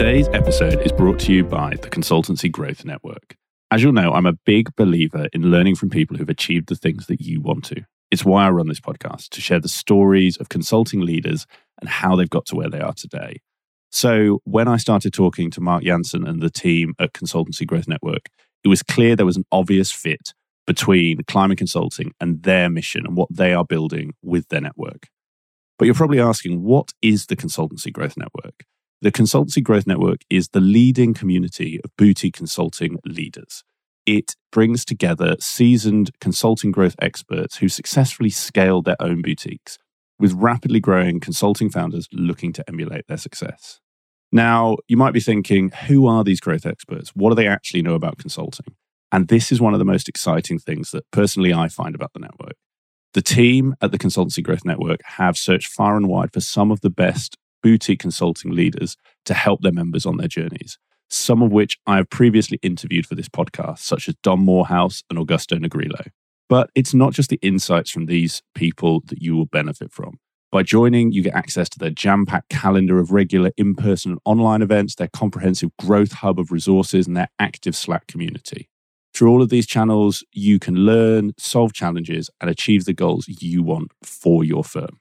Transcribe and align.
Today's 0.00 0.28
episode 0.28 0.80
is 0.80 0.92
brought 0.92 1.20
to 1.20 1.32
you 1.34 1.44
by 1.44 1.76
the 1.82 1.90
Consultancy 1.90 2.50
Growth 2.50 2.86
Network. 2.86 3.36
As 3.70 3.82
you'll 3.82 3.92
know, 3.92 4.14
I'm 4.14 4.24
a 4.24 4.32
big 4.32 4.74
believer 4.74 5.28
in 5.34 5.50
learning 5.50 5.76
from 5.76 5.90
people 5.90 6.16
who've 6.16 6.30
achieved 6.30 6.70
the 6.70 6.74
things 6.74 7.04
that 7.08 7.20
you 7.20 7.42
want 7.42 7.66
to. 7.66 7.84
It's 8.10 8.24
why 8.24 8.46
I 8.46 8.50
run 8.50 8.68
this 8.68 8.80
podcast 8.80 9.28
to 9.28 9.42
share 9.42 9.60
the 9.60 9.68
stories 9.68 10.38
of 10.38 10.48
consulting 10.48 11.02
leaders 11.02 11.46
and 11.82 11.90
how 11.90 12.16
they've 12.16 12.30
got 12.30 12.46
to 12.46 12.56
where 12.56 12.70
they 12.70 12.80
are 12.80 12.94
today. 12.94 13.42
So, 13.90 14.40
when 14.44 14.68
I 14.68 14.78
started 14.78 15.12
talking 15.12 15.50
to 15.50 15.60
Mark 15.60 15.84
Jansen 15.84 16.26
and 16.26 16.40
the 16.40 16.48
team 16.48 16.94
at 16.98 17.12
Consultancy 17.12 17.66
Growth 17.66 17.86
Network, 17.86 18.30
it 18.64 18.68
was 18.68 18.82
clear 18.82 19.16
there 19.16 19.26
was 19.26 19.36
an 19.36 19.44
obvious 19.52 19.92
fit 19.92 20.32
between 20.66 21.24
Climb 21.24 21.50
in 21.50 21.58
Consulting 21.58 22.14
and 22.18 22.42
their 22.42 22.70
mission 22.70 23.04
and 23.04 23.18
what 23.18 23.28
they 23.30 23.52
are 23.52 23.66
building 23.66 24.14
with 24.22 24.48
their 24.48 24.62
network. 24.62 25.08
But 25.78 25.84
you're 25.84 25.94
probably 25.94 26.20
asking, 26.20 26.62
what 26.62 26.92
is 27.02 27.26
the 27.26 27.36
Consultancy 27.36 27.92
Growth 27.92 28.16
Network? 28.16 28.64
The 29.02 29.10
Consultancy 29.10 29.62
Growth 29.62 29.86
Network 29.86 30.20
is 30.28 30.48
the 30.48 30.60
leading 30.60 31.14
community 31.14 31.80
of 31.82 31.90
boutique 31.96 32.36
consulting 32.36 32.98
leaders. 33.06 33.64
It 34.04 34.36
brings 34.52 34.84
together 34.84 35.36
seasoned 35.40 36.10
consulting 36.20 36.70
growth 36.70 36.96
experts 37.00 37.56
who 37.56 37.70
successfully 37.70 38.28
scaled 38.28 38.84
their 38.84 39.00
own 39.00 39.22
boutiques, 39.22 39.78
with 40.18 40.34
rapidly 40.34 40.80
growing 40.80 41.18
consulting 41.18 41.70
founders 41.70 42.08
looking 42.12 42.52
to 42.52 42.64
emulate 42.68 43.06
their 43.08 43.16
success. 43.16 43.80
Now, 44.32 44.76
you 44.86 44.98
might 44.98 45.14
be 45.14 45.20
thinking, 45.20 45.70
who 45.70 46.06
are 46.06 46.22
these 46.22 46.40
growth 46.40 46.66
experts? 46.66 47.12
What 47.14 47.30
do 47.30 47.36
they 47.36 47.48
actually 47.48 47.80
know 47.80 47.94
about 47.94 48.18
consulting? 48.18 48.74
And 49.10 49.28
this 49.28 49.50
is 49.50 49.62
one 49.62 49.72
of 49.72 49.78
the 49.78 49.86
most 49.86 50.10
exciting 50.10 50.58
things 50.58 50.90
that 50.90 51.10
personally 51.10 51.54
I 51.54 51.68
find 51.68 51.94
about 51.94 52.12
the 52.12 52.20
network. 52.20 52.56
The 53.14 53.22
team 53.22 53.74
at 53.80 53.92
the 53.92 53.98
Consultancy 53.98 54.42
Growth 54.42 54.66
Network 54.66 55.00
have 55.16 55.38
searched 55.38 55.72
far 55.72 55.96
and 55.96 56.06
wide 56.06 56.34
for 56.34 56.40
some 56.40 56.70
of 56.70 56.82
the 56.82 56.90
best 56.90 57.38
boutique 57.62 58.00
consulting 58.00 58.52
leaders 58.52 58.96
to 59.24 59.34
help 59.34 59.62
their 59.62 59.72
members 59.72 60.06
on 60.06 60.16
their 60.16 60.28
journeys, 60.28 60.78
some 61.08 61.42
of 61.42 61.52
which 61.52 61.78
I 61.86 61.96
have 61.96 62.10
previously 62.10 62.58
interviewed 62.62 63.06
for 63.06 63.14
this 63.14 63.28
podcast, 63.28 63.78
such 63.80 64.08
as 64.08 64.14
Don 64.22 64.40
Morehouse 64.40 65.02
and 65.10 65.18
Augusto 65.18 65.58
Negrillo. 65.58 66.08
But 66.48 66.70
it's 66.74 66.94
not 66.94 67.12
just 67.12 67.30
the 67.30 67.38
insights 67.42 67.90
from 67.90 68.06
these 68.06 68.42
people 68.54 69.02
that 69.06 69.22
you 69.22 69.36
will 69.36 69.46
benefit 69.46 69.92
from. 69.92 70.18
By 70.52 70.64
joining, 70.64 71.12
you 71.12 71.22
get 71.22 71.34
access 71.34 71.68
to 71.68 71.78
their 71.78 71.90
jam 71.90 72.26
packed 72.26 72.48
calendar 72.48 72.98
of 72.98 73.12
regular 73.12 73.52
in 73.56 73.76
person 73.76 74.10
and 74.10 74.20
online 74.24 74.62
events, 74.62 74.96
their 74.96 75.08
comprehensive 75.12 75.70
growth 75.78 76.12
hub 76.12 76.40
of 76.40 76.50
resources, 76.50 77.06
and 77.06 77.16
their 77.16 77.28
active 77.38 77.76
Slack 77.76 78.08
community. 78.08 78.68
Through 79.14 79.30
all 79.30 79.42
of 79.42 79.48
these 79.48 79.66
channels, 79.66 80.24
you 80.32 80.58
can 80.58 80.74
learn, 80.74 81.32
solve 81.38 81.72
challenges, 81.72 82.30
and 82.40 82.50
achieve 82.50 82.84
the 82.84 82.92
goals 82.92 83.26
you 83.28 83.62
want 83.62 83.92
for 84.02 84.44
your 84.44 84.64
firm. 84.64 84.99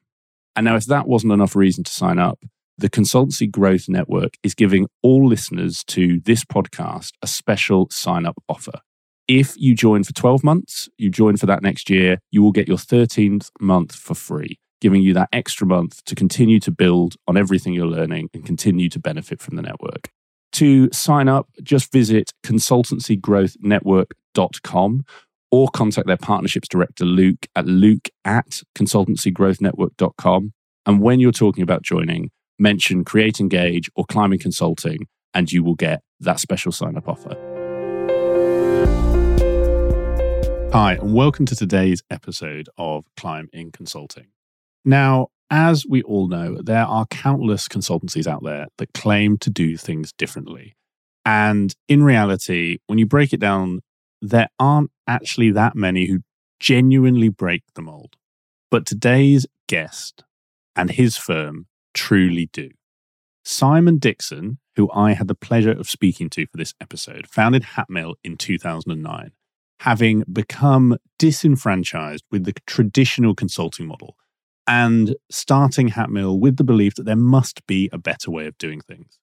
And 0.60 0.66
now, 0.66 0.76
if 0.76 0.86
that 0.88 1.08
wasn't 1.08 1.32
enough 1.32 1.56
reason 1.56 1.86
to 1.86 1.92
sign 1.92 2.20
up, 2.20 2.44
the 2.78 2.90
Consultancy 2.90 3.50
Growth 3.50 3.88
Network 3.88 4.34
is 4.44 4.54
giving 4.54 4.88
all 5.02 5.26
listeners 5.26 5.86
to 5.86 6.20
this 6.26 6.44
podcast 6.44 7.14
a 7.22 7.28
special 7.28 7.88
sign 7.92 8.26
up 8.26 8.36
offer. 8.50 8.82
If 9.30 9.54
you 9.56 9.74
join 9.74 10.04
for 10.04 10.12
12 10.12 10.44
months, 10.44 10.90
you 10.98 11.10
join 11.10 11.38
for 11.38 11.46
that 11.46 11.64
next 11.64 11.90
year, 11.90 12.18
you 12.30 12.44
will 12.44 12.52
get 12.52 12.68
your 12.68 12.76
13th 12.76 13.52
month 13.62 13.96
for 13.96 14.16
free, 14.16 14.60
giving 14.82 15.02
you 15.02 15.14
that 15.14 15.30
extra 15.32 15.66
month 15.66 16.04
to 16.04 16.14
continue 16.14 16.60
to 16.60 16.72
build 16.72 17.16
on 17.26 17.38
everything 17.38 17.72
you're 17.72 17.88
learning 17.88 18.30
and 18.34 18.46
continue 18.46 18.90
to 18.90 19.00
benefit 19.00 19.40
from 19.40 19.56
the 19.56 19.62
network. 19.62 20.10
To 20.54 20.90
sign 20.92 21.28
up, 21.30 21.48
just 21.64 21.90
visit 21.90 22.34
consultancygrowthnetwork.com 22.44 25.06
or 25.52 25.70
contact 25.70 26.08
their 26.08 26.18
partnerships 26.18 26.68
director, 26.68 27.06
Luke, 27.06 27.48
at 27.56 27.66
luke 27.66 28.10
at 28.26 28.62
consultancygrowthnetwork.com. 28.76 30.54
And 30.86 31.02
when 31.02 31.20
you're 31.20 31.32
talking 31.32 31.64
about 31.64 31.82
joining, 31.82 32.32
mention 32.58 33.04
Create 33.04 33.40
Engage 33.40 33.90
or 33.96 34.06
Climb 34.06 34.34
in 34.34 34.40
Consulting, 34.40 35.08
and 35.34 35.52
you 35.52 35.64
will 35.64 35.76
get 35.76 36.02
that 36.20 36.40
special 36.40 36.72
sign 36.72 36.98
up 36.98 37.08
offer. 37.08 37.36
Hi, 40.72 40.94
and 41.02 41.16
welcome 41.16 41.48
to 41.48 41.56
today's 41.56 42.04
episode 42.12 42.70
of 42.78 43.06
Climb 43.18 43.50
in 43.52 43.72
Consulting. 43.72 44.28
Now, 44.86 45.30
as 45.50 45.86
we 45.88 46.04
all 46.04 46.28
know, 46.28 46.62
there 46.62 46.86
are 46.86 47.08
countless 47.08 47.68
consultancies 47.68 48.28
out 48.28 48.44
there 48.44 48.68
that 48.78 48.94
claim 48.94 49.38
to 49.40 49.50
do 49.50 49.78
things 49.78 50.14
differently. 50.14 50.76
And 51.26 51.74
in 51.88 52.04
reality, 52.04 52.78
when 52.88 53.00
you 53.00 53.06
break 53.06 53.34
it 53.34 53.40
down, 53.40 53.82
there 54.22 54.50
aren't 54.60 54.92
actually 55.08 55.52
that 55.52 55.76
many 55.76 56.08
who 56.08 56.20
genuinely 56.60 57.30
break 57.30 57.64
the 57.76 57.82
mold. 57.82 58.16
But 58.72 58.86
today's 58.86 59.46
guest 59.68 60.24
and 60.76 60.92
his 60.92 61.18
firm 61.18 61.68
truly 61.94 62.50
do. 62.52 62.70
Simon 63.44 63.98
Dixon, 63.98 64.60
who 64.76 64.92
I 64.92 65.14
had 65.14 65.28
the 65.28 65.36
pleasure 65.36 65.72
of 65.72 65.90
speaking 65.90 66.30
to 66.32 66.46
for 66.46 66.58
this 66.58 66.74
episode, 66.80 67.28
founded 67.28 67.64
Hatmill 67.64 68.16
in 68.24 68.38
2009, 68.38 69.32
having 69.80 70.24
become 70.32 70.98
disenfranchised 71.18 72.24
with 72.32 72.44
the 72.44 72.54
traditional 72.68 73.34
consulting 73.34 73.88
model 73.88 74.16
and 74.68 75.16
starting 75.32 75.90
Hatmill 75.90 76.40
with 76.40 76.58
the 76.58 76.64
belief 76.64 76.94
that 76.96 77.04
there 77.04 77.16
must 77.16 77.66
be 77.66 77.90
a 77.92 77.98
better 77.98 78.30
way 78.30 78.46
of 78.46 78.58
doing 78.60 78.82
things. 78.82 79.18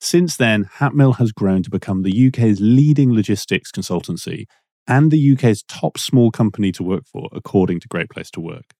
Since 0.00 0.36
then, 0.36 0.64
Hatmill 0.64 1.18
has 1.18 1.30
grown 1.30 1.62
to 1.62 1.70
become 1.70 2.02
the 2.02 2.28
UK's 2.28 2.58
leading 2.60 3.12
logistics 3.12 3.70
consultancy 3.70 4.46
and 4.86 5.10
the 5.10 5.32
UK's 5.32 5.62
top 5.64 5.98
small 5.98 6.30
company 6.30 6.72
to 6.72 6.82
work 6.82 7.04
for, 7.06 7.28
according 7.32 7.80
to 7.80 7.88
Great 7.88 8.08
Place 8.08 8.30
to 8.32 8.40
Work. 8.40 8.74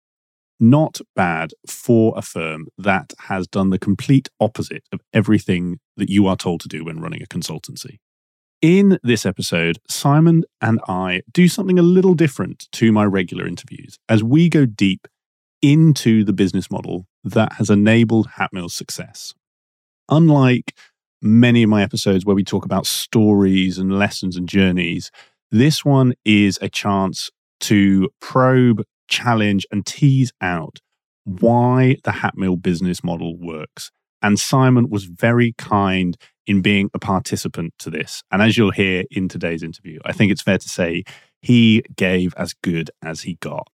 Not 0.59 1.01
bad 1.15 1.53
for 1.67 2.15
a 2.17 2.23
firm 2.23 2.67
that 2.79 3.13
has 3.21 3.47
done 3.47 3.71
the 3.71 3.79
complete 3.79 4.29
opposite 4.41 4.85
of 4.93 5.01
everything 5.13 5.79
that 5.97 6.11
you 6.11 6.27
are 6.27 6.37
told 6.37 6.61
to 6.63 6.69
do 6.69 6.85
when 6.85 7.01
running 7.01 7.23
a 7.23 7.27
consultancy. 7.27 7.99
In 8.63 8.99
this 9.03 9.25
episode, 9.25 9.79
Simon 9.89 10.45
and 10.61 10.81
I 10.87 11.23
do 11.33 11.49
something 11.49 11.79
a 11.79 11.83
little 11.83 12.15
different 12.15 12.69
to 12.73 12.93
my 12.93 13.05
regular 13.05 13.47
interviews 13.47 13.99
as 14.09 14.23
we 14.23 14.51
go 14.51 14.67
deep 14.67 15.07
into 15.63 16.25
the 16.25 16.35
business 16.35 16.71
model 16.71 17.07
that 17.25 17.55
has 17.55 17.71
enabled 17.71 18.29
Hatmill's 18.39 18.75
success. 18.75 19.33
Unlike 20.11 20.75
many 21.23 21.63
of 21.63 21.71
my 21.71 21.83
episodes 21.83 22.25
where 22.25 22.37
we 22.37 22.45
talk 22.45 22.65
about 22.65 22.87
stories 22.87 23.79
and 23.79 23.99
lessons 23.99 24.37
and 24.37 24.49
journeys. 24.49 25.11
This 25.51 25.85
one 25.85 26.15
is 26.25 26.59
a 26.63 26.69
chance 26.69 27.31
to 27.61 28.09
probe, 28.21 28.83
challenge, 29.09 29.67
and 29.71 29.85
tease 29.85 30.33
out 30.41 30.79
why 31.25 31.97
the 32.05 32.13
Hatmill 32.13 32.61
business 32.61 33.05
model 33.05 33.37
works. 33.37 33.91
And 34.23 34.39
Simon 34.39 34.91
was 34.91 35.05
very 35.05 35.55
kind 35.59 36.17
in 36.47 36.63
being 36.63 36.91
a 36.95 36.99
participant 36.99 37.75
to 37.79 37.91
this. 37.91 38.23
And 38.31 38.43
as 38.43 38.57
you'll 38.57 38.71
hear 38.71 39.05
in 39.11 39.29
today's 39.29 39.63
interview, 39.63 39.99
I 40.05 40.13
think 40.13 40.33
it's 40.33 40.43
fair 40.43 40.59
to 40.59 40.69
say 40.69 41.05
he 41.41 41.83
gave 41.97 42.35
as 42.37 42.55
good 42.63 42.91
as 43.03 43.23
he 43.23 43.37
got. 43.41 43.69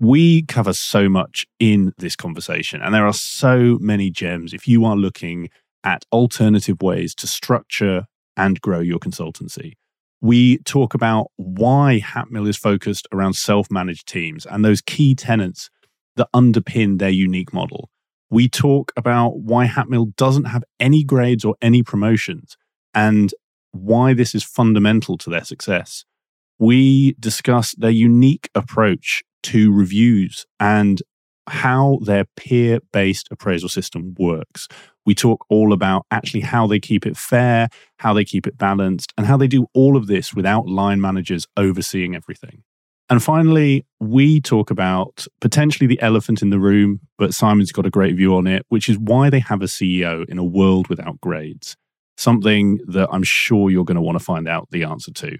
We 0.00 0.42
cover 0.42 0.72
so 0.72 1.08
much 1.08 1.46
in 1.60 1.92
this 1.98 2.16
conversation, 2.16 2.82
and 2.82 2.92
there 2.92 3.06
are 3.06 3.12
so 3.12 3.78
many 3.80 4.10
gems. 4.10 4.52
If 4.52 4.66
you 4.66 4.84
are 4.84 4.96
looking 4.96 5.50
at 5.84 6.04
alternative 6.12 6.82
ways 6.82 7.14
to 7.16 7.26
structure 7.26 8.06
and 8.36 8.60
grow 8.60 8.80
your 8.80 8.98
consultancy. 8.98 9.74
We 10.20 10.58
talk 10.58 10.94
about 10.94 11.26
why 11.36 12.00
Hatmill 12.02 12.48
is 12.48 12.56
focused 12.56 13.06
around 13.12 13.34
self 13.34 13.70
managed 13.70 14.08
teams 14.08 14.46
and 14.46 14.64
those 14.64 14.80
key 14.80 15.14
tenets 15.14 15.70
that 16.16 16.28
underpin 16.34 16.98
their 16.98 17.10
unique 17.10 17.52
model. 17.52 17.90
We 18.30 18.48
talk 18.48 18.92
about 18.96 19.38
why 19.38 19.66
Hatmill 19.66 20.16
doesn't 20.16 20.44
have 20.44 20.64
any 20.80 21.04
grades 21.04 21.44
or 21.44 21.56
any 21.60 21.82
promotions 21.82 22.56
and 22.94 23.34
why 23.72 24.14
this 24.14 24.34
is 24.34 24.42
fundamental 24.42 25.18
to 25.18 25.30
their 25.30 25.44
success. 25.44 26.04
We 26.58 27.14
discuss 27.20 27.74
their 27.74 27.90
unique 27.90 28.48
approach 28.54 29.22
to 29.44 29.72
reviews 29.72 30.46
and 30.58 31.02
how 31.48 31.98
their 32.02 32.24
peer 32.36 32.80
based 32.92 33.28
appraisal 33.30 33.68
system 33.68 34.14
works. 34.18 34.68
We 35.06 35.14
talk 35.14 35.44
all 35.48 35.72
about 35.72 36.06
actually 36.10 36.40
how 36.40 36.66
they 36.66 36.80
keep 36.80 37.06
it 37.06 37.16
fair, 37.16 37.68
how 37.98 38.14
they 38.14 38.24
keep 38.24 38.46
it 38.46 38.56
balanced, 38.56 39.12
and 39.18 39.26
how 39.26 39.36
they 39.36 39.48
do 39.48 39.66
all 39.74 39.96
of 39.96 40.06
this 40.06 40.32
without 40.34 40.66
line 40.66 41.00
managers 41.00 41.46
overseeing 41.56 42.14
everything. 42.14 42.62
And 43.10 43.22
finally, 43.22 43.84
we 44.00 44.40
talk 44.40 44.70
about 44.70 45.26
potentially 45.40 45.86
the 45.86 46.00
elephant 46.00 46.40
in 46.40 46.48
the 46.48 46.58
room, 46.58 47.00
but 47.18 47.34
Simon's 47.34 47.70
got 47.70 47.84
a 47.84 47.90
great 47.90 48.16
view 48.16 48.34
on 48.34 48.46
it, 48.46 48.64
which 48.70 48.88
is 48.88 48.98
why 48.98 49.28
they 49.28 49.40
have 49.40 49.60
a 49.60 49.66
CEO 49.66 50.24
in 50.28 50.38
a 50.38 50.44
world 50.44 50.88
without 50.88 51.20
grades. 51.20 51.76
Something 52.16 52.80
that 52.86 53.08
I'm 53.12 53.22
sure 53.22 53.70
you're 53.70 53.84
going 53.84 53.96
to 53.96 54.00
want 54.00 54.18
to 54.18 54.24
find 54.24 54.48
out 54.48 54.68
the 54.70 54.84
answer 54.84 55.12
to. 55.12 55.36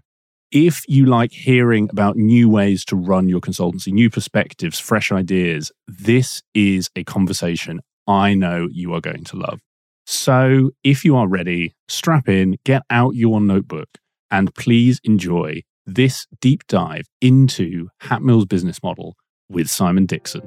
If 0.54 0.84
you 0.86 1.06
like 1.06 1.32
hearing 1.32 1.88
about 1.90 2.16
new 2.16 2.48
ways 2.48 2.84
to 2.84 2.94
run 2.94 3.28
your 3.28 3.40
consultancy, 3.40 3.92
new 3.92 4.08
perspectives, 4.08 4.78
fresh 4.78 5.10
ideas, 5.10 5.72
this 5.88 6.44
is 6.54 6.88
a 6.94 7.02
conversation 7.02 7.80
I 8.06 8.34
know 8.34 8.68
you 8.70 8.94
are 8.94 9.00
going 9.00 9.24
to 9.24 9.36
love. 9.36 9.58
So, 10.06 10.70
if 10.84 11.04
you 11.04 11.16
are 11.16 11.26
ready, 11.26 11.74
strap 11.88 12.28
in, 12.28 12.56
get 12.64 12.82
out 12.88 13.16
your 13.16 13.40
notebook, 13.40 13.88
and 14.30 14.54
please 14.54 15.00
enjoy 15.02 15.62
this 15.86 16.24
deep 16.40 16.64
dive 16.68 17.08
into 17.20 17.88
Hatmill's 18.04 18.46
business 18.46 18.80
model 18.80 19.16
with 19.48 19.68
Simon 19.68 20.06
Dixon. 20.06 20.42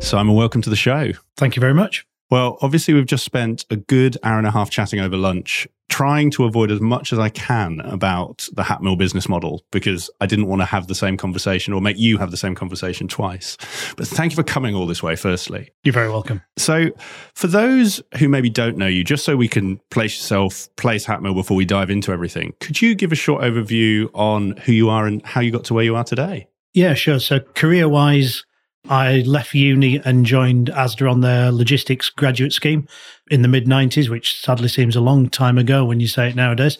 Simon, 0.00 0.34
welcome 0.34 0.62
to 0.62 0.70
the 0.70 0.74
show. 0.74 1.12
Thank 1.36 1.54
you 1.54 1.60
very 1.60 1.74
much. 1.74 2.04
Well, 2.30 2.58
obviously, 2.60 2.94
we've 2.94 3.06
just 3.06 3.24
spent 3.24 3.64
a 3.70 3.76
good 3.76 4.16
hour 4.22 4.38
and 4.38 4.46
a 4.46 4.50
half 4.50 4.68
chatting 4.68 4.98
over 4.98 5.16
lunch, 5.16 5.68
trying 5.88 6.30
to 6.32 6.44
avoid 6.44 6.72
as 6.72 6.80
much 6.80 7.12
as 7.12 7.18
I 7.18 7.28
can 7.28 7.80
about 7.80 8.48
the 8.52 8.62
Hatmill 8.62 8.98
business 8.98 9.28
model 9.28 9.64
because 9.70 10.10
I 10.20 10.26
didn't 10.26 10.46
want 10.46 10.60
to 10.60 10.66
have 10.66 10.88
the 10.88 10.94
same 10.94 11.16
conversation 11.16 11.72
or 11.72 11.80
make 11.80 11.98
you 11.98 12.18
have 12.18 12.32
the 12.32 12.36
same 12.36 12.56
conversation 12.56 13.06
twice. 13.06 13.56
But 13.96 14.08
thank 14.08 14.32
you 14.32 14.36
for 14.36 14.42
coming 14.42 14.74
all 14.74 14.86
this 14.86 15.02
way, 15.02 15.14
firstly. 15.14 15.70
You're 15.84 15.92
very 15.92 16.10
welcome. 16.10 16.42
So, 16.56 16.90
for 17.34 17.46
those 17.46 18.02
who 18.18 18.28
maybe 18.28 18.50
don't 18.50 18.76
know 18.76 18.88
you, 18.88 19.04
just 19.04 19.24
so 19.24 19.36
we 19.36 19.48
can 19.48 19.80
place 19.90 20.16
yourself, 20.16 20.68
place 20.76 21.06
Hatmill 21.06 21.34
before 21.34 21.56
we 21.56 21.64
dive 21.64 21.90
into 21.90 22.12
everything, 22.12 22.54
could 22.60 22.82
you 22.82 22.96
give 22.96 23.12
a 23.12 23.16
short 23.16 23.42
overview 23.42 24.10
on 24.14 24.56
who 24.58 24.72
you 24.72 24.90
are 24.90 25.06
and 25.06 25.24
how 25.24 25.40
you 25.40 25.52
got 25.52 25.64
to 25.64 25.74
where 25.74 25.84
you 25.84 25.94
are 25.94 26.04
today? 26.04 26.48
Yeah, 26.74 26.94
sure. 26.94 27.20
So, 27.20 27.40
career 27.54 27.88
wise, 27.88 28.44
I 28.88 29.22
left 29.26 29.54
uni 29.54 30.00
and 30.04 30.24
joined 30.24 30.68
ASDA 30.68 31.10
on 31.10 31.20
their 31.20 31.50
logistics 31.50 32.10
graduate 32.10 32.52
scheme 32.52 32.86
in 33.30 33.42
the 33.42 33.48
mid 33.48 33.66
90s, 33.66 34.08
which 34.08 34.40
sadly 34.40 34.68
seems 34.68 34.96
a 34.96 35.00
long 35.00 35.28
time 35.28 35.58
ago 35.58 35.84
when 35.84 36.00
you 36.00 36.08
say 36.08 36.28
it 36.28 36.36
nowadays. 36.36 36.78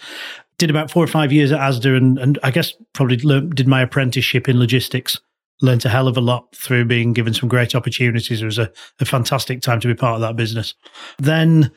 Did 0.58 0.70
about 0.70 0.90
four 0.90 1.04
or 1.04 1.08
five 1.08 1.32
years 1.32 1.52
at 1.52 1.60
ASDA 1.60 1.96
and, 1.96 2.18
and 2.18 2.38
I 2.42 2.50
guess 2.50 2.72
probably 2.92 3.16
did 3.16 3.66
my 3.66 3.82
apprenticeship 3.82 4.48
in 4.48 4.58
logistics. 4.58 5.20
Learned 5.62 5.84
a 5.84 5.88
hell 5.88 6.06
of 6.06 6.16
a 6.16 6.20
lot 6.20 6.54
through 6.54 6.84
being 6.84 7.12
given 7.12 7.34
some 7.34 7.48
great 7.48 7.74
opportunities. 7.74 8.42
It 8.42 8.46
was 8.46 8.58
a, 8.58 8.70
a 9.00 9.04
fantastic 9.04 9.62
time 9.62 9.80
to 9.80 9.88
be 9.88 9.94
part 9.94 10.16
of 10.16 10.20
that 10.20 10.36
business. 10.36 10.74
Then 11.18 11.72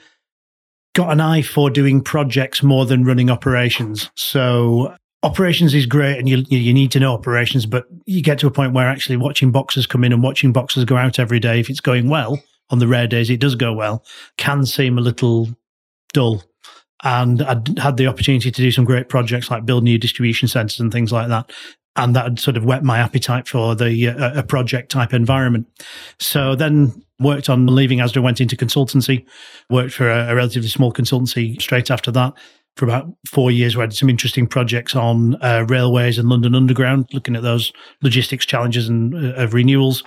got 0.94 1.12
an 1.12 1.22
eye 1.22 1.42
for 1.42 1.70
doing 1.70 2.02
projects 2.02 2.62
more 2.62 2.86
than 2.86 3.06
running 3.06 3.30
operations. 3.30 4.10
So 4.16 4.96
operations 5.24 5.74
is 5.74 5.86
great 5.86 6.18
and 6.18 6.30
you 6.30 6.44
you 6.50 6.74
need 6.74 6.92
to 6.92 7.00
know 7.00 7.13
operations, 7.13 7.66
but 7.66 7.86
you 8.06 8.21
get 8.21 8.39
to 8.39 8.48
a 8.48 8.51
point 8.51 8.74
where 8.74 8.88
actually 8.88 9.18
watching 9.18 9.51
boxes 9.51 9.86
come 9.86 10.04
in 10.04 10.13
and 10.13 10.24
watching 10.24 10.51
boxes 10.51 10.86
go 10.86 10.98
out 10.98 11.19
every 11.19 11.39
day, 11.39 11.60
if 11.60 11.69
it's 11.69 11.81
going 11.81 12.10
well, 12.10 12.42
on 12.69 12.80
the 12.80 12.88
rare 12.88 13.07
days 13.07 13.30
it 13.30 13.39
does 13.39 13.56
go 13.56 13.74
well, 13.74 14.04
can 14.38 14.66
seem 14.66 14.98
a 14.98 15.01
little 15.01 15.50
dull. 16.13 16.44
And 17.04 17.42
I'd 17.42 17.80
had 17.80 17.98
the 17.98 18.07
opportunity 18.07 18.51
to 18.51 18.62
do 18.62 18.71
some 18.71 18.86
great 18.86 19.07
projects 19.07 19.50
like 19.50 19.66
build 19.66 19.83
new 19.83 19.98
distribution 19.98 20.48
centers 20.48 20.80
and 20.80 20.92
things 20.92 21.12
like 21.12 21.30
that. 21.30 21.51
And 21.95 22.16
that 22.16 22.24
had 22.24 22.39
sort 22.39 22.56
of 22.56 22.66
whet 22.66 22.83
my 22.83 23.00
appetite 23.00 23.48
for 23.48 23.75
the 23.75 24.10
uh, 24.10 24.39
a 24.39 24.44
project 24.44 24.92
type 24.92 25.13
environment. 25.13 25.68
So 26.19 26.56
then 26.56 27.04
worked 27.19 27.50
on 27.50 27.68
leaving 27.68 28.00
Asda, 28.00 28.21
went 28.21 28.39
into 28.39 28.56
consultancy, 28.56 29.25
worked 29.69 29.94
for 29.94 30.10
a, 30.10 30.30
a 30.30 30.36
relatively 30.36 30.69
small 30.69 30.94
consultancy 30.94 31.62
straight 31.62 31.92
after 31.92 32.12
that 32.12 32.33
for 32.80 32.86
about 32.86 33.14
four 33.28 33.52
years. 33.52 33.76
We 33.76 33.81
had 33.81 33.94
some 33.94 34.10
interesting 34.10 34.48
projects 34.48 34.96
on 34.96 35.36
uh, 35.44 35.66
railways 35.68 36.18
and 36.18 36.30
London 36.30 36.56
Underground, 36.56 37.10
looking 37.12 37.36
at 37.36 37.44
those 37.44 37.74
logistics 38.02 38.46
challenges 38.46 38.88
and 38.88 39.14
uh, 39.14 39.34
of 39.34 39.54
renewals. 39.54 40.04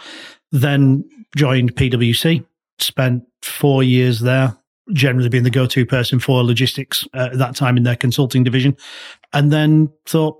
Then 0.50 1.04
joined 1.36 1.76
PwC, 1.76 2.44
spent 2.78 3.24
four 3.42 3.82
years 3.82 4.20
there, 4.20 4.56
generally 4.92 5.28
being 5.28 5.44
the 5.44 5.50
go-to 5.50 5.84
person 5.84 6.18
for 6.18 6.42
logistics 6.42 7.06
uh, 7.14 7.28
at 7.32 7.38
that 7.38 7.56
time 7.56 7.76
in 7.76 7.82
their 7.82 7.96
consulting 7.96 8.42
division, 8.42 8.76
and 9.34 9.52
then 9.52 9.92
thought 10.06 10.38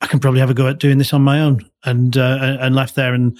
I 0.00 0.08
can 0.08 0.18
probably 0.18 0.40
have 0.40 0.50
a 0.50 0.54
go 0.54 0.66
at 0.66 0.80
doing 0.80 0.98
this 0.98 1.12
on 1.12 1.22
my 1.22 1.40
own, 1.40 1.64
and 1.84 2.16
uh, 2.16 2.56
and 2.60 2.74
left 2.74 2.96
there 2.96 3.14
and 3.14 3.38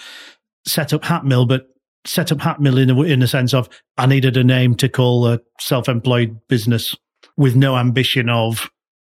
set 0.64 0.92
up 0.92 1.02
Hatmill, 1.02 1.48
but 1.48 1.66
set 2.04 2.30
up 2.30 2.38
Hatmill 2.38 2.80
in 2.80 2.90
a, 2.90 3.02
in 3.02 3.22
a 3.22 3.28
sense 3.28 3.52
of 3.52 3.68
I 3.98 4.06
needed 4.06 4.36
a 4.36 4.44
name 4.44 4.76
to 4.76 4.88
call 4.88 5.26
a 5.26 5.40
self-employed 5.58 6.46
business 6.48 6.96
with 7.36 7.56
no 7.56 7.76
ambition 7.76 8.28
of 8.28 8.70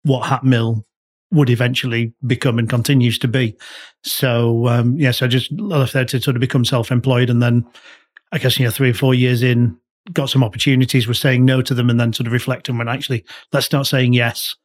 what 0.04 0.24
Hatmill 0.24 0.84
would 1.32 1.50
eventually 1.50 2.14
become 2.26 2.60
and 2.60 2.70
continues 2.70 3.20
to 3.20 3.28
be. 3.28 3.58
So 4.04 4.68
um, 4.68 4.98
yes, 4.98 5.22
I 5.22 5.28
just 5.28 5.52
left 5.52 5.94
there 5.94 6.06
to 6.06 6.22
sort 6.22 6.36
of 6.36 6.40
become 6.40 6.66
self-employed, 6.66 7.30
and 7.30 7.42
then 7.42 7.66
I 8.32 8.38
guess 8.38 8.58
you 8.60 8.66
know 8.66 8.72
three 8.72 8.92
or 8.92 8.94
four 8.94 9.14
years 9.14 9.44
in, 9.44 9.78
got 10.14 10.30
some 10.30 10.44
opportunities, 10.44 11.08
was 11.08 11.20
saying 11.20 11.44
no 11.44 11.62
to 11.62 11.74
them, 11.74 11.90
and 11.90 12.00
then 12.00 12.14
sort 12.14 12.28
of 12.28 12.34
reflecting 12.34 12.78
when 12.78 12.88
actually 12.88 13.26
let's 13.52 13.66
start 13.66 13.88
saying 13.88 14.14
yes 14.14 14.56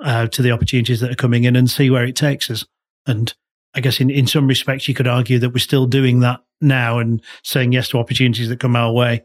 uh, 0.00 0.26
to 0.28 0.42
the 0.42 0.50
opportunities 0.50 1.00
that 1.00 1.10
are 1.10 1.16
coming 1.16 1.44
in 1.44 1.56
and 1.56 1.70
see 1.70 1.90
where 1.90 2.04
it 2.04 2.16
takes 2.16 2.50
us. 2.50 2.64
And 3.06 3.32
I 3.74 3.80
guess 3.80 4.00
in 4.00 4.10
in 4.10 4.26
some 4.26 4.46
respects, 4.46 4.88
you 4.88 4.94
could 4.94 5.06
argue 5.06 5.38
that 5.38 5.50
we're 5.50 5.58
still 5.58 5.86
doing 5.86 6.20
that 6.20 6.40
now 6.60 6.98
and 6.98 7.22
saying 7.44 7.72
yes 7.72 7.88
to 7.90 7.98
opportunities 7.98 8.48
that 8.48 8.60
come 8.60 8.76
our 8.76 8.92
way. 8.92 9.24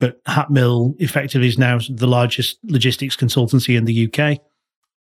But 0.00 0.22
Hatmill 0.24 0.94
effectively 1.00 1.48
is 1.48 1.58
now 1.58 1.78
the 1.88 2.06
largest 2.06 2.58
logistics 2.64 3.16
consultancy 3.16 3.76
in 3.76 3.84
the 3.84 4.08
UK. 4.12 4.40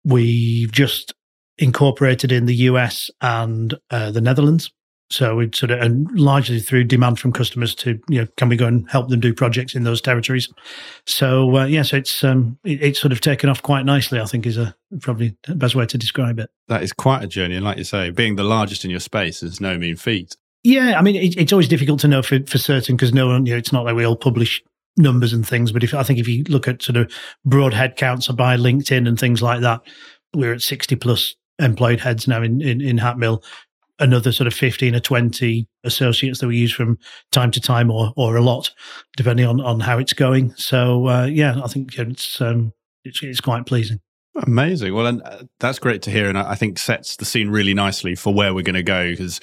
We've 0.03 0.71
just 0.71 1.13
incorporated 1.57 2.31
in 2.31 2.45
the 2.45 2.55
US 2.55 3.09
and 3.21 3.73
uh, 3.89 4.11
the 4.11 4.21
Netherlands. 4.21 4.71
So 5.09 5.37
we 5.37 5.49
sort 5.53 5.71
of, 5.71 5.79
and 5.79 6.09
largely 6.19 6.59
through 6.59 6.83
demand 6.83 7.17
from 7.17 7.31
customers 7.31 7.73
to, 7.75 7.99
you 8.09 8.21
know, 8.21 8.27
can 8.35 8.49
we 8.49 8.57
go 8.57 8.67
and 8.67 8.89
help 8.89 9.07
them 9.07 9.21
do 9.21 9.33
projects 9.33 9.73
in 9.73 9.83
those 9.83 10.01
territories? 10.01 10.49
So, 11.05 11.55
uh, 11.57 11.65
yeah, 11.65 11.83
so 11.83 11.95
it's, 11.95 12.23
um, 12.25 12.59
it, 12.65 12.83
it's 12.83 12.99
sort 12.99 13.13
of 13.13 13.21
taken 13.21 13.49
off 13.49 13.61
quite 13.61 13.85
nicely, 13.85 14.19
I 14.19 14.25
think 14.25 14.45
is 14.45 14.57
a 14.57 14.75
probably 14.99 15.37
the 15.47 15.55
best 15.55 15.75
way 15.75 15.85
to 15.85 15.97
describe 15.97 16.39
it. 16.39 16.49
That 16.67 16.83
is 16.83 16.91
quite 16.91 17.23
a 17.23 17.27
journey. 17.27 17.55
And 17.55 17.63
like 17.63 17.77
you 17.77 17.85
say, 17.85 18.09
being 18.09 18.35
the 18.35 18.43
largest 18.43 18.83
in 18.83 18.91
your 18.91 18.99
space 18.99 19.41
is 19.43 19.61
no 19.61 19.77
mean 19.77 19.95
feat. 19.95 20.35
Yeah. 20.63 20.99
I 20.99 21.01
mean, 21.01 21.15
it, 21.15 21.37
it's 21.37 21.53
always 21.53 21.69
difficult 21.69 22.01
to 22.01 22.09
know 22.09 22.21
for, 22.21 22.39
for 22.45 22.57
certain 22.57 22.97
because 22.97 23.13
no 23.13 23.27
one, 23.27 23.45
you 23.45 23.53
know, 23.53 23.57
it's 23.57 23.71
not 23.71 23.85
like 23.85 23.95
we 23.95 24.05
all 24.05 24.17
publish 24.17 24.61
numbers 24.97 25.33
and 25.33 25.47
things. 25.47 25.71
But 25.71 25.83
if 25.83 25.93
I 25.93 26.03
think 26.03 26.19
if 26.19 26.27
you 26.27 26.43
look 26.49 26.67
at 26.67 26.81
sort 26.81 26.97
of 26.97 27.11
broad 27.45 27.73
headcounts 27.73 28.33
by 28.35 28.57
LinkedIn 28.57 29.07
and 29.07 29.19
things 29.19 29.41
like 29.41 29.61
that, 29.61 29.81
we're 30.35 30.53
at 30.53 30.61
60 30.61 30.95
plus 30.97 31.35
employed 31.59 31.99
heads 31.99 32.27
now 32.27 32.41
in, 32.41 32.61
in, 32.61 32.81
in 32.81 32.97
Hatmill. 32.97 33.43
Another 33.99 34.31
sort 34.31 34.45
of 34.45 34.53
15 34.53 34.93
or 34.93 34.99
20 34.99 35.67
associates 35.83 36.39
that 36.39 36.47
we 36.47 36.57
use 36.57 36.71
from 36.71 36.99
time 37.31 37.49
to 37.49 37.59
time 37.59 37.89
or, 37.89 38.13
or 38.15 38.35
a 38.35 38.43
lot, 38.43 38.71
depending 39.15 39.47
on, 39.47 39.59
on 39.59 39.79
how 39.79 39.97
it's 39.97 40.13
going. 40.13 40.53
So, 40.55 41.07
uh, 41.07 41.25
yeah, 41.25 41.59
I 41.63 41.67
think 41.67 41.97
it's, 41.97 42.39
um, 42.39 42.73
it's, 43.03 43.23
it's 43.23 43.41
quite 43.41 43.65
pleasing. 43.65 43.99
Amazing. 44.45 44.93
Well, 44.93 45.07
and 45.07 45.23
uh, 45.23 45.43
that's 45.59 45.79
great 45.79 46.03
to 46.03 46.11
hear. 46.11 46.29
And 46.29 46.37
I 46.37 46.53
think 46.53 46.77
sets 46.77 47.15
the 47.15 47.25
scene 47.25 47.49
really 47.49 47.73
nicely 47.73 48.13
for 48.13 48.31
where 48.31 48.53
we're 48.53 48.61
going 48.61 48.75
to 48.75 48.83
go 48.83 49.09
because 49.09 49.39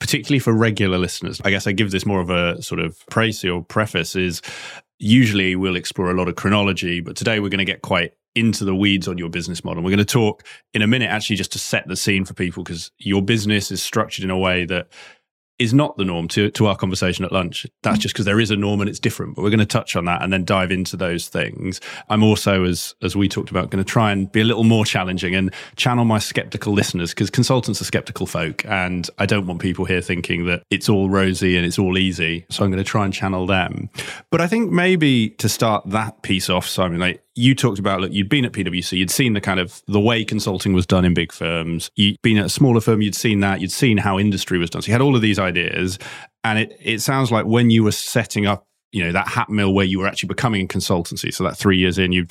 particularly 0.00 0.38
for 0.38 0.54
regular 0.54 0.96
listeners, 0.96 1.40
I 1.44 1.50
guess 1.50 1.66
I 1.66 1.72
give 1.72 1.90
this 1.90 2.06
more 2.06 2.20
of 2.20 2.30
a 2.30 2.62
sort 2.62 2.80
of 2.80 2.96
praise 3.10 3.44
or 3.44 3.62
preface 3.62 4.16
is 4.16 4.40
usually 4.98 5.56
we'll 5.56 5.76
explore 5.76 6.10
a 6.10 6.14
lot 6.14 6.28
of 6.28 6.36
chronology, 6.36 7.00
but 7.00 7.16
today 7.16 7.40
we're 7.40 7.48
going 7.48 7.58
to 7.58 7.64
get 7.64 7.82
quite 7.82 8.14
into 8.34 8.64
the 8.64 8.74
weeds 8.74 9.08
on 9.08 9.18
your 9.18 9.28
business 9.28 9.64
model. 9.64 9.82
We're 9.82 9.90
going 9.90 9.98
to 9.98 10.04
talk 10.04 10.44
in 10.74 10.82
a 10.82 10.86
minute, 10.86 11.10
actually, 11.10 11.36
just 11.36 11.52
to 11.52 11.58
set 11.58 11.88
the 11.88 11.96
scene 11.96 12.24
for 12.24 12.34
people 12.34 12.62
because 12.62 12.90
your 12.98 13.22
business 13.22 13.70
is 13.70 13.82
structured 13.82 14.24
in 14.24 14.30
a 14.30 14.38
way 14.38 14.64
that 14.66 14.88
is 15.58 15.74
not 15.74 15.96
the 15.96 16.04
norm 16.04 16.28
to, 16.28 16.50
to 16.52 16.66
our 16.66 16.76
conversation 16.76 17.24
at 17.24 17.32
lunch. 17.32 17.66
That's 17.82 17.98
mm. 17.98 18.02
just 18.02 18.14
because 18.14 18.24
there 18.24 18.40
is 18.40 18.50
a 18.50 18.56
norm 18.56 18.80
and 18.80 18.88
it's 18.88 19.00
different, 19.00 19.34
but 19.34 19.42
we're 19.42 19.50
going 19.50 19.58
to 19.58 19.66
touch 19.66 19.96
on 19.96 20.04
that 20.04 20.22
and 20.22 20.32
then 20.32 20.44
dive 20.44 20.70
into 20.70 20.96
those 20.96 21.28
things. 21.28 21.80
I'm 22.08 22.22
also, 22.22 22.64
as, 22.64 22.94
as 23.02 23.16
we 23.16 23.28
talked 23.28 23.50
about, 23.50 23.70
going 23.70 23.84
to 23.84 23.90
try 23.90 24.12
and 24.12 24.30
be 24.30 24.40
a 24.40 24.44
little 24.44 24.64
more 24.64 24.84
challenging 24.84 25.34
and 25.34 25.52
channel 25.76 26.04
my 26.04 26.18
skeptical 26.18 26.72
listeners 26.72 27.10
because 27.10 27.30
consultants 27.30 27.80
are 27.80 27.84
skeptical 27.84 28.26
folk. 28.26 28.64
And 28.66 29.08
I 29.18 29.26
don't 29.26 29.46
want 29.46 29.60
people 29.60 29.84
here 29.84 30.00
thinking 30.00 30.46
that 30.46 30.62
it's 30.70 30.88
all 30.88 31.10
rosy 31.10 31.56
and 31.56 31.66
it's 31.66 31.78
all 31.78 31.98
easy. 31.98 32.46
So 32.50 32.64
I'm 32.64 32.70
going 32.70 32.82
to 32.82 32.88
try 32.88 33.04
and 33.04 33.12
channel 33.12 33.46
them. 33.46 33.90
But 34.30 34.40
I 34.40 34.46
think 34.46 34.70
maybe 34.70 35.30
to 35.30 35.48
start 35.48 35.88
that 35.90 36.22
piece 36.22 36.48
off, 36.48 36.66
Simon, 36.66 37.00
like 37.00 37.22
you 37.38 37.54
talked 37.54 37.78
about 37.78 38.00
look 38.00 38.12
you'd 38.12 38.28
been 38.28 38.44
at 38.44 38.52
pwc 38.52 38.92
you'd 38.92 39.10
seen 39.10 39.32
the 39.32 39.40
kind 39.40 39.60
of 39.60 39.80
the 39.86 40.00
way 40.00 40.24
consulting 40.24 40.72
was 40.72 40.86
done 40.86 41.04
in 41.04 41.14
big 41.14 41.32
firms. 41.32 41.90
You'd 41.94 42.20
been 42.20 42.36
at 42.36 42.46
a 42.46 42.50
smaller 42.50 42.80
firm 42.80 43.00
you'd 43.00 43.14
seen 43.14 43.40
that 43.40 43.60
you'd 43.60 43.72
seen 43.72 43.96
how 43.96 44.18
industry 44.18 44.58
was 44.58 44.70
done. 44.70 44.82
So 44.82 44.88
you 44.88 44.92
had 44.92 45.00
all 45.00 45.14
of 45.14 45.22
these 45.22 45.38
ideas 45.38 45.98
and 46.42 46.58
it, 46.58 46.76
it 46.82 47.00
sounds 47.00 47.30
like 47.30 47.46
when 47.46 47.70
you 47.70 47.84
were 47.84 47.92
setting 47.92 48.46
up 48.46 48.66
you 48.90 49.04
know 49.04 49.12
that 49.12 49.26
Hatmill 49.26 49.72
where 49.72 49.84
you 49.84 50.00
were 50.00 50.08
actually 50.08 50.28
becoming 50.28 50.64
a 50.64 50.68
consultancy 50.68 51.32
so 51.32 51.44
that 51.44 51.56
three 51.56 51.78
years 51.78 51.98
in 51.98 52.10
you 52.10 52.26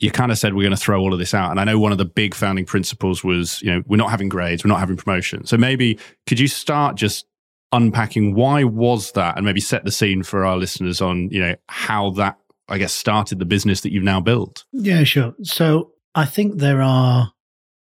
you 0.00 0.10
kind 0.10 0.32
of 0.32 0.38
said 0.38 0.54
we're 0.54 0.62
going 0.62 0.74
to 0.74 0.76
throw 0.76 1.00
all 1.00 1.12
of 1.12 1.18
this 1.18 1.34
out. 1.34 1.50
And 1.50 1.60
i 1.60 1.64
know 1.64 1.78
one 1.78 1.92
of 1.92 1.98
the 1.98 2.04
big 2.04 2.34
founding 2.34 2.64
principles 2.64 3.22
was 3.22 3.62
you 3.62 3.72
know 3.72 3.82
we're 3.86 3.96
not 3.96 4.10
having 4.10 4.28
grades 4.28 4.64
we're 4.64 4.70
not 4.70 4.80
having 4.80 4.96
promotion. 4.96 5.46
So 5.46 5.56
maybe 5.56 5.98
could 6.26 6.40
you 6.40 6.48
start 6.48 6.96
just 6.96 7.26
unpacking 7.70 8.34
why 8.34 8.64
was 8.64 9.12
that 9.12 9.36
and 9.36 9.44
maybe 9.44 9.60
set 9.60 9.84
the 9.84 9.92
scene 9.92 10.22
for 10.22 10.44
our 10.44 10.56
listeners 10.56 11.00
on 11.00 11.28
you 11.30 11.40
know 11.40 11.54
how 11.68 12.10
that 12.10 12.38
I 12.68 12.78
guess, 12.78 12.92
started 12.92 13.38
the 13.38 13.44
business 13.44 13.80
that 13.82 13.92
you've 13.92 14.04
now 14.04 14.20
built? 14.20 14.64
Yeah, 14.72 15.04
sure. 15.04 15.34
So 15.42 15.92
I 16.14 16.24
think 16.24 16.58
there 16.58 16.82
are 16.82 17.32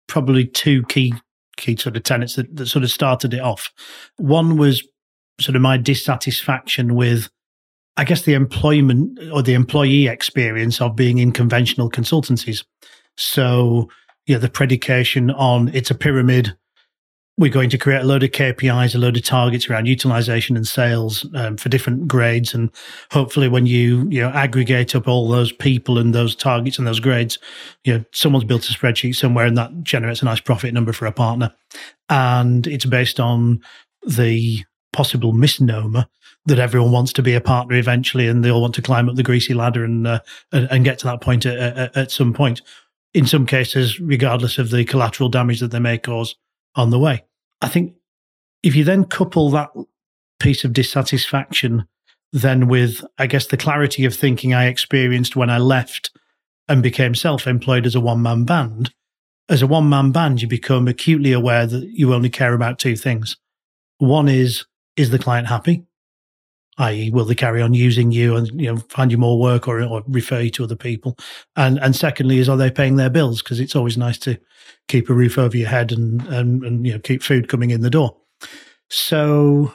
probably 0.08 0.46
two 0.46 0.84
key 0.84 1.14
key 1.58 1.78
sort 1.78 1.96
of 1.96 2.04
tenets 2.04 2.36
that, 2.36 2.54
that 2.56 2.68
sort 2.68 2.84
of 2.84 2.92
started 2.92 3.34
it 3.34 3.40
off. 3.40 3.72
One 4.18 4.58
was 4.58 4.86
sort 5.40 5.56
of 5.56 5.62
my 5.62 5.78
dissatisfaction 5.78 6.96
with, 6.96 7.30
I 7.98 8.04
guess, 8.04 8.24
the 8.24 8.34
employment 8.34 9.20
or 9.32 9.42
the 9.42 9.54
employee 9.54 10.08
experience 10.08 10.82
of 10.82 10.96
being 10.96 11.18
in 11.18 11.32
conventional 11.32 11.90
consultancies. 11.90 12.66
So, 13.18 13.90
yeah, 14.26 14.38
the 14.38 14.50
predication 14.50 15.32
on 15.32 15.70
it's 15.74 15.92
a 15.92 15.96
pyramid 15.96 16.58
we're 17.38 17.52
going 17.52 17.70
to 17.70 17.78
create 17.78 18.02
a 18.02 18.06
load 18.06 18.24
of 18.24 18.32
KPIs, 18.32 18.96
a 18.96 18.98
load 18.98 19.18
of 19.18 19.24
targets 19.24 19.70
around 19.70 19.88
utilization 19.88 20.56
and 20.56 20.66
sales 20.66 21.26
um, 21.36 21.58
for 21.58 21.68
different 21.68 22.08
grades. 22.08 22.54
And 22.54 22.72
hopefully 23.12 23.50
when 23.50 23.66
you, 23.66 24.08
you 24.10 24.22
know, 24.22 24.30
aggregate 24.30 24.96
up 24.96 25.08
all 25.08 25.28
those 25.28 25.52
people 25.52 25.98
and 25.98 26.16
those 26.16 26.34
targets 26.34 26.78
and 26.78 26.88
those 26.88 27.02
grades, 27.02 27.38
you 27.84 27.98
know, 27.98 28.06
someone's 28.12 28.46
built 28.46 28.70
a 28.70 28.74
spreadsheet 28.74 29.16
somewhere 29.16 29.46
and 29.46 29.58
that 29.58 29.84
generates 29.84 30.22
a 30.22 30.26
nice 30.26 30.40
profit 30.40 30.74
number 30.74 30.94
for 30.94 31.08
a 31.08 31.12
partner. 31.12 31.54
And 32.10 32.68
it's 32.68 32.86
based 32.86 33.20
on 33.20 33.62
the 34.08 34.64
possible 34.94 35.34
misnomer 35.34 36.06
that 36.46 36.60
everyone 36.60 36.92
wants 36.92 37.12
to 37.12 37.24
be 37.24 37.34
a 37.34 37.42
partner 37.42 37.76
eventually 37.76 38.28
and 38.28 38.46
they 38.46 38.52
all 38.52 38.62
want 38.62 38.76
to 38.76 38.82
climb 38.82 39.10
up 39.10 39.16
the 39.16 39.24
greasy 39.24 39.54
ladder 39.54 39.84
and 39.84 40.08
uh, 40.08 40.20
and, 40.54 40.68
and, 40.72 40.86
get 40.86 41.00
to 41.00 41.06
that 41.06 41.20
point 41.20 41.46
at, 41.46 41.58
at, 41.58 41.98
at, 41.98 42.12
some 42.12 42.34
point. 42.34 42.62
In 43.14 43.26
some 43.26 43.46
cases, 43.46 44.00
regardless 44.00 44.58
of 44.58 44.70
the 44.70 44.86
collateral 44.86 45.28
damage 45.28 45.60
that 45.60 45.72
they 45.72 45.80
may 45.80 45.98
cause 45.98 46.36
on 46.76 46.90
the 46.90 47.00
way. 47.00 47.24
I 47.62 47.68
think 47.68 47.96
if 48.64 48.76
you 48.76 48.84
then 48.84 49.06
couple 49.06 49.50
that 49.52 49.70
piece 50.40 50.64
of 50.64 50.74
dissatisfaction 50.74 51.88
then 52.36 52.68
with, 52.68 53.06
I 53.18 53.28
guess, 53.28 53.48
the 53.48 53.56
clarity 53.56 54.04
of 54.04 54.14
thinking 54.14 54.54
I 54.54 54.66
experienced 54.66 55.38
when 55.38 55.50
I 55.50 55.58
left 55.58 56.12
and 56.68 56.84
became 56.84 57.16
self 57.16 57.48
employed 57.48 57.86
as 57.86 57.96
a 57.96 58.02
one 58.02 58.22
man 58.22 58.44
band, 58.44 58.92
as 59.48 59.62
a 59.62 59.68
one 59.68 59.88
man 59.88 60.12
band, 60.12 60.42
you 60.42 60.48
become 60.48 60.88
acutely 60.88 61.32
aware 61.32 61.66
that 61.66 61.90
you 61.94 62.14
only 62.14 62.30
care 62.30 62.54
about 62.54 62.78
two 62.78 62.98
things. 62.98 63.38
One 64.00 64.28
is, 64.28 64.66
is 64.98 65.12
the 65.12 65.20
client 65.20 65.48
happy? 65.48 65.86
i.e., 66.78 67.10
will 67.10 67.26
they 67.26 67.36
carry 67.36 67.62
on 67.62 67.74
using 67.74 68.12
you 68.12 68.36
and 68.36 68.50
you 68.60 68.72
know 68.72 68.78
find 68.90 69.12
you 69.12 69.18
more 69.18 69.40
work 69.40 69.68
or, 69.68 69.82
or 69.82 70.04
refer 70.08 70.42
you 70.42 70.50
to 70.52 70.64
other 70.64 70.76
people? 70.76 71.18
And 71.56 71.80
and 71.80 71.96
secondly, 71.96 72.40
is 72.40 72.50
are 72.50 72.58
they 72.58 72.72
paying 72.72 72.96
their 72.96 73.10
bills? 73.10 73.42
Because 73.42 73.60
it's 73.60 73.76
always 73.76 73.98
nice 73.98 74.18
to 74.20 74.38
keep 74.88 75.10
a 75.10 75.14
roof 75.14 75.38
over 75.38 75.58
your 75.58 75.70
head 75.70 75.92
and 75.92 76.22
and 76.28 76.64
and 76.64 76.86
you 76.86 76.94
know 76.94 77.00
keep 77.00 77.24
food 77.24 77.48
coming 77.48 77.72
in 77.72 77.82
the 77.82 77.90
door. 77.90 78.16
So 78.90 79.74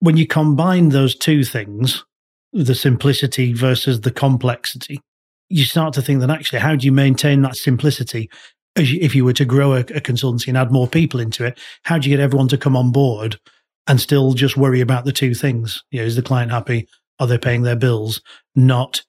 when 0.00 0.16
you 0.16 0.26
combine 0.26 0.90
those 0.90 1.14
two 1.14 1.44
things, 1.44 2.04
the 2.52 2.74
simplicity 2.74 3.52
versus 3.52 4.00
the 4.00 4.10
complexity, 4.10 5.00
you 5.48 5.64
start 5.64 5.94
to 5.94 6.02
think 6.02 6.20
that 6.20 6.30
actually, 6.30 6.60
how 6.60 6.76
do 6.76 6.86
you 6.86 6.92
maintain 6.92 7.42
that 7.42 7.56
simplicity? 7.56 8.30
You, 8.76 8.98
if 9.00 9.14
you 9.14 9.24
were 9.24 9.32
to 9.32 9.44
grow 9.44 9.72
a, 9.72 9.80
a 9.80 10.00
consultancy 10.00 10.48
and 10.48 10.56
add 10.56 10.70
more 10.70 10.86
people 10.86 11.20
into 11.20 11.44
it, 11.44 11.58
how 11.82 11.98
do 11.98 12.08
you 12.08 12.16
get 12.16 12.22
everyone 12.22 12.48
to 12.48 12.58
come 12.58 12.76
on 12.76 12.92
board 12.92 13.38
and 13.88 14.00
still 14.00 14.34
just 14.34 14.56
worry 14.56 14.80
about 14.80 15.04
the 15.04 15.12
two 15.12 15.34
things. 15.34 15.82
You 15.90 16.00
know, 16.00 16.06
is 16.06 16.14
the 16.14 16.22
client 16.22 16.52
happy? 16.52 16.86
Are 17.18 17.26
they 17.26 17.38
paying 17.38 17.62
their 17.62 17.74
bills? 17.74 18.20
Not, 18.54 19.02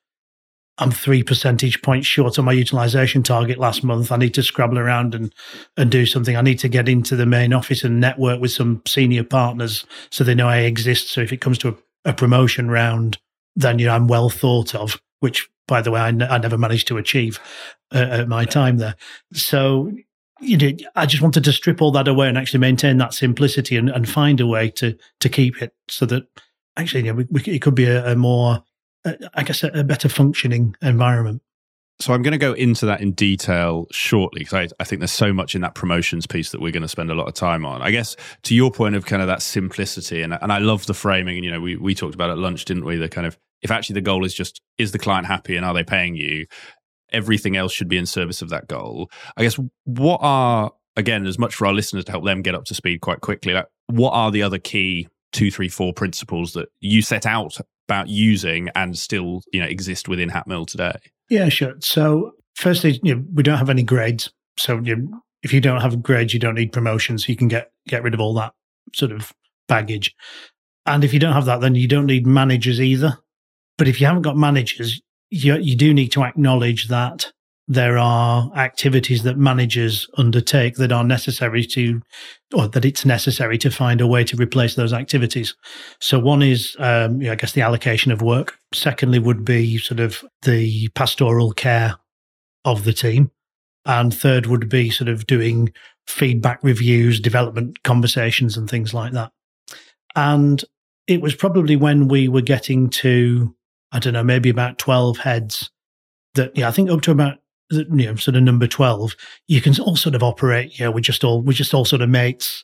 I'm 0.80 0.92
three 0.92 1.22
percentage 1.22 1.82
points 1.82 2.08
short 2.08 2.40
on 2.40 2.46
my 2.46 2.54
utilization 2.54 3.22
target 3.22 3.60
last 3.60 3.84
month. 3.84 4.12
I 4.12 4.18
need 4.18 4.34
to 4.36 4.44
scrabble 4.44 4.80
around 4.80 5.14
and, 5.14 5.34
and 5.78 5.92
do 5.92 6.06
something. 6.06 6.36
I 6.36 6.42
need 6.42 6.60
to 6.60 6.70
get 6.70 6.88
into 6.88 7.18
the 7.18 7.26
main 7.26 7.54
office 7.54 7.84
and 7.84 8.00
network 8.00 8.40
with 8.40 8.52
some 8.52 8.82
senior 8.88 9.26
partners 9.26 9.86
so 10.10 10.24
they 10.24 10.34
know 10.34 10.48
I 10.48 10.60
exist. 10.60 11.10
So 11.10 11.22
if 11.22 11.34
it 11.34 11.42
comes 11.42 11.58
to 11.60 11.70
a, 12.06 12.10
a 12.12 12.14
promotion 12.14 12.72
round, 12.72 13.20
then 13.56 13.78
you 13.78 13.88
know 13.88 13.94
I'm 13.96 14.08
well 14.08 14.30
thought 14.30 14.74
of. 14.74 15.00
Which, 15.20 15.50
by 15.68 15.82
the 15.82 15.92
way, 15.92 16.00
I, 16.00 16.08
n- 16.08 16.22
I 16.22 16.38
never 16.38 16.58
managed 16.58 16.88
to 16.88 16.98
achieve 16.98 17.42
uh, 17.94 17.98
at 17.98 18.30
my 18.30 18.46
time 18.46 18.78
there. 18.78 18.96
So 19.34 19.92
you 20.42 20.58
know, 20.58 20.72
I 20.96 21.06
just 21.06 21.22
wanted 21.22 21.44
to 21.44 21.54
strip 21.54 21.82
all 21.82 21.92
that 21.92 22.08
away 22.08 22.28
and 22.28 22.38
actually 22.38 22.60
maintain 22.60 22.98
that 22.98 23.14
simplicity 23.14 23.78
and, 23.78 23.90
and 23.90 24.08
find 24.08 24.40
a 24.40 24.48
way 24.48 24.70
to 24.72 24.98
to 25.20 25.30
keep 25.30 25.62
it 25.62 25.74
so 25.88 26.06
that 26.08 26.24
actually, 26.78 27.06
you 27.06 27.12
know, 27.12 27.16
we, 27.16 27.28
we, 27.30 27.42
it 27.44 27.62
could 27.62 27.76
be 27.76 27.86
a, 27.86 28.12
a 28.12 28.16
more, 28.16 28.64
uh, 29.06 29.14
I 29.34 29.44
guess, 29.44 29.64
a, 29.64 29.68
a, 29.68 29.84
better 29.84 30.10
functioning 30.10 30.76
environment. 30.82 31.42
So 32.00 32.14
I'm 32.14 32.22
going 32.22 32.32
to 32.32 32.38
go 32.38 32.54
into 32.54 32.86
that 32.86 33.02
in 33.02 33.12
detail 33.12 33.88
shortly 33.92 34.40
because 34.40 34.54
I, 34.54 34.68
I 34.80 34.86
think 34.86 35.02
there's 35.02 35.12
so 35.12 35.34
much 35.34 35.54
in 35.54 35.62
that 35.62 35.76
promotions 35.76 36.26
piece 36.26 36.52
that 36.52 36.62
we're 36.62 36.72
going 36.72 36.84
to 36.84 36.88
spend 36.88 37.12
a 37.12 37.16
lot 37.16 37.28
of 37.28 37.34
time 37.34 37.66
on. 37.66 37.82
I 37.82 37.92
guess 37.92 38.16
to 38.44 38.56
your 38.56 38.72
point 38.72 38.96
of 38.96 39.06
kind 39.06 39.22
of 39.22 39.28
that 39.28 39.42
simplicity, 39.42 40.22
and 40.22 40.38
and 40.42 40.54
I 40.54 40.60
love 40.60 40.86
the 40.86 40.94
framing. 40.94 41.36
And 41.36 41.46
you 41.46 41.52
know, 41.52 41.60
we 41.60 41.76
we 41.76 41.94
talked 41.94 42.16
about 42.16 42.30
at 42.30 42.38
lunch, 42.38 42.64
didn't 42.64 42.86
we? 42.86 42.96
The 42.96 43.10
kind 43.10 43.28
of 43.28 43.38
if 43.62 43.72
actually 43.72 43.96
the 43.96 44.02
goal 44.02 44.24
is 44.24 44.34
just 44.34 44.62
is 44.78 44.94
the 44.94 45.00
client 45.00 45.28
happy 45.28 45.58
and 45.58 45.66
are 45.66 45.74
they 45.74 45.84
paying 45.84 46.16
you 46.16 46.46
everything 47.12 47.56
else 47.58 47.72
should 47.72 47.88
be 47.88 47.98
in 47.98 48.06
service 48.06 48.42
of 48.42 48.50
that 48.50 48.68
goal. 48.68 49.10
I 49.38 49.44
guess 49.44 49.60
what 49.86 50.20
are 50.22 50.72
again 50.96 51.26
as 51.26 51.40
much 51.40 51.56
for 51.56 51.68
our 51.68 51.74
listeners 51.74 52.06
to 52.06 52.12
help 52.12 52.26
them 52.26 52.42
get 52.42 52.56
up 52.56 52.66
to 52.66 52.76
speed 52.76 53.02
quite 53.02 53.22
quickly. 53.22 53.54
Like, 53.54 53.68
what 53.88 54.12
are 54.12 54.32
the 54.32 54.44
other 54.44 54.60
key 54.60 55.08
two, 55.32 55.52
three, 55.52 55.70
four 55.70 55.94
principles 55.94 56.54
that 56.54 56.70
you 56.80 57.02
set 57.02 57.26
out 57.26 57.58
about 57.88 58.10
using 58.10 58.70
and 58.76 58.98
still 58.98 59.42
you 59.52 59.62
know 59.62 59.68
exist 59.68 60.08
within 60.08 60.30
Hatmill 60.30 60.68
today? 60.68 60.96
Yeah, 61.30 61.50
sure. 61.50 61.76
So 61.80 62.32
firstly, 62.56 63.00
you 63.04 63.16
know, 63.16 63.24
we 63.34 63.44
don't 63.44 63.58
have 63.58 63.70
any 63.70 63.84
grades. 63.84 64.32
So 64.58 64.80
you, 64.84 65.22
if 65.44 65.54
you 65.54 65.62
don't 65.62 65.82
have 65.82 66.04
grades, 66.04 66.34
you 66.34 66.40
don't 66.40 66.56
need 66.56 66.72
promotions. 66.72 67.30
You 67.30 67.36
can 67.36 67.48
get 67.48 67.72
get 67.88 68.04
rid 68.04 68.14
of 68.14 68.20
all 68.20 68.34
that 68.36 68.54
sort 68.94 69.12
of 69.12 69.34
baggage. 69.68 70.16
And 70.86 71.04
if 71.04 71.14
you 71.14 71.20
don't 71.20 71.34
have 71.34 71.46
that, 71.46 71.62
then 71.62 71.76
you 71.76 71.88
don't 71.88 72.08
need 72.08 72.26
managers 72.26 72.82
either. 72.82 73.18
But 73.78 73.88
if 73.88 74.02
you 74.02 74.08
haven't 74.08 74.24
got 74.24 74.38
managers, 74.38 75.02
you, 75.30 75.58
you 75.58 75.76
do 75.76 75.94
need 75.94 76.12
to 76.14 76.24
acknowledge 76.24 76.88
that 76.88 77.32
there 77.68 78.00
are 78.00 78.52
activities 78.56 79.22
that 79.22 79.38
managers 79.38 80.10
undertake 80.18 80.76
that 80.78 80.92
are 80.92 81.04
necessary 81.04 81.64
to, 81.64 82.02
or 82.56 82.68
that 82.68 82.84
it's 82.84 83.06
necessary 83.06 83.60
to 83.60 83.70
find 83.70 84.02
a 84.02 84.08
way 84.08 84.24
to 84.24 84.36
replace 84.36 84.74
those 84.74 84.92
activities. 84.92 85.56
So 86.02 86.18
one 86.18 86.42
is, 86.42 86.76
um, 86.80 87.22
I 87.22 87.36
guess, 87.36 87.52
the 87.52 87.62
allocation 87.62 88.12
of 88.12 88.24
work. 88.24 88.58
Secondly, 88.74 89.20
would 89.20 89.46
be 89.46 89.78
sort 89.78 90.00
of 90.00 90.26
the 90.42 90.88
pastoral 90.90 91.52
care 91.52 91.96
of 92.66 92.86
the 92.86 92.94
team. 92.94 93.30
And 93.86 94.14
third 94.14 94.48
would 94.48 94.68
be 94.68 94.90
sort 94.90 95.08
of 95.08 95.28
doing 95.28 95.72
feedback 96.08 96.64
reviews, 96.64 97.20
development 97.20 97.84
conversations, 97.84 98.58
and 98.58 98.68
things 98.68 98.96
like 98.96 99.14
that. 99.14 99.32
And 100.16 100.64
it 101.06 101.22
was 101.22 101.36
probably 101.36 101.76
when 101.76 102.08
we 102.08 102.28
were 102.28 102.42
getting 102.42 102.90
to 102.90 103.56
I 103.92 104.00
don't 104.00 104.14
know, 104.14 104.24
maybe 104.24 104.50
about 104.50 104.78
12 104.78 105.18
heads 105.18 105.72
that, 106.36 106.56
yeah, 106.58 106.68
I 106.68 106.72
think 106.72 106.90
up 106.90 107.02
to 107.02 107.12
about, 107.12 107.40
you 107.72 107.86
know, 107.88 108.16
sort 108.16 108.36
of 108.36 108.44
number 108.44 108.68
12, 108.68 109.16
you 109.48 109.62
can 109.62 109.80
all 109.80 109.96
sort 109.96 110.16
of 110.16 110.24
operate, 110.24 110.80
know, 110.80 110.92
we're 110.92 111.00
just 111.00 111.24
all, 111.24 111.42
we're 111.42 111.54
just 111.54 111.74
all 111.74 111.86
sort 111.86 112.02
of 112.02 112.10
mates 112.10 112.64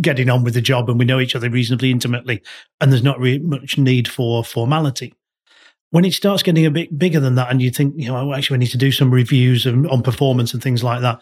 getting 0.00 0.28
on 0.28 0.44
with 0.44 0.54
the 0.54 0.60
job 0.60 0.88
and 0.90 0.98
we 0.98 1.04
know 1.04 1.20
each 1.20 1.34
other 1.34 1.48
reasonably 1.48 1.90
intimately 1.90 2.42
and 2.80 2.92
there's 2.92 3.02
not 3.02 3.18
really 3.18 3.38
much 3.38 3.78
need 3.78 4.08
for 4.08 4.44
formality. 4.44 5.14
When 5.90 6.04
it 6.04 6.12
starts 6.12 6.42
getting 6.42 6.66
a 6.66 6.70
bit 6.70 6.98
bigger 6.98 7.20
than 7.20 7.36
that 7.36 7.50
and 7.50 7.62
you 7.62 7.70
think, 7.70 7.94
you 7.96 8.08
know, 8.08 8.16
oh, 8.16 8.34
actually 8.34 8.56
we 8.56 8.64
need 8.64 8.72
to 8.72 8.78
do 8.78 8.92
some 8.92 9.10
reviews 9.10 9.66
on 9.66 10.02
performance 10.02 10.52
and 10.52 10.62
things 10.62 10.84
like 10.84 11.00
that, 11.00 11.20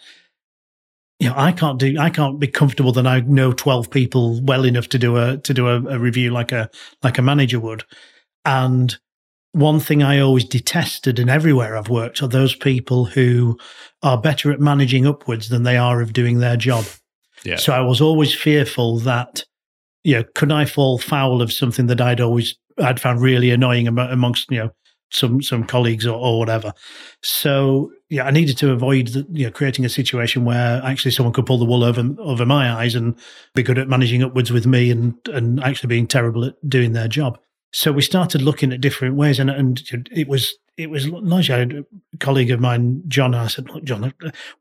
you 1.20 1.28
know, 1.28 1.34
I 1.36 1.52
can't 1.52 1.78
do, 1.78 1.96
I 1.98 2.10
can't 2.10 2.40
be 2.40 2.48
comfortable 2.48 2.92
that 2.92 3.06
I 3.06 3.20
know 3.20 3.52
12 3.52 3.90
people 3.90 4.40
well 4.42 4.64
enough 4.64 4.88
to 4.88 4.98
do 4.98 5.16
a, 5.16 5.36
to 5.38 5.54
do 5.54 5.68
a, 5.68 5.76
a 5.76 5.98
review 5.98 6.30
like 6.30 6.50
a, 6.50 6.68
like 7.02 7.18
a 7.18 7.22
manager 7.22 7.60
would. 7.60 7.84
And 8.44 8.96
one 9.54 9.78
thing 9.78 10.02
I 10.02 10.18
always 10.18 10.44
detested 10.44 11.20
and 11.20 11.30
everywhere 11.30 11.76
I've 11.76 11.88
worked 11.88 12.20
are 12.22 12.28
those 12.28 12.56
people 12.56 13.04
who 13.04 13.56
are 14.02 14.20
better 14.20 14.50
at 14.50 14.58
managing 14.58 15.06
upwards 15.06 15.48
than 15.48 15.62
they 15.62 15.76
are 15.76 16.00
of 16.00 16.12
doing 16.12 16.40
their 16.40 16.56
job. 16.56 16.84
Yeah. 17.44 17.56
So 17.56 17.72
I 17.72 17.80
was 17.80 18.00
always 18.00 18.34
fearful 18.34 18.98
that, 19.00 19.44
you 20.02 20.16
know, 20.16 20.24
could 20.34 20.50
I 20.50 20.64
fall 20.64 20.98
foul 20.98 21.40
of 21.40 21.52
something 21.52 21.86
that 21.86 22.00
I'd 22.00 22.20
always, 22.20 22.56
I'd 22.78 22.98
found 22.98 23.22
really 23.22 23.52
annoying 23.52 23.86
amongst, 23.86 24.50
you 24.50 24.58
know, 24.58 24.70
some, 25.12 25.40
some 25.40 25.62
colleagues 25.62 26.04
or, 26.04 26.18
or 26.18 26.40
whatever. 26.40 26.72
So 27.22 27.92
yeah, 28.08 28.24
I 28.24 28.32
needed 28.32 28.58
to 28.58 28.72
avoid 28.72 29.08
the, 29.08 29.24
you 29.30 29.44
know, 29.44 29.52
creating 29.52 29.84
a 29.84 29.88
situation 29.88 30.44
where 30.44 30.82
actually 30.82 31.12
someone 31.12 31.32
could 31.32 31.46
pull 31.46 31.58
the 31.58 31.64
wool 31.64 31.84
over, 31.84 32.02
over 32.18 32.44
my 32.44 32.72
eyes 32.72 32.96
and 32.96 33.16
be 33.54 33.62
good 33.62 33.78
at 33.78 33.86
managing 33.86 34.24
upwards 34.24 34.50
with 34.50 34.66
me 34.66 34.90
and, 34.90 35.14
and 35.28 35.62
actually 35.62 35.88
being 35.88 36.08
terrible 36.08 36.44
at 36.44 36.68
doing 36.68 36.92
their 36.92 37.06
job. 37.06 37.38
So 37.76 37.90
we 37.90 38.02
started 38.02 38.40
looking 38.40 38.72
at 38.72 38.80
different 38.80 39.16
ways, 39.16 39.40
and 39.40 39.50
and 39.50 39.82
it 40.12 40.28
was 40.28 40.54
it 40.76 40.90
was 40.90 41.08
largely 41.08 41.54
a 41.54 42.16
colleague 42.18 42.52
of 42.52 42.60
mine, 42.60 43.02
John. 43.08 43.34
I 43.34 43.48
said, 43.48 43.68
"Look, 43.68 43.82
John, 43.82 44.14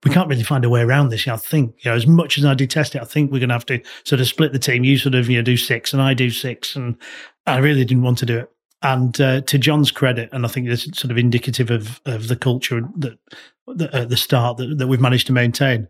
we 0.04 0.10
can't 0.10 0.28
really 0.28 0.42
find 0.42 0.66
a 0.66 0.70
way 0.70 0.82
around 0.82 1.10
this. 1.10 1.28
I 1.28 1.38
think, 1.38 1.76
you 1.84 1.92
know, 1.92 1.96
as 1.96 2.08
much 2.08 2.40
as 2.40 2.46
I 2.46 2.56
detest 2.56 2.96
it, 2.96 3.04
I 3.04 3.06
think 3.06 3.32
we're 3.32 3.38
going 3.38 3.50
to 3.50 3.56
have 3.56 3.68
to 3.68 3.80
sort 4.04 4.20
of 4.20 4.28
split 4.28 4.52
the 4.52 4.58
team. 4.58 4.84
You 4.84 4.98
sort 4.98 5.14
of, 5.14 5.30
you 5.30 5.38
know, 5.38 5.44
do 5.44 5.58
six, 5.58 5.94
and 5.94 6.02
I 6.02 6.16
do 6.16 6.32
six, 6.32 6.76
and 6.76 6.98
I 7.46 7.60
really 7.60 7.86
didn't 7.86 8.02
want 8.02 8.18
to 8.18 8.26
do 8.26 8.40
it. 8.40 8.52
And 8.82 9.22
uh, 9.22 9.42
to 9.42 9.60
John's 9.60 9.92
credit, 9.92 10.30
and 10.32 10.44
I 10.44 10.50
think 10.50 10.68
it's 10.68 10.86
sort 11.00 11.12
of 11.12 11.18
indicative 11.20 11.70
of 11.70 12.02
of 12.08 12.30
the 12.30 12.36
culture 12.36 12.82
that, 12.98 13.20
that 13.68 13.94
at 13.94 14.10
the 14.10 14.18
start 14.18 14.58
that, 14.58 14.80
that 14.80 14.88
we've 14.88 15.00
managed 15.00 15.28
to 15.28 15.34
maintain. 15.34 15.88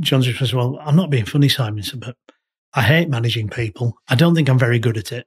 John's 0.00 0.26
response, 0.26 0.54
"Well, 0.54 0.78
I'm 0.80 0.96
not 0.96 1.10
being 1.10 1.26
funny, 1.26 1.50
Simon, 1.50 1.84
but 1.96 2.16
I 2.72 2.80
hate 2.80 3.10
managing 3.10 3.50
people. 3.50 3.98
I 4.08 4.14
don't 4.14 4.34
think 4.34 4.48
I'm 4.48 4.58
very 4.58 4.78
good 4.78 4.96
at 4.96 5.12
it." 5.12 5.26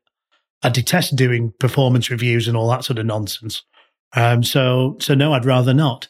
I 0.65 0.69
detest 0.69 1.15
doing 1.15 1.53
performance 1.59 2.09
reviews 2.09 2.47
and 2.47 2.57
all 2.57 2.67
that 2.69 2.83
sort 2.83 2.97
of 2.97 3.05
nonsense. 3.05 3.61
Um, 4.15 4.43
so, 4.43 4.97
so 4.99 5.13
no, 5.13 5.31
I'd 5.33 5.45
rather 5.45 5.75
not. 5.75 6.07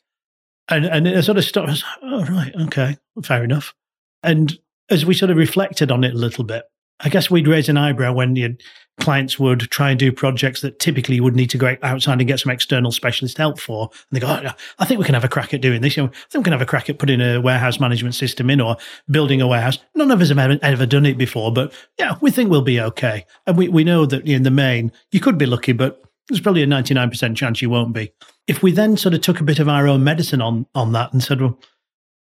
And 0.69 0.85
and 0.85 1.05
it 1.07 1.24
sort 1.24 1.38
of 1.38 1.43
stopped. 1.43 1.83
Oh 2.01 2.24
right, 2.25 2.53
okay, 2.62 2.97
fair 3.21 3.43
enough. 3.43 3.75
And 4.24 4.57
as 4.89 5.05
we 5.05 5.13
sort 5.13 5.29
of 5.29 5.38
reflected 5.38 5.91
on 5.91 6.05
it 6.05 6.13
a 6.13 6.17
little 6.17 6.45
bit, 6.45 6.63
I 7.01 7.09
guess 7.09 7.29
we'd 7.29 7.50
raise 7.50 7.67
an 7.67 7.77
eyebrow 7.77 8.13
when 8.13 8.38
your 8.38 8.51
clients 8.99 9.37
would 9.37 9.59
try 9.71 9.89
and 9.89 9.99
do 9.99 10.11
projects 10.11 10.61
that 10.61 10.79
typically 10.79 11.19
would 11.19 11.35
need 11.35 11.49
to 11.49 11.57
go 11.57 11.75
outside 11.83 12.19
and 12.19 12.27
get 12.27 12.39
some 12.39 12.51
external 12.51 12.91
specialist 12.91 13.37
help 13.37 13.59
for. 13.59 13.89
And 13.91 14.15
they 14.15 14.19
go, 14.19 14.27
oh, 14.27 14.51
I 14.79 14.85
think 14.85 14.99
we 14.99 15.05
can 15.05 15.13
have 15.13 15.23
a 15.23 15.29
crack 15.29 15.53
at 15.53 15.61
doing 15.61 15.81
this. 15.81 15.97
You 15.97 16.03
know, 16.03 16.09
I 16.09 16.29
think 16.29 16.41
we 16.41 16.43
can 16.43 16.53
have 16.53 16.61
a 16.61 16.65
crack 16.65 16.89
at 16.89 16.99
putting 16.99 17.21
a 17.21 17.39
warehouse 17.39 17.79
management 17.79 18.15
system 18.15 18.49
in 18.49 18.61
or 18.61 18.77
building 19.09 19.41
a 19.41 19.47
warehouse. 19.47 19.79
None 19.95 20.11
of 20.11 20.21
us 20.21 20.29
have 20.29 20.39
ever, 20.39 20.57
ever 20.61 20.85
done 20.85 21.05
it 21.05 21.17
before, 21.17 21.51
but 21.51 21.73
yeah, 21.99 22.15
we 22.21 22.31
think 22.31 22.49
we'll 22.49 22.61
be 22.61 22.79
okay. 22.79 23.25
And 23.45 23.57
we, 23.57 23.67
we 23.67 23.83
know 23.83 24.05
that 24.05 24.27
in 24.27 24.43
the 24.43 24.51
main, 24.51 24.91
you 25.11 25.19
could 25.19 25.37
be 25.37 25.45
lucky, 25.45 25.73
but 25.73 26.01
there's 26.29 26.41
probably 26.41 26.63
a 26.63 26.67
99% 26.67 27.35
chance 27.35 27.61
you 27.61 27.69
won't 27.69 27.93
be. 27.93 28.11
If 28.47 28.63
we 28.63 28.71
then 28.71 28.97
sort 28.97 29.13
of 29.13 29.21
took 29.21 29.39
a 29.39 29.45
bit 29.45 29.59
of 29.59 29.69
our 29.69 29.87
own 29.87 30.03
medicine 30.03 30.41
on, 30.41 30.67
on 30.73 30.93
that 30.93 31.13
and 31.13 31.21
said, 31.21 31.41
well, 31.41 31.59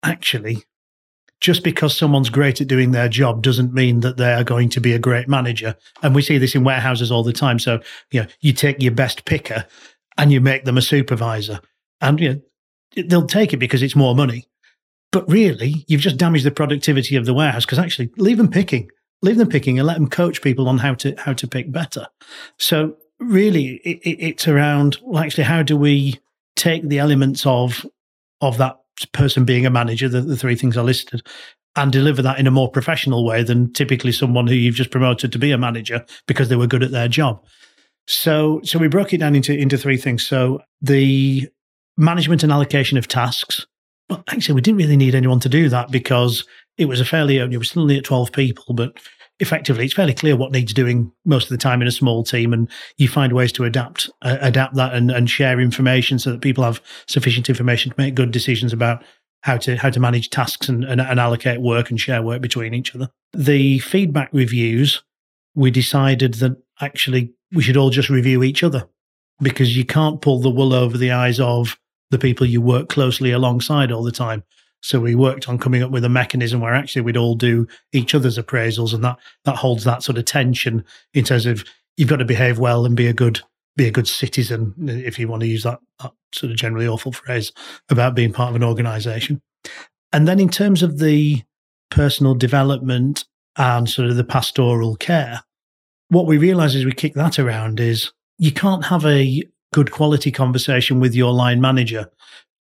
actually, 0.03 0.63
just 1.43 1.61
because 1.61 1.95
someone's 1.95 2.29
great 2.29 2.61
at 2.61 2.69
doing 2.69 2.91
their 2.91 3.09
job 3.09 3.43
doesn't 3.43 3.73
mean 3.73 3.99
that 3.99 4.15
they 4.15 4.31
are 4.33 4.45
going 4.45 4.69
to 4.69 4.79
be 4.79 4.93
a 4.93 4.99
great 4.99 5.27
manager. 5.27 5.75
And 6.01 6.15
we 6.15 6.21
see 6.21 6.37
this 6.37 6.55
in 6.55 6.63
warehouses 6.63 7.11
all 7.11 7.21
the 7.21 7.33
time. 7.33 7.59
So, 7.59 7.81
you 8.11 8.21
know, 8.21 8.27
you 8.39 8.53
take 8.53 8.81
your 8.81 8.93
best 8.93 9.25
picker 9.25 9.65
and 10.17 10.31
you 10.31 10.39
make 10.39 10.63
them 10.63 10.77
a 10.77 10.81
supervisor. 10.81 11.59
And 11.99 12.17
you 12.17 12.29
know, 12.29 13.03
they'll 13.07 13.27
take 13.27 13.51
it 13.51 13.57
because 13.57 13.83
it's 13.83 13.95
more 13.95 14.15
money. 14.15 14.47
But 15.11 15.29
really, 15.29 15.83
you've 15.89 15.99
just 15.99 16.15
damaged 16.17 16.45
the 16.45 16.51
productivity 16.51 17.17
of 17.17 17.25
the 17.25 17.33
warehouse 17.33 17.65
because 17.65 17.77
actually 17.77 18.11
leave 18.15 18.37
them 18.37 18.49
picking. 18.49 18.89
Leave 19.21 19.37
them 19.37 19.49
picking 19.49 19.77
and 19.77 19.85
let 19.85 19.95
them 19.95 20.09
coach 20.09 20.41
people 20.41 20.69
on 20.69 20.77
how 20.77 20.93
to 20.95 21.13
how 21.17 21.33
to 21.33 21.45
pick 21.45 21.69
better. 21.71 22.07
So 22.57 22.95
really 23.19 23.81
it, 23.83 23.99
it, 24.03 24.17
it's 24.19 24.47
around 24.47 24.97
well 25.03 25.23
actually 25.23 25.43
how 25.43 25.61
do 25.61 25.75
we 25.75 26.19
take 26.55 26.87
the 26.87 26.99
elements 26.99 27.45
of 27.45 27.85
of 28.41 28.57
that 28.57 28.77
person 29.11 29.45
being 29.45 29.65
a 29.65 29.69
manager, 29.69 30.07
the, 30.07 30.21
the 30.21 30.37
three 30.37 30.55
things 30.55 30.77
I 30.77 30.81
listed, 30.81 31.25
and 31.75 31.91
deliver 31.91 32.21
that 32.21 32.39
in 32.39 32.47
a 32.47 32.51
more 32.51 32.69
professional 32.69 33.25
way 33.25 33.43
than 33.43 33.73
typically 33.73 34.11
someone 34.11 34.47
who 34.47 34.53
you've 34.53 34.75
just 34.75 34.91
promoted 34.91 35.31
to 35.31 35.39
be 35.39 35.51
a 35.51 35.57
manager 35.57 36.05
because 36.27 36.49
they 36.49 36.55
were 36.55 36.67
good 36.67 36.83
at 36.83 36.91
their 36.91 37.07
job. 37.07 37.43
So, 38.07 38.61
so 38.63 38.77
we 38.79 38.87
broke 38.87 39.13
it 39.13 39.19
down 39.19 39.35
into 39.35 39.57
into 39.57 39.77
three 39.77 39.97
things. 39.97 40.25
So 40.25 40.61
the 40.81 41.49
management 41.97 42.43
and 42.43 42.51
allocation 42.51 42.97
of 42.97 43.07
tasks. 43.07 43.65
But 44.09 44.23
actually, 44.27 44.55
we 44.55 44.61
didn't 44.61 44.79
really 44.79 44.97
need 44.97 45.15
anyone 45.15 45.39
to 45.39 45.49
do 45.49 45.69
that 45.69 45.89
because 45.89 46.45
it 46.77 46.85
was 46.85 46.99
a 46.99 47.05
fairly 47.05 47.45
we 47.47 47.63
still 47.63 47.83
only 47.83 47.97
at 47.97 48.03
twelve 48.03 48.31
people, 48.33 48.73
but 48.73 48.97
effectively 49.43 49.85
it's 49.85 49.93
fairly 49.93 50.13
clear 50.13 50.35
what 50.35 50.51
needs 50.51 50.73
doing 50.73 51.11
most 51.25 51.43
of 51.43 51.49
the 51.49 51.57
time 51.57 51.81
in 51.81 51.87
a 51.87 51.91
small 51.91 52.23
team 52.23 52.53
and 52.53 52.67
you 52.97 53.07
find 53.07 53.33
ways 53.33 53.51
to 53.51 53.65
adapt 53.65 54.09
uh, 54.23 54.37
adapt 54.41 54.73
that 54.75 54.93
and, 54.93 55.11
and 55.11 55.29
share 55.29 55.59
information 55.59 56.17
so 56.17 56.31
that 56.31 56.41
people 56.41 56.63
have 56.63 56.81
sufficient 57.07 57.49
information 57.49 57.91
to 57.91 57.97
make 57.99 58.15
good 58.15 58.31
decisions 58.31 58.73
about 58.73 59.03
how 59.41 59.57
to 59.57 59.75
how 59.75 59.89
to 59.89 59.99
manage 59.99 60.29
tasks 60.29 60.69
and, 60.69 60.83
and, 60.83 61.01
and 61.01 61.19
allocate 61.19 61.61
work 61.61 61.89
and 61.89 61.99
share 61.99 62.21
work 62.21 62.41
between 62.41 62.73
each 62.73 62.95
other. 62.95 63.09
The 63.33 63.79
feedback 63.79 64.29
reviews 64.33 65.03
we 65.55 65.69
decided 65.69 66.35
that 66.35 66.57
actually 66.81 67.33
we 67.51 67.61
should 67.61 67.77
all 67.77 67.91
just 67.91 68.09
review 68.09 68.41
each 68.43 68.63
other 68.63 68.87
because 69.41 69.77
you 69.77 69.85
can't 69.85 70.21
pull 70.21 70.39
the 70.39 70.49
wool 70.49 70.73
over 70.73 70.97
the 70.97 71.11
eyes 71.11 71.39
of 71.39 71.77
the 72.09 72.17
people 72.17 72.47
you 72.47 72.61
work 72.61 72.89
closely 72.89 73.31
alongside 73.31 73.91
all 73.91 74.03
the 74.03 74.11
time 74.11 74.43
so 74.83 74.99
we 74.99 75.15
worked 75.15 75.47
on 75.47 75.57
coming 75.57 75.81
up 75.81 75.91
with 75.91 76.03
a 76.03 76.09
mechanism 76.09 76.59
where 76.59 76.73
actually 76.73 77.01
we'd 77.01 77.17
all 77.17 77.35
do 77.35 77.65
each 77.93 78.13
other's 78.13 78.37
appraisals, 78.37 78.93
and 78.93 79.03
that 79.03 79.17
that 79.45 79.55
holds 79.55 79.85
that 79.85 80.03
sort 80.03 80.17
of 80.17 80.25
tension 80.25 80.83
in 81.13 81.23
terms 81.23 81.45
of 81.45 81.63
you've 81.97 82.09
got 82.09 82.17
to 82.17 82.25
behave 82.25 82.59
well 82.59 82.85
and 82.85 82.95
be 82.95 83.07
a 83.07 83.13
good 83.13 83.41
be 83.75 83.87
a 83.87 83.91
good 83.91 84.07
citizen, 84.07 84.73
if 84.87 85.17
you 85.17 85.27
want 85.27 85.41
to 85.41 85.47
use 85.47 85.63
that, 85.63 85.79
that 85.99 86.11
sort 86.33 86.51
of 86.51 86.57
generally 86.57 86.87
awful 86.87 87.11
phrase 87.11 87.51
about 87.89 88.13
being 88.13 88.31
part 88.31 88.49
of 88.49 88.55
an 88.55 88.63
organisation. 88.63 89.41
And 90.11 90.27
then 90.27 90.39
in 90.39 90.49
terms 90.49 90.83
of 90.83 90.99
the 90.99 91.41
personal 91.89 92.35
development 92.35 93.25
and 93.57 93.89
sort 93.89 94.09
of 94.09 94.15
the 94.15 94.23
pastoral 94.23 94.95
care, 94.95 95.41
what 96.09 96.27
we 96.27 96.37
realise 96.37 96.75
as 96.75 96.85
we 96.85 96.91
kick 96.91 97.15
that 97.15 97.39
around 97.39 97.79
is 97.79 98.11
you 98.37 98.51
can't 98.51 98.85
have 98.85 99.05
a 99.05 99.43
good 99.73 99.91
quality 99.91 100.31
conversation 100.31 100.99
with 100.99 101.15
your 101.15 101.33
line 101.33 101.59
manager 101.59 102.11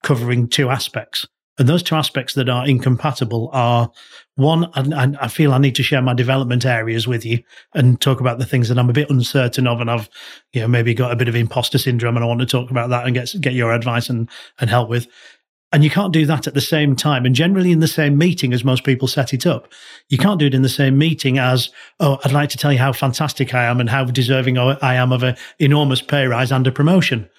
covering 0.04 0.48
two 0.48 0.70
aspects. 0.70 1.26
And 1.60 1.68
those 1.68 1.84
two 1.84 1.96
aspects 1.96 2.36
that 2.36 2.48
are 2.48 2.66
incompatible 2.66 3.50
are 3.52 3.92
one, 4.36 4.72
and 4.76 5.18
I 5.18 5.28
feel 5.28 5.54
I 5.54 5.58
need 5.58 5.76
to 5.76 5.84
share 5.84 6.02
my 6.02 6.14
development 6.14 6.66
areas 6.66 7.06
with 7.06 7.26
you 7.26 7.44
and 7.76 8.00
talk 8.00 8.22
about 8.22 8.40
the 8.40 8.46
things 8.46 8.70
that 8.70 8.80
I'm 8.80 8.90
a 8.90 8.94
bit 8.94 9.10
uncertain 9.10 9.68
of, 9.68 9.82
and 9.82 9.92
I've, 9.92 10.10
you 10.54 10.62
know, 10.62 10.70
maybe 10.70 10.94
got 10.94 11.12
a 11.12 11.18
bit 11.18 11.28
of 11.28 11.36
imposter 11.36 11.78
syndrome, 11.78 12.16
and 12.16 12.24
I 12.24 12.28
want 12.28 12.40
to 12.40 12.46
talk 12.46 12.72
about 12.72 12.90
that 12.92 13.06
and 13.06 13.14
get 13.14 13.34
get 13.42 13.54
your 13.54 13.74
advice 13.74 14.10
and 14.10 14.30
and 14.60 14.70
help 14.70 14.90
with. 14.90 15.08
And 15.72 15.84
you 15.84 15.90
can't 15.90 16.14
do 16.14 16.26
that 16.26 16.48
at 16.48 16.54
the 16.54 16.62
same 16.62 16.96
time, 16.96 17.26
and 17.26 17.36
generally 17.36 17.74
in 17.74 17.82
the 17.82 17.88
same 17.90 18.18
meeting 18.18 18.54
as 18.54 18.64
most 18.64 18.86
people 18.86 19.10
set 19.10 19.34
it 19.34 19.46
up. 19.46 19.68
You 20.08 20.18
can't 20.18 20.40
do 20.40 20.48
it 20.48 20.56
in 20.56 20.62
the 20.62 20.70
same 20.70 20.98
meeting 20.98 21.38
as, 21.38 21.70
oh, 22.00 22.20
I'd 22.24 22.32
like 22.32 22.50
to 22.52 22.58
tell 22.58 22.72
you 22.72 22.80
how 22.80 22.94
fantastic 22.94 23.54
I 23.54 23.66
am 23.66 23.82
and 23.82 23.90
how 23.90 24.06
deserving 24.06 24.58
I 24.58 24.96
am 24.96 25.12
of 25.12 25.24
an 25.24 25.36
enormous 25.60 26.02
pay 26.02 26.26
rise 26.26 26.54
and 26.54 26.66
a 26.66 26.72
promotion 26.72 27.30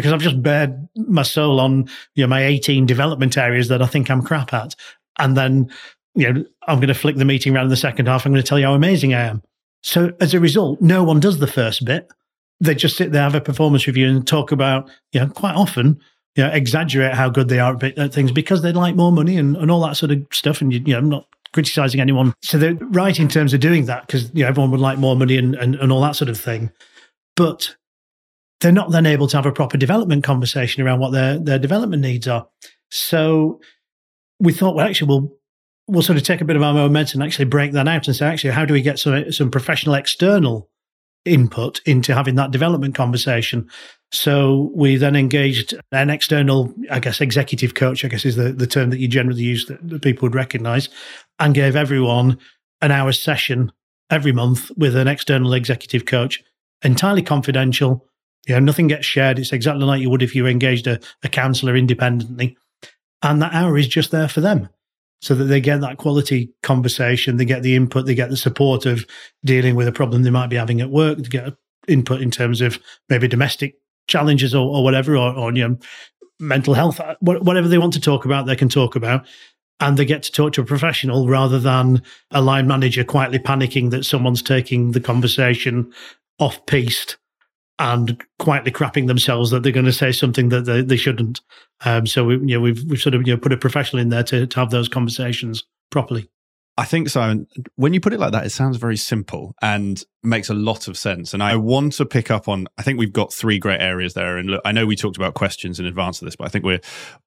because 0.00 0.12
I've 0.12 0.20
just 0.20 0.42
bared 0.42 0.88
my 0.94 1.22
soul 1.22 1.60
on 1.60 1.88
you 2.14 2.24
know 2.24 2.28
my 2.28 2.44
18 2.44 2.86
development 2.86 3.36
areas 3.36 3.68
that 3.68 3.82
I 3.82 3.86
think 3.86 4.10
I'm 4.10 4.22
crap 4.22 4.52
at. 4.54 4.74
And 5.18 5.36
then, 5.36 5.70
you 6.14 6.32
know, 6.32 6.44
I'm 6.68 6.78
going 6.78 6.88
to 6.88 6.94
flick 6.94 7.16
the 7.16 7.24
meeting 7.24 7.54
around 7.54 7.64
in 7.64 7.70
the 7.70 7.76
second 7.76 8.06
half. 8.06 8.24
I'm 8.24 8.32
going 8.32 8.42
to 8.42 8.48
tell 8.48 8.58
you 8.58 8.66
how 8.66 8.74
amazing 8.74 9.14
I 9.14 9.22
am. 9.22 9.42
So 9.82 10.12
as 10.20 10.34
a 10.34 10.40
result, 10.40 10.80
no 10.80 11.04
one 11.04 11.20
does 11.20 11.38
the 11.38 11.46
first 11.46 11.84
bit. 11.84 12.10
They 12.60 12.74
just 12.74 12.96
sit 12.96 13.12
there, 13.12 13.22
have 13.22 13.34
a 13.34 13.40
performance 13.40 13.86
review 13.86 14.08
and 14.08 14.26
talk 14.26 14.50
about, 14.50 14.90
you 15.12 15.20
know, 15.20 15.28
quite 15.28 15.54
often, 15.54 16.00
you 16.34 16.44
know, 16.44 16.50
exaggerate 16.50 17.14
how 17.14 17.28
good 17.28 17.48
they 17.48 17.58
are 17.58 17.78
at 17.82 18.12
things 18.12 18.32
because 18.32 18.62
they'd 18.62 18.76
like 18.76 18.94
more 18.94 19.12
money 19.12 19.36
and, 19.36 19.56
and 19.56 19.70
all 19.70 19.80
that 19.82 19.96
sort 19.96 20.10
of 20.12 20.26
stuff. 20.32 20.60
And, 20.60 20.72
you, 20.72 20.80
you 20.84 20.92
know, 20.92 20.98
I'm 20.98 21.08
not 21.08 21.26
criticizing 21.52 22.00
anyone. 22.00 22.34
So 22.42 22.58
they're 22.58 22.74
right 22.74 23.18
in 23.18 23.28
terms 23.28 23.52
of 23.54 23.60
doing 23.60 23.86
that 23.86 24.06
because, 24.06 24.30
you 24.34 24.42
know, 24.42 24.48
everyone 24.48 24.70
would 24.70 24.80
like 24.80 24.98
more 24.98 25.16
money 25.16 25.36
and, 25.36 25.54
and, 25.54 25.74
and 25.76 25.92
all 25.92 26.00
that 26.00 26.16
sort 26.16 26.30
of 26.30 26.40
thing. 26.40 26.70
But 27.36 27.76
they're 28.60 28.72
not 28.72 28.90
then 28.90 29.06
able 29.06 29.28
to 29.28 29.36
have 29.36 29.46
a 29.46 29.52
proper 29.52 29.76
development 29.76 30.24
conversation 30.24 30.82
around 30.82 31.00
what 31.00 31.12
their 31.12 31.38
their 31.38 31.58
development 31.58 32.02
needs 32.02 32.26
are. 32.26 32.48
So 32.90 33.60
we 34.38 34.52
thought, 34.52 34.74
well, 34.74 34.86
actually, 34.86 35.08
we'll 35.08 35.32
we'll 35.88 36.02
sort 36.02 36.18
of 36.18 36.24
take 36.24 36.40
a 36.40 36.44
bit 36.44 36.56
of 36.56 36.62
our 36.62 36.74
momentum 36.74 37.20
and 37.20 37.28
actually 37.28 37.44
break 37.46 37.72
that 37.72 37.88
out 37.88 38.06
and 38.06 38.16
say, 38.16 38.26
actually, 38.26 38.50
how 38.50 38.64
do 38.64 38.74
we 38.74 38.82
get 38.82 38.98
some 38.98 39.30
some 39.32 39.50
professional 39.50 39.94
external 39.94 40.70
input 41.24 41.80
into 41.84 42.14
having 42.14 42.36
that 42.36 42.50
development 42.50 42.94
conversation? 42.94 43.68
So 44.12 44.70
we 44.74 44.96
then 44.96 45.16
engaged 45.16 45.74
an 45.90 46.10
external, 46.10 46.72
I 46.90 47.00
guess, 47.00 47.20
executive 47.20 47.74
coach, 47.74 48.04
I 48.04 48.08
guess 48.08 48.24
is 48.24 48.36
the, 48.36 48.52
the 48.52 48.66
term 48.66 48.90
that 48.90 49.00
you 49.00 49.08
generally 49.08 49.42
use 49.42 49.66
that, 49.66 49.86
that 49.88 50.02
people 50.02 50.26
would 50.26 50.34
recognize, 50.34 50.88
and 51.40 51.54
gave 51.54 51.74
everyone 51.74 52.38
an 52.80 52.92
hour 52.92 53.12
session 53.12 53.72
every 54.08 54.32
month 54.32 54.70
with 54.76 54.94
an 54.94 55.08
external 55.08 55.52
executive 55.52 56.06
coach, 56.06 56.42
entirely 56.82 57.22
confidential, 57.22 58.06
you 58.46 58.54
know, 58.54 58.60
nothing 58.60 58.86
gets 58.86 59.06
shared. 59.06 59.38
It's 59.38 59.52
exactly 59.52 59.84
like 59.84 60.00
you 60.00 60.10
would 60.10 60.22
if 60.22 60.34
you 60.34 60.46
engaged 60.46 60.86
a, 60.86 61.00
a 61.22 61.28
counsellor 61.28 61.76
independently. 61.76 62.56
And 63.22 63.42
that 63.42 63.54
hour 63.54 63.76
is 63.76 63.88
just 63.88 64.10
there 64.10 64.28
for 64.28 64.40
them 64.40 64.68
so 65.20 65.34
that 65.34 65.44
they 65.44 65.60
get 65.60 65.80
that 65.80 65.96
quality 65.96 66.52
conversation, 66.62 67.36
they 67.36 67.44
get 67.44 67.62
the 67.62 67.74
input, 67.74 68.06
they 68.06 68.14
get 68.14 68.30
the 68.30 68.36
support 68.36 68.86
of 68.86 69.06
dealing 69.44 69.74
with 69.74 69.88
a 69.88 69.92
problem 69.92 70.22
they 70.22 70.30
might 70.30 70.50
be 70.50 70.56
having 70.56 70.80
at 70.80 70.90
work, 70.90 71.22
to 71.22 71.30
get 71.30 71.54
input 71.88 72.20
in 72.20 72.30
terms 72.30 72.60
of 72.60 72.78
maybe 73.08 73.26
domestic 73.26 73.74
challenges 74.08 74.54
or, 74.54 74.76
or 74.76 74.84
whatever, 74.84 75.16
or, 75.16 75.34
or, 75.34 75.52
you 75.52 75.66
know, 75.66 75.78
mental 76.38 76.74
health, 76.74 77.00
uh, 77.00 77.16
whatever 77.20 77.66
they 77.66 77.78
want 77.78 77.94
to 77.94 78.00
talk 78.00 78.24
about, 78.24 78.46
they 78.46 78.56
can 78.56 78.68
talk 78.68 78.94
about. 78.94 79.26
And 79.80 79.96
they 79.96 80.04
get 80.04 80.22
to 80.24 80.32
talk 80.32 80.52
to 80.54 80.62
a 80.62 80.64
professional 80.64 81.28
rather 81.28 81.58
than 81.58 82.02
a 82.30 82.40
line 82.40 82.66
manager 82.66 83.04
quietly 83.04 83.38
panicking 83.38 83.90
that 83.90 84.04
someone's 84.04 84.42
taking 84.42 84.92
the 84.92 85.00
conversation 85.00 85.92
off 86.38 86.64
piste 86.66 87.16
and 87.78 88.22
quietly 88.38 88.72
crapping 88.72 89.06
themselves 89.06 89.50
that 89.50 89.62
they're 89.62 89.72
going 89.72 89.86
to 89.86 89.92
say 89.92 90.12
something 90.12 90.48
that 90.48 90.62
they, 90.62 90.82
they 90.82 90.96
shouldn't. 90.96 91.40
Um, 91.84 92.06
so 92.06 92.24
we, 92.24 92.34
you 92.36 92.56
know, 92.56 92.60
we've 92.60 92.82
we've 92.84 93.00
sort 93.00 93.14
of 93.14 93.26
you 93.26 93.34
know 93.34 93.40
put 93.40 93.52
a 93.52 93.56
professional 93.56 94.00
in 94.00 94.08
there 94.08 94.22
to, 94.24 94.46
to 94.46 94.60
have 94.60 94.70
those 94.70 94.88
conversations 94.88 95.64
properly. 95.90 96.28
I 96.78 96.84
think 96.84 97.08
so. 97.08 97.46
When 97.76 97.94
you 97.94 98.00
put 98.00 98.12
it 98.12 98.20
like 98.20 98.32
that, 98.32 98.44
it 98.44 98.50
sounds 98.50 98.76
very 98.76 98.98
simple 98.98 99.54
and 99.62 100.02
makes 100.22 100.50
a 100.50 100.54
lot 100.54 100.88
of 100.88 100.98
sense. 100.98 101.32
And 101.32 101.42
I 101.42 101.56
want 101.56 101.94
to 101.94 102.04
pick 102.04 102.30
up 102.30 102.48
on. 102.48 102.66
I 102.76 102.82
think 102.82 102.98
we've 102.98 103.12
got 103.12 103.32
three 103.32 103.58
great 103.58 103.80
areas 103.80 104.12
there. 104.12 104.36
And 104.36 104.50
look, 104.50 104.62
I 104.64 104.72
know 104.72 104.84
we 104.84 104.94
talked 104.94 105.16
about 105.16 105.32
questions 105.32 105.80
in 105.80 105.86
advance 105.86 106.20
of 106.20 106.26
this, 106.26 106.36
but 106.36 106.44
I 106.44 106.48
think 106.48 106.64
we're 106.64 106.80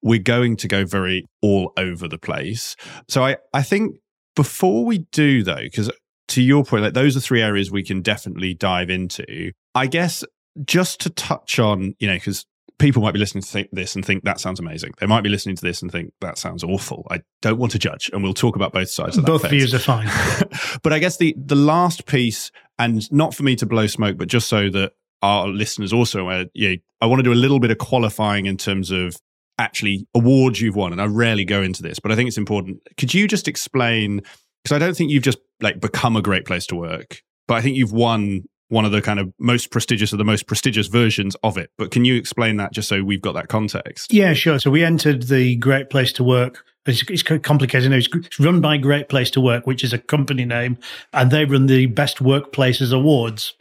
we're 0.04 0.20
going 0.22 0.56
to 0.58 0.68
go 0.68 0.86
very 0.86 1.26
all 1.42 1.74
over 1.78 2.08
the 2.08 2.20
place. 2.20 2.76
So 3.08 3.24
I 3.24 3.38
I 3.54 3.64
think 3.64 3.98
before 4.36 4.86
we 4.86 5.00
do 5.12 5.44
though, 5.44 5.56
because 5.56 5.92
to 6.30 6.44
your 6.44 6.64
point, 6.64 6.84
like 6.84 6.94
those 6.94 7.18
are 7.18 7.20
three 7.20 7.42
areas 7.42 7.72
we 7.72 7.84
can 7.84 8.02
definitely 8.02 8.54
dive 8.54 8.92
into. 8.92 9.52
I 9.74 9.88
guess 9.88 10.24
just 10.66 11.02
to 11.02 11.10
touch 11.10 11.60
on, 11.60 11.96
you 12.00 12.08
know, 12.08 12.16
because 12.16 12.46
people 12.80 13.02
might 13.02 13.12
be 13.12 13.20
listening 13.20 13.44
to 13.44 13.70
this 13.72 13.96
and 13.96 14.06
think 14.06 14.24
that 14.24 14.40
sounds 14.40 14.60
amazing. 14.60 14.94
They 15.00 15.06
might 15.06 15.22
be 15.22 15.30
listening 15.30 15.56
to 15.58 15.62
this 15.62 15.82
and 15.82 15.92
think 15.92 16.14
that 16.22 16.38
sounds 16.38 16.64
awful. 16.64 17.06
I 17.12 17.22
don't 17.42 17.60
want 17.60 17.74
to 17.74 17.80
judge, 17.80 18.10
and 18.12 18.24
we'll 18.24 18.34
talk 18.34 18.56
about 18.56 18.74
both 18.74 18.90
sides 18.90 19.18
of 19.18 19.26
both 19.26 19.48
views 19.50 19.74
are 19.74 19.80
fine. 19.80 20.10
but 20.84 20.94
I 20.94 21.00
guess 21.00 21.18
the 21.18 21.36
the 21.38 21.56
last 21.56 22.06
piece, 22.06 22.52
and 22.80 23.10
not 23.12 23.36
for 23.36 23.44
me 23.44 23.56
to 23.58 23.66
blow 23.66 23.86
smoke, 23.86 24.18
but 24.18 24.28
just 24.28 24.48
so 24.48 24.70
that 24.70 24.94
our 25.22 25.48
listeners 25.48 25.94
also 25.94 26.22
aware, 26.22 26.46
know, 26.56 26.76
I 27.02 27.06
want 27.06 27.20
to 27.20 27.24
do 27.24 27.34
a 27.34 27.36
little 27.36 27.60
bit 27.60 27.72
of 27.72 27.78
qualifying 27.78 28.46
in 28.46 28.58
terms 28.58 28.90
of 28.90 29.18
actually 29.58 30.08
awards 30.16 30.62
you've 30.62 30.76
won, 30.76 30.92
and 30.92 31.02
I 31.02 31.06
rarely 31.06 31.46
go 31.46 31.62
into 31.62 31.84
this, 31.84 32.00
but 32.00 32.12
I 32.12 32.16
think 32.16 32.30
it's 32.30 32.38
important. 32.38 32.82
Could 32.98 33.14
you 33.14 33.28
just 33.28 33.48
explain? 33.48 34.22
Because 34.64 34.76
I 34.76 34.80
don't 34.80 34.96
think 34.96 35.12
you've 35.12 35.24
just 35.24 35.40
like 35.62 35.80
become 35.80 36.16
a 36.16 36.22
great 36.22 36.46
place 36.46 36.66
to 36.68 36.76
work, 36.76 37.22
but 37.48 37.56
I 37.56 37.62
think 37.62 37.76
you've 37.76 37.94
won 37.94 38.46
one 38.70 38.86
of 38.86 38.92
the 38.92 39.02
kind 39.02 39.20
of 39.20 39.34
most 39.40 39.72
prestigious 39.72 40.14
of 40.14 40.18
the 40.18 40.26
most 40.26 40.48
prestigious 40.48 40.88
versions 40.88 41.36
of 41.44 41.58
it. 41.58 41.72
But 41.78 41.92
can 41.92 42.06
you 42.06 42.16
explain 42.16 42.58
that 42.58 42.72
just 42.72 42.88
so 42.88 43.04
we've 43.04 43.22
got 43.22 43.34
that 43.34 43.50
context? 43.50 44.14
Yeah, 44.14 44.34
sure. 44.34 44.60
So 44.60 44.72
we 44.72 44.84
entered 44.84 45.24
the 45.24 45.56
Great 45.58 45.90
Place 45.90 46.14
to 46.14 46.24
Work. 46.24 46.64
It's, 46.86 47.04
it's 47.10 47.24
complicated. 47.24 47.92
It's 47.92 48.40
run 48.40 48.62
by 48.62 48.78
Great 48.78 49.10
Place 49.10 49.30
to 49.32 49.42
Work, 49.42 49.68
which 49.68 49.84
is 49.84 49.94
a 49.94 50.00
company 50.00 50.46
name, 50.46 50.78
and 51.14 51.30
they 51.30 51.46
run 51.46 51.68
the 51.68 51.86
Best 51.88 52.18
Workplaces 52.18 52.94
Awards. 52.94 53.54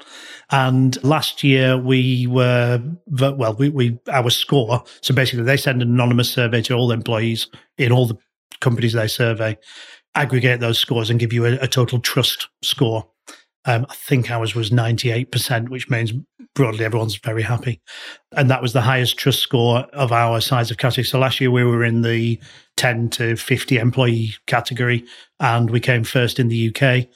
And 0.50 1.02
last 1.04 1.44
year 1.44 1.76
we 1.76 2.26
were 2.26 2.80
well, 3.06 3.54
we, 3.54 3.68
we 3.68 3.98
our 4.10 4.30
score. 4.30 4.82
So 5.02 5.14
basically, 5.14 5.44
they 5.44 5.58
send 5.58 5.82
an 5.82 5.90
anonymous 5.90 6.30
survey 6.30 6.62
to 6.62 6.74
all 6.74 6.92
employees 6.92 7.48
in 7.76 7.92
all 7.92 8.06
the 8.06 8.16
companies 8.60 8.94
they 8.94 9.08
survey. 9.08 9.58
aggregate 10.14 10.60
those 10.60 10.78
scores 10.78 11.10
and 11.10 11.20
give 11.20 11.32
you 11.32 11.46
a, 11.46 11.52
a 11.60 11.68
total 11.68 11.98
trust 12.00 12.48
score. 12.62 13.06
Um, 13.64 13.86
I 13.88 13.94
think 13.94 14.30
ours 14.30 14.54
was 14.54 14.70
98%, 14.70 15.68
which 15.68 15.90
means 15.90 16.12
broadly 16.54 16.84
everyone's 16.84 17.16
very 17.16 17.42
happy. 17.42 17.80
And 18.32 18.50
that 18.50 18.62
was 18.62 18.72
the 18.72 18.80
highest 18.80 19.18
trust 19.18 19.40
score 19.40 19.80
of 19.92 20.12
our 20.12 20.40
size 20.40 20.70
of 20.70 20.78
category. 20.78 21.04
So 21.04 21.18
last 21.18 21.40
year 21.40 21.50
we 21.50 21.64
were 21.64 21.84
in 21.84 22.02
the 22.02 22.40
10 22.76 23.10
to 23.10 23.36
50 23.36 23.76
employee 23.76 24.34
category 24.46 25.04
and 25.40 25.70
we 25.70 25.80
came 25.80 26.04
first 26.04 26.38
in 26.38 26.48
the 26.48 26.74
UK, 26.74 27.08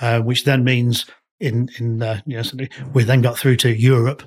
uh, 0.00 0.20
which 0.20 0.44
then 0.44 0.64
means 0.64 1.06
in, 1.40 1.68
in 1.78 2.02
uh, 2.02 2.20
you 2.26 2.36
know, 2.36 2.66
we 2.92 3.04
then 3.04 3.22
got 3.22 3.38
through 3.38 3.56
to 3.56 3.74
Europe 3.74 4.22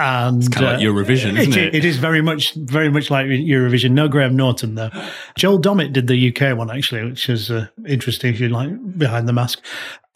and 0.00 0.38
it's 0.38 0.48
kind 0.48 0.66
of 0.66 0.72
like 0.72 0.80
uh, 0.80 0.82
Eurovision, 0.82 1.38
isn't 1.38 1.52
it, 1.52 1.58
it? 1.58 1.74
It 1.74 1.84
is 1.84 1.98
very 1.98 2.22
much, 2.22 2.54
very 2.54 2.88
much 2.88 3.10
like 3.10 3.26
Eurovision. 3.26 3.90
No 3.90 4.08
Graham 4.08 4.34
Norton 4.34 4.74
though. 4.74 4.90
Joel 5.36 5.60
Dommett 5.60 5.92
did 5.92 6.06
the 6.06 6.34
UK 6.34 6.56
one 6.56 6.70
actually, 6.70 7.04
which 7.04 7.28
is 7.28 7.50
uh, 7.50 7.68
interesting. 7.86 8.32
If 8.32 8.40
you 8.40 8.48
like 8.48 8.70
behind 8.96 9.28
the 9.28 9.34
mask, 9.34 9.62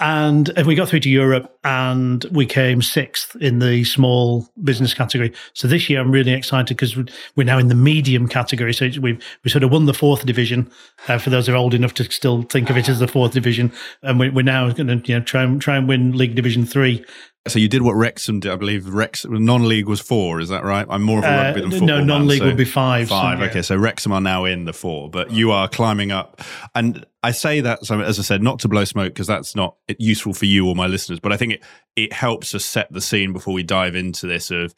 and 0.01 0.51
we 0.66 0.75
got 0.75 0.88
through 0.88 1.01
to 1.01 1.11
Europe, 1.11 1.59
and 1.64 2.25
we 2.33 2.47
came 2.47 2.81
sixth 2.81 3.37
in 3.37 3.59
the 3.59 3.85
small 3.85 4.49
business 4.62 4.94
category. 4.94 5.35
So 5.53 5.68
this 5.68 5.90
year, 5.90 6.01
I'm 6.01 6.11
really 6.11 6.33
excited 6.33 6.77
because 6.77 6.97
we're 7.37 7.44
now 7.44 7.59
in 7.59 7.68
the 7.68 7.75
medium 7.75 8.27
category. 8.27 8.73
So 8.73 8.88
we've 9.03 9.23
we 9.44 9.51
sort 9.51 9.64
of 9.64 9.70
won 9.70 9.85
the 9.85 9.94
fourth 9.94 10.25
division. 10.25 10.70
Uh, 11.09 11.18
for 11.18 11.29
those 11.29 11.47
who 11.47 11.53
are 11.53 11.57
old 11.57 11.75
enough 11.75 11.92
to 11.94 12.05
still 12.11 12.42
think 12.44 12.70
of 12.70 12.79
it 12.79 12.88
as 12.88 13.01
the 13.01 13.09
fourth 13.09 13.33
division, 13.33 13.70
and 14.03 14.18
we, 14.18 14.29
are 14.29 14.42
now 14.42 14.70
going 14.70 14.87
to 14.87 15.12
you 15.12 15.18
know 15.18 15.25
try 15.25 15.42
and 15.42 15.61
try 15.61 15.77
and 15.77 15.87
win 15.87 16.16
League 16.16 16.35
Division 16.35 16.64
three 16.64 17.05
so 17.47 17.59
you 17.59 17.69
did 17.69 17.83
what 17.83 17.95
Wrexham 17.95 18.41
did, 18.41 18.51
I 18.51 18.57
believe. 18.57 18.89
Wrexham 18.89 19.45
non-league 19.45 19.87
was 19.87 20.01
four, 20.01 20.41
is 20.41 20.49
that 20.49 20.65
right? 20.65 20.87
I'm 20.89 21.03
more 21.03 21.19
of 21.19 21.25
a 21.25 21.29
rugby 21.29 21.61
than 21.61 21.69
uh, 21.69 21.73
football. 21.73 21.89
No, 21.89 22.05
non-league 22.05 22.41
man, 22.41 22.47
so 22.47 22.51
would 22.51 22.57
be 22.57 22.65
five. 22.65 23.09
Five. 23.09 23.41
Okay, 23.41 23.61
so 23.63 23.77
Wrexham 23.77 24.13
are 24.13 24.21
now 24.21 24.45
in 24.45 24.65
the 24.65 24.73
four, 24.73 25.11
but 25.11 25.31
you 25.31 25.51
are 25.51 25.69
climbing 25.69 26.11
up. 26.11 26.41
And 26.75 27.05
I 27.23 27.33
say 27.33 27.61
that, 27.61 27.85
so 27.85 28.01
as 28.01 28.19
I 28.19 28.23
said, 28.23 28.43
not 28.43 28.61
to 28.61 28.69
blow 28.69 28.85
smoke 28.85 29.13
because 29.13 29.27
that's 29.27 29.55
not 29.55 29.77
useful 29.99 30.33
for 30.33 30.47
you 30.47 30.67
or 30.67 30.75
my 30.75 30.87
listeners, 30.87 31.21
but 31.21 31.33
I 31.33 31.37
think 31.37 31.55
it 31.55 31.63
it 31.97 32.13
helps 32.13 32.55
us 32.55 32.65
set 32.65 32.93
the 32.93 33.01
scene 33.01 33.33
before 33.33 33.55
we 33.55 33.63
dive 33.63 33.95
into 33.95 34.27
this. 34.27 34.51
Of 34.51 34.75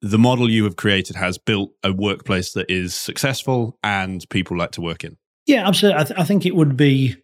the 0.00 0.18
model 0.18 0.48
you 0.48 0.64
have 0.64 0.76
created 0.76 1.16
has 1.16 1.38
built 1.38 1.72
a 1.82 1.92
workplace 1.92 2.52
that 2.52 2.70
is 2.70 2.94
successful 2.94 3.78
and 3.82 4.24
people 4.30 4.56
like 4.56 4.70
to 4.72 4.80
work 4.80 5.04
in. 5.04 5.16
Yeah, 5.46 5.66
absolutely. 5.66 6.00
I, 6.00 6.04
th- 6.04 6.20
I 6.20 6.24
think 6.24 6.46
it 6.46 6.54
would 6.54 6.76
be 6.76 7.16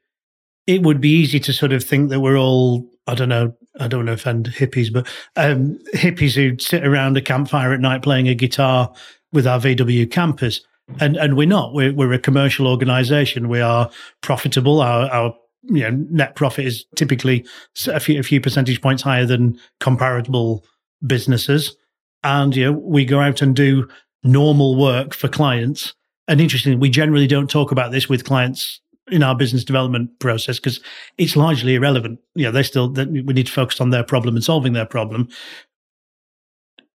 it 0.66 0.83
would 0.83 1.01
be 1.01 1.11
easy 1.11 1.40
to 1.40 1.53
sort 1.53 1.73
of 1.73 1.85
think 1.85 2.11
that 2.11 2.20
we're 2.20 2.38
all 2.38 2.90
I 3.06 3.14
don't 3.14 3.28
know, 3.28 3.54
I 3.78 3.88
don't 3.88 4.06
want 4.06 4.08
to 4.08 4.12
offend 4.14 4.46
hippies, 4.46 4.92
but 4.92 5.06
um, 5.36 5.78
hippies 5.94 6.34
who 6.34 6.58
sit 6.58 6.86
around 6.86 7.16
a 7.16 7.20
campfire 7.20 7.72
at 7.72 7.80
night 7.80 8.02
playing 8.02 8.28
a 8.28 8.34
guitar 8.34 8.92
with 9.32 9.46
our 9.46 9.58
VW 9.58 10.10
campers. 10.10 10.64
And 11.00 11.16
and 11.16 11.36
we're 11.36 11.46
not. 11.46 11.72
We're, 11.72 11.94
we're 11.94 12.12
a 12.12 12.18
commercial 12.18 12.66
organisation. 12.66 13.48
We 13.48 13.60
are 13.60 13.90
profitable. 14.20 14.80
Our, 14.80 15.08
our 15.10 15.34
you 15.62 15.82
know 15.82 15.90
net 16.10 16.36
profit 16.36 16.66
is 16.66 16.84
typically 16.94 17.46
a 17.88 18.00
few, 18.00 18.20
a 18.20 18.22
few 18.22 18.40
percentage 18.40 18.82
points 18.82 19.02
higher 19.02 19.24
than 19.24 19.58
comparable 19.80 20.64
businesses. 21.06 21.74
And 22.22 22.54
you 22.54 22.64
know 22.66 22.72
we 22.72 23.06
go 23.06 23.20
out 23.20 23.40
and 23.40 23.56
do 23.56 23.88
normal 24.22 24.76
work 24.76 25.14
for 25.14 25.28
clients. 25.28 25.94
And 26.28 26.40
interestingly, 26.40 26.78
we 26.78 26.90
generally 26.90 27.26
don't 27.26 27.50
talk 27.50 27.72
about 27.72 27.92
this 27.92 28.08
with 28.08 28.24
clients 28.24 28.80
in 29.10 29.22
our 29.22 29.34
business 29.34 29.64
development 29.64 30.18
process 30.18 30.58
because 30.58 30.80
it's 31.18 31.36
largely 31.36 31.74
irrelevant. 31.74 32.20
You 32.34 32.44
know, 32.44 32.52
they 32.52 32.62
still 32.62 32.88
they, 32.88 33.04
we 33.04 33.34
need 33.34 33.46
to 33.46 33.52
focus 33.52 33.80
on 33.80 33.90
their 33.90 34.04
problem 34.04 34.34
and 34.34 34.44
solving 34.44 34.72
their 34.72 34.86
problem. 34.86 35.28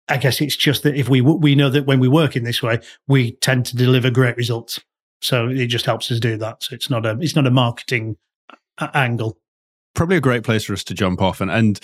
I 0.08 0.16
guess 0.16 0.40
it's 0.40 0.56
just 0.56 0.84
that 0.84 0.96
if 0.96 1.08
we 1.08 1.20
we 1.20 1.54
know 1.54 1.68
that 1.70 1.86
when 1.86 2.00
we 2.00 2.08
work 2.08 2.34
in 2.34 2.44
this 2.44 2.62
way, 2.62 2.80
we 3.06 3.32
tend 3.32 3.66
to 3.66 3.76
deliver 3.76 4.10
great 4.10 4.36
results. 4.36 4.80
So 5.20 5.48
it 5.48 5.66
just 5.66 5.84
helps 5.84 6.10
us 6.10 6.20
do 6.20 6.36
that. 6.38 6.62
So 6.62 6.74
it's 6.74 6.88
not 6.88 7.04
a 7.04 7.18
it's 7.20 7.36
not 7.36 7.46
a 7.46 7.50
marketing 7.50 8.16
angle. 8.94 9.38
Probably 9.94 10.16
a 10.16 10.20
great 10.20 10.44
place 10.44 10.64
for 10.64 10.72
us 10.72 10.84
to 10.84 10.94
jump 10.94 11.20
off 11.20 11.40
and 11.40 11.50
and 11.50 11.78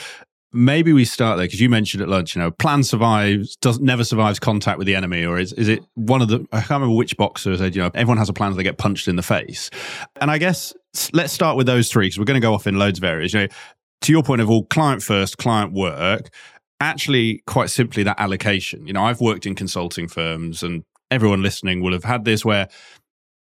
maybe 0.55 0.93
we 0.93 1.05
start 1.05 1.37
there 1.37 1.47
because 1.47 1.61
you 1.61 1.69
mentioned 1.69 2.03
at 2.03 2.09
lunch, 2.09 2.35
you 2.35 2.40
know, 2.40 2.51
plan 2.53 2.83
survives, 2.83 3.57
does 3.57 3.81
never 3.81 4.05
survives 4.05 4.38
contact 4.38 4.79
with 4.79 4.87
the 4.87 4.95
enemy, 4.95 5.25
or 5.25 5.38
is 5.38 5.53
is 5.55 5.69
it 5.69 5.81
one 5.95 6.23
of 6.23 6.29
the? 6.29 6.47
I 6.53 6.59
can't 6.59 6.71
remember 6.71 6.95
which 6.95 7.17
boxer 7.17 7.57
said, 7.57 7.75
you 7.75 7.83
know, 7.83 7.90
everyone 7.95 8.19
has 8.19 8.29
a 8.29 8.33
plan, 8.33 8.55
they 8.57 8.62
get 8.62 8.79
punched 8.79 9.09
in 9.09 9.17
the 9.17 9.23
face. 9.23 9.71
And 10.21 10.31
I 10.31 10.38
guess 10.38 10.73
let's 11.12 11.33
start 11.33 11.57
with 11.57 11.67
those 11.67 11.90
three 11.90 12.07
because 12.07 12.19
we're 12.19 12.25
going 12.25 12.40
to 12.40 12.47
go 12.47 12.55
off 12.55 12.67
in 12.67 12.79
loads 12.79 12.99
of 12.99 13.05
areas. 13.05 13.35
You 13.35 13.40
know, 13.40 13.49
to 14.03 14.12
your 14.12 14.23
point 14.23 14.40
of 14.40 14.49
all 14.49 14.64
client 14.67 15.03
first, 15.03 15.38
client 15.38 15.73
work. 15.73 16.31
Actually, 16.81 17.43
quite 17.47 17.71
simply, 17.71 18.03
that 18.03 18.19
allocation. 18.21 18.87
You 18.87 18.93
know, 18.93 19.05
I've 19.05 19.21
worked 19.21 19.47
in 19.47 19.55
consulting 19.55 20.09
firms, 20.09 20.62
and 20.62 20.85
everyone 21.11 21.43
listening 21.43 21.83
will 21.83 21.93
have 21.93 22.05
had 22.05 22.25
this 22.25 22.45
where 22.45 22.69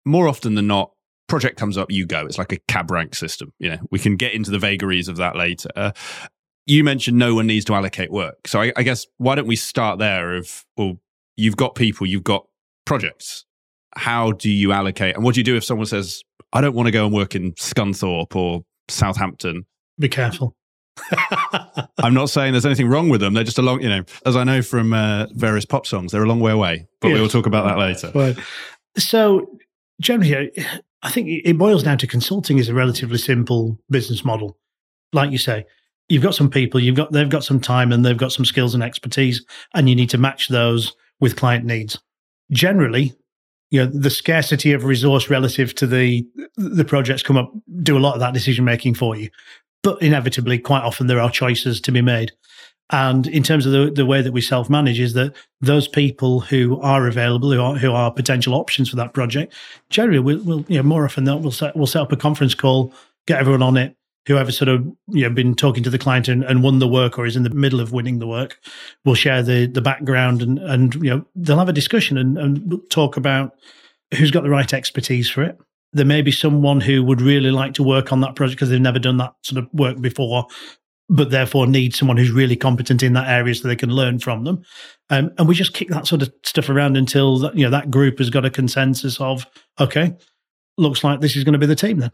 more 0.05 0.27
often 0.27 0.55
than 0.55 0.67
not, 0.67 0.91
project 1.27 1.57
comes 1.59 1.77
up, 1.77 1.91
you 1.91 2.05
go. 2.05 2.25
It's 2.25 2.37
like 2.37 2.53
a 2.53 2.57
cab 2.69 2.89
rank 2.89 3.13
system. 3.13 3.51
You 3.59 3.71
know, 3.71 3.77
we 3.91 3.99
can 3.99 4.15
get 4.15 4.33
into 4.33 4.49
the 4.49 4.59
vagaries 4.59 5.09
of 5.09 5.17
that 5.17 5.35
later 5.35 5.93
you 6.67 6.83
mentioned 6.83 7.17
no 7.17 7.33
one 7.33 7.47
needs 7.47 7.65
to 7.65 7.73
allocate 7.73 8.11
work. 8.11 8.47
So 8.47 8.61
I, 8.61 8.73
I 8.75 8.83
guess 8.83 9.07
why 9.17 9.35
don't 9.35 9.47
we 9.47 9.55
start 9.55 9.97
there? 9.99 10.35
Of 10.35 10.65
well, 10.75 10.97
you've 11.35 11.57
got 11.57 11.73
people, 11.75 12.05
you've 12.05 12.23
got 12.23 12.45
projects. 12.85 13.45
How 13.95 14.33
do 14.33 14.51
you 14.51 14.71
allocate? 14.73 15.15
And 15.15 15.23
what 15.23 15.33
do 15.33 15.39
you 15.39 15.45
do 15.45 15.55
if 15.55 15.63
someone 15.63 15.87
says, 15.87 16.23
"I 16.53 16.61
don't 16.61 16.75
want 16.75 16.87
to 16.87 16.91
go 16.91 17.05
and 17.05 17.15
work 17.15 17.33
in 17.33 17.53
Scunthorpe 17.53 18.35
or 18.35 18.63
Southampton"? 18.89 19.65
Be 19.97 20.09
careful. 20.09 20.55
I'm 21.97 22.13
not 22.13 22.29
saying 22.29 22.53
there's 22.53 22.65
anything 22.65 22.87
wrong 22.87 23.09
with 23.09 23.21
them. 23.21 23.33
They're 23.33 23.43
just 23.43 23.57
a 23.57 23.61
long, 23.61 23.81
you 23.81 23.89
know, 23.89 24.03
as 24.25 24.35
I 24.35 24.43
know 24.43 24.61
from 24.61 24.93
uh, 24.93 25.27
various 25.31 25.65
pop 25.65 25.85
songs, 25.87 26.11
they're 26.11 26.23
a 26.23 26.27
long 26.27 26.39
way 26.39 26.51
away. 26.51 26.87
But 27.01 27.09
yes. 27.09 27.15
we 27.15 27.21
will 27.21 27.29
talk 27.29 27.45
about 27.45 27.65
that 27.65 27.77
later. 27.77 28.11
Right. 28.13 28.37
So 28.97 29.57
generally, 30.01 30.51
I 31.03 31.09
think 31.09 31.27
it 31.29 31.57
boils 31.57 31.83
down 31.83 31.97
to 31.99 32.07
consulting 32.07 32.57
is 32.57 32.69
a 32.69 32.73
relatively 32.73 33.17
simple 33.17 33.79
business 33.89 34.25
model. 34.25 34.57
Like 35.13 35.31
you 35.31 35.37
say, 35.37 35.65
you've 36.09 36.23
got 36.23 36.35
some 36.35 36.49
people, 36.49 36.79
you've 36.79 36.95
got 36.95 37.11
they've 37.11 37.29
got 37.29 37.43
some 37.43 37.59
time 37.59 37.91
and 37.91 38.05
they've 38.05 38.17
got 38.17 38.31
some 38.31 38.45
skills 38.45 38.73
and 38.73 38.83
expertise, 38.83 39.45
and 39.73 39.89
you 39.89 39.95
need 39.95 40.09
to 40.09 40.17
match 40.17 40.47
those 40.47 40.93
with 41.19 41.35
client 41.35 41.65
needs. 41.65 41.99
Generally, 42.51 43.13
you 43.71 43.83
know, 43.83 43.91
the 43.91 44.09
scarcity 44.09 44.73
of 44.73 44.85
resource 44.85 45.29
relative 45.29 45.75
to 45.75 45.87
the 45.87 46.25
the 46.55 46.85
projects 46.85 47.23
come 47.23 47.37
up 47.37 47.51
do 47.81 47.97
a 47.97 47.99
lot 47.99 48.13
of 48.13 48.19
that 48.19 48.33
decision 48.33 48.65
making 48.65 48.93
for 48.93 49.15
you. 49.15 49.29
But 49.83 50.01
inevitably, 50.01 50.59
quite 50.59 50.83
often 50.83 51.07
there 51.07 51.19
are 51.19 51.29
choices 51.29 51.79
to 51.81 51.91
be 51.91 52.01
made. 52.01 52.31
And 52.89 53.27
in 53.27 53.43
terms 53.43 53.65
of 53.65 53.73
the, 53.73 53.91
the 53.91 54.05
way 54.05 54.21
that 54.21 54.31
we 54.31 54.39
self 54.39 54.69
manage, 54.69 54.99
is 54.99 55.13
that 55.13 55.35
those 55.59 55.87
people 55.87 56.39
who 56.39 56.79
are 56.81 57.05
available, 57.07 57.51
who 57.51 57.61
are, 57.61 57.75
who 57.75 57.91
are 57.91 58.11
potential 58.11 58.53
options 58.53 58.89
for 58.89 58.95
that 58.95 59.13
project, 59.13 59.53
generally, 59.89 60.19
we'll, 60.19 60.41
we'll 60.43 60.65
you 60.69 60.77
know, 60.77 60.83
more 60.83 61.03
often 61.03 61.25
than 61.25 61.35
not, 61.35 61.41
we'll 61.41 61.51
set, 61.51 61.75
we'll 61.75 61.85
set 61.85 62.01
up 62.01 62.13
a 62.13 62.17
conference 62.17 62.53
call, 62.53 62.93
get 63.25 63.39
everyone 63.39 63.61
on 63.61 63.75
it, 63.75 63.96
whoever 64.27 64.51
sort 64.51 64.67
of 64.67 64.85
you 65.07 65.23
know 65.23 65.29
been 65.29 65.55
talking 65.55 65.83
to 65.83 65.89
the 65.89 65.97
client 65.97 66.27
and, 66.27 66.43
and 66.43 66.61
won 66.61 66.79
the 66.79 66.87
work 66.87 67.17
or 67.17 67.25
is 67.25 67.35
in 67.35 67.43
the 67.43 67.49
middle 67.49 67.79
of 67.79 67.91
winning 67.91 68.19
the 68.19 68.27
work 68.27 68.59
will 69.05 69.15
share 69.15 69.41
the 69.41 69.65
the 69.65 69.81
background 69.81 70.41
and 70.41 70.59
and 70.59 70.95
you 70.95 71.09
know 71.09 71.25
they'll 71.35 71.57
have 71.57 71.69
a 71.69 71.73
discussion 71.73 72.17
and, 72.17 72.37
and 72.37 72.79
talk 72.89 73.17
about 73.17 73.53
who's 74.15 74.31
got 74.31 74.43
the 74.43 74.49
right 74.49 74.73
expertise 74.73 75.29
for 75.29 75.43
it. 75.43 75.57
There 75.93 76.05
may 76.05 76.21
be 76.21 76.31
someone 76.31 76.81
who 76.81 77.03
would 77.03 77.21
really 77.21 77.51
like 77.51 77.73
to 77.75 77.83
work 77.83 78.11
on 78.11 78.21
that 78.21 78.35
project 78.35 78.57
because 78.57 78.69
they've 78.69 78.79
never 78.79 78.99
done 78.99 79.17
that 79.17 79.33
sort 79.41 79.63
of 79.63 79.69
work 79.73 79.99
before 79.99 80.47
but 81.09 81.29
therefore 81.29 81.65
need 81.67 81.95
someone 81.95 82.17
who's 82.17 82.31
really 82.31 82.55
competent 82.55 83.01
in 83.01 83.13
that 83.13 83.29
area 83.29 83.55
so 83.55 83.67
they 83.67 83.75
can 83.75 83.89
learn 83.89 84.19
from 84.19 84.43
them. 84.43 84.61
Um, 85.09 85.31
and 85.37 85.47
we 85.47 85.55
just 85.55 85.73
kick 85.73 85.87
that 85.89 86.05
sort 86.05 86.21
of 86.21 86.31
stuff 86.43 86.69
around 86.69 86.97
until 86.97 87.39
that, 87.39 87.55
you 87.55 87.63
know 87.63 87.69
that 87.69 87.89
group 87.89 88.17
has 88.19 88.29
got 88.29 88.45
a 88.45 88.49
consensus 88.49 89.19
of 89.21 89.45
okay 89.79 90.13
looks 90.77 91.03
like 91.03 91.21
this 91.21 91.35
is 91.35 91.43
going 91.43 91.53
to 91.53 91.59
be 91.59 91.65
the 91.65 91.75
team 91.75 91.99
then 91.99 92.11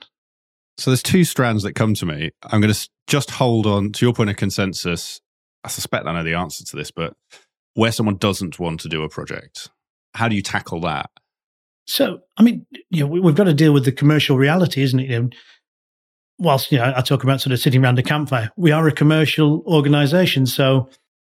so 0.77 0.89
there's 0.89 1.03
two 1.03 1.23
strands 1.23 1.63
that 1.63 1.73
come 1.73 1.93
to 1.95 2.05
me. 2.05 2.31
I'm 2.43 2.61
going 2.61 2.73
to 2.73 2.89
just 3.07 3.31
hold 3.31 3.67
on 3.67 3.91
to 3.93 4.05
your 4.05 4.13
point 4.13 4.29
of 4.29 4.37
consensus. 4.37 5.21
I 5.63 5.67
suspect 5.67 6.07
I 6.07 6.13
know 6.13 6.23
the 6.23 6.33
answer 6.33 6.65
to 6.65 6.75
this, 6.75 6.91
but 6.91 7.13
where 7.75 7.91
someone 7.91 8.17
doesn't 8.17 8.59
want 8.59 8.79
to 8.81 8.89
do 8.89 9.03
a 9.03 9.09
project, 9.09 9.69
how 10.13 10.27
do 10.27 10.35
you 10.35 10.41
tackle 10.41 10.81
that? 10.81 11.09
So, 11.85 12.21
I 12.37 12.43
mean, 12.43 12.65
you 12.89 13.05
know, 13.05 13.07
we've 13.07 13.35
got 13.35 13.43
to 13.45 13.53
deal 13.53 13.73
with 13.73 13.85
the 13.85 13.91
commercial 13.91 14.37
reality, 14.37 14.81
isn't 14.83 14.99
it? 14.99 15.09
You 15.09 15.21
know, 15.23 15.29
whilst 16.39 16.71
you 16.71 16.77
know, 16.77 16.93
I 16.95 17.01
talk 17.01 17.23
about 17.23 17.41
sort 17.41 17.53
of 17.53 17.59
sitting 17.59 17.83
around 17.83 17.99
a 17.99 18.03
campfire, 18.03 18.51
we 18.55 18.71
are 18.71 18.87
a 18.87 18.91
commercial 18.91 19.63
organisation. 19.67 20.45
So, 20.45 20.89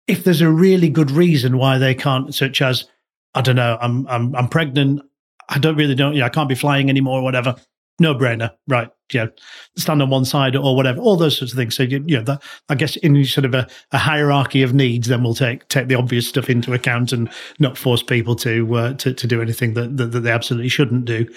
if 0.07 0.24
there's 0.24 0.40
a 0.40 0.50
really 0.50 0.88
good 0.88 1.11
reason 1.11 1.57
why 1.57 1.79
they 1.79 1.94
can't, 1.94 2.35
such 2.35 2.61
as 2.61 2.87
I 3.35 3.42
don't 3.42 3.57
know, 3.57 3.79
I'm 3.81 4.09
I'm 4.09 4.35
I'm 4.35 4.48
pregnant, 4.48 5.03
I 5.48 5.59
don't 5.59 5.76
really 5.76 5.94
don't, 5.94 6.14
you 6.14 6.20
know, 6.20 6.26
I 6.26 6.31
can't 6.31 6.48
be 6.48 6.57
flying 6.57 6.90
anymore 6.90 7.20
or 7.20 7.22
whatever 7.22 7.55
no 8.00 8.14
brainer, 8.14 8.50
right? 8.66 8.88
Yeah, 9.12 9.26
stand 9.76 10.02
on 10.02 10.10
one 10.10 10.24
side 10.24 10.56
or 10.56 10.74
whatever, 10.74 11.00
all 11.00 11.16
those 11.16 11.36
sorts 11.36 11.52
of 11.52 11.58
things. 11.58 11.76
So 11.76 11.82
you, 11.82 12.02
you 12.06 12.16
know, 12.16 12.22
that, 12.24 12.42
I 12.68 12.74
guess 12.76 12.96
in 12.96 13.24
sort 13.24 13.44
of 13.44 13.54
a, 13.54 13.68
a, 13.92 13.98
hierarchy 13.98 14.62
of 14.62 14.72
needs, 14.72 15.08
then 15.08 15.22
we'll 15.22 15.34
take 15.34 15.66
take 15.68 15.88
the 15.88 15.96
obvious 15.96 16.28
stuff 16.28 16.48
into 16.48 16.72
account 16.72 17.12
and 17.12 17.28
not 17.58 17.76
force 17.76 18.02
people 18.02 18.34
to 18.36 18.74
uh, 18.74 18.94
to, 18.94 19.12
to 19.12 19.26
do 19.26 19.42
anything 19.42 19.74
that, 19.74 19.96
that, 19.96 20.12
that 20.12 20.20
they 20.20 20.30
absolutely 20.30 20.68
shouldn't 20.68 21.04
do. 21.04 21.28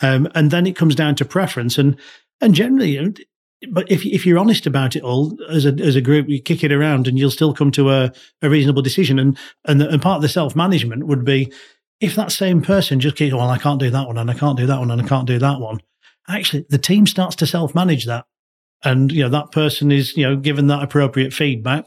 Um, 0.00 0.28
and 0.34 0.50
then 0.50 0.66
it 0.66 0.76
comes 0.76 0.94
down 0.94 1.14
to 1.16 1.24
preference, 1.24 1.78
and 1.78 1.98
and 2.40 2.54
generally, 2.54 2.92
you 2.92 3.02
know, 3.02 3.12
but 3.70 3.90
if 3.90 4.04
if 4.04 4.24
you're 4.24 4.38
honest 4.38 4.66
about 4.66 4.94
it 4.94 5.02
all 5.02 5.36
as 5.50 5.64
a 5.64 5.72
as 5.80 5.96
a 5.96 6.02
group, 6.02 6.28
you 6.28 6.40
kick 6.40 6.62
it 6.62 6.72
around, 6.72 7.08
and 7.08 7.18
you'll 7.18 7.30
still 7.30 7.54
come 7.54 7.72
to 7.72 7.90
a, 7.90 8.12
a 8.42 8.50
reasonable 8.50 8.82
decision. 8.82 9.18
And 9.18 9.38
and 9.64 9.80
the, 9.80 9.88
and 9.88 10.02
part 10.02 10.16
of 10.16 10.22
the 10.22 10.28
self 10.28 10.54
management 10.54 11.06
would 11.06 11.24
be 11.24 11.52
if 12.00 12.14
that 12.14 12.30
same 12.30 12.62
person 12.62 13.00
just 13.00 13.16
keeps, 13.16 13.32
well, 13.32 13.48
I 13.48 13.58
can't 13.58 13.80
do 13.80 13.90
that 13.90 14.06
one, 14.06 14.18
and 14.18 14.30
I 14.30 14.34
can't 14.34 14.58
do 14.58 14.66
that 14.66 14.78
one, 14.78 14.90
and 14.90 15.00
I 15.00 15.06
can't 15.06 15.26
do 15.26 15.38
that 15.38 15.58
one 15.58 15.80
actually 16.28 16.66
the 16.68 16.78
team 16.78 17.06
starts 17.06 17.36
to 17.36 17.46
self 17.46 17.74
manage 17.74 18.06
that. 18.06 18.26
And, 18.84 19.12
you 19.12 19.22
know, 19.22 19.28
that 19.28 19.52
person 19.52 19.92
is, 19.92 20.16
you 20.16 20.24
know, 20.24 20.36
given 20.36 20.66
that 20.66 20.82
appropriate 20.82 21.32
feedback. 21.32 21.86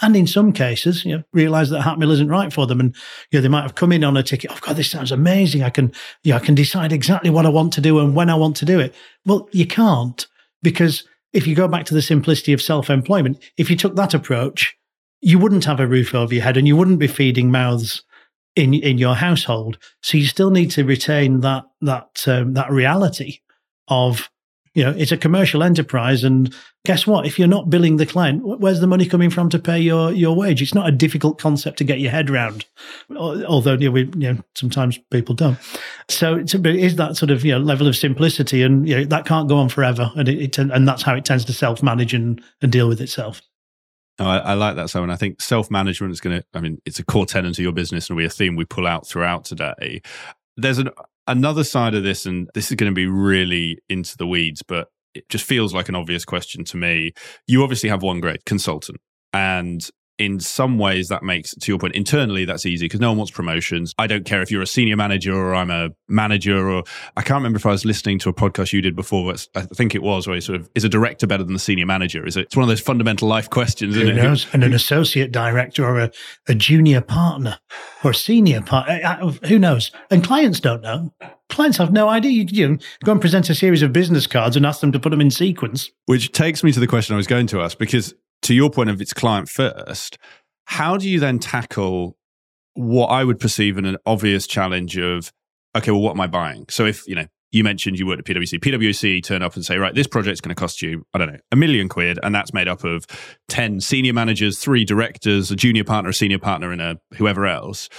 And 0.00 0.16
in 0.16 0.26
some 0.26 0.52
cases, 0.52 1.04
you 1.04 1.16
know, 1.16 1.22
realize 1.32 1.70
that 1.70 1.82
Hatmill 1.82 2.10
isn't 2.10 2.28
right 2.28 2.52
for 2.52 2.66
them. 2.66 2.80
And, 2.80 2.96
you 3.30 3.38
know, 3.38 3.42
they 3.42 3.48
might 3.48 3.62
have 3.62 3.76
come 3.76 3.92
in 3.92 4.02
on 4.02 4.16
a 4.16 4.22
ticket. 4.22 4.50
Oh 4.52 4.58
God, 4.60 4.76
this 4.76 4.90
sounds 4.90 5.12
amazing. 5.12 5.62
I 5.62 5.70
can, 5.70 5.92
you 6.24 6.32
know, 6.32 6.38
I 6.38 6.44
can 6.44 6.56
decide 6.56 6.92
exactly 6.92 7.30
what 7.30 7.46
I 7.46 7.50
want 7.50 7.72
to 7.74 7.80
do 7.80 8.00
and 8.00 8.16
when 8.16 8.28
I 8.28 8.34
want 8.34 8.56
to 8.56 8.64
do 8.64 8.80
it. 8.80 8.94
Well, 9.24 9.48
you 9.52 9.66
can't 9.66 10.26
because 10.62 11.04
if 11.32 11.46
you 11.46 11.54
go 11.54 11.68
back 11.68 11.84
to 11.86 11.94
the 11.94 12.02
simplicity 12.02 12.52
of 12.52 12.60
self-employment, 12.60 13.42
if 13.56 13.70
you 13.70 13.76
took 13.76 13.94
that 13.94 14.14
approach, 14.14 14.76
you 15.20 15.38
wouldn't 15.38 15.64
have 15.64 15.78
a 15.78 15.86
roof 15.86 16.14
over 16.14 16.34
your 16.34 16.42
head 16.42 16.56
and 16.56 16.66
you 16.66 16.76
wouldn't 16.76 16.98
be 16.98 17.06
feeding 17.06 17.50
mouths 17.50 18.02
in 18.56 18.74
in 18.74 18.98
your 18.98 19.14
household. 19.14 19.78
So 20.02 20.18
you 20.18 20.26
still 20.26 20.50
need 20.50 20.70
to 20.72 20.84
retain 20.84 21.40
that 21.40 21.64
that 21.80 22.24
um, 22.26 22.54
that 22.54 22.70
reality 22.70 23.38
of 23.92 24.28
you 24.74 24.82
know 24.82 24.94
it's 24.96 25.12
a 25.12 25.16
commercial 25.16 25.62
enterprise 25.62 26.24
and 26.24 26.54
guess 26.86 27.06
what 27.06 27.26
if 27.26 27.38
you're 27.38 27.48
not 27.48 27.68
billing 27.68 27.96
the 27.98 28.06
client 28.06 28.42
where's 28.60 28.80
the 28.80 28.86
money 28.86 29.06
coming 29.06 29.30
from 29.30 29.48
to 29.48 29.58
pay 29.58 29.78
your 29.78 30.12
your 30.12 30.34
wage 30.34 30.62
it's 30.62 30.74
not 30.74 30.88
a 30.88 30.92
difficult 30.92 31.38
concept 31.38 31.78
to 31.78 31.84
get 31.84 32.00
your 32.00 32.10
head 32.10 32.30
around 32.30 32.64
although 33.16 33.74
you 33.74 33.88
know, 33.88 33.90
we, 33.90 34.02
you 34.16 34.32
know 34.32 34.38
sometimes 34.54 34.98
people 35.10 35.34
don't 35.34 35.58
so 36.08 36.34
it's 36.36 36.54
is 36.54 36.96
that 36.96 37.16
sort 37.16 37.30
of 37.30 37.44
you 37.44 37.52
know 37.52 37.58
level 37.58 37.86
of 37.86 37.96
simplicity 37.96 38.62
and 38.62 38.88
you 38.88 38.96
know 38.96 39.04
that 39.04 39.26
can't 39.26 39.48
go 39.48 39.56
on 39.56 39.68
forever 39.68 40.10
and 40.16 40.28
it, 40.28 40.40
it 40.40 40.58
and 40.58 40.88
that's 40.88 41.02
how 41.02 41.14
it 41.14 41.24
tends 41.24 41.44
to 41.44 41.52
self 41.52 41.82
manage 41.82 42.14
and 42.14 42.42
and 42.62 42.72
deal 42.72 42.88
with 42.88 43.00
itself 43.00 43.42
no, 44.18 44.26
I, 44.26 44.36
I, 44.38 44.54
like 44.54 44.76
that, 44.76 44.90
so, 44.90 45.02
and 45.02 45.10
I 45.10 45.16
think 45.16 45.40
self 45.40 45.70
management 45.70 46.12
is 46.12 46.20
going 46.20 46.38
to. 46.38 46.46
I 46.52 46.60
mean, 46.60 46.80
it's 46.84 46.98
a 46.98 47.04
core 47.04 47.24
tenet 47.24 47.58
of 47.58 47.62
your 47.62 47.72
business, 47.72 48.08
and 48.08 48.16
will 48.16 48.20
be 48.20 48.26
a 48.26 48.30
theme 48.30 48.56
we 48.56 48.66
pull 48.66 48.86
out 48.86 49.06
throughout 49.06 49.46
today. 49.46 50.02
There's 50.56 50.78
an 50.78 50.90
another 51.26 51.64
side 51.64 51.94
of 51.94 52.02
this, 52.02 52.26
and 52.26 52.48
this 52.54 52.70
is 52.70 52.76
going 52.76 52.90
to 52.90 52.94
be 52.94 53.06
really 53.06 53.78
into 53.88 54.16
the 54.16 54.26
weeds, 54.26 54.62
but 54.62 54.88
it 55.14 55.28
just 55.28 55.44
feels 55.44 55.74
like 55.74 55.88
an 55.88 55.94
obvious 55.94 56.24
question 56.24 56.64
to 56.64 56.76
me. 56.76 57.12
You 57.46 57.62
obviously 57.62 57.88
have 57.88 58.02
one 58.02 58.20
great 58.20 58.44
consultant, 58.44 58.98
and 59.32 59.88
in 60.18 60.40
some 60.40 60.78
ways 60.78 61.08
that 61.08 61.22
makes 61.22 61.54
to 61.54 61.72
your 61.72 61.78
point 61.78 61.94
internally 61.94 62.44
that's 62.44 62.66
easy 62.66 62.86
because 62.86 63.00
no 63.00 63.08
one 63.08 63.18
wants 63.18 63.30
promotions. 63.30 63.94
I 63.98 64.06
don't 64.06 64.24
care 64.24 64.42
if 64.42 64.50
you're 64.50 64.62
a 64.62 64.66
senior 64.66 64.96
manager 64.96 65.34
or 65.34 65.54
i'm 65.54 65.70
a 65.70 65.90
manager 66.08 66.68
or 66.68 66.84
i 67.16 67.22
can't 67.22 67.38
remember 67.38 67.56
if 67.56 67.66
i 67.66 67.70
was 67.70 67.84
listening 67.84 68.18
to 68.20 68.28
a 68.28 68.34
podcast 68.34 68.72
you 68.72 68.82
did 68.82 68.94
before 68.94 69.30
but 69.30 69.46
i 69.54 69.62
think 69.62 69.94
it 69.94 70.02
was 70.02 70.26
where 70.26 70.36
you 70.36 70.40
sort 70.40 70.60
of 70.60 70.68
is 70.74 70.84
a 70.84 70.88
director 70.88 71.26
better 71.26 71.42
than 71.42 71.54
the 71.54 71.58
senior 71.58 71.86
manager? 71.86 72.26
Is 72.26 72.36
it 72.36 72.46
it's 72.46 72.56
one 72.56 72.64
of 72.64 72.68
those 72.68 72.80
fundamental 72.80 73.28
life 73.28 73.48
questions 73.48 73.94
who 73.94 74.12
knows? 74.12 74.46
And 74.52 74.62
an 74.64 74.72
associate 74.72 75.32
director 75.32 75.84
or 75.84 76.00
a, 76.00 76.10
a 76.48 76.54
junior 76.54 77.00
partner 77.00 77.58
or 78.04 78.10
a 78.10 78.14
senior 78.14 78.60
partner 78.60 79.00
who 79.46 79.58
knows? 79.58 79.90
And 80.10 80.22
clients 80.22 80.60
don't 80.60 80.82
know. 80.82 81.12
Clients 81.48 81.78
have 81.78 81.92
no 81.92 82.08
idea. 82.08 82.30
You, 82.30 82.46
you 82.48 82.78
go 83.04 83.12
and 83.12 83.20
present 83.20 83.48
a 83.50 83.54
series 83.54 83.82
of 83.82 83.92
business 83.92 84.26
cards 84.26 84.56
and 84.56 84.66
ask 84.66 84.80
them 84.80 84.92
to 84.92 85.00
put 85.00 85.10
them 85.10 85.20
in 85.20 85.30
sequence. 85.30 85.90
Which 86.06 86.32
takes 86.32 86.64
me 86.64 86.72
to 86.72 86.80
the 86.80 86.86
question 86.86 87.14
I 87.14 87.16
was 87.16 87.26
going 87.26 87.46
to 87.48 87.60
ask 87.60 87.78
because 87.78 88.14
to 88.42 88.54
your 88.54 88.70
point 88.70 88.90
of 88.90 89.00
it's 89.00 89.12
client 89.12 89.48
first, 89.48 90.18
how 90.66 90.96
do 90.96 91.08
you 91.08 91.20
then 91.20 91.38
tackle 91.38 92.16
what 92.74 93.06
I 93.06 93.24
would 93.24 93.38
perceive 93.38 93.76
an 93.76 93.96
obvious 94.06 94.46
challenge 94.46 94.96
of, 94.98 95.32
okay, 95.76 95.90
well, 95.90 96.00
what 96.00 96.12
am 96.12 96.20
I 96.20 96.26
buying? 96.26 96.66
So 96.70 96.86
if, 96.86 97.06
you 97.06 97.14
know, 97.14 97.26
you 97.52 97.62
mentioned 97.62 97.98
you 97.98 98.06
worked 98.06 98.28
at 98.28 98.36
PwC. 98.36 98.58
PwC 98.58 99.22
turn 99.22 99.42
up 99.42 99.54
and 99.54 99.64
say, 99.64 99.76
right, 99.76 99.94
this 99.94 100.06
project's 100.06 100.40
going 100.40 100.54
to 100.54 100.58
cost 100.58 100.80
you, 100.80 101.04
I 101.12 101.18
don't 101.18 101.30
know, 101.30 101.38
a 101.52 101.56
million 101.56 101.88
quid. 101.88 102.18
And 102.22 102.34
that's 102.34 102.54
made 102.54 102.66
up 102.66 102.82
of 102.82 103.06
10 103.48 103.80
senior 103.80 104.14
managers, 104.14 104.58
three 104.58 104.86
directors, 104.86 105.50
a 105.50 105.56
junior 105.56 105.84
partner, 105.84 106.10
a 106.10 106.14
senior 106.14 106.38
partner, 106.38 106.72
and 106.72 106.80
a 106.80 106.98
whoever 107.14 107.46
else. 107.46 107.90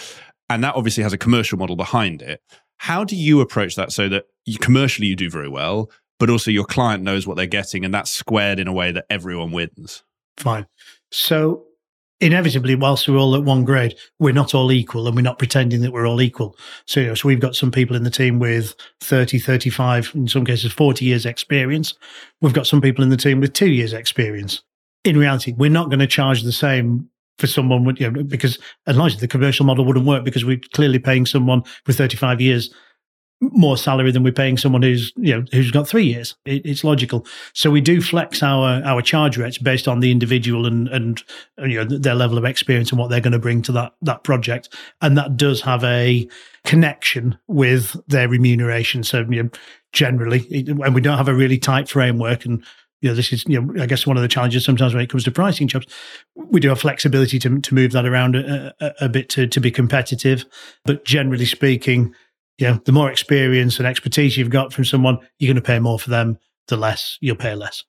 And 0.49 0.63
that 0.63 0.75
obviously 0.75 1.03
has 1.03 1.13
a 1.13 1.17
commercial 1.17 1.59
model 1.59 1.75
behind 1.75 2.23
it. 2.23 2.41
How 2.77 3.03
do 3.03 3.15
you 3.15 3.41
approach 3.41 3.75
that 3.75 3.91
so 3.91 4.09
that 4.09 4.25
you, 4.45 4.57
commercially 4.57 5.07
you 5.07 5.15
do 5.15 5.29
very 5.29 5.47
well, 5.47 5.91
but 6.19 6.31
also 6.31 6.49
your 6.49 6.65
client 6.65 7.03
knows 7.03 7.27
what 7.27 7.37
they're 7.37 7.45
getting 7.45 7.85
and 7.85 7.93
that's 7.93 8.11
squared 8.11 8.59
in 8.59 8.67
a 8.67 8.73
way 8.73 8.91
that 8.91 9.05
everyone 9.09 9.51
wins? 9.51 10.03
Fine. 10.37 10.67
So 11.11 11.65
inevitably, 12.23 12.75
whilst 12.75 13.07
we're 13.07 13.17
all 13.17 13.35
at 13.35 13.43
one 13.43 13.65
grade, 13.65 13.95
we're 14.19 14.33
not 14.33 14.55
all 14.55 14.71
equal 14.71 15.07
and 15.07 15.15
we're 15.15 15.21
not 15.21 15.37
pretending 15.37 15.81
that 15.81 15.91
we're 15.91 16.07
all 16.07 16.21
equal. 16.21 16.55
So, 16.87 16.99
you 17.01 17.07
know, 17.07 17.15
so 17.15 17.27
we've 17.27 17.39
got 17.39 17.55
some 17.55 17.71
people 17.71 17.95
in 17.95 18.03
the 18.03 18.09
team 18.09 18.39
with 18.39 18.75
30, 19.01 19.39
35, 19.39 20.11
in 20.15 20.27
some 20.27 20.45
cases 20.45 20.71
40 20.71 21.05
years 21.05 21.25
experience. 21.25 21.93
We've 22.41 22.53
got 22.53 22.67
some 22.67 22.81
people 22.81 23.03
in 23.03 23.09
the 23.09 23.17
team 23.17 23.39
with 23.41 23.53
two 23.53 23.69
years 23.69 23.93
experience. 23.93 24.61
In 25.03 25.17
reality, 25.17 25.53
we're 25.57 25.69
not 25.69 25.89
going 25.89 25.99
to 25.99 26.07
charge 26.07 26.43
the 26.43 26.53
same 26.53 27.09
for 27.39 27.47
someone, 27.47 27.83
you 27.97 28.09
know, 28.09 28.23
because 28.23 28.57
as 28.87 29.17
the 29.17 29.27
commercial 29.27 29.65
model 29.65 29.85
wouldn't 29.85 30.05
work 30.05 30.23
because 30.23 30.45
we're 30.45 30.61
clearly 30.73 30.99
paying 30.99 31.25
someone 31.25 31.63
with 31.87 31.97
35 31.97 32.39
years 32.39 32.73
more 33.51 33.77
salary 33.77 34.11
than 34.11 34.23
we're 34.23 34.33
paying 34.33 34.57
someone 34.57 34.81
who's 34.81 35.11
you 35.17 35.35
know 35.35 35.45
who's 35.51 35.71
got 35.71 35.87
three 35.87 36.05
years. 36.05 36.35
It, 36.45 36.65
it's 36.65 36.83
logical. 36.83 37.25
So 37.53 37.69
we 37.69 37.81
do 37.81 38.01
flex 38.01 38.41
our 38.41 38.81
our 38.83 39.01
charge 39.01 39.37
rates 39.37 39.57
based 39.57 39.87
on 39.87 39.99
the 39.99 40.11
individual 40.11 40.65
and 40.65 40.87
and 40.89 41.23
you 41.57 41.83
know 41.83 41.83
their 41.83 42.15
level 42.15 42.37
of 42.37 42.45
experience 42.45 42.91
and 42.91 42.99
what 42.99 43.09
they're 43.09 43.21
going 43.21 43.33
to 43.33 43.39
bring 43.39 43.61
to 43.63 43.71
that 43.73 43.93
that 44.01 44.23
project, 44.23 44.69
and 45.01 45.17
that 45.17 45.37
does 45.37 45.61
have 45.61 45.83
a 45.83 46.27
connection 46.63 47.37
with 47.47 47.95
their 48.07 48.27
remuneration. 48.27 49.03
So 49.03 49.25
you 49.29 49.43
know, 49.43 49.49
generally, 49.91 50.65
and 50.67 50.95
we 50.95 51.01
don't 51.01 51.17
have 51.17 51.27
a 51.27 51.35
really 51.35 51.57
tight 51.57 51.89
framework 51.89 52.45
and. 52.45 52.63
You 53.01 53.09
know, 53.09 53.15
this 53.15 53.33
is, 53.33 53.43
you 53.49 53.61
know, 53.61 53.83
I 53.83 53.85
guess 53.85 54.07
one 54.07 54.15
of 54.15 54.23
the 54.23 54.29
challenges 54.29 54.63
sometimes 54.63 54.93
when 54.93 55.03
it 55.03 55.09
comes 55.09 55.25
to 55.25 55.31
pricing 55.31 55.67
jobs, 55.67 55.87
we 56.37 56.61
do 56.61 56.69
have 56.69 56.79
flexibility 56.79 57.37
to 57.39 57.59
to 57.59 57.75
move 57.75 57.91
that 57.91 58.05
around 58.05 58.37
a, 58.37 58.73
a, 58.79 58.93
a 59.01 59.09
bit 59.09 59.27
to 59.31 59.45
to 59.45 59.59
be 59.59 59.71
competitive. 59.71 60.45
But 60.85 61.03
generally 61.03 61.43
speaking, 61.43 62.15
you 62.57 62.67
know, 62.67 62.79
the 62.85 62.91
more 62.91 63.09
experience 63.09 63.77
and 63.77 63.87
expertise 63.87 64.37
you've 64.37 64.49
got 64.49 64.73
from 64.73 64.85
someone, 64.85 65.19
you're 65.39 65.53
going 65.53 65.61
to 65.61 65.67
pay 65.67 65.79
more 65.79 65.99
for 65.99 66.09
them. 66.09 66.37
The 66.67 66.77
less 66.77 67.17
you'll 67.19 67.35
pay 67.35 67.55
less. 67.55 67.83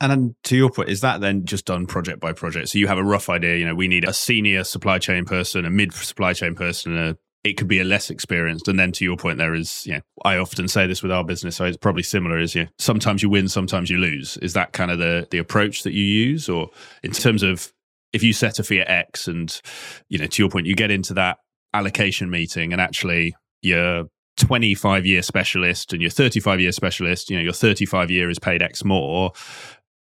And 0.00 0.12
then 0.12 0.36
to 0.44 0.56
your 0.56 0.70
point, 0.70 0.90
is 0.90 1.00
that 1.00 1.20
then 1.20 1.44
just 1.44 1.64
done 1.64 1.86
project 1.86 2.20
by 2.20 2.32
project? 2.32 2.68
So 2.68 2.78
you 2.78 2.86
have 2.86 2.98
a 2.98 3.04
rough 3.04 3.30
idea, 3.30 3.56
you 3.56 3.66
know, 3.66 3.74
we 3.74 3.88
need 3.88 4.04
a 4.04 4.12
senior 4.12 4.62
supply 4.64 4.98
chain 4.98 5.24
person, 5.24 5.64
a 5.64 5.70
mid 5.70 5.92
supply 5.94 6.34
chain 6.34 6.54
person, 6.54 6.96
a, 6.96 7.16
it 7.44 7.56
could 7.56 7.68
be 7.68 7.80
a 7.80 7.84
less 7.84 8.10
experienced. 8.10 8.68
And 8.68 8.78
then 8.78 8.92
to 8.92 9.04
your 9.04 9.16
point, 9.16 9.38
there 9.38 9.54
is, 9.54 9.86
you 9.86 9.94
know, 9.94 10.00
I 10.24 10.36
often 10.36 10.68
say 10.68 10.86
this 10.86 11.02
with 11.02 11.12
our 11.12 11.24
business, 11.24 11.56
so 11.56 11.64
it's 11.64 11.78
probably 11.78 12.02
similar 12.02 12.38
is, 12.38 12.54
you 12.54 12.64
know, 12.64 12.70
sometimes 12.78 13.22
you 13.22 13.30
win, 13.30 13.48
sometimes 13.48 13.88
you 13.88 13.96
lose. 13.96 14.36
Is 14.38 14.52
that 14.52 14.72
kind 14.72 14.90
of 14.90 14.98
the, 14.98 15.28
the 15.30 15.38
approach 15.38 15.82
that 15.84 15.92
you 15.92 16.04
use? 16.04 16.48
Or 16.48 16.70
in 17.02 17.12
terms 17.12 17.42
of 17.42 17.72
if 18.12 18.22
you 18.22 18.34
set 18.34 18.58
a 18.58 18.64
fee 18.64 18.80
at 18.80 18.90
X 18.90 19.28
and, 19.28 19.60
you 20.08 20.18
know, 20.18 20.26
to 20.26 20.42
your 20.42 20.50
point, 20.50 20.66
you 20.66 20.74
get 20.74 20.90
into 20.90 21.14
that 21.14 21.38
allocation 21.72 22.28
meeting 22.28 22.72
and 22.72 22.82
actually 22.82 23.34
your 23.62 24.04
25 24.36 25.06
year 25.06 25.22
specialist 25.22 25.92
and 25.92 26.02
your 26.02 26.10
35 26.10 26.60
year 26.60 26.72
specialist, 26.72 27.30
you 27.30 27.36
know, 27.36 27.42
your 27.42 27.52
35 27.52 28.10
year 28.10 28.30
is 28.30 28.38
paid 28.38 28.62
X 28.62 28.84
more, 28.84 29.32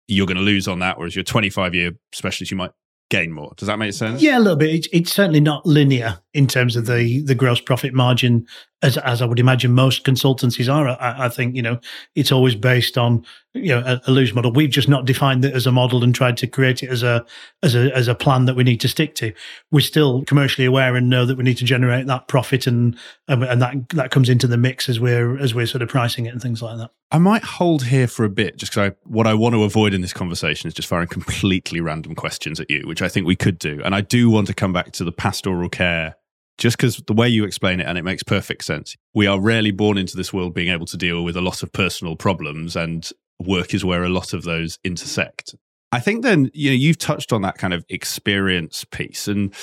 you're 0.08 0.28
going 0.28 0.38
to 0.38 0.44
lose 0.44 0.68
on 0.68 0.80
that. 0.80 0.98
Whereas 0.98 1.16
your 1.16 1.24
25 1.24 1.74
year 1.74 1.92
specialist, 2.12 2.52
you 2.52 2.58
might 2.58 2.72
gain 3.10 3.32
more. 3.32 3.54
Does 3.56 3.68
that 3.68 3.80
make 3.80 3.94
sense? 3.94 4.22
Yeah, 4.22 4.38
a 4.38 4.40
little 4.40 4.58
bit. 4.58 4.74
It's, 4.74 4.88
it's 4.92 5.14
certainly 5.14 5.40
not 5.40 5.66
linear 5.66 6.20
in 6.36 6.48
terms 6.48 6.76
of 6.76 6.86
the 6.86 7.22
the 7.22 7.34
gross 7.34 7.62
profit 7.62 7.94
margin, 7.94 8.46
as 8.84 8.98
as 8.98 9.22
I 9.22 9.26
would 9.26 9.40
imagine 9.40 9.72
most 9.72 10.04
consultancies 10.04 10.72
are. 10.72 10.90
I, 10.90 11.26
I 11.26 11.30
think 11.30 11.56
you 11.56 11.62
know 11.62 11.80
it's 12.14 12.32
always 12.32 12.56
based 12.56 12.98
on 12.98 13.26
you 13.54 13.70
know 13.70 13.80
a, 13.80 14.02
a 14.10 14.12
loose 14.12 14.36
model. 14.36 14.52
We've 14.52 14.70
just 14.70 14.90
not 14.90 15.06
defined 15.06 15.46
it 15.46 15.54
as 15.54 15.66
a 15.66 15.72
model 15.72 16.04
and 16.04 16.14
tried 16.14 16.36
to 16.38 16.48
create 16.48 16.84
it 16.84 16.90
as 16.90 17.04
a 17.04 17.26
as 17.64 17.74
a 17.74 17.96
as 17.96 18.10
a 18.10 18.16
plan 18.16 18.46
that 18.46 18.58
we 18.58 18.66
need 18.66 18.82
to 18.82 18.90
stick 18.90 19.16
to. 19.16 19.32
We're 19.72 19.80
still 19.80 20.26
commercially 20.26 20.66
aware 20.66 20.98
and 20.98 21.10
know 21.10 21.26
that 21.26 21.38
we 21.38 21.46
need 21.46 21.58
to 21.58 21.66
generate 21.66 22.06
that 22.08 22.28
profit 22.28 22.68
and 22.68 22.98
and, 23.30 23.42
and 23.44 23.62
that 23.62 23.90
that 23.90 24.12
comes 24.12 24.28
into 24.28 24.46
the 24.46 24.58
mix 24.58 24.90
as 24.90 25.00
we're 25.00 25.40
as 25.40 25.56
we're 25.56 25.68
sort 25.68 25.82
of 25.82 25.88
pricing 25.88 26.26
it 26.26 26.34
and 26.34 26.42
things 26.42 26.62
like 26.62 26.78
that. 26.78 26.92
I 27.12 27.18
might 27.18 27.44
hold 27.44 27.86
here 27.86 28.08
for 28.08 28.26
a 28.26 28.30
bit, 28.30 28.58
just 28.58 28.74
because 28.74 28.92
what 29.06 29.26
I 29.26 29.36
want 29.36 29.56
to 29.56 29.64
avoid 29.64 29.94
in 29.94 30.02
this 30.02 30.12
conversation 30.12 30.68
is 30.68 30.74
just 30.74 30.90
firing 30.90 31.08
completely 31.08 31.80
random 31.80 32.14
questions 32.14 32.60
at 32.60 32.70
you, 32.70 32.82
which 32.86 33.02
I 33.02 33.08
think 33.08 33.26
we 33.26 33.38
could 33.38 33.58
do. 33.58 33.82
And 33.86 33.96
I 33.96 34.02
do 34.02 34.30
want 34.30 34.48
to 34.48 34.54
come 34.54 34.74
back 34.74 34.92
to 34.94 35.04
the 35.04 35.14
pastoral 35.14 35.70
care, 35.70 36.18
just 36.58 36.78
because 36.78 36.98
the 37.08 37.14
way 37.14 37.28
you 37.28 37.44
explain 37.44 37.80
it, 37.80 37.88
and 37.88 37.98
it 37.98 38.04
makes 38.04 38.24
perfect 38.24 38.64
sense. 38.64 38.96
We 39.14 39.28
are 39.28 39.40
rarely 39.40 39.72
born 39.72 39.98
into 39.98 40.16
this 40.16 40.32
world 40.32 40.54
being 40.54 40.70
able 40.70 40.86
to 40.88 40.98
deal 40.98 41.24
with 41.24 41.36
a 41.36 41.42
lot 41.42 41.64
of 41.64 41.72
personal 41.74 42.16
problems, 42.16 42.76
and 42.76 43.10
work 43.40 43.74
is 43.74 43.84
where 43.84 44.04
a 44.04 44.10
lot 44.10 44.34
of 44.34 44.44
those 44.44 44.80
intersect. 44.84 45.56
I 45.92 46.00
think 46.00 46.24
then, 46.24 46.50
you 46.54 46.72
know, 46.72 46.76
you've 46.76 46.98
touched 46.98 47.32
on 47.32 47.42
that 47.44 47.58
kind 47.58 47.74
of 47.74 47.86
experience 47.90 48.84
piece. 48.84 49.28
And 49.28 49.54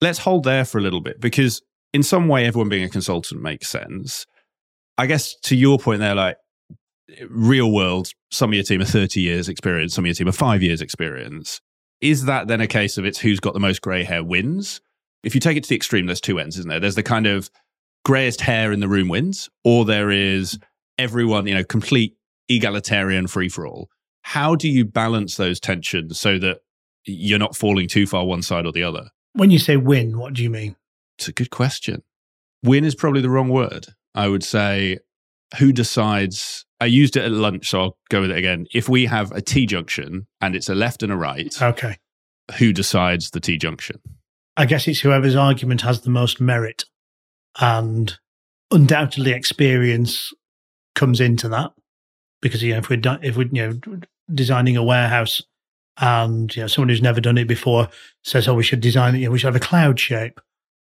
let's 0.00 0.18
hold 0.18 0.44
there 0.44 0.64
for 0.64 0.78
a 0.78 0.80
little 0.80 1.00
bit, 1.00 1.20
because 1.20 1.62
in 1.92 2.02
some 2.02 2.28
way, 2.28 2.46
everyone 2.46 2.68
being 2.68 2.84
a 2.84 2.88
consultant 2.88 3.42
makes 3.42 3.68
sense. 3.68 4.26
I 4.96 5.06
guess 5.06 5.34
to 5.42 5.56
your 5.56 5.78
point 5.78 6.00
there, 6.00 6.14
like, 6.14 6.36
real 7.28 7.72
world, 7.72 8.10
some 8.30 8.50
of 8.50 8.54
your 8.54 8.64
team 8.64 8.80
are 8.80 8.84
30 8.84 9.20
years 9.20 9.48
experience, 9.48 9.94
some 9.94 10.04
of 10.04 10.06
your 10.06 10.14
team 10.14 10.28
are 10.28 10.32
five 10.32 10.62
years 10.62 10.80
experience. 10.80 11.60
Is 12.00 12.26
that 12.26 12.48
then 12.48 12.60
a 12.60 12.66
case 12.66 12.98
of 12.98 13.04
it's 13.04 13.18
who's 13.18 13.40
got 13.40 13.54
the 13.54 13.60
most 13.60 13.80
grey 13.80 14.04
hair 14.04 14.22
wins? 14.22 14.80
If 15.28 15.34
you 15.34 15.42
take 15.42 15.58
it 15.58 15.62
to 15.64 15.68
the 15.68 15.76
extreme, 15.76 16.06
there's 16.06 16.22
two 16.22 16.38
ends, 16.38 16.56
isn't 16.56 16.70
there? 16.70 16.80
There's 16.80 16.94
the 16.94 17.02
kind 17.02 17.26
of 17.26 17.50
greyest 18.02 18.40
hair 18.40 18.72
in 18.72 18.80
the 18.80 18.88
room 18.88 19.08
wins, 19.08 19.50
or 19.62 19.84
there 19.84 20.10
is 20.10 20.58
everyone, 20.96 21.46
you 21.46 21.54
know, 21.54 21.64
complete 21.64 22.16
egalitarian 22.48 23.26
free 23.26 23.50
for 23.50 23.66
all. 23.66 23.90
How 24.22 24.54
do 24.54 24.70
you 24.70 24.86
balance 24.86 25.36
those 25.36 25.60
tensions 25.60 26.18
so 26.18 26.38
that 26.38 26.60
you're 27.04 27.38
not 27.38 27.54
falling 27.54 27.88
too 27.88 28.06
far 28.06 28.24
one 28.24 28.40
side 28.40 28.64
or 28.64 28.72
the 28.72 28.82
other? 28.82 29.10
When 29.34 29.50
you 29.50 29.58
say 29.58 29.76
win, 29.76 30.16
what 30.18 30.32
do 30.32 30.42
you 30.42 30.48
mean? 30.48 30.76
It's 31.18 31.28
a 31.28 31.32
good 31.32 31.50
question. 31.50 32.02
Win 32.62 32.86
is 32.86 32.94
probably 32.94 33.20
the 33.20 33.28
wrong 33.28 33.50
word. 33.50 33.88
I 34.14 34.28
would 34.28 34.42
say 34.42 34.96
who 35.58 35.72
decides 35.74 36.64
I 36.80 36.86
used 36.86 37.16
it 37.18 37.24
at 37.24 37.32
lunch, 37.32 37.68
so 37.68 37.80
I'll 37.82 37.98
go 38.08 38.22
with 38.22 38.30
it 38.30 38.38
again. 38.38 38.64
If 38.72 38.88
we 38.88 39.04
have 39.04 39.30
a 39.32 39.42
T 39.42 39.66
junction 39.66 40.26
and 40.40 40.56
it's 40.56 40.70
a 40.70 40.74
left 40.74 41.02
and 41.02 41.12
a 41.12 41.16
right, 41.16 41.54
Okay. 41.60 41.98
who 42.58 42.72
decides 42.72 43.30
the 43.32 43.40
T 43.40 43.58
junction? 43.58 44.00
I 44.58 44.66
guess 44.66 44.88
it's 44.88 45.00
whoever's 45.00 45.36
argument 45.36 45.82
has 45.82 46.00
the 46.00 46.10
most 46.10 46.40
merit. 46.40 46.84
And 47.60 48.18
undoubtedly 48.72 49.32
experience 49.32 50.32
comes 50.96 51.20
into 51.20 51.48
that. 51.48 51.70
Because 52.42 52.62
you 52.62 52.72
know, 52.72 52.78
if 52.78 52.90
we're 52.90 53.00
if 53.22 53.36
we're 53.36 53.48
you 53.52 53.80
know 53.86 54.00
designing 54.34 54.76
a 54.76 54.82
warehouse 54.82 55.42
and 55.98 56.54
you 56.54 56.62
know 56.62 56.66
someone 56.66 56.88
who's 56.88 57.02
never 57.02 57.20
done 57.20 57.38
it 57.38 57.48
before 57.48 57.88
says, 58.24 58.46
Oh, 58.46 58.54
we 58.54 58.62
should 58.62 58.80
design 58.80 59.14
it, 59.14 59.18
you 59.18 59.26
know, 59.26 59.30
we 59.30 59.38
should 59.38 59.52
have 59.52 59.56
a 59.56 59.64
cloud 59.64 59.98
shape 59.98 60.40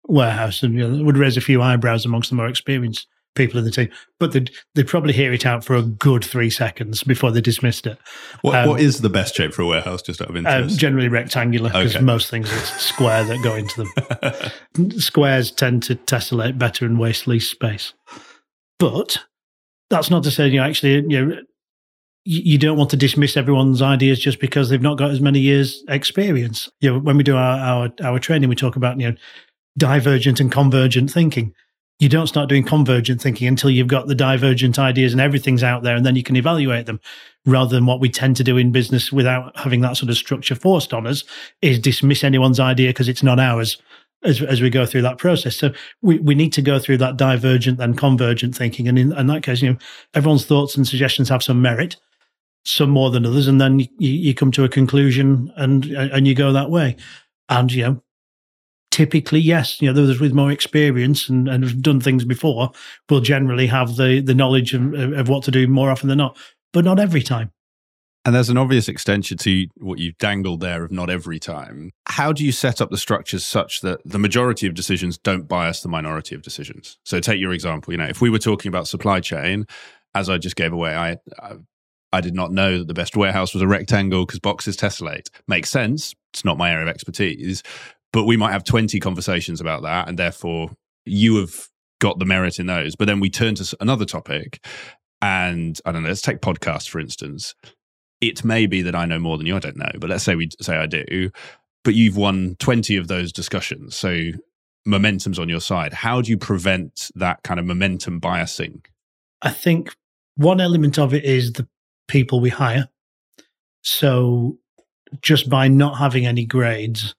warehouse 0.05 0.63
and 0.63 0.75
you 0.75 0.87
know, 0.87 1.05
would 1.05 1.17
raise 1.17 1.37
a 1.37 1.41
few 1.41 1.63
eyebrows 1.63 2.05
amongst 2.05 2.31
the 2.31 2.37
more 2.37 2.49
experienced 2.49 3.07
people 3.35 3.59
in 3.59 3.65
the 3.65 3.71
team. 3.71 3.89
But 4.21 4.33
they'd 4.33 4.51
they'd 4.75 4.87
probably 4.87 5.13
hear 5.13 5.33
it 5.33 5.47
out 5.47 5.65
for 5.65 5.75
a 5.75 5.83
good 5.83 6.25
three 6.25 6.51
seconds 6.51 7.03
before 7.03 7.31
they 7.31 7.41
dismissed 7.41 7.87
it. 7.87 7.99
What, 8.43 8.55
Um, 8.57 8.69
what 8.69 8.81
is 8.81 9.01
the 9.01 9.09
best 9.11 9.35
shape 9.35 9.55
for 9.55 9.63
a 9.63 9.67
warehouse, 9.67 10.03
just 10.03 10.21
out 10.21 10.29
of 10.31 10.37
Um, 10.37 10.45
interest? 10.47 10.79
generally 10.79 11.09
rectangular 11.09 11.71
because 11.71 11.97
Okay. 11.97 12.05
most 12.05 12.31
things 12.31 12.53
it's 12.53 12.81
square 12.83 13.25
that 13.25 13.43
go 13.43 13.55
into 13.57 13.85
them. 13.85 14.91
Squares 15.01 15.51
tend 15.51 15.83
to 15.85 15.95
tessellate 15.97 16.59
better 16.59 16.85
and 16.87 16.99
waste 16.99 17.27
least 17.27 17.51
space. 17.51 17.95
But 18.79 19.19
that's 19.91 20.11
not 20.11 20.25
to 20.25 20.31
say 20.31 20.49
you 20.49 20.59
know 20.59 20.65
actually 20.65 20.95
you 20.95 21.27
know 21.27 21.37
you 22.25 22.43
you 22.45 22.59
don't 22.59 22.77
want 22.79 22.91
to 22.91 22.97
dismiss 22.97 23.37
everyone's 23.37 23.83
ideas 23.83 24.19
just 24.21 24.41
because 24.41 24.69
they've 24.71 24.81
not 24.83 24.97
got 24.99 25.11
as 25.11 25.21
many 25.21 25.41
years 25.41 25.83
experience. 25.89 26.71
You 26.81 26.93
know, 26.93 26.99
when 26.99 27.17
we 27.17 27.23
do 27.25 27.37
our, 27.37 27.59
our 27.59 27.91
our 28.03 28.19
training, 28.19 28.49
we 28.49 28.57
talk 28.57 28.77
about 28.77 29.01
you 29.01 29.11
know 29.11 29.17
divergent 29.79 30.39
and 30.41 30.51
convergent 30.53 31.11
thinking. 31.11 31.53
You 31.99 32.09
don't 32.09 32.27
start 32.27 32.49
doing 32.49 32.65
convergent 32.65 33.21
thinking 33.21 33.47
until 33.47 33.71
you've 33.71 33.87
got 33.87 34.09
the 34.09 34.15
divergent 34.15 34.79
ideas 34.79 35.13
and 35.13 35.21
everything's 35.21 35.63
out 35.63 35.83
there, 35.83 35.95
and 35.95 36.05
then 36.05 36.17
you 36.17 36.23
can 36.23 36.37
evaluate 36.37 36.87
them. 36.87 37.01
Rather 37.45 37.75
than 37.75 37.87
what 37.87 38.01
we 38.01 38.09
tend 38.09 38.37
to 38.37 38.45
do 38.45 38.57
in 38.57 38.71
business 38.71 39.13
without 39.13 39.57
having 39.57 39.81
that 39.81 39.97
sort 39.97 40.11
of 40.11 40.17
structure 40.17 40.55
forced 40.55 40.93
on 40.93 41.07
us, 41.07 41.25
is 41.61 41.79
dismiss 41.79 42.23
anyone's 42.23 42.61
idea 42.61 42.91
because 42.91 43.09
it's 43.09 43.23
not 43.23 43.41
ours 43.41 43.79
as, 44.25 44.41
as 44.43 44.61
we 44.61 44.71
go 44.71 44.87
through 44.87 45.03
that 45.03 45.19
process. 45.19 45.57
So 45.57 45.73
we, 46.03 46.19
we 46.19 46.35
need 46.35 46.53
to 46.53 46.63
go 46.63 46.79
through 46.79 46.99
that 46.99 47.17
divergent 47.17 47.81
and 47.81 47.99
convergent 47.99 48.57
thinking. 48.57 48.89
And 48.89 48.99
in, 48.99 49.13
in 49.13 49.27
that 49.27 49.43
case, 49.43 49.63
you 49.63 49.71
know, 49.71 49.79
everyone's 50.15 50.47
thoughts 50.47 50.77
and 50.77 50.87
suggestions 50.87 51.29
have 51.29 51.43
some 51.43 51.61
merit, 51.61 51.97
some 52.65 52.91
more 52.91 53.11
than 53.11 53.27
others. 53.27 53.49
And 53.49 53.61
then 53.61 53.81
you, 53.81 53.89
you 53.99 54.35
come 54.35 54.53
to 54.53 54.65
a 54.65 54.69
conclusion 54.69 55.53
and, 55.57 55.85
and 55.87 56.27
you 56.27 56.35
go 56.35 56.53
that 56.53 56.71
way. 56.71 56.97
And, 57.49 57.73
you 57.73 57.83
know, 57.83 58.03
typically, 58.93 59.41
yes, 59.41 59.81
you 59.83 59.89
know, 59.89 59.95
those 59.95 60.21
with 60.21 60.35
more 60.35 60.53
experience 60.53 61.29
and, 61.29 61.49
and 61.49 61.65
have 61.65 61.83
done 61.83 62.01
things 62.01 62.25
before 62.25 62.71
will 63.11 63.21
generally 63.21 63.67
have 63.67 63.97
the, 63.97 64.21
the 64.21 64.35
knowledge 64.35 64.75
of, 64.75 64.95
of 64.95 65.29
what 65.29 65.43
to 65.45 65.51
do 65.51 65.67
more 65.67 65.91
often 65.91 66.09
than 66.09 66.19
not, 66.19 66.39
but 66.73 66.85
not 66.85 67.01
every 67.01 67.23
time. 67.23 67.51
And 68.25 68.37
there's 68.37 68.51
an 68.51 68.57
obvious 68.57 68.89
extension 68.89 69.37
to 69.39 69.67
what 69.79 69.99
you've 69.99 70.17
dangled 70.19 70.61
there 70.61 70.85
of 70.85 70.93
not 70.93 71.11
every 71.11 71.41
time. 71.41 71.91
How 72.07 72.33
do 72.33 72.45
you 72.45 72.53
set 72.53 72.81
up 72.81 72.91
the 72.91 72.97
structures 72.97 73.45
such 73.45 73.81
that 73.81 74.01
the 74.05 74.19
majority 74.19 74.69
of 74.69 74.75
decisions 74.75 75.19
don't 75.19 75.49
bias 75.49 75.81
the 75.81 75.89
minority 75.89 76.37
of 76.37 76.43
decisions? 76.43 76.99
So 77.05 77.19
take 77.19 77.41
your 77.41 77.53
example, 77.53 77.93
you 77.93 77.99
know, 77.99 78.07
if 78.07 78.21
we 78.21 78.31
were 78.31 78.39
talking 78.39 78.69
about 78.69 78.87
supply 78.87 79.19
chain, 79.19 79.67
as 80.15 80.31
I 80.31 80.39
just 80.39 80.55
gave 80.55 80.73
away, 80.73 80.95
I 80.95 81.17
I, 81.41 81.55
I 82.13 82.21
did 82.21 82.35
not 82.35 82.53
know 82.53 82.79
that 82.79 82.87
the 82.87 82.95
best 82.95 83.17
warehouse 83.17 83.55
was 83.55 83.63
a 83.63 83.67
rectangle 83.67 84.25
because 84.27 84.39
boxes 84.39 84.77
tessellate. 84.77 85.29
Makes 85.49 85.71
sense. 85.71 86.15
It's 86.33 86.45
not 86.45 86.59
my 86.59 86.71
area 86.71 86.85
of 86.85 86.89
expertise, 86.89 87.63
but 88.13 88.25
we 88.25 88.37
might 88.37 88.53
have 88.53 88.65
20 88.65 88.99
conversations 89.01 89.61
about 89.61 89.83
that 89.83 90.09
and 90.09 90.19
therefore 90.19 90.71
you 91.05 91.37
have 91.37 91.69
got 92.01 92.19
the 92.19 92.25
merit 92.25 92.59
in 92.59 92.67
those. 92.67 92.97
But 92.97 93.07
then 93.07 93.21
we 93.21 93.31
turn 93.31 93.55
to 93.57 93.77
another 93.81 94.05
topic 94.05 94.65
and 95.21 95.79
I 95.85 95.93
don't 95.93 96.03
know, 96.03 96.09
let's 96.09 96.23
take 96.23 96.41
podcasts 96.41 96.89
for 96.89 97.01
instance 97.01 97.55
it 98.23 98.45
may 98.45 98.67
be 98.67 98.81
that 98.83 98.95
I 98.95 99.05
know 99.05 99.19
more 99.19 99.37
than 99.37 99.47
you. 99.47 99.57
I 99.57 99.59
don't 99.59 99.77
know, 99.77 99.91
but 99.99 100.09
let's 100.09 100.25
say 100.25 100.37
we 100.37 100.49
say 100.61 100.77
I 100.77 100.87
do. 100.87 101.31
But 101.85 101.95
you've 101.95 102.17
won 102.17 102.55
twenty 102.61 102.97
of 102.97 103.09
those 103.09 103.33
discussions, 103.33 103.97
so 103.97 104.31
momentum's 104.87 105.39
on 105.39 105.49
your 105.49 105.61
side. 105.61 105.93
How 105.93 106.23
do 106.23 106.31
you 106.31 106.39
prevent 106.39 107.11
that 107.17 107.43
kind 107.43 107.59
of 107.59 107.67
momentum 107.67 108.21
biasing? 108.21 108.87
I 109.43 109.51
think 109.51 109.95
one 110.37 110.61
element 110.61 110.99
of 110.99 111.13
it 111.13 111.25
is 111.25 111.53
the 111.53 111.69
people 112.07 112.41
we 112.41 112.51
hire. 112.51 112.89
So 113.83 114.59
just 115.21 115.51
by 115.51 115.67
not 115.67 115.99
having 115.99 116.25
any 116.25 116.47
grades, 116.47 117.17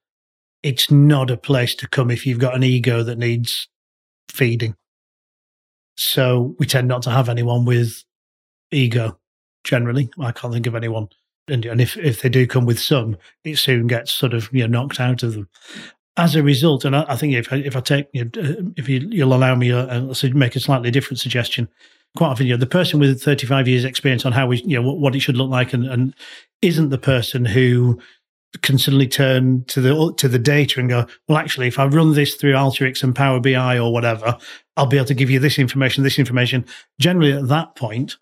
it's 0.64 0.90
not 0.90 1.30
a 1.30 1.38
place 1.38 1.76
to 1.76 1.88
come 1.88 2.10
if 2.10 2.26
you've 2.26 2.40
got 2.40 2.56
an 2.56 2.64
ego 2.64 3.04
that 3.04 3.18
needs 3.18 3.68
feeding. 4.30 4.76
So 5.96 6.56
we 6.58 6.66
tend 6.66 6.88
not 6.88 7.04
to 7.04 7.12
have 7.12 7.30
anyone 7.30 7.66
with 7.66 8.04
ego 8.72 9.20
generally. 9.64 10.10
I 10.20 10.32
can't 10.32 10.54
think 10.54 10.66
of 10.66 10.76
anyone. 10.76 11.10
And, 11.48 11.66
and 11.66 11.82
if, 11.82 11.98
if 11.98 12.22
they 12.22 12.30
do 12.30 12.48
come 12.48 12.66
with 12.66 12.80
some, 12.80 13.18
it 13.44 13.58
soon 13.58 13.88
gets 13.88 14.12
sort 14.12 14.34
of 14.34 14.50
you 14.54 14.66
know 14.66 14.80
knocked 14.80 15.00
out 15.00 15.24
of 15.24 15.34
them. 15.34 15.50
As 16.16 16.36
a 16.36 16.44
result, 16.44 16.86
and 16.86 16.96
I, 16.96 17.06
I 17.10 17.16
think 17.16 17.34
if 17.34 17.52
I, 17.52 17.58
if 17.58 17.76
I 17.76 17.82
take 17.82 18.08
you 18.14 18.26
know, 18.26 18.42
uh, 18.42 18.72
if 18.78 18.88
you, 18.88 19.00
you'll 19.12 19.34
allow 19.34 19.56
me, 19.56 19.72
uh, 19.72 19.86
uh, 19.86 20.14
to 20.14 20.34
make 20.34 20.56
a 20.56 20.60
slightly 20.60 20.92
different 20.92 21.20
suggestion, 21.20 21.68
quite 22.16 22.28
often, 22.28 22.46
you 22.46 22.54
know, 22.54 22.60
the 22.60 22.68
person 22.68 23.00
with 23.00 23.22
35 23.22 23.68
years 23.68 23.84
experience 23.84 24.26
on 24.26 24.32
how 24.32 24.48
we, 24.48 24.62
you 24.62 24.80
know, 24.80 24.88
what, 24.88 25.00
what 25.00 25.16
it 25.16 25.22
should 25.22 25.38
look 25.38 25.50
like 25.50 25.74
and, 25.74 25.86
and 25.86 26.14
isn't 26.62 26.90
the 26.90 26.98
person 27.00 27.46
who 27.46 28.00
can 28.62 28.78
suddenly 28.78 29.08
turn 29.08 29.66
to 29.66 29.82
the, 29.82 30.14
to 30.18 30.28
the 30.28 30.40
data 30.40 30.80
and 30.80 30.90
go, 30.90 31.08
well, 31.28 31.38
actually, 31.38 31.68
if 31.68 31.80
I 31.80 31.86
run 31.86 32.14
this 32.14 32.36
through 32.36 32.54
Alteryx 32.54 33.04
and 33.04 33.16
Power 33.16 33.40
BI 33.40 33.80
or 33.80 33.92
whatever, 33.92 34.38
I'll 34.78 34.86
be 34.86 34.98
able 34.98 35.08
to 35.08 35.14
give 35.14 35.30
you 35.30 35.40
this 35.40 35.60
information, 35.60 36.04
this 36.04 36.20
information. 36.20 36.66
Generally 37.00 37.34
at 37.34 37.48
that 37.48 37.76
point, 37.76 38.18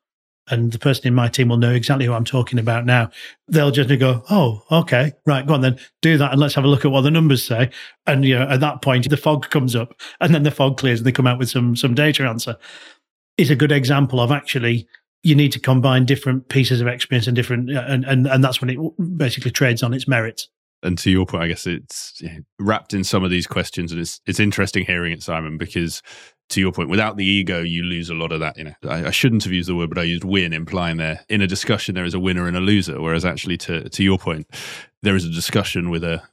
and 0.50 0.72
the 0.72 0.80
person 0.80 1.08
in 1.08 1.16
my 1.16 1.28
team 1.28 1.50
will 1.50 1.58
know 1.58 1.72
exactly 1.72 2.06
who 2.06 2.14
I'm 2.14 2.26
talking 2.26 2.60
about 2.60 2.86
now. 2.86 3.10
They'll 3.48 3.72
just 3.72 3.90
go, 4.00 4.24
"Oh, 4.30 4.64
okay, 4.72 5.14
right, 5.26 5.46
go 5.46 5.54
on 5.54 5.62
then, 5.62 5.80
do 6.02 6.18
that, 6.18 6.32
and 6.32 6.42
let's 6.42 6.56
have 6.56 6.66
a 6.66 6.68
look 6.68 6.84
at 6.84 6.92
what 6.92 7.02
the 7.02 7.12
numbers 7.12 7.44
say." 7.44 7.70
And 8.08 8.26
you 8.26 8.38
know, 8.38 8.48
at 8.48 8.60
that 8.60 8.82
point, 8.82 9.10
the 9.10 9.18
fog 9.18 9.50
comes 9.50 9.76
up, 9.76 9.94
and 10.20 10.34
then 10.34 10.44
the 10.44 10.52
fog 10.52 10.78
clears, 10.78 11.00
and 11.00 11.08
they 11.08 11.12
come 11.12 11.28
out 11.28 11.40
with 11.40 11.50
some 11.50 11.76
some 11.76 11.94
data 11.94 12.24
answer. 12.24 12.58
Is 13.38 13.50
a 13.50 13.56
good 13.56 13.72
example 13.72 14.20
of 14.20 14.32
actually 14.32 14.88
you 15.24 15.36
need 15.36 15.52
to 15.52 15.60
combine 15.60 16.06
different 16.06 16.50
pieces 16.50 16.82
of 16.82 16.88
experience 16.88 17.28
and 17.28 17.36
different, 17.36 17.76
uh, 17.76 17.84
and 17.88 18.06
and 18.06 18.28
and 18.28 18.44
that's 18.44 18.62
when 18.62 18.70
it 18.70 19.18
basically 19.18 19.52
trades 19.52 19.84
on 19.84 19.94
its 19.94 20.08
merits. 20.08 20.50
And 20.84 20.98
to 21.00 21.12
your 21.12 21.28
point, 21.28 21.44
I 21.44 21.48
guess 21.48 21.68
it's 21.68 22.24
wrapped 22.60 22.94
in 22.94 23.04
some 23.04 23.24
of 23.24 23.30
these 23.30 23.48
questions, 23.48 23.92
and 23.92 24.02
it's 24.02 24.20
it's 24.26 24.40
interesting 24.40 24.86
hearing 24.86 25.12
it, 25.12 25.22
Simon, 25.22 25.58
because 25.58 26.02
to 26.50 26.60
your 26.60 26.72
point, 26.72 26.90
without 26.90 27.18
the 27.18 27.26
ego, 27.26 27.62
you 27.62 27.84
lose 27.84 28.10
a 28.10 28.14
lot 28.14 28.32
of 28.32 28.40
that. 28.40 28.58
You 28.58 28.66
know, 28.66 28.74
I, 28.90 29.08
I 29.08 29.12
shouldn't 29.12 29.44
have 29.44 29.54
used 29.54 29.70
the 29.70 29.76
word, 29.76 29.90
but 29.90 30.00
I 30.00 30.04
used 30.04 30.24
win, 30.24 30.54
implying 30.54 30.98
there 30.98 31.24
in 31.30 31.42
a 31.42 31.48
discussion 31.48 31.96
there 31.96 32.06
is 32.06 32.14
a 32.14 32.20
winner 32.20 32.48
and 32.48 32.58
a 32.58 32.62
loser. 32.62 33.00
Whereas 33.02 33.26
actually, 33.26 33.58
to 33.60 33.90
to 33.90 34.04
your 34.04 34.18
point, 34.18 34.48
there 35.04 35.16
is 35.16 35.26
a 35.26 35.30
discussion 35.30 35.90
with 35.90 36.04
a 36.04 36.24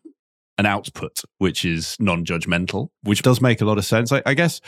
an 0.56 0.66
output 0.66 1.22
which 1.38 1.64
is 1.64 1.96
non-judgmental, 2.00 2.88
which 3.02 3.22
does 3.22 3.40
make 3.40 3.60
a 3.60 3.64
lot 3.64 3.78
of 3.78 3.84
sense. 3.84 4.12
I, 4.12 4.22
I 4.26 4.34
guess 4.34 4.60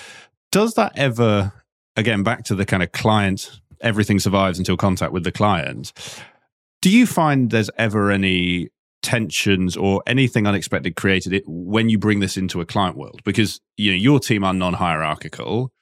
does 0.52 0.74
that 0.74 0.92
ever 0.96 1.52
again 1.96 2.22
back 2.22 2.44
to 2.44 2.54
the 2.54 2.66
kind 2.66 2.82
of 2.82 2.92
client? 2.92 3.59
Everything 3.80 4.18
survives 4.18 4.58
until 4.58 4.76
contact 4.76 5.12
with 5.12 5.24
the 5.24 5.32
client. 5.32 5.92
Do 6.82 6.90
you 6.90 7.06
find 7.06 7.50
there's 7.50 7.70
ever 7.76 8.10
any 8.10 8.68
tensions 9.02 9.76
or 9.76 10.02
anything 10.06 10.46
unexpected 10.46 10.96
created 10.96 11.32
it 11.32 11.44
when 11.46 11.88
you 11.88 11.98
bring 11.98 12.20
this 12.20 12.36
into 12.36 12.60
a 12.60 12.66
client 12.66 12.96
world? 12.96 13.22
Because 13.24 13.60
you 13.76 13.90
know 13.90 13.96
your 13.96 14.20
team 14.20 14.44
are 14.44 14.54
non-hierarchical. 14.54 15.72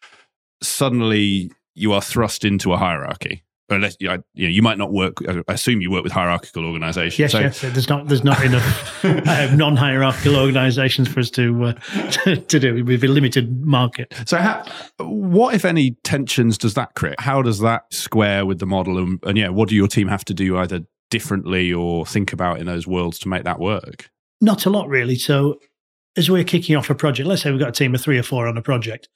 Suddenly 0.62 1.50
you 1.74 1.92
are 1.92 2.02
thrust 2.02 2.44
into 2.44 2.72
a 2.72 2.76
hierarchy 2.76 3.42
unless 3.70 3.96
you 4.00 4.08
know 4.08 4.22
you 4.34 4.62
might 4.62 4.78
not 4.78 4.92
work 4.92 5.16
i 5.28 5.52
assume 5.52 5.80
you 5.80 5.90
work 5.90 6.02
with 6.02 6.12
hierarchical 6.12 6.64
organizations 6.64 7.18
Yes, 7.18 7.32
so 7.32 7.40
yes. 7.40 7.60
There's 7.60 7.88
not 7.88 8.08
there's 8.08 8.24
not 8.24 8.42
enough 8.44 9.04
uh, 9.04 9.54
non-hierarchical 9.54 10.36
organisations 10.36 11.08
for 11.08 11.20
us 11.20 11.30
to 11.30 11.64
uh, 11.64 11.72
to 12.36 12.58
do. 12.58 12.84
We've 12.84 13.04
a 13.04 13.08
limited 13.08 13.64
market. 13.64 14.14
so 14.26 14.38
how, 14.38 14.64
what 14.98 15.54
if 15.54 15.64
any 15.64 15.92
tensions 16.04 16.58
does 16.58 16.74
that 16.74 16.94
create 16.94 17.20
how 17.20 17.42
does 17.42 17.60
that 17.60 17.92
square 17.92 18.46
with 18.46 18.58
the 18.58 18.66
model 18.66 18.98
and, 18.98 19.18
and 19.24 19.36
yeah 19.38 19.48
what 19.48 19.68
do 19.68 19.74
your 19.74 19.88
team 19.88 20.08
have 20.08 20.24
to 20.26 20.34
do 20.34 20.56
either 20.58 20.80
differently 21.10 21.72
or 21.72 22.04
think 22.04 22.32
about 22.32 22.60
in 22.60 22.66
those 22.66 22.86
worlds 22.86 23.18
to 23.18 23.28
make 23.28 23.44
that 23.44 23.58
work 23.58 24.10
Not 24.40 24.66
a 24.66 24.70
lot, 24.70 24.88
really. 24.88 25.16
So, 25.16 25.58
as 26.16 26.30
we're 26.30 26.44
kicking 26.44 26.76
off 26.76 26.90
a 26.90 26.94
project, 26.94 27.26
let's 27.28 27.42
say 27.42 27.50
we've 27.50 27.60
got 27.60 27.68
a 27.70 27.72
team 27.72 27.94
of 27.94 28.00
three 28.00 28.18
or 28.18 28.22
four 28.22 28.46
on 28.46 28.56
a 28.56 28.62
project, 28.62 29.08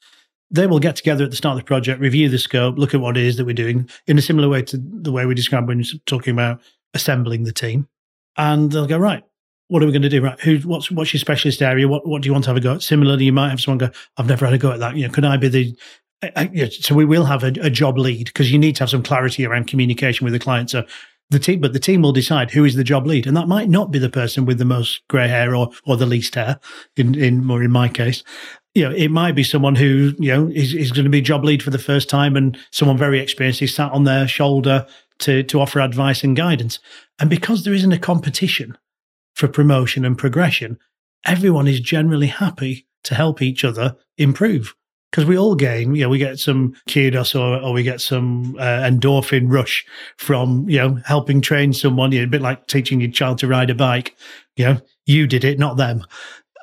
they 0.52 0.66
will 0.66 0.78
get 0.78 0.96
together 0.96 1.24
at 1.24 1.30
the 1.30 1.36
start 1.36 1.56
of 1.56 1.64
the 1.64 1.66
project, 1.66 2.00
review 2.00 2.28
the 2.28 2.38
scope, 2.38 2.78
look 2.78 2.94
at 2.94 3.00
what 3.00 3.16
it 3.16 3.24
is 3.24 3.36
that 3.38 3.46
we're 3.46 3.54
doing 3.54 3.88
in 4.06 4.18
a 4.18 4.22
similar 4.22 4.48
way 4.48 4.62
to 4.62 4.76
the 4.78 5.10
way 5.10 5.26
we 5.26 5.34
described 5.34 5.66
when 5.66 5.80
you're 5.80 5.98
talking 6.06 6.32
about 6.32 6.60
assembling 6.94 7.44
the 7.44 7.52
team. 7.52 7.88
And 8.36 8.70
they'll 8.70 8.86
go, 8.86 8.98
right, 8.98 9.24
what 9.68 9.82
are 9.82 9.86
we 9.86 9.92
going 9.92 10.02
to 10.02 10.08
do? 10.08 10.22
Right, 10.22 10.38
who, 10.40 10.58
what's, 10.58 10.90
what's 10.90 11.12
your 11.12 11.20
specialist 11.20 11.62
area? 11.62 11.88
What, 11.88 12.06
what 12.06 12.22
do 12.22 12.26
you 12.26 12.32
want 12.32 12.44
to 12.44 12.50
have 12.50 12.56
a 12.56 12.60
go 12.60 12.74
at? 12.74 12.82
Similarly, 12.82 13.24
you 13.24 13.32
might 13.32 13.48
have 13.48 13.60
someone 13.60 13.78
go, 13.78 13.90
I've 14.18 14.28
never 14.28 14.44
had 14.44 14.54
a 14.54 14.58
go 14.58 14.70
at 14.70 14.80
that. 14.80 14.94
You 14.94 15.08
know, 15.08 15.12
could 15.12 15.24
I 15.24 15.38
be 15.38 15.48
the, 15.48 15.76
I, 16.22 16.50
I, 16.54 16.68
so 16.68 16.94
we 16.94 17.06
will 17.06 17.24
have 17.24 17.42
a, 17.42 17.52
a 17.62 17.70
job 17.70 17.98
lead 17.98 18.26
because 18.26 18.52
you 18.52 18.58
need 18.58 18.76
to 18.76 18.82
have 18.82 18.90
some 18.90 19.02
clarity 19.02 19.46
around 19.46 19.68
communication 19.68 20.24
with 20.24 20.34
the 20.34 20.38
client. 20.38 20.70
So 20.70 20.84
the 21.30 21.38
team, 21.38 21.60
but 21.60 21.72
the 21.72 21.80
team 21.80 22.02
will 22.02 22.12
decide 22.12 22.50
who 22.50 22.64
is 22.64 22.76
the 22.76 22.84
job 22.84 23.06
lead, 23.06 23.26
and 23.26 23.36
that 23.36 23.48
might 23.48 23.70
not 23.70 23.90
be 23.90 23.98
the 23.98 24.10
person 24.10 24.44
with 24.44 24.58
the 24.58 24.66
most 24.66 25.00
grey 25.08 25.28
hair 25.28 25.56
or 25.56 25.70
or 25.86 25.96
the 25.96 26.06
least 26.06 26.34
hair. 26.34 26.60
In 26.96 27.14
in 27.14 27.44
more 27.44 27.62
in 27.62 27.70
my 27.70 27.88
case, 27.88 28.22
you 28.74 28.88
know, 28.88 28.94
it 28.94 29.10
might 29.10 29.32
be 29.32 29.44
someone 29.44 29.74
who, 29.74 30.14
you 30.18 30.32
know, 30.32 30.48
is, 30.48 30.74
is 30.74 30.92
going 30.92 31.04
to 31.04 31.10
be 31.10 31.20
job 31.20 31.44
lead 31.44 31.62
for 31.62 31.70
the 31.70 31.78
first 31.78 32.08
time 32.08 32.36
and 32.36 32.58
someone 32.70 32.96
very 32.96 33.20
experienced 33.20 33.60
is 33.62 33.74
sat 33.74 33.92
on 33.92 34.04
their 34.04 34.26
shoulder 34.26 34.86
to, 35.18 35.42
to 35.44 35.60
offer 35.60 35.80
advice 35.80 36.24
and 36.24 36.36
guidance. 36.36 36.78
And 37.18 37.28
because 37.28 37.64
there 37.64 37.74
isn't 37.74 37.92
a 37.92 37.98
competition 37.98 38.76
for 39.34 39.46
promotion 39.46 40.04
and 40.04 40.16
progression, 40.16 40.78
everyone 41.26 41.68
is 41.68 41.80
generally 41.80 42.28
happy 42.28 42.86
to 43.04 43.14
help 43.14 43.42
each 43.42 43.64
other 43.64 43.96
improve 44.16 44.74
because 45.10 45.26
we 45.26 45.36
all 45.36 45.54
gain. 45.54 45.94
You 45.94 46.04
know, 46.04 46.08
we 46.08 46.18
get 46.18 46.38
some 46.38 46.74
kudos 46.88 47.34
or, 47.34 47.60
or 47.60 47.72
we 47.72 47.82
get 47.82 48.00
some 48.00 48.56
uh, 48.58 48.82
endorphin 48.82 49.52
rush 49.52 49.84
from 50.16 50.68
you 50.68 50.78
know 50.78 50.98
helping 51.04 51.40
train 51.40 51.72
someone. 51.72 52.12
You 52.12 52.20
know, 52.20 52.24
a 52.24 52.28
bit 52.28 52.42
like 52.42 52.66
teaching 52.66 53.00
your 53.00 53.10
child 53.10 53.38
to 53.38 53.46
ride 53.46 53.70
a 53.70 53.74
bike. 53.74 54.16
You 54.56 54.64
know, 54.64 54.80
you 55.06 55.26
did 55.26 55.44
it, 55.44 55.58
not 55.58 55.76
them. 55.76 56.04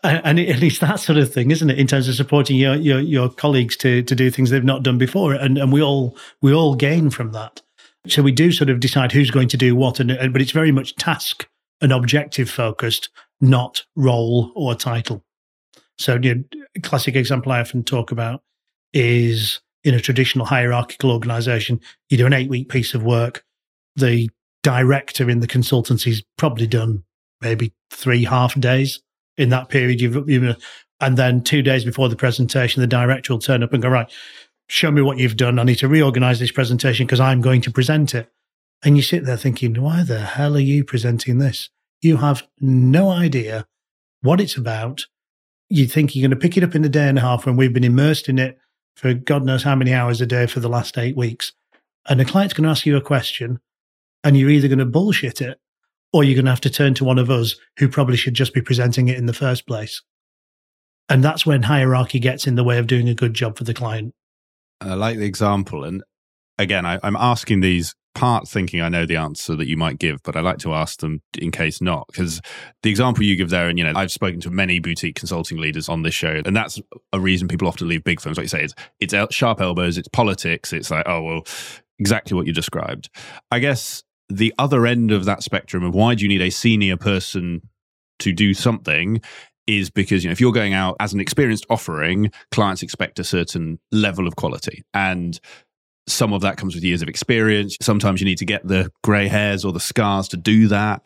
And 0.03 0.39
it, 0.39 0.63
it's 0.63 0.79
that 0.79 0.99
sort 0.99 1.17
of 1.17 1.33
thing, 1.33 1.51
isn't 1.51 1.69
it? 1.69 1.77
In 1.77 1.87
terms 1.87 2.07
of 2.07 2.15
supporting 2.15 2.55
your, 2.55 2.75
your 2.75 2.99
your 2.99 3.29
colleagues 3.29 3.75
to 3.77 4.01
to 4.03 4.15
do 4.15 4.31
things 4.31 4.49
they've 4.49 4.63
not 4.63 4.83
done 4.83 4.97
before, 4.97 5.33
and 5.33 5.57
and 5.57 5.71
we 5.71 5.81
all 5.81 6.17
we 6.41 6.53
all 6.53 6.75
gain 6.75 7.09
from 7.09 7.31
that. 7.33 7.61
So 8.07 8.21
we 8.21 8.31
do 8.31 8.51
sort 8.51 8.69
of 8.69 8.79
decide 8.79 9.11
who's 9.11 9.31
going 9.31 9.49
to 9.49 9.57
do 9.57 9.75
what, 9.75 9.99
and, 9.99 10.09
and 10.11 10.31
but 10.31 10.41
it's 10.41 10.51
very 10.51 10.71
much 10.71 10.95
task 10.95 11.47
and 11.81 11.91
objective 11.91 12.49
focused, 12.49 13.09
not 13.41 13.83
role 13.95 14.51
or 14.55 14.75
title. 14.75 15.23
So, 15.97 16.17
you 16.21 16.35
know, 16.35 16.43
a 16.75 16.79
classic 16.79 17.15
example 17.15 17.51
I 17.51 17.59
often 17.59 17.83
talk 17.83 18.11
about 18.11 18.41
is 18.93 19.59
in 19.83 19.93
a 19.93 19.99
traditional 19.99 20.45
hierarchical 20.45 21.11
organization, 21.11 21.79
you 22.09 22.17
do 22.17 22.25
an 22.25 22.33
eight 22.33 22.49
week 22.49 22.69
piece 22.69 22.93
of 22.93 23.03
work. 23.03 23.43
The 23.95 24.29
director 24.63 25.29
in 25.29 25.41
the 25.41 25.47
consultancy's 25.47 26.23
probably 26.37 26.67
done 26.67 27.03
maybe 27.41 27.73
three 27.91 28.23
half 28.23 28.59
days 28.59 29.01
in 29.39 29.49
that 29.49 29.69
period. 29.69 30.01
You've, 30.01 30.29
you've, 30.29 30.57
and 30.99 31.17
then 31.17 31.41
two 31.41 31.61
days 31.61 31.85
before 31.85 32.09
the 32.09 32.15
presentation, 32.15 32.81
the 32.81 32.87
director 32.87 33.33
will 33.33 33.39
turn 33.39 33.63
up 33.63 33.73
and 33.73 33.81
go, 33.81 33.89
right, 33.89 34.11
show 34.67 34.91
me 34.91 35.01
what 35.01 35.17
you've 35.17 35.37
done. 35.37 35.57
I 35.57 35.63
need 35.63 35.79
to 35.79 35.87
reorganize 35.87 36.39
this 36.39 36.51
presentation 36.51 37.07
because 37.07 37.19
I'm 37.19 37.41
going 37.41 37.61
to 37.61 37.71
present 37.71 38.13
it. 38.13 38.29
And 38.83 38.95
you 38.95 39.03
sit 39.03 39.25
there 39.25 39.37
thinking, 39.37 39.81
why 39.81 40.03
the 40.03 40.19
hell 40.19 40.55
are 40.55 40.59
you 40.59 40.83
presenting 40.83 41.39
this? 41.39 41.69
You 42.01 42.17
have 42.17 42.43
no 42.59 43.09
idea 43.09 43.65
what 44.21 44.39
it's 44.39 44.55
about. 44.55 45.05
You 45.69 45.87
think 45.87 46.15
you're 46.15 46.27
going 46.27 46.37
to 46.37 46.47
pick 46.47 46.57
it 46.57 46.63
up 46.63 46.75
in 46.75 46.85
a 46.85 46.89
day 46.89 47.07
and 47.07 47.17
a 47.17 47.21
half 47.21 47.45
when 47.45 47.55
we've 47.55 47.73
been 47.73 47.83
immersed 47.83 48.29
in 48.29 48.39
it 48.39 48.57
for 48.95 49.13
God 49.13 49.45
knows 49.45 49.63
how 49.63 49.75
many 49.75 49.93
hours 49.93 50.19
a 50.19 50.25
day 50.25 50.45
for 50.45 50.59
the 50.59 50.69
last 50.69 50.97
eight 50.97 51.15
weeks. 51.15 51.53
And 52.07 52.19
the 52.19 52.25
client's 52.25 52.53
going 52.53 52.65
to 52.65 52.69
ask 52.69 52.85
you 52.85 52.97
a 52.97 53.01
question, 53.01 53.59
and 54.23 54.35
you're 54.35 54.49
either 54.49 54.67
going 54.67 54.79
to 54.79 54.85
bullshit 54.85 55.41
it 55.41 55.59
or 56.11 56.23
you're 56.23 56.35
going 56.35 56.45
to 56.45 56.51
have 56.51 56.61
to 56.61 56.69
turn 56.69 56.93
to 56.95 57.03
one 57.03 57.19
of 57.19 57.29
us 57.29 57.55
who 57.77 57.87
probably 57.87 58.17
should 58.17 58.33
just 58.33 58.53
be 58.53 58.61
presenting 58.61 59.07
it 59.07 59.17
in 59.17 59.25
the 59.25 59.33
first 59.33 59.67
place. 59.67 60.01
And 61.07 61.23
that's 61.23 61.45
when 61.45 61.63
hierarchy 61.63 62.19
gets 62.19 62.47
in 62.47 62.55
the 62.55 62.63
way 62.63 62.77
of 62.77 62.87
doing 62.87 63.09
a 63.09 63.15
good 63.15 63.33
job 63.33 63.57
for 63.57 63.63
the 63.63 63.73
client. 63.73 64.13
I 64.81 64.93
like 64.93 65.17
the 65.17 65.25
example. 65.25 65.83
And 65.83 66.03
again, 66.57 66.85
I, 66.85 66.99
am 67.03 67.15
asking 67.15 67.61
these 67.61 67.95
part 68.15 68.47
thinking 68.47 68.81
I 68.81 68.89
know 68.89 69.05
the 69.05 69.15
answer 69.15 69.55
that 69.55 69.67
you 69.67 69.77
might 69.77 69.99
give, 69.99 70.21
but 70.23 70.35
I 70.35 70.41
like 70.41 70.57
to 70.59 70.73
ask 70.73 70.99
them 70.99 71.21
in 71.37 71.51
case 71.51 71.81
not. 71.81 72.07
Because 72.07 72.41
the 72.83 72.89
example 72.89 73.23
you 73.23 73.35
give 73.35 73.49
there, 73.49 73.69
and 73.69 73.77
you 73.77 73.85
know, 73.85 73.93
I've 73.95 74.11
spoken 74.11 74.39
to 74.41 74.49
many 74.49 74.79
boutique 74.79 75.15
consulting 75.15 75.57
leaders 75.57 75.89
on 75.89 76.03
this 76.03 76.13
show, 76.13 76.41
and 76.45 76.55
that's 76.55 76.79
a 77.13 77.19
reason 77.19 77.47
people 77.47 77.67
often 77.67 77.87
leave 77.87 78.03
big 78.03 78.21
firms. 78.21 78.37
Like 78.37 78.45
you 78.45 78.49
say, 78.49 78.63
it's 78.63 79.13
it's 79.13 79.35
sharp 79.35 79.61
elbows, 79.61 79.97
it's 79.97 80.07
politics, 80.07 80.73
it's 80.73 80.91
like, 80.91 81.07
oh 81.07 81.21
well, 81.21 81.43
exactly 81.97 82.35
what 82.35 82.47
you 82.47 82.53
described. 82.53 83.09
I 83.51 83.59
guess 83.59 84.03
the 84.29 84.53
other 84.57 84.85
end 84.85 85.11
of 85.11 85.25
that 85.25 85.43
spectrum 85.43 85.83
of 85.83 85.93
why 85.93 86.15
do 86.15 86.23
you 86.23 86.29
need 86.29 86.41
a 86.41 86.51
senior 86.51 86.97
person 86.97 87.61
to 88.19 88.31
do 88.31 88.53
something 88.53 89.21
is 89.65 89.89
because 89.89 90.23
you 90.23 90.29
know 90.29 90.31
if 90.31 90.41
you're 90.41 90.51
going 90.51 90.73
out 90.73 90.95
as 90.99 91.13
an 91.13 91.19
experienced 91.19 91.65
offering 91.69 92.31
clients 92.51 92.83
expect 92.83 93.19
a 93.19 93.23
certain 93.23 93.79
level 93.91 94.27
of 94.27 94.35
quality 94.35 94.83
and 94.93 95.39
some 96.09 96.33
of 96.33 96.41
that 96.41 96.57
comes 96.57 96.75
with 96.75 96.83
years 96.83 97.01
of 97.01 97.07
experience. 97.07 97.77
Sometimes 97.81 98.19
you 98.19 98.25
need 98.25 98.39
to 98.39 98.45
get 98.45 98.67
the 98.67 98.91
grey 99.03 99.27
hairs 99.27 99.63
or 99.63 99.71
the 99.71 99.79
scars 99.79 100.27
to 100.29 100.37
do 100.37 100.67
that. 100.67 101.05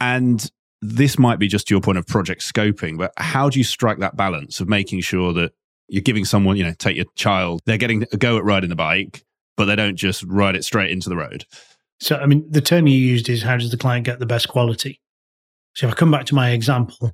And 0.00 0.48
this 0.82 1.18
might 1.18 1.38
be 1.38 1.48
just 1.48 1.70
your 1.70 1.80
point 1.80 1.98
of 1.98 2.06
project 2.06 2.42
scoping, 2.42 2.96
but 2.96 3.12
how 3.16 3.48
do 3.50 3.58
you 3.58 3.64
strike 3.64 3.98
that 3.98 4.16
balance 4.16 4.60
of 4.60 4.68
making 4.68 5.00
sure 5.00 5.32
that 5.34 5.52
you're 5.88 6.02
giving 6.02 6.24
someone, 6.24 6.56
you 6.56 6.64
know, 6.64 6.74
take 6.78 6.96
your 6.96 7.06
child, 7.16 7.60
they're 7.66 7.76
getting 7.76 8.04
a 8.12 8.16
go 8.16 8.38
at 8.38 8.44
riding 8.44 8.70
the 8.70 8.76
bike, 8.76 9.24
but 9.56 9.66
they 9.66 9.76
don't 9.76 9.96
just 9.96 10.22
ride 10.24 10.56
it 10.56 10.64
straight 10.64 10.90
into 10.90 11.08
the 11.08 11.16
road? 11.16 11.44
So, 12.00 12.16
I 12.16 12.26
mean, 12.26 12.46
the 12.50 12.60
term 12.60 12.86
you 12.86 12.98
used 12.98 13.28
is 13.28 13.42
how 13.42 13.56
does 13.56 13.70
the 13.70 13.76
client 13.76 14.06
get 14.06 14.18
the 14.18 14.26
best 14.26 14.48
quality? 14.48 15.00
So, 15.74 15.86
if 15.86 15.92
I 15.92 15.96
come 15.96 16.10
back 16.10 16.26
to 16.26 16.34
my 16.34 16.50
example, 16.50 17.12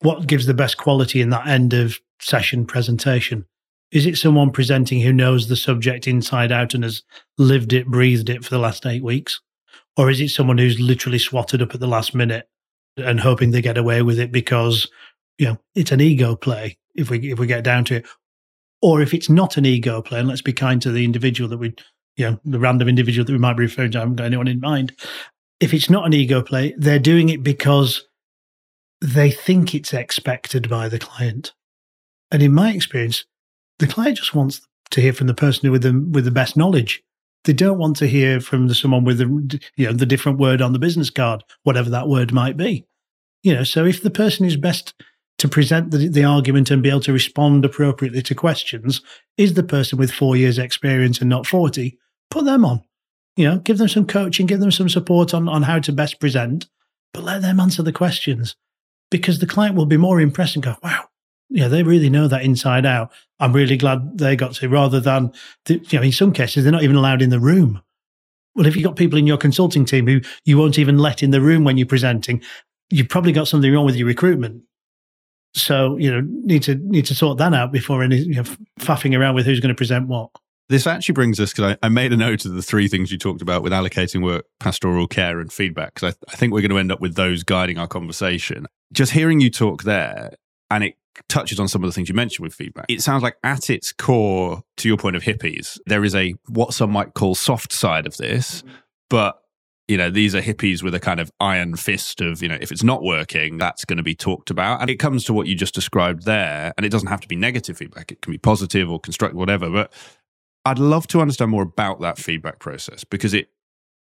what 0.00 0.26
gives 0.26 0.46
the 0.46 0.54
best 0.54 0.76
quality 0.76 1.20
in 1.20 1.30
that 1.30 1.46
end 1.46 1.72
of 1.72 1.98
session 2.20 2.66
presentation? 2.66 3.46
Is 3.90 4.06
it 4.06 4.16
someone 4.16 4.50
presenting 4.50 5.00
who 5.00 5.12
knows 5.12 5.48
the 5.48 5.56
subject 5.56 6.06
inside 6.06 6.52
out 6.52 6.74
and 6.74 6.84
has 6.84 7.02
lived 7.38 7.72
it, 7.72 7.86
breathed 7.86 8.28
it 8.28 8.44
for 8.44 8.50
the 8.50 8.58
last 8.58 8.84
eight 8.84 9.02
weeks? 9.02 9.40
Or 9.96 10.10
is 10.10 10.20
it 10.20 10.28
someone 10.28 10.58
who's 10.58 10.78
literally 10.78 11.18
swatted 11.18 11.62
up 11.62 11.74
at 11.74 11.80
the 11.80 11.86
last 11.86 12.14
minute 12.14 12.48
and 12.96 13.20
hoping 13.20 13.50
they 13.50 13.62
get 13.62 13.78
away 13.78 14.02
with 14.02 14.18
it 14.18 14.30
because, 14.30 14.88
you 15.38 15.46
know, 15.46 15.58
it's 15.74 15.92
an 15.92 16.00
ego 16.00 16.36
play 16.36 16.76
if 16.94 17.10
we 17.10 17.32
if 17.32 17.38
we 17.38 17.46
get 17.46 17.64
down 17.64 17.84
to 17.86 17.96
it. 17.96 18.06
Or 18.80 19.00
if 19.00 19.12
it's 19.12 19.28
not 19.28 19.56
an 19.56 19.66
ego 19.66 20.02
play, 20.02 20.20
and 20.20 20.28
let's 20.28 20.42
be 20.42 20.52
kind 20.52 20.80
to 20.82 20.92
the 20.92 21.04
individual 21.04 21.48
that 21.50 21.58
we 21.58 21.74
you 22.18 22.28
know, 22.28 22.40
the 22.44 22.58
random 22.58 22.88
individual 22.88 23.24
that 23.24 23.32
we 23.32 23.38
might 23.38 23.56
be 23.56 23.62
referring 23.62 23.92
to, 23.92 23.98
I 23.98 24.00
haven't 24.00 24.16
got 24.16 24.26
anyone 24.26 24.48
in 24.48 24.60
mind. 24.60 24.92
If 25.60 25.72
it's 25.72 25.88
not 25.88 26.04
an 26.04 26.12
ego 26.12 26.42
play, 26.42 26.74
they're 26.76 26.98
doing 26.98 27.28
it 27.28 27.44
because 27.44 28.06
they 29.00 29.30
think 29.30 29.74
it's 29.74 29.94
expected 29.94 30.68
by 30.68 30.88
the 30.88 30.98
client. 30.98 31.54
And 32.32 32.42
in 32.42 32.52
my 32.52 32.72
experience, 32.72 33.24
the 33.78 33.86
client 33.86 34.18
just 34.18 34.34
wants 34.34 34.60
to 34.90 35.00
hear 35.00 35.12
from 35.12 35.28
the 35.28 35.34
person 35.34 35.70
with 35.70 35.82
the 35.82 36.06
with 36.10 36.24
the 36.24 36.32
best 36.32 36.56
knowledge. 36.56 37.02
They 37.44 37.52
don't 37.52 37.78
want 37.78 37.96
to 37.98 38.08
hear 38.08 38.40
from 38.40 38.66
the, 38.66 38.74
someone 38.74 39.04
with 39.04 39.18
the 39.18 39.60
you 39.76 39.86
know 39.86 39.92
the 39.92 40.04
different 40.04 40.38
word 40.38 40.60
on 40.60 40.72
the 40.72 40.78
business 40.80 41.10
card, 41.10 41.44
whatever 41.62 41.88
that 41.90 42.08
word 42.08 42.32
might 42.32 42.56
be. 42.56 42.84
You 43.44 43.54
know, 43.54 43.64
so 43.64 43.84
if 43.84 44.02
the 44.02 44.10
person 44.10 44.44
is 44.44 44.56
best 44.56 44.92
to 45.38 45.48
present 45.48 45.92
the, 45.92 46.08
the 46.08 46.24
argument 46.24 46.72
and 46.72 46.82
be 46.82 46.90
able 46.90 47.00
to 47.00 47.12
respond 47.12 47.64
appropriately 47.64 48.22
to 48.22 48.34
questions 48.34 49.00
is 49.36 49.54
the 49.54 49.62
person 49.62 49.96
with 49.96 50.10
four 50.10 50.36
years 50.36 50.58
experience 50.58 51.20
and 51.20 51.30
not 51.30 51.46
40 51.46 51.96
put 52.30 52.44
them 52.44 52.64
on 52.64 52.82
you 53.36 53.48
know 53.48 53.58
give 53.58 53.78
them 53.78 53.88
some 53.88 54.06
coaching 54.06 54.46
give 54.46 54.60
them 54.60 54.70
some 54.70 54.88
support 54.88 55.34
on, 55.34 55.48
on 55.48 55.62
how 55.62 55.78
to 55.78 55.92
best 55.92 56.20
present 56.20 56.66
but 57.12 57.24
let 57.24 57.42
them 57.42 57.60
answer 57.60 57.82
the 57.82 57.92
questions 57.92 58.56
because 59.10 59.38
the 59.38 59.46
client 59.46 59.74
will 59.74 59.86
be 59.86 59.96
more 59.96 60.20
impressed 60.20 60.56
and 60.56 60.64
go 60.64 60.76
wow 60.82 61.08
yeah, 61.50 61.68
they 61.68 61.82
really 61.82 62.10
know 62.10 62.28
that 62.28 62.42
inside 62.42 62.84
out. 62.84 63.10
I'm 63.40 63.52
really 63.52 63.76
glad 63.76 64.18
they 64.18 64.36
got 64.36 64.54
to, 64.54 64.68
rather 64.68 65.00
than, 65.00 65.32
the, 65.64 65.78
you 65.88 65.98
know, 65.98 66.04
in 66.04 66.12
some 66.12 66.32
cases, 66.32 66.64
they're 66.64 66.72
not 66.72 66.82
even 66.82 66.96
allowed 66.96 67.22
in 67.22 67.30
the 67.30 67.40
room. 67.40 67.80
Well, 68.54 68.66
if 68.66 68.76
you've 68.76 68.84
got 68.84 68.96
people 68.96 69.18
in 69.18 69.26
your 69.26 69.38
consulting 69.38 69.84
team 69.84 70.06
who 70.06 70.20
you 70.44 70.58
won't 70.58 70.78
even 70.78 70.98
let 70.98 71.22
in 71.22 71.30
the 71.30 71.40
room 71.40 71.64
when 71.64 71.78
you're 71.78 71.86
presenting, 71.86 72.42
you've 72.90 73.08
probably 73.08 73.32
got 73.32 73.48
something 73.48 73.72
wrong 73.72 73.86
with 73.86 73.96
your 73.96 74.06
recruitment. 74.06 74.62
So, 75.54 75.96
you 75.96 76.10
know, 76.10 76.20
need 76.24 76.62
to 76.64 76.74
need 76.74 77.06
to 77.06 77.14
sort 77.14 77.38
that 77.38 77.54
out 77.54 77.72
before 77.72 78.02
any 78.02 78.16
you 78.16 78.34
know, 78.34 78.44
faffing 78.80 79.18
around 79.18 79.34
with 79.34 79.46
who's 79.46 79.60
going 79.60 79.74
to 79.74 79.78
present 79.78 80.08
what. 80.08 80.30
This 80.68 80.86
actually 80.86 81.14
brings 81.14 81.40
us 81.40 81.52
because 81.52 81.76
I, 81.82 81.86
I, 81.86 81.88
made 81.88 82.12
a 82.12 82.16
note 82.16 82.44
of 82.44 82.52
the 82.52 82.62
three 82.62 82.88
things 82.88 83.10
you 83.10 83.16
talked 83.16 83.40
about 83.40 83.62
with 83.62 83.72
allocating 83.72 84.22
work, 84.22 84.44
pastoral 84.60 85.08
care, 85.08 85.40
and 85.40 85.50
feedback. 85.50 85.94
Because 85.94 86.14
I, 86.14 86.32
I 86.32 86.36
think 86.36 86.52
we're 86.52 86.60
going 86.60 86.70
to 86.70 86.78
end 86.78 86.92
up 86.92 87.00
with 87.00 87.14
those 87.14 87.42
guiding 87.42 87.78
our 87.78 87.88
conversation. 87.88 88.66
Just 88.92 89.12
hearing 89.12 89.40
you 89.40 89.50
talk 89.50 89.84
there, 89.84 90.34
and 90.70 90.84
it 90.84 90.96
touches 91.28 91.58
on 91.58 91.68
some 91.68 91.82
of 91.82 91.88
the 91.88 91.92
things 91.92 92.08
you 92.08 92.14
mentioned 92.14 92.44
with 92.44 92.54
feedback. 92.54 92.86
It 92.88 93.02
sounds 93.02 93.22
like 93.22 93.36
at 93.42 93.70
its 93.70 93.92
core, 93.92 94.62
to 94.76 94.88
your 94.88 94.98
point 94.98 95.16
of 95.16 95.22
hippies, 95.22 95.78
there 95.86 96.04
is 96.04 96.14
a 96.14 96.34
what 96.48 96.74
some 96.74 96.90
might 96.90 97.14
call 97.14 97.34
soft 97.34 97.72
side 97.72 98.06
of 98.06 98.16
this, 98.18 98.62
mm-hmm. 98.62 98.74
but 99.10 99.42
you 99.88 99.96
know, 99.96 100.10
these 100.10 100.34
are 100.34 100.42
hippies 100.42 100.82
with 100.82 100.94
a 100.94 101.00
kind 101.00 101.18
of 101.18 101.32
iron 101.40 101.74
fist 101.74 102.20
of, 102.20 102.42
you 102.42 102.48
know, 102.48 102.58
if 102.60 102.70
it's 102.70 102.82
not 102.82 103.02
working, 103.02 103.56
that's 103.56 103.86
going 103.86 103.96
to 103.96 104.02
be 104.02 104.14
talked 104.14 104.50
about. 104.50 104.82
And 104.82 104.90
it 104.90 104.96
comes 104.96 105.24
to 105.24 105.32
what 105.32 105.46
you 105.46 105.54
just 105.54 105.74
described 105.74 106.26
there. 106.26 106.74
And 106.76 106.84
it 106.84 106.90
doesn't 106.90 107.08
have 107.08 107.22
to 107.22 107.28
be 107.28 107.36
negative 107.36 107.78
feedback. 107.78 108.12
It 108.12 108.20
can 108.20 108.30
be 108.30 108.36
positive 108.36 108.90
or 108.90 109.00
constructive, 109.00 109.38
whatever. 109.38 109.70
But 109.70 109.92
I'd 110.68 110.78
love 110.78 111.06
to 111.08 111.20
understand 111.20 111.50
more 111.50 111.62
about 111.62 112.00
that 112.00 112.18
feedback 112.18 112.58
process 112.58 113.04
because 113.04 113.34
it 113.34 113.50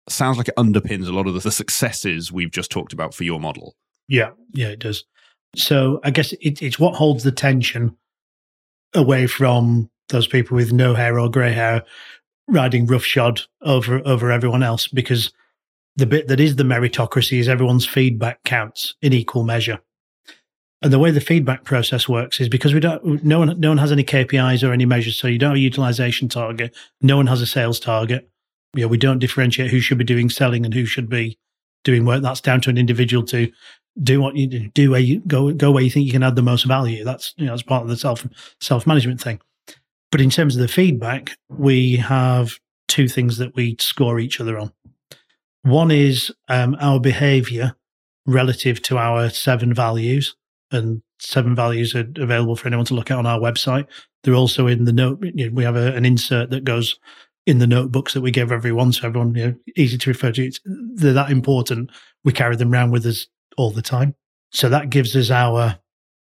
sounds 0.09 0.39
like 0.39 0.49
it 0.49 0.57
underpins 0.57 1.09
a 1.09 1.13
lot 1.13 1.27
of 1.27 1.43
the 1.43 1.51
successes 1.51 2.33
we've 2.33 2.51
just 2.51 2.71
talked 2.71 2.93
about 2.93 3.15
for 3.15 3.25
your 3.25 3.39
model. 3.39 3.77
Yeah, 4.09 4.31
yeah, 4.53 4.69
it 4.69 4.81
does. 4.81 5.05
So 5.55 6.01
I 6.05 6.11
guess 6.11 6.33
it, 6.35 6.63
it's 6.63 6.79
what 6.79 6.95
holds 6.95 7.25
the 7.25 7.33
tension 7.33 7.97
away 8.95 9.27
from 9.27 9.91
those 10.09 10.27
people 10.27 10.57
with 10.57 10.73
no 10.73 10.95
hair 10.95 11.19
or 11.19 11.31
grey 11.31 11.53
hair 11.53 11.85
riding 12.49 12.87
roughshod 12.87 13.43
over 13.61 14.01
over 14.07 14.31
everyone 14.31 14.63
else 14.63 14.89
because 14.89 15.33
the 15.97 16.07
bit 16.07 16.29
that 16.29 16.41
is 16.41 16.57
the 16.57 16.63
meritocracy 16.63 17.39
is 17.39 17.49
everyone's 17.49 17.87
feedback 17.87 18.43
counts 18.45 18.95
in 19.03 19.13
equal 19.13 19.45
measure. 19.45 19.79
And 20.81 20.93
the 20.93 20.99
way 20.99 21.11
the 21.11 21.21
feedback 21.21 21.65
process 21.65 22.09
works 22.09 22.41
is 22.41 22.49
because 22.49 22.73
we 22.73 22.81
don't, 22.81 23.25
no 23.25 23.41
one, 23.41 23.59
no 23.59 23.71
one 23.71 23.79
has 23.79 23.91
any 23.91 24.05
KPIs 24.05 24.67
or 24.67 24.73
any 24.73 24.87
measures. 24.87 25.19
So 25.19 25.27
you 25.27 25.39
don't 25.39 25.51
have 25.51 25.57
a 25.57 25.61
utilization 25.61 26.29
target. 26.29 26.75
No 27.03 27.17
one 27.17 27.27
has 27.27 27.43
a 27.43 27.47
sales 27.47 27.81
target. 27.81 28.31
You 28.75 28.83
know, 28.83 28.89
we 28.89 28.99
don't 28.99 29.19
differentiate 29.19 29.71
who 29.71 29.81
should 29.81 29.99
be 29.99 30.05
doing 30.05 30.31
selling 30.31 30.65
and 30.65 30.73
who 30.73 30.87
should 30.87 31.09
be 31.09 31.37
doing 31.83 32.05
work. 32.05 32.23
That's 32.23 32.41
down 32.41 32.61
to 32.63 32.71
an 32.71 32.79
individual 32.79 33.25
to 33.27 33.51
do 34.01 34.21
what 34.21 34.37
you 34.37 34.69
do, 34.69 34.93
where 34.93 35.01
you 35.01 35.21
go, 35.27 35.53
go 35.53 35.73
where 35.73 35.83
you 35.83 35.91
think 35.91 36.07
you 36.07 36.13
can 36.13 36.23
add 36.23 36.37
the 36.37 36.43
most 36.43 36.65
value. 36.65 37.03
That's, 37.03 37.35
you 37.37 37.47
know, 37.47 37.53
that's 37.53 37.63
part 37.63 37.83
of 37.83 37.89
the 37.89 37.97
self, 37.97 38.25
self 38.61 38.87
management 38.87 39.21
thing. 39.21 39.41
But 40.13 40.21
in 40.21 40.31
terms 40.31 40.55
of 40.55 40.63
the 40.63 40.69
feedback, 40.69 41.37
we 41.49 41.97
have 41.97 42.59
two 42.87 43.09
things 43.09 43.39
that 43.39 43.55
we 43.55 43.77
score 43.81 44.19
each 44.21 44.41
other 44.41 44.59
on. 44.59 44.73
One 45.63 45.91
is 45.91 46.33
um, 46.49 46.77
our 46.81 47.01
behavior 47.01 47.75
relative 48.27 48.81
to 48.83 48.99
our 48.99 49.29
seven 49.31 49.75
values, 49.75 50.37
and 50.71 51.03
seven 51.19 51.55
values 51.55 51.95
are 51.95 52.07
available 52.17 52.57
for 52.57 52.69
anyone 52.69 52.87
to 52.87 52.95
look 52.95 53.11
at 53.11 53.19
on 53.19 53.27
our 53.27 53.39
website. 53.39 53.87
They're 54.23 54.35
also 54.35 54.67
in 54.67 54.85
the 54.85 54.93
note. 54.93 55.19
You 55.23 55.47
know, 55.47 55.55
we 55.55 55.65
have 55.65 55.77
a, 55.77 55.95
an 55.95 56.05
insert 56.05 56.51
that 56.51 56.65
goes 56.65 56.99
in 57.47 57.59
the 57.59 57.67
notebooks 57.67 58.13
that 58.13 58.21
we 58.21 58.31
give 58.31 58.53
everyone, 58.53 58.93
so 58.93 59.09
everyone 59.09 59.35
you 59.35 59.47
know 59.47 59.55
easy 59.77 59.99
to 59.99 60.11
refer 60.11 60.33
to. 60.33 60.47
It's, 60.47 60.61
they're 60.65 61.13
that 61.13 61.31
important. 61.31 61.91
We 62.25 62.33
carry 62.33 62.57
them 62.57 62.73
around 62.73 62.91
with 62.91 63.07
us 63.07 63.27
all 63.57 63.71
the 63.71 63.83
time. 63.83 64.15
So 64.53 64.69
that 64.69 64.91
gives 64.91 65.17
us 65.17 65.31
our 65.31 65.79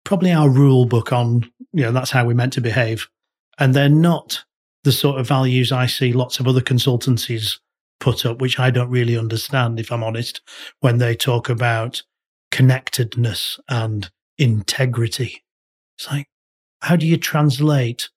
probably 0.04 0.32
our 0.32 0.48
rule 0.48 0.86
book 0.86 1.12
on 1.12 1.50
you 1.72 1.82
know 1.82 1.92
that's 1.92 2.10
how 2.10 2.26
we're 2.26 2.34
meant 2.34 2.52
to 2.54 2.60
behave, 2.60 3.08
and 3.58 3.74
they're 3.74 3.88
not 3.88 4.44
the 4.84 4.92
sort 4.92 5.18
of 5.18 5.26
values 5.26 5.72
I 5.72 5.86
see 5.86 6.12
lots 6.12 6.38
of 6.38 6.46
other 6.46 6.60
consultancies 6.60 7.58
put 7.98 8.24
up, 8.24 8.40
which 8.40 8.58
I 8.58 8.70
don't 8.70 8.90
really 8.90 9.18
understand, 9.18 9.80
if 9.80 9.90
I'm 9.90 10.04
honest, 10.04 10.40
when 10.80 10.98
they 10.98 11.14
talk 11.16 11.48
about 11.48 12.02
connectedness 12.52 13.58
and 13.68 14.10
integrity. 14.38 15.42
It's 15.98 16.08
like, 16.10 16.28
how 16.80 16.96
do 16.96 17.06
you 17.06 17.16
translate, 17.16 18.08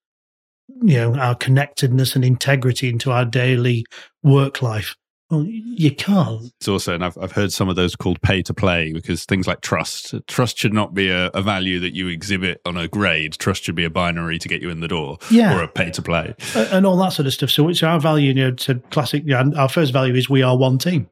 you 0.81 0.97
know, 0.97 1.15
our 1.15 1.35
connectedness 1.35 2.15
and 2.15 2.25
integrity 2.25 2.89
into 2.89 3.11
our 3.11 3.25
daily 3.25 3.85
work 4.23 4.61
life? 4.61 4.95
Well, 5.29 5.45
you 5.45 5.93
can't. 5.93 6.51
It's 6.59 6.67
also, 6.67 6.95
and 6.95 7.05
I've, 7.05 7.15
I've 7.19 7.33
heard 7.33 7.53
some 7.53 7.69
of 7.69 7.75
those 7.75 7.95
called 7.95 8.19
pay 8.23 8.41
to 8.41 8.53
play 8.53 8.91
because 8.91 9.25
things 9.25 9.45
like 9.45 9.61
trust. 9.61 10.15
Trust 10.25 10.57
should 10.57 10.73
not 10.73 10.95
be 10.95 11.09
a, 11.09 11.27
a, 11.35 11.43
value 11.43 11.79
that 11.81 11.93
you 11.93 12.07
exhibit 12.07 12.59
on 12.65 12.77
a 12.77 12.87
grade. 12.87 13.33
Trust 13.33 13.63
should 13.63 13.75
be 13.75 13.83
a 13.83 13.91
binary 13.91 14.39
to 14.39 14.47
get 14.47 14.59
you 14.59 14.71
in 14.71 14.79
the 14.79 14.87
door 14.87 15.19
yeah. 15.29 15.55
or 15.55 15.61
a 15.61 15.67
pay 15.67 15.91
to 15.91 16.01
play. 16.01 16.33
And 16.55 16.83
all 16.83 16.97
that 16.97 17.13
sort 17.13 17.27
of 17.27 17.33
stuff. 17.33 17.51
So 17.51 17.69
it's 17.69 17.83
our 17.83 17.99
value, 17.99 18.29
you 18.29 18.33
know, 18.33 18.51
to 18.51 18.75
classic, 18.89 19.21
you 19.23 19.35
know, 19.35 19.53
our 19.55 19.69
first 19.69 19.93
value 19.93 20.15
is 20.15 20.31
we 20.31 20.41
are 20.41 20.57
one 20.57 20.79
team. 20.79 21.07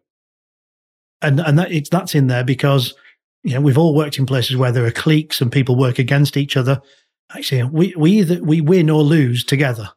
And, 1.21 1.39
and 1.39 1.59
that, 1.59 1.71
it's, 1.71 1.89
that's 1.89 2.15
in 2.15 2.25
there 2.25 2.43
because, 2.43 2.95
you 3.43 3.53
know, 3.53 3.61
we've 3.61 3.77
all 3.77 3.95
worked 3.95 4.17
in 4.17 4.25
places 4.25 4.55
where 4.55 4.71
there 4.71 4.85
are 4.85 4.91
cliques 4.91 5.41
and 5.41 5.51
people 5.51 5.75
work 5.75 5.99
against 5.99 6.37
each 6.37 6.57
other. 6.57 6.81
Actually, 7.35 7.63
we, 7.63 7.93
we 7.97 8.11
either, 8.13 8.43
we 8.43 8.61
win 8.61 8.89
or 8.89 9.01
lose 9.01 9.43
together. 9.43 9.89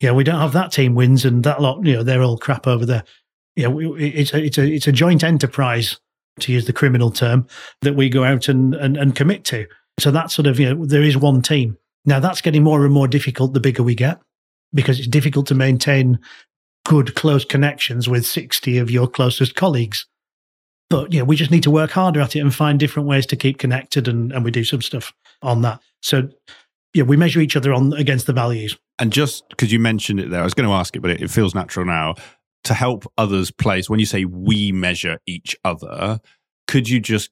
Yeah, 0.00 0.12
we 0.12 0.24
don't 0.24 0.40
have 0.40 0.52
that 0.52 0.72
team 0.72 0.94
wins 0.94 1.24
and 1.24 1.44
that 1.44 1.60
lot, 1.60 1.84
you 1.84 1.94
know, 1.94 2.02
they're 2.02 2.22
all 2.22 2.38
crap 2.38 2.66
over 2.66 2.84
there 2.84 3.04
know, 3.56 3.96
it's 3.96 4.32
a, 4.32 4.42
it's 4.42 4.58
a, 4.58 4.64
it's 4.64 4.86
a 4.86 4.92
joint 4.92 5.22
enterprise, 5.22 5.98
to 6.40 6.52
use 6.52 6.66
the 6.66 6.72
criminal 6.72 7.10
term, 7.10 7.46
that 7.82 7.94
we 7.94 8.08
go 8.08 8.24
out 8.24 8.48
and, 8.48 8.74
and, 8.74 8.96
and 8.96 9.14
commit 9.14 9.44
to. 9.44 9.66
So 10.00 10.10
that's 10.10 10.34
sort 10.34 10.46
of, 10.46 10.58
you 10.58 10.74
know, 10.74 10.84
there 10.84 11.02
is 11.02 11.16
one 11.16 11.42
team. 11.42 11.76
Now 12.04 12.20
that's 12.20 12.40
getting 12.40 12.64
more 12.64 12.84
and 12.84 12.92
more 12.92 13.08
difficult 13.08 13.54
the 13.54 13.60
bigger 13.60 13.82
we 13.82 13.94
get 13.94 14.20
because 14.72 14.98
it's 14.98 15.08
difficult 15.08 15.46
to 15.46 15.54
maintain 15.54 16.18
good, 16.84 17.14
close 17.14 17.44
connections 17.44 18.08
with 18.08 18.26
60 18.26 18.78
of 18.78 18.90
your 18.90 19.06
closest 19.06 19.54
colleagues. 19.54 20.06
But, 20.90 21.12
you 21.12 21.18
know, 21.18 21.24
we 21.24 21.36
just 21.36 21.50
need 21.50 21.62
to 21.62 21.70
work 21.70 21.90
harder 21.90 22.20
at 22.20 22.36
it 22.36 22.40
and 22.40 22.54
find 22.54 22.78
different 22.78 23.08
ways 23.08 23.26
to 23.26 23.36
keep 23.36 23.58
connected. 23.58 24.06
And, 24.06 24.32
and 24.32 24.44
we 24.44 24.50
do 24.50 24.64
some 24.64 24.82
stuff 24.82 25.12
on 25.42 25.62
that. 25.62 25.80
So, 26.02 26.28
yeah, 26.92 27.02
we 27.02 27.16
measure 27.16 27.40
each 27.40 27.56
other 27.56 27.72
on 27.72 27.92
against 27.94 28.26
the 28.26 28.32
values. 28.32 28.78
And 28.98 29.12
just 29.12 29.48
because 29.48 29.72
you 29.72 29.80
mentioned 29.80 30.20
it 30.20 30.30
there, 30.30 30.40
I 30.40 30.44
was 30.44 30.54
going 30.54 30.68
to 30.68 30.74
ask 30.74 30.94
it, 30.94 31.00
but 31.00 31.10
it, 31.10 31.22
it 31.22 31.30
feels 31.30 31.54
natural 31.54 31.84
now 31.86 32.14
to 32.64 32.74
help 32.74 33.10
others 33.16 33.50
place, 33.50 33.88
when 33.88 34.00
you 34.00 34.06
say 34.06 34.24
we 34.24 34.72
measure 34.72 35.18
each 35.26 35.56
other, 35.64 36.20
could 36.66 36.88
you 36.88 36.98
just 36.98 37.30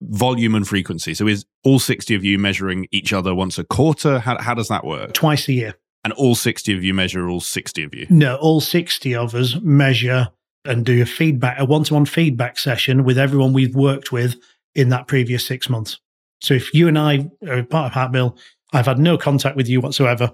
volume 0.00 0.54
and 0.54 0.66
frequency? 0.66 1.12
So 1.14 1.26
is 1.26 1.44
all 1.64 1.78
60 1.78 2.14
of 2.14 2.24
you 2.24 2.38
measuring 2.38 2.86
each 2.90 3.12
other 3.12 3.34
once 3.34 3.58
a 3.58 3.64
quarter? 3.64 4.18
How, 4.20 4.40
how 4.40 4.54
does 4.54 4.68
that 4.68 4.84
work? 4.84 5.12
Twice 5.12 5.48
a 5.48 5.52
year. 5.52 5.74
And 6.04 6.12
all 6.14 6.34
60 6.34 6.74
of 6.76 6.82
you 6.82 6.94
measure 6.94 7.28
all 7.28 7.40
60 7.40 7.82
of 7.84 7.94
you? 7.94 8.06
No, 8.08 8.36
all 8.36 8.60
60 8.60 9.14
of 9.14 9.34
us 9.34 9.56
measure 9.60 10.28
and 10.64 10.84
do 10.84 11.00
a 11.02 11.06
feedback, 11.06 11.58
a 11.58 11.64
one 11.64 11.84
to 11.84 11.94
one 11.94 12.04
feedback 12.04 12.58
session 12.58 13.04
with 13.04 13.18
everyone 13.18 13.52
we've 13.52 13.74
worked 13.74 14.12
with 14.12 14.36
in 14.74 14.88
that 14.90 15.06
previous 15.06 15.46
six 15.46 15.68
months. 15.68 15.98
So 16.40 16.54
if 16.54 16.72
you 16.74 16.88
and 16.88 16.98
I 16.98 17.30
are 17.48 17.62
part 17.62 17.92
of 17.92 17.92
Hatmill, 17.92 18.38
I've 18.72 18.86
had 18.86 18.98
no 18.98 19.18
contact 19.18 19.56
with 19.56 19.68
you 19.68 19.80
whatsoever 19.80 20.32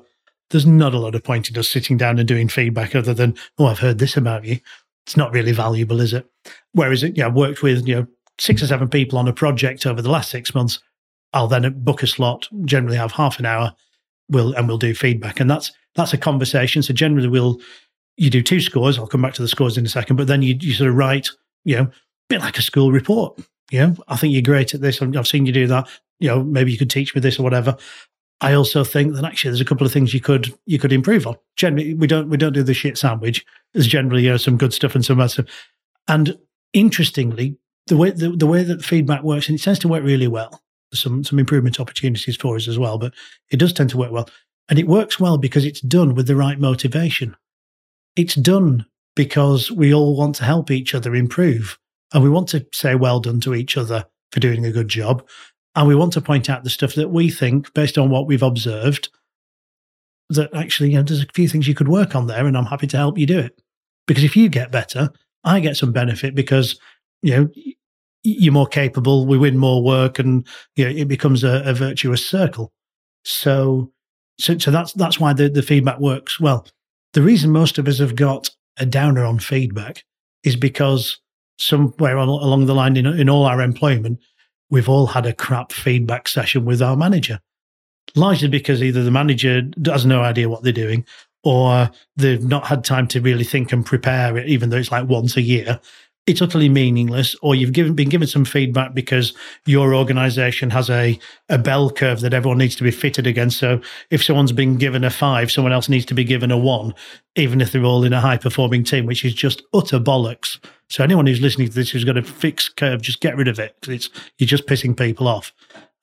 there's 0.51 0.67
not 0.67 0.95
a 0.95 0.99
lot 0.99 1.15
of 1.15 1.25
point 1.25 1.51
in 1.51 1.59
us 1.59 1.69
sitting 1.69 1.97
down 1.97 2.19
and 2.19 2.29
doing 2.29 2.49
feedback 2.49 2.95
other 2.95 3.15
than, 3.15 3.37
oh, 3.59 3.67
I've 3.67 3.79
heard 3.79 3.99
this 3.99 4.17
about 4.17 4.45
you. 4.45 4.59
It's 5.07 5.17
not 5.17 5.33
really 5.33 5.53
valuable, 5.53 6.01
is 6.01 6.13
it? 6.13 6.27
Whereas, 6.73 7.03
yeah, 7.03 7.27
I've 7.27 7.35
worked 7.35 7.63
with, 7.63 7.87
you 7.87 7.95
know, 7.97 8.07
six 8.39 8.63
or 8.63 8.67
seven 8.67 8.89
people 8.89 9.19
on 9.19 9.29
a 9.29 9.33
project 9.33 9.87
over 9.87 10.03
the 10.03 10.11
last 10.11 10.31
six 10.31 10.55
months. 10.55 10.81
I'll 11.33 11.49
then 11.49 11.73
book 11.83 12.03
a 12.03 12.07
slot, 12.07 12.49
generally 12.65 12.97
have 12.97 13.13
half 13.13 13.39
an 13.39 13.47
hour, 13.47 13.75
we'll, 14.29 14.53
and 14.55 14.69
we'll 14.69 14.79
do 14.79 14.95
feedback. 14.95 15.41
And 15.41 15.51
that's, 15.51 15.73
that's 15.95 16.13
a 16.13 16.19
conversation. 16.19 16.83
So 16.83 16.93
generally 16.93 17.29
we'll, 17.29 17.61
you 18.17 18.31
do 18.31 18.43
two 18.43 18.61
scores. 18.61 18.99
I'll 18.99 19.07
come 19.07 19.23
back 19.23 19.35
to 19.35 19.43
the 19.43 19.49
scores 19.49 19.77
in 19.77 19.85
a 19.85 19.89
second, 19.89 20.17
but 20.17 20.27
then 20.27 20.43
you, 20.43 20.57
you 20.61 20.73
sort 20.73 20.91
of 20.91 20.97
write, 20.97 21.29
you 21.65 21.77
know, 21.77 21.83
a 21.83 21.93
bit 22.29 22.41
like 22.41 22.59
a 22.59 22.63
school 22.63 22.93
report. 22.93 23.39
You 23.71 23.81
know, 23.81 23.97
I 24.09 24.17
think 24.17 24.33
you're 24.33 24.43
great 24.43 24.75
at 24.75 24.81
this. 24.81 25.03
I've 25.03 25.27
seen 25.27 25.47
you 25.47 25.53
do 25.53 25.67
that. 25.67 25.89
You 26.19 26.29
know, 26.29 26.43
maybe 26.43 26.73
you 26.73 26.79
could 26.79 26.91
teach 26.91 27.15
me 27.15 27.21
this 27.21 27.39
or 27.39 27.43
whatever. 27.43 27.77
I 28.41 28.53
also 28.53 28.85
think 28.85 29.15
that 29.15 29.25
actually 29.25 29.51
there's 29.51 29.61
a 29.61 29.67
couple 29.67 29.87
of 29.87 29.93
things 29.93 30.13
you 30.13 30.21
could 30.21 30.53
you 30.67 30.79
could 30.79 30.93
improve 30.93 31.27
on. 31.27 31.37
Generally, 31.57 31.95
we 31.95 32.07
don't 32.07 32.29
we 32.29 32.37
don't 32.37 32.53
do 32.53 32.63
the 32.63 32.75
shit 32.75 32.99
sandwich. 32.99 33.45
There's 33.73 33.87
generally 33.87 34.25
you 34.25 34.31
know, 34.31 34.37
some 34.37 34.59
good 34.59 34.75
stuff 34.75 34.95
and 34.95 35.05
some 35.05 35.19
bad 35.19 35.31
stuff. 35.31 35.47
And 36.07 36.39
interestingly, 36.73 37.57
the 37.87 37.97
way 37.97 38.11
the, 38.11 38.31
the 38.31 38.47
way 38.47 38.63
that 38.63 38.85
feedback 38.85 39.23
works, 39.23 39.49
and 39.49 39.59
it 39.59 39.63
tends 39.63 39.79
to 39.81 39.89
work 39.89 40.05
really 40.05 40.29
well. 40.29 40.63
Some 40.93 41.25
some 41.25 41.39
improvement 41.39 41.81
opportunities 41.81 42.37
for 42.37 42.57
us 42.57 42.69
as 42.69 42.79
well, 42.79 42.99
but 42.99 43.15
it 43.51 43.59
does 43.59 43.73
tend 43.73 43.91
to 43.91 43.97
work 43.97 44.13
well. 44.13 44.29
And 44.69 44.79
it 44.79 44.87
works 44.87 45.19
well 45.19 45.39
because 45.39 45.65
it's 45.65 45.81
done 45.81 46.15
with 46.15 46.27
the 46.27 46.37
right 46.37 46.59
motivation. 46.59 47.37
It's 48.17 48.35
done 48.35 48.87
because 49.15 49.71
we 49.71 49.95
all 49.95 50.17
want 50.17 50.37
to 50.37 50.45
help 50.45 50.71
each 50.71 50.95
other 50.95 51.15
improve. 51.15 51.79
And 52.13 52.23
we 52.23 52.31
want 52.31 52.49
to 52.49 52.67
say 52.73 52.95
well 52.95 53.21
done 53.21 53.41
to 53.41 53.55
each 53.55 53.77
other 53.77 54.05
for 54.33 54.41
doing 54.41 54.65
a 54.65 54.73
good 54.73 54.89
job. 54.89 55.27
And 55.75 55.87
we 55.87 55.95
want 55.95 56.13
to 56.15 56.21
point 56.21 56.49
out 56.49 56.65
the 56.65 56.71
stuff 56.71 56.95
that 56.95 57.11
we 57.11 57.31
think, 57.31 57.73
based 57.75 57.99
on 57.99 58.11
what 58.11 58.27
we've 58.27 58.43
observed, 58.43 59.11
that 60.31 60.55
actually, 60.55 60.91
you 60.91 60.97
know, 60.97 61.03
there's 61.03 61.23
a 61.23 61.27
few 61.35 61.49
things 61.49 61.69
you 61.69 61.75
could 61.75 61.89
work 61.89 62.15
on 62.15 62.27
there, 62.27 62.47
and 62.47 62.57
I'm 62.57 62.67
happy 62.67 62.87
to 62.89 62.97
help 62.97 63.19
you 63.19 63.27
do 63.27 63.39
it. 63.39 63.61
Because 64.07 64.25
if 64.25 64.37
you 64.37 64.49
get 64.49 64.71
better, 64.71 65.11
I 65.45 65.61
get 65.61 65.77
some 65.77 65.93
benefit 65.93 66.35
because, 66.35 66.79
you 67.23 67.37
know, 67.37 67.49
you're 68.23 68.53
more 68.53 68.67
capable, 68.67 69.27
we 69.27 69.39
win 69.39 69.57
more 69.57 69.83
work, 69.83 70.19
and 70.19 70.47
you 70.75 70.85
know, 70.85 70.91
it 70.91 71.09
becomes 71.09 71.45
a, 71.45 71.63
a 71.65 71.75
virtuous 71.75 72.27
circle. 72.27 72.73
So, 73.25 73.93
so, 74.39 74.59
so 74.59 74.71
that's 74.71 74.93
that's 74.95 75.21
why 75.21 75.33
the, 75.33 75.49
the 75.49 75.63
feedback 75.63 76.01
works 76.01 76.41
well. 76.41 76.67
The 77.17 77.23
reason 77.23 77.51
most 77.51 77.79
of 77.79 77.89
us 77.89 77.99
have 77.99 78.15
got 78.15 78.51
a 78.77 78.85
downer 78.85 79.25
on 79.25 79.39
feedback 79.39 80.05
is 80.45 80.55
because 80.55 81.19
somewhere 81.59 82.19
along 82.19 82.67
the 82.67 82.75
line 82.75 82.95
in, 82.99 83.07
in 83.07 83.31
all 83.31 83.47
our 83.47 83.63
employment, 83.63 84.21
we've 84.69 84.91
all 84.91 85.07
had 85.07 85.25
a 85.25 85.33
crap 85.33 85.73
feedback 85.73 86.29
session 86.29 86.67
with 86.67 86.83
our 86.83 86.95
manager, 86.95 87.41
largely 88.17 88.49
because 88.49 88.83
either 88.83 89.03
the 89.03 89.11
manager 89.11 89.63
has 89.87 90.05
no 90.05 90.21
idea 90.21 90.51
what 90.51 90.63
they're 90.63 90.75
doing 90.75 91.07
or 91.43 91.91
they've 92.17 92.45
not 92.45 92.67
had 92.67 92.85
time 92.85 93.07
to 93.07 93.23
really 93.23 93.45
think 93.45 93.73
and 93.73 93.87
prepare 93.87 94.37
it, 94.37 94.47
even 94.47 94.69
though 94.69 94.77
it's 94.77 94.93
like 94.93 95.09
once 95.09 95.39
a 95.39 95.43
year 95.43 95.81
it's 96.27 96.43
utterly 96.43 96.69
meaningless, 96.69 97.37
or 97.41 97.55
you've 97.55 97.73
given, 97.73 97.95
been 97.95 98.09
given 98.09 98.27
some 98.27 98.45
feedback 98.45 98.95
because 98.95 99.33
your 99.65 99.95
organization 99.95 100.71
has 100.71 100.91
a, 100.91 101.19
a 101.49 101.57
bell 101.57 101.89
curve 101.91 102.21
that 102.21 102.35
everyone 102.35 102.59
needs 102.59 102.75
to 102.77 102.83
be 102.83 102.91
fitted 102.91 103.27
against. 103.27 103.59
So 103.59 103.81
if 104.11 104.25
someone's 104.25 104.53
been 104.53 104.77
given 104.77 105.05
a 105.05 105.11
five, 105.11 105.53
someone 105.53 105.73
else 105.73 105.89
needs 105.89 106.05
to 106.07 106.15
be 106.15 106.25
given 106.25 106.51
a 106.51 106.59
one, 106.59 106.95
even 107.37 107.61
if 107.61 107.71
they're 107.71 107.85
all 107.85 108.03
in 108.05 108.13
a 108.13 108.21
high 108.21 108.39
performing 108.39 108.83
team, 108.83 109.07
which 109.07 109.25
is 109.25 109.35
just 109.35 109.63
utter 109.73 110.01
bollocks. 110.01 110.59
So 110.89 111.05
anyone 111.05 111.27
who's 111.27 111.41
listening 111.41 111.69
to 111.69 111.75
this 111.75 111.91
who's 111.91 112.05
got 112.05 112.17
a 112.17 112.23
fixed 112.23 112.77
curve, 112.77 113.03
just 113.03 113.21
get 113.21 113.37
rid 113.37 113.49
of 113.49 113.61
it. 113.61 113.77
It's, 113.87 114.11
you're 114.39 114.49
just 114.49 114.67
pissing 114.67 114.97
people 114.97 115.29
off, 115.29 115.53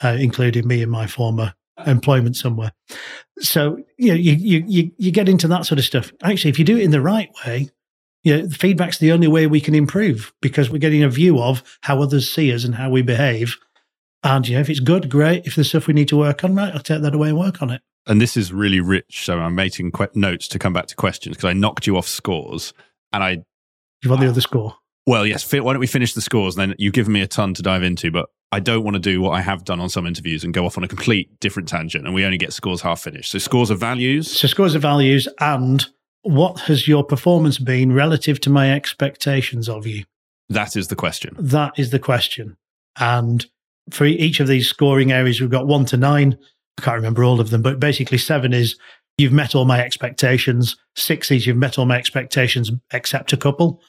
uh, 0.01 0.17
including 0.19 0.67
me 0.67 0.81
in 0.81 0.89
my 0.89 1.05
former 1.05 1.53
employment 1.85 2.37
somewhere. 2.37 2.71
So 3.39 3.83
you, 3.97 4.09
know, 4.09 4.15
you, 4.15 4.33
you, 4.33 4.63
you, 4.67 4.91
you 4.97 5.11
get 5.11 5.27
into 5.27 5.47
that 5.49 5.65
sort 5.65 5.79
of 5.79 5.85
stuff. 5.85 6.13
Actually, 6.23 6.51
if 6.51 6.59
you 6.59 6.65
do 6.65 6.77
it 6.77 6.83
in 6.83 6.91
the 6.91 7.01
right 7.01 7.29
way, 7.45 7.69
you 8.23 8.37
know, 8.37 8.49
feedback's 8.49 8.97
the 8.97 9.11
only 9.11 9.27
way 9.27 9.47
we 9.47 9.61
can 9.61 9.75
improve 9.75 10.33
because 10.41 10.69
we're 10.69 10.77
getting 10.77 11.03
a 11.03 11.09
view 11.09 11.39
of 11.41 11.61
how 11.81 12.01
others 12.01 12.33
see 12.33 12.53
us 12.53 12.63
and 12.63 12.75
how 12.75 12.89
we 12.89 13.01
behave. 13.01 13.57
And 14.23 14.47
you 14.47 14.55
know, 14.55 14.61
if 14.61 14.69
it's 14.69 14.79
good, 14.79 15.09
great. 15.09 15.45
If 15.45 15.55
there's 15.55 15.69
stuff 15.69 15.87
we 15.87 15.93
need 15.93 16.07
to 16.07 16.17
work 16.17 16.43
on, 16.43 16.55
right, 16.55 16.73
I'll 16.73 16.79
take 16.79 17.01
that 17.01 17.13
away 17.13 17.29
and 17.29 17.37
work 17.37 17.61
on 17.61 17.69
it. 17.69 17.81
And 18.07 18.21
this 18.21 18.35
is 18.37 18.51
really 18.51 18.79
rich. 18.79 19.25
So 19.25 19.39
I'm 19.39 19.55
making 19.55 19.91
que- 19.91 20.09
notes 20.15 20.47
to 20.49 20.59
come 20.59 20.73
back 20.73 20.87
to 20.87 20.95
questions 20.95 21.35
because 21.35 21.49
I 21.49 21.53
knocked 21.53 21.87
you 21.87 21.97
off 21.97 22.07
scores, 22.07 22.73
and 23.11 23.23
I. 23.23 23.43
You 24.01 24.09
want 24.09 24.21
the 24.21 24.27
ah. 24.27 24.31
other 24.31 24.41
score? 24.41 24.75
Well, 25.05 25.25
yes. 25.25 25.51
Why 25.51 25.59
don't 25.59 25.79
we 25.79 25.87
finish 25.87 26.13
the 26.13 26.21
scores? 26.21 26.55
Then 26.55 26.75
you've 26.77 26.93
given 26.93 27.11
me 27.11 27.21
a 27.21 27.27
ton 27.27 27.53
to 27.55 27.61
dive 27.61 27.83
into, 27.83 28.09
but 28.09 28.29
I 28.53 28.61
don't 28.61 28.83
want 28.83 28.95
to 28.95 28.99
do 28.99 29.21
what 29.21 29.31
I 29.31 29.41
have 29.41 29.65
done 29.65 29.81
on 29.81 29.89
some 29.89 30.07
interviews 30.07 30.45
and 30.45 30.53
go 30.53 30.65
off 30.65 30.77
on 30.77 30.83
a 30.83 30.87
complete 30.87 31.39
different 31.41 31.67
tangent, 31.67 32.05
and 32.05 32.13
we 32.13 32.23
only 32.23 32.37
get 32.37 32.53
scores 32.53 32.81
half 32.81 33.01
finished. 33.01 33.31
So 33.31 33.39
scores 33.39 33.69
of 33.69 33.79
values. 33.79 34.31
So 34.31 34.47
scores 34.47 34.75
of 34.75 34.81
values 34.81 35.27
and 35.39 35.85
what 36.23 36.61
has 36.61 36.87
your 36.87 37.03
performance 37.03 37.57
been 37.57 37.93
relative 37.93 38.39
to 38.41 38.49
my 38.49 38.73
expectations 38.73 39.69
of 39.69 39.85
you? 39.85 40.03
That 40.49 40.75
is 40.75 40.87
the 40.87 40.95
question. 40.95 41.35
That 41.37 41.77
is 41.77 41.91
the 41.91 41.99
question. 41.99 42.57
And 42.99 43.45
for 43.89 44.05
each 44.05 44.39
of 44.39 44.47
these 44.47 44.67
scoring 44.67 45.11
areas, 45.11 45.39
we've 45.39 45.49
got 45.49 45.67
one 45.67 45.85
to 45.85 45.97
nine. 45.97 46.37
I 46.77 46.81
can't 46.81 46.95
remember 46.95 47.23
all 47.23 47.39
of 47.39 47.49
them, 47.49 47.61
but 47.61 47.79
basically 47.79 48.17
seven 48.17 48.53
is 48.53 48.77
you've 49.17 49.33
met 49.33 49.55
all 49.55 49.65
my 49.65 49.81
expectations. 49.81 50.75
Six 50.95 51.29
is 51.31 51.45
you've 51.45 51.57
met 51.57 51.77
all 51.77 51.85
my 51.85 51.97
expectations 51.97 52.71
except 52.91 53.33
a 53.33 53.37
couple. 53.37 53.81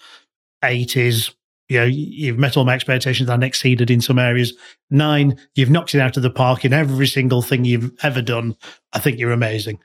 Eight 0.63 0.97
is 0.97 1.35
you 1.69 1.79
know, 1.79 1.87
you've 1.87 2.39
met 2.39 2.57
all 2.57 2.65
my 2.65 2.75
expectations 2.75 3.31
and 3.31 3.43
exceeded 3.43 3.91
in 3.91 4.01
some 4.01 4.19
areas. 4.19 4.53
Nine, 4.91 5.39
you've 5.55 5.71
knocked 5.71 5.95
it 5.95 6.01
out 6.01 6.17
of 6.17 6.23
the 6.23 6.31
park 6.31 6.65
in 6.65 6.75
every 6.75 7.07
single 7.07 7.41
thing 7.41 7.65
you've 7.65 7.93
ever 8.03 8.21
done. 8.21 8.57
I 8.93 8.99
think 8.99 9.19
you're 9.19 9.33
amazing. 9.33 9.79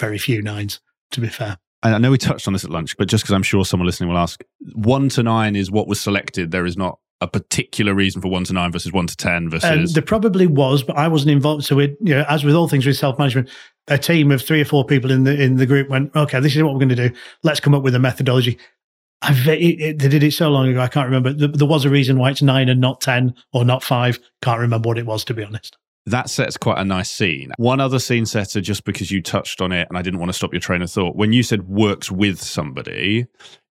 Very 0.00 0.18
few 0.18 0.42
nines, 0.42 0.80
to 1.12 1.20
be 1.20 1.28
fair. 1.28 1.58
I 1.84 1.98
know 1.98 2.10
we 2.10 2.18
touched 2.18 2.46
on 2.46 2.54
this 2.54 2.64
at 2.64 2.70
lunch, 2.70 2.96
but 2.96 3.08
just 3.08 3.24
because 3.24 3.34
I'm 3.34 3.42
sure 3.42 3.64
someone 3.64 3.86
listening 3.86 4.08
will 4.08 4.18
ask, 4.18 4.42
one 4.72 5.10
to 5.10 5.22
nine 5.22 5.54
is 5.54 5.70
what 5.70 5.86
was 5.86 6.00
selected. 6.00 6.50
There 6.50 6.64
is 6.64 6.76
not 6.76 6.98
a 7.20 7.28
particular 7.28 7.94
reason 7.94 8.22
for 8.22 8.28
one 8.28 8.44
to 8.44 8.52
nine 8.54 8.72
versus 8.72 8.92
one 8.92 9.06
to 9.06 9.16
ten 9.16 9.50
versus. 9.50 9.70
Um, 9.70 9.86
there 9.86 10.02
probably 10.02 10.46
was, 10.46 10.82
but 10.82 10.96
I 10.96 11.08
wasn't 11.08 11.32
involved. 11.32 11.64
So, 11.64 11.78
it, 11.78 11.96
you 12.00 12.14
know, 12.14 12.24
as 12.28 12.42
with 12.42 12.54
all 12.54 12.68
things 12.68 12.86
with 12.86 12.96
self 12.96 13.18
management, 13.18 13.50
a 13.88 13.98
team 13.98 14.32
of 14.32 14.42
three 14.42 14.62
or 14.62 14.64
four 14.64 14.84
people 14.84 15.10
in 15.10 15.24
the 15.24 15.40
in 15.40 15.56
the 15.56 15.66
group 15.66 15.90
went, 15.90 16.14
"Okay, 16.16 16.40
this 16.40 16.56
is 16.56 16.62
what 16.62 16.72
we're 16.72 16.80
going 16.80 16.88
to 16.88 17.08
do. 17.08 17.10
Let's 17.42 17.60
come 17.60 17.74
up 17.74 17.82
with 17.82 17.94
a 17.94 18.00
methodology." 18.00 18.58
It, 19.26 19.80
it, 19.80 19.98
they 20.00 20.08
did 20.08 20.22
it 20.22 20.32
so 20.32 20.50
long 20.50 20.68
ago, 20.68 20.80
I 20.80 20.88
can't 20.88 21.06
remember. 21.06 21.32
There, 21.32 21.48
there 21.48 21.66
was 21.66 21.86
a 21.86 21.88
reason 21.88 22.18
why 22.18 22.30
it's 22.30 22.42
nine 22.42 22.68
and 22.68 22.78
not 22.78 23.00
ten 23.00 23.34
or 23.54 23.64
not 23.64 23.82
five. 23.82 24.18
Can't 24.42 24.60
remember 24.60 24.88
what 24.88 24.98
it 24.98 25.06
was, 25.06 25.24
to 25.24 25.34
be 25.34 25.42
honest 25.42 25.78
that 26.06 26.28
sets 26.28 26.56
quite 26.56 26.78
a 26.78 26.84
nice 26.84 27.10
scene. 27.10 27.52
One 27.56 27.80
other 27.80 27.98
scene 27.98 28.26
setter, 28.26 28.60
just 28.60 28.84
because 28.84 29.10
you 29.10 29.22
touched 29.22 29.60
on 29.60 29.72
it 29.72 29.88
and 29.88 29.96
I 29.96 30.02
didn't 30.02 30.20
want 30.20 30.28
to 30.30 30.34
stop 30.34 30.52
your 30.52 30.60
train 30.60 30.82
of 30.82 30.90
thought. 30.90 31.16
When 31.16 31.32
you 31.32 31.42
said 31.42 31.68
works 31.68 32.10
with 32.10 32.40
somebody, 32.42 33.26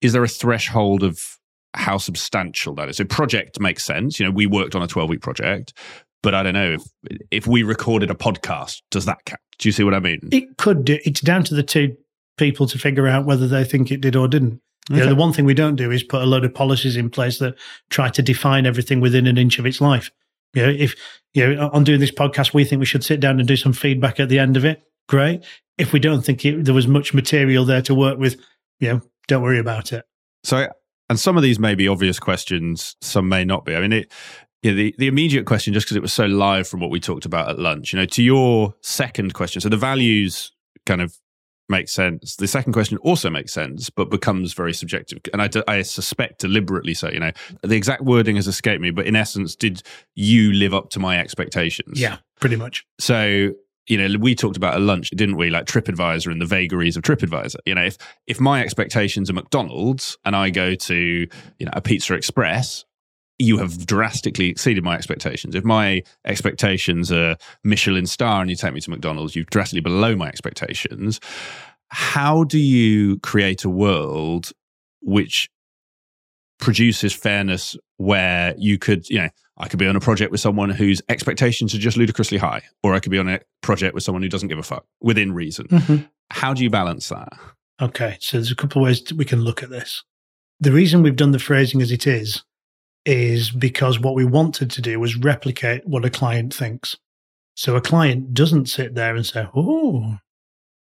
is 0.00 0.12
there 0.12 0.24
a 0.24 0.28
threshold 0.28 1.02
of 1.02 1.38
how 1.74 1.98
substantial 1.98 2.74
that 2.74 2.88
is? 2.88 2.98
So 2.98 3.04
project 3.04 3.60
makes 3.60 3.84
sense. 3.84 4.20
You 4.20 4.26
know, 4.26 4.32
we 4.32 4.46
worked 4.46 4.74
on 4.74 4.82
a 4.82 4.86
12 4.86 5.08
week 5.08 5.20
project, 5.22 5.72
but 6.22 6.34
I 6.34 6.42
don't 6.42 6.54
know 6.54 6.72
if 6.72 6.82
if 7.30 7.46
we 7.46 7.62
recorded 7.62 8.10
a 8.10 8.14
podcast, 8.14 8.82
does 8.90 9.06
that 9.06 9.24
count? 9.24 9.40
Do 9.58 9.68
you 9.68 9.72
see 9.72 9.84
what 9.84 9.94
I 9.94 10.00
mean? 10.00 10.20
It 10.30 10.56
could 10.56 10.84
do. 10.84 10.98
It's 11.04 11.20
down 11.20 11.44
to 11.44 11.54
the 11.54 11.62
two 11.62 11.96
people 12.36 12.66
to 12.68 12.78
figure 12.78 13.08
out 13.08 13.24
whether 13.24 13.48
they 13.48 13.64
think 13.64 13.90
it 13.90 14.00
did 14.00 14.16
or 14.16 14.28
didn't. 14.28 14.60
Okay. 14.90 15.00
You 15.00 15.04
know, 15.04 15.10
the 15.10 15.16
one 15.16 15.32
thing 15.32 15.44
we 15.44 15.54
don't 15.54 15.76
do 15.76 15.90
is 15.90 16.02
put 16.02 16.22
a 16.22 16.26
load 16.26 16.44
of 16.44 16.54
policies 16.54 16.96
in 16.96 17.10
place 17.10 17.38
that 17.38 17.56
try 17.90 18.08
to 18.10 18.22
define 18.22 18.64
everything 18.66 19.00
within 19.00 19.26
an 19.26 19.36
inch 19.36 19.58
of 19.58 19.66
its 19.66 19.80
life. 19.80 20.10
You 20.54 20.62
know, 20.62 20.68
if 20.70 20.94
you 21.34 21.54
know, 21.54 21.70
on 21.72 21.84
doing 21.84 22.00
this 22.00 22.10
podcast, 22.10 22.54
we 22.54 22.64
think 22.64 22.80
we 22.80 22.86
should 22.86 23.04
sit 23.04 23.20
down 23.20 23.38
and 23.38 23.46
do 23.46 23.56
some 23.56 23.72
feedback 23.72 24.18
at 24.18 24.28
the 24.28 24.38
end 24.38 24.56
of 24.56 24.64
it. 24.64 24.82
Great. 25.08 25.44
If 25.76 25.92
we 25.92 26.00
don't 26.00 26.22
think 26.22 26.44
it, 26.44 26.64
there 26.64 26.74
was 26.74 26.88
much 26.88 27.14
material 27.14 27.64
there 27.64 27.82
to 27.82 27.94
work 27.94 28.18
with, 28.18 28.40
you 28.80 28.92
know, 28.92 29.00
don't 29.28 29.42
worry 29.42 29.58
about 29.58 29.92
it. 29.92 30.04
So, 30.42 30.68
and 31.08 31.18
some 31.18 31.36
of 31.36 31.42
these 31.42 31.58
may 31.58 31.74
be 31.74 31.88
obvious 31.88 32.18
questions, 32.18 32.96
some 33.00 33.28
may 33.28 33.44
not 33.44 33.64
be. 33.64 33.74
I 33.74 33.80
mean, 33.80 33.92
it, 33.92 34.12
yeah, 34.62 34.72
the, 34.72 34.94
the 34.98 35.06
immediate 35.06 35.46
question, 35.46 35.72
just 35.72 35.86
because 35.86 35.96
it 35.96 36.02
was 36.02 36.12
so 36.12 36.26
live 36.26 36.66
from 36.66 36.80
what 36.80 36.90
we 36.90 36.98
talked 36.98 37.24
about 37.24 37.48
at 37.48 37.58
lunch, 37.58 37.92
you 37.92 37.98
know, 37.98 38.06
to 38.06 38.22
your 38.22 38.74
second 38.82 39.34
question, 39.34 39.60
so 39.60 39.68
the 39.68 39.76
values 39.76 40.50
kind 40.84 41.00
of 41.00 41.16
makes 41.68 41.92
sense. 41.92 42.36
The 42.36 42.46
second 42.46 42.72
question 42.72 42.98
also 42.98 43.30
makes 43.30 43.52
sense, 43.52 43.90
but 43.90 44.10
becomes 44.10 44.52
very 44.52 44.72
subjective. 44.72 45.18
And 45.32 45.42
I, 45.42 45.50
I 45.66 45.82
suspect 45.82 46.40
deliberately 46.40 46.94
so, 46.94 47.10
you 47.10 47.20
know, 47.20 47.32
the 47.62 47.76
exact 47.76 48.02
wording 48.02 48.36
has 48.36 48.46
escaped 48.46 48.80
me, 48.80 48.90
but 48.90 49.06
in 49.06 49.16
essence, 49.16 49.54
did 49.54 49.82
you 50.14 50.52
live 50.52 50.74
up 50.74 50.90
to 50.90 50.98
my 50.98 51.18
expectations? 51.18 52.00
Yeah, 52.00 52.18
pretty 52.40 52.56
much. 52.56 52.86
So, 52.98 53.52
you 53.86 53.96
know, 53.96 54.18
we 54.18 54.34
talked 54.34 54.56
about 54.56 54.76
a 54.76 54.80
lunch, 54.80 55.10
didn't 55.10 55.36
we? 55.36 55.50
Like 55.50 55.64
TripAdvisor 55.64 56.30
and 56.30 56.40
the 56.40 56.46
vagaries 56.46 56.96
of 56.96 57.02
TripAdvisor. 57.02 57.56
You 57.64 57.74
know, 57.74 57.84
if 57.84 57.96
if 58.26 58.40
my 58.40 58.62
expectations 58.62 59.30
are 59.30 59.34
McDonald's 59.34 60.16
and 60.24 60.36
I 60.36 60.50
go 60.50 60.74
to, 60.74 60.96
you 60.96 61.66
know, 61.66 61.72
a 61.72 61.80
Pizza 61.80 62.14
Express, 62.14 62.84
you 63.38 63.58
have 63.58 63.86
drastically 63.86 64.48
exceeded 64.48 64.82
my 64.82 64.96
expectations. 64.96 65.54
If 65.54 65.64
my 65.64 66.02
expectations 66.24 67.12
are 67.12 67.36
Michelin 67.64 68.06
star 68.06 68.40
and 68.40 68.50
you 68.50 68.56
take 68.56 68.74
me 68.74 68.80
to 68.80 68.90
McDonald's, 68.90 69.36
you've 69.36 69.50
drastically 69.50 69.80
below 69.80 70.16
my 70.16 70.28
expectations. 70.28 71.20
How 71.88 72.44
do 72.44 72.58
you 72.58 73.18
create 73.20 73.64
a 73.64 73.70
world 73.70 74.50
which 75.00 75.48
produces 76.58 77.14
fairness 77.14 77.76
where 77.96 78.54
you 78.58 78.78
could, 78.78 79.08
you 79.08 79.18
know, 79.18 79.28
I 79.56 79.68
could 79.68 79.78
be 79.78 79.86
on 79.86 79.96
a 79.96 80.00
project 80.00 80.30
with 80.30 80.40
someone 80.40 80.70
whose 80.70 81.00
expectations 81.08 81.74
are 81.74 81.78
just 81.78 81.96
ludicrously 81.96 82.38
high, 82.38 82.62
or 82.82 82.94
I 82.94 83.00
could 83.00 83.10
be 83.10 83.18
on 83.18 83.28
a 83.28 83.40
project 83.60 83.94
with 83.94 84.02
someone 84.02 84.22
who 84.22 84.28
doesn't 84.28 84.48
give 84.48 84.58
a 84.58 84.62
fuck 84.62 84.84
within 85.00 85.32
reason. 85.32 85.66
Mm-hmm. 85.68 86.04
How 86.30 86.54
do 86.54 86.62
you 86.62 86.70
balance 86.70 87.08
that? 87.08 87.32
Okay, 87.80 88.18
so 88.20 88.36
there's 88.36 88.50
a 88.50 88.56
couple 88.56 88.82
of 88.82 88.86
ways 88.86 89.12
we 89.12 89.24
can 89.24 89.42
look 89.42 89.62
at 89.62 89.70
this. 89.70 90.02
The 90.60 90.72
reason 90.72 91.02
we've 91.02 91.16
done 91.16 91.30
the 91.30 91.38
phrasing 91.38 91.80
as 91.80 91.92
it 91.92 92.06
is 92.06 92.42
is 93.08 93.50
because 93.50 93.98
what 93.98 94.14
we 94.14 94.24
wanted 94.26 94.70
to 94.70 94.82
do 94.82 95.00
was 95.00 95.16
replicate 95.16 95.86
what 95.86 96.04
a 96.04 96.10
client 96.10 96.52
thinks. 96.52 96.98
So 97.56 97.74
a 97.74 97.80
client 97.80 98.34
doesn't 98.34 98.66
sit 98.66 98.94
there 98.94 99.16
and 99.16 99.24
say, 99.24 99.48
Oh, 99.54 100.18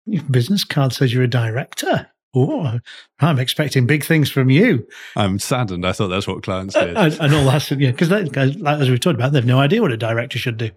your 0.05 0.23
business 0.23 0.63
card 0.63 0.93
says 0.93 1.13
you're 1.13 1.23
a 1.23 1.27
director. 1.27 2.07
Oh, 2.33 2.79
I'm 3.19 3.39
expecting 3.39 3.85
big 3.85 4.03
things 4.03 4.31
from 4.31 4.49
you. 4.49 4.87
I'm 5.15 5.37
saddened. 5.37 5.85
I 5.85 5.91
thought 5.91 6.07
that's 6.07 6.25
what 6.25 6.41
clients 6.41 6.75
uh, 6.75 6.85
did. 6.85 6.97
and, 6.97 7.19
and 7.19 7.35
all 7.35 7.45
that, 7.45 7.69
yeah, 7.71 7.91
because 7.91 8.11
as 8.11 8.89
we've 8.89 8.99
talked 8.99 9.15
about, 9.15 9.33
they 9.33 9.37
have 9.37 9.45
no 9.45 9.59
idea 9.59 9.81
what 9.81 9.91
a 9.91 9.97
director 9.97 10.39
should 10.39 10.57
do. 10.57 10.71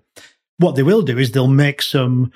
What 0.58 0.74
they 0.74 0.82
will 0.82 1.02
do 1.02 1.16
is 1.16 1.30
they'll 1.30 1.46
make 1.46 1.80
some 1.80 2.32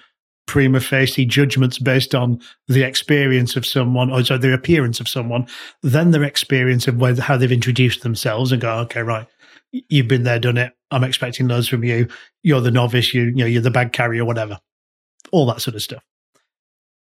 prima 0.51 0.81
facie 0.81 1.25
judgments 1.25 1.79
based 1.79 2.13
on 2.13 2.41
the 2.67 2.83
experience 2.83 3.55
of 3.55 3.65
someone 3.65 4.11
or 4.11 4.25
so 4.25 4.37
the 4.37 4.53
appearance 4.53 4.99
of 4.99 5.09
someone, 5.09 5.47
then 5.85 6.11
their 6.11 6.25
experience 6.25 6.89
of 6.89 6.97
whether, 6.97 7.23
how 7.23 7.37
they've 7.37 7.53
introduced 7.53 8.03
themselves 8.03 8.51
and 8.51 8.61
go, 8.61 8.79
okay, 8.79 9.01
right, 9.01 9.29
you've 9.71 10.09
been 10.09 10.25
there, 10.25 10.41
done 10.41 10.57
it. 10.59 10.73
I'm 10.91 11.05
expecting 11.05 11.47
those 11.47 11.69
from 11.69 11.85
you. 11.85 12.09
You're 12.43 12.61
the 12.61 12.73
novice. 12.73 13.15
You, 13.15 13.27
you 13.27 13.37
know, 13.37 13.47
you're 13.47 13.63
the 13.63 13.71
bag 13.71 13.93
carrier, 13.93 14.25
whatever. 14.25 14.59
All 15.31 15.47
that 15.47 15.61
sort 15.61 15.77
of 15.77 15.83
stuff. 15.83 16.03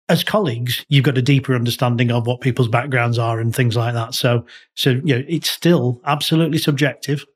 As 0.09 0.25
colleagues, 0.25 0.87
you've 0.89 1.05
got 1.05 1.19
a 1.19 1.23
deeper 1.23 1.55
understanding 1.55 2.11
of 2.11 2.27
what 2.27 2.41
people's 2.41 2.69
backgrounds 2.69 3.19
are 3.19 3.39
and 3.39 3.55
things 3.55 3.77
like 3.77 3.93
that. 3.93 4.15
So, 4.15 4.47
so 4.77 4.93
you 5.05 5.19
know, 5.19 5.25
it's 5.29 5.51
still 5.51 6.01
absolutely 6.07 6.57
subjective 6.57 7.27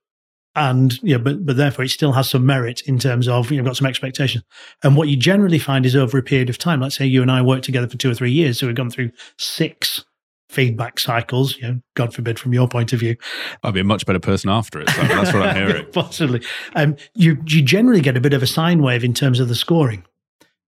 and 0.57 1.01
yeah, 1.03 1.19
but 1.19 1.47
but 1.47 1.57
therefore 1.57 1.85
it 1.85 1.91
still 1.91 2.13
has 2.13 2.29
some 2.29 2.45
merit 2.45 2.83
in 2.83 2.99
terms 2.99 3.29
of 3.29 3.51
you've 3.51 3.65
got 3.65 3.77
some 3.77 3.87
expectations. 3.87 4.45
And 4.83 4.97
what 4.97 5.09
you 5.09 5.17
generally 5.17 5.59
find 5.59 5.87
is 5.87 5.95
over 5.95 6.19
a 6.19 6.23
period 6.23 6.51
of 6.51 6.59
time. 6.59 6.81
Let's 6.81 6.97
say 6.97 7.07
you 7.07 7.23
and 7.23 7.31
I 7.31 7.43
worked 7.43 7.65
together 7.65 7.89
for 7.89 7.97
two 7.97 8.11
or 8.11 8.15
three 8.15 8.33
years, 8.33 8.59
so 8.59 8.67
we've 8.67 8.77
gone 8.77 8.91
through 8.91 9.13
six 9.39 10.05
feedback 10.49 10.99
cycles. 10.99 11.57
You 11.57 11.63
know, 11.63 11.81
God 11.95 12.13
forbid, 12.13 12.39
from 12.39 12.53
your 12.53 12.69
point 12.69 12.93
of 12.93 13.01
view, 13.01 13.17
I'd 13.63 13.75
be 13.75 13.81
a 13.81 13.85
much 13.85 14.05
better 14.07 14.19
person 14.19 14.51
after 14.51 14.81
it. 14.81 14.91
So 14.91 15.03
that's 15.03 15.33
what 15.33 15.43
I'm 15.47 15.57
hearing. 15.69 15.87
Possibly, 15.93 16.43
um, 16.75 16.97
you 17.15 17.39
you 17.47 17.63
generally 17.63 18.01
get 18.01 18.17
a 18.17 18.21
bit 18.21 18.35
of 18.35 18.43
a 18.43 18.47
sine 18.47 18.83
wave 18.83 19.05
in 19.05 19.15
terms 19.15 19.39
of 19.39 19.49
the 19.49 19.55
scoring 19.55 20.05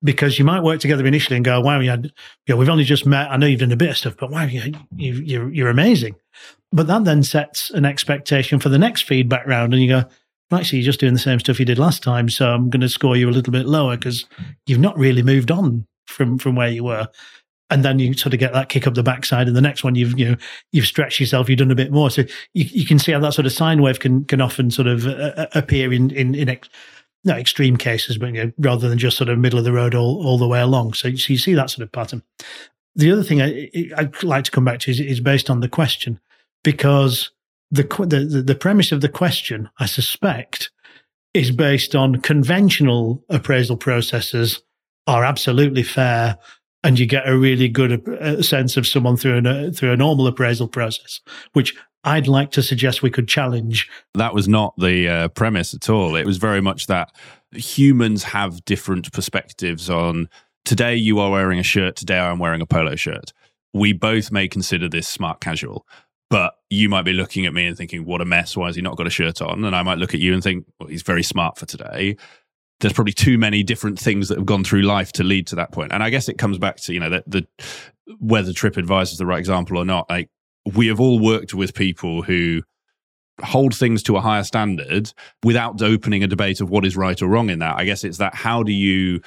because 0.05 0.39
you 0.39 0.45
might 0.45 0.62
work 0.62 0.80
together 0.80 1.05
initially 1.07 1.37
and 1.37 1.45
go, 1.45 1.61
"Wow, 1.61 1.80
you, 1.80 1.91
had, 1.91 2.05
you 2.07 2.55
know, 2.55 2.57
we've 2.57 2.68
only 2.68 2.85
just 2.85 3.05
met. 3.05 3.30
I 3.30 3.37
know 3.37 3.47
you've 3.47 3.61
done 3.61 3.72
a 3.72 3.76
bit 3.76 3.91
of 3.91 3.99
stuff, 3.99 4.16
but 4.16 4.30
wow, 4.30 4.45
you, 4.45 4.72
you, 4.97 5.14
you're 5.14 5.53
you're 5.53 5.70
amazing." 5.70 6.14
But 6.73 6.87
that 6.87 7.05
then 7.05 7.23
sets 7.23 7.70
an 7.70 7.85
expectation 7.85 8.59
for 8.59 8.68
the 8.68 8.79
next 8.79 9.03
feedback 9.03 9.47
round, 9.47 9.73
and 9.73 9.83
you 9.83 9.89
go, 9.89 10.05
"Actually, 10.51 10.81
you're 10.81 10.87
just 10.87 11.01
doing 11.01 11.12
the 11.12 11.18
same 11.18 11.39
stuff 11.39 11.61
you 11.61 11.66
did 11.66 11.79
last 11.79 12.03
time, 12.03 12.29
so 12.29 12.51
I'm 12.51 12.70
going 12.70 12.81
to 12.81 12.89
score 12.89 13.16
you 13.16 13.29
a 13.29 13.33
little 13.33 13.53
bit 13.53 13.66
lower 13.66 13.97
because 13.97 14.25
you've 14.66 14.81
not 14.81 14.99
really 14.99 15.23
moved 15.23 15.51
on 15.51 15.87
from 16.07 16.39
from 16.39 16.57
where 16.57 16.68
you 16.68 16.85
were." 16.85 17.09
And 17.70 17.83
then 17.83 17.99
you 17.99 18.12
sort 18.12 18.35
of 18.35 18.41
get 18.41 18.53
that 18.53 18.68
kick 18.68 18.87
up 18.87 18.95
the 18.95 19.03
backside, 19.03 19.49
and 19.49 19.57
the 19.57 19.62
next 19.62 19.85
one 19.85 19.95
you've 19.95 20.18
you 20.18 20.31
know 20.31 20.37
you've 20.73 20.87
stretched 20.87 21.20
yourself, 21.20 21.49
you've 21.49 21.59
done 21.59 21.70
a 21.70 21.77
bit 21.77 21.93
more. 21.93 22.11
So 22.11 22.23
you, 22.55 22.64
you 22.64 22.87
can 22.87 22.99
see 22.99 23.12
how 23.12 23.20
that 23.20 23.35
sort 23.35 23.47
of 23.47 23.53
sine 23.53 23.83
wave 23.83 24.01
can 24.01 24.25
can 24.25 24.41
often 24.41 24.70
sort 24.70 24.89
of 24.89 25.07
uh, 25.07 25.33
uh 25.37 25.47
appear 25.55 25.93
in 25.93 26.11
in, 26.11 26.35
in 26.35 26.49
ex- 26.49 26.68
extreme 27.29 27.77
cases, 27.77 28.18
but 28.18 28.35
you 28.35 28.45
know, 28.45 28.53
rather 28.59 28.89
than 28.89 28.99
just 28.99 29.16
sort 29.16 29.29
of 29.29 29.39
middle 29.39 29.59
of 29.59 29.64
the 29.64 29.73
road 29.73 29.95
all, 29.95 30.27
all 30.27 30.39
the 30.39 30.49
way 30.49 30.61
along. 30.61 30.95
So, 30.95 31.14
so 31.14 31.33
you 31.33 31.39
see 31.39 31.55
that 31.55 31.70
sort 31.70 31.85
of 31.85 31.93
pattern. 31.93 32.23
The 32.95 33.12
other 33.12 33.23
thing 33.23 33.41
I, 33.41 33.70
would 33.97 34.23
like 34.23 34.45
to 34.45 34.51
come 34.51 34.64
back 34.64 34.81
to 34.81 34.91
is, 34.91 35.01
is 35.01 35.20
based 35.20 35.49
on 35.49 35.61
the 35.61 35.68
question, 35.68 36.20
because 36.63 37.31
the, 37.71 37.83
the 37.83 38.43
the 38.43 38.55
premise 38.55 38.93
of 38.93 39.01
the 39.01 39.09
question, 39.09 39.69
I 39.79 39.87
suspect, 39.87 40.71
is 41.35 41.51
based 41.51 41.95
on 41.95 42.21
conventional 42.21 43.25
appraisal 43.29 43.77
processes 43.77 44.63
are 45.07 45.25
absolutely 45.25 45.83
fair, 45.83 46.39
and 46.85 46.99
you 46.99 47.07
get 47.07 47.29
a 47.29 47.37
really 47.37 47.69
good 47.69 48.09
uh, 48.09 48.43
sense 48.43 48.77
of 48.77 48.87
someone 48.87 49.17
through 49.17 49.39
an, 49.39 49.73
through 49.73 49.93
a 49.93 49.97
normal 49.97 50.27
appraisal 50.27 50.69
process, 50.69 51.21
which 51.55 51.75
I'd 52.05 52.29
like 52.29 52.51
to 52.53 52.63
suggest 52.63 53.03
we 53.03 53.11
could 53.11 53.29
challenge. 53.29 53.89
That 54.15 54.35
was 54.35 54.49
not 54.49 54.75
the 54.77 55.09
uh, 55.09 55.29
premise 55.29 55.73
at 55.75 55.89
all. 55.89 56.17
It 56.17 56.27
was 56.27 56.37
very 56.37 56.61
much 56.61 56.89
that 56.89 57.15
humans 57.53 58.25
have 58.25 58.65
different 58.65 59.13
perspectives 59.13 59.89
on 59.89 60.29
today 60.65 60.97
you 60.97 61.19
are 61.19 61.31
wearing 61.31 61.59
a 61.59 61.63
shirt, 61.65 61.97
today 61.97 62.19
I'm 62.19 62.39
wearing 62.39 62.61
a 62.61 62.67
polo 62.67 62.97
shirt. 62.97 63.33
We 63.75 63.93
both 63.93 64.31
may 64.31 64.49
consider 64.49 64.89
this 64.89 65.09
smart 65.09 65.41
casual, 65.41 65.87
but 66.33 66.55
you 66.70 66.89
might 66.89 67.03
be 67.03 67.12
looking 67.12 67.45
at 67.45 67.53
me 67.53 67.66
and 67.66 67.76
thinking, 67.76 68.07
what 68.07 68.22
a 68.22 68.24
mess. 68.24 68.57
Why 68.57 68.68
has 68.68 68.74
he 68.74 68.80
not 68.80 68.97
got 68.97 69.07
a 69.07 69.11
shirt 69.11 69.43
on? 69.43 69.66
And 69.66 69.76
I 69.76 69.83
might 69.83 69.99
look 69.99 70.14
at 70.14 70.20
you 70.20 70.33
and 70.33 70.43
think, 70.43 70.64
well, 70.80 70.89
he's 70.89 71.03
very 71.03 71.22
smart 71.22 71.59
for 71.59 71.66
today. 71.66 72.16
There's 72.80 72.95
probably 72.95 73.12
too 73.12 73.37
many 73.37 73.62
different 73.62 73.99
things 74.01 74.30
that 74.30 74.39
have 74.39 74.47
gone 74.47 74.64
through 74.64 74.80
life 74.80 75.12
to 75.12 75.24
lead 75.24 75.47
to 75.49 75.57
that 75.57 75.72
point. 75.72 75.93
And 75.93 76.03
I 76.03 76.09
guess 76.09 76.30
it 76.30 76.39
comes 76.39 76.57
back 76.57 76.76
to, 76.76 76.95
you 76.95 77.01
know, 77.01 77.11
the, 77.11 77.24
the 77.26 77.47
whether 78.18 78.51
TripAdvisor 78.51 79.12
is 79.12 79.18
the 79.18 79.26
right 79.26 79.41
example 79.41 79.76
or 79.76 79.85
not. 79.85 80.09
Like 80.09 80.30
we 80.74 80.87
have 80.87 81.01
all 81.01 81.20
worked 81.20 81.53
with 81.53 81.74
people 81.74 82.22
who 82.22 82.62
hold 83.43 83.74
things 83.74 84.03
to 84.05 84.16
a 84.16 84.22
higher 84.22 84.45
standard 84.45 85.12
without 85.45 85.83
opening 85.83 86.24
a 86.24 86.28
debate 86.28 86.62
of 86.62 86.70
what 86.70 86.87
is 86.87 86.97
right 86.97 87.20
or 87.20 87.28
wrong 87.28 87.51
in 87.51 87.59
that. 87.59 87.76
I 87.76 87.85
guess 87.85 88.05
it's 88.05 88.18
that 88.18 88.35
how 88.35 88.62
do 88.62 88.72
you 88.72 89.20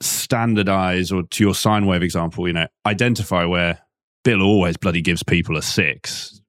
standardize 0.00 1.12
or 1.12 1.24
to 1.24 1.44
your 1.44 1.54
sine 1.54 1.84
wave 1.84 2.02
example, 2.02 2.46
you 2.46 2.54
know, 2.54 2.68
identify 2.86 3.44
where 3.44 3.80
Bill 4.24 4.42
always 4.42 4.76
bloody 4.76 5.02
gives 5.02 5.22
people 5.22 5.56
a 5.56 5.62
six. 5.62 6.40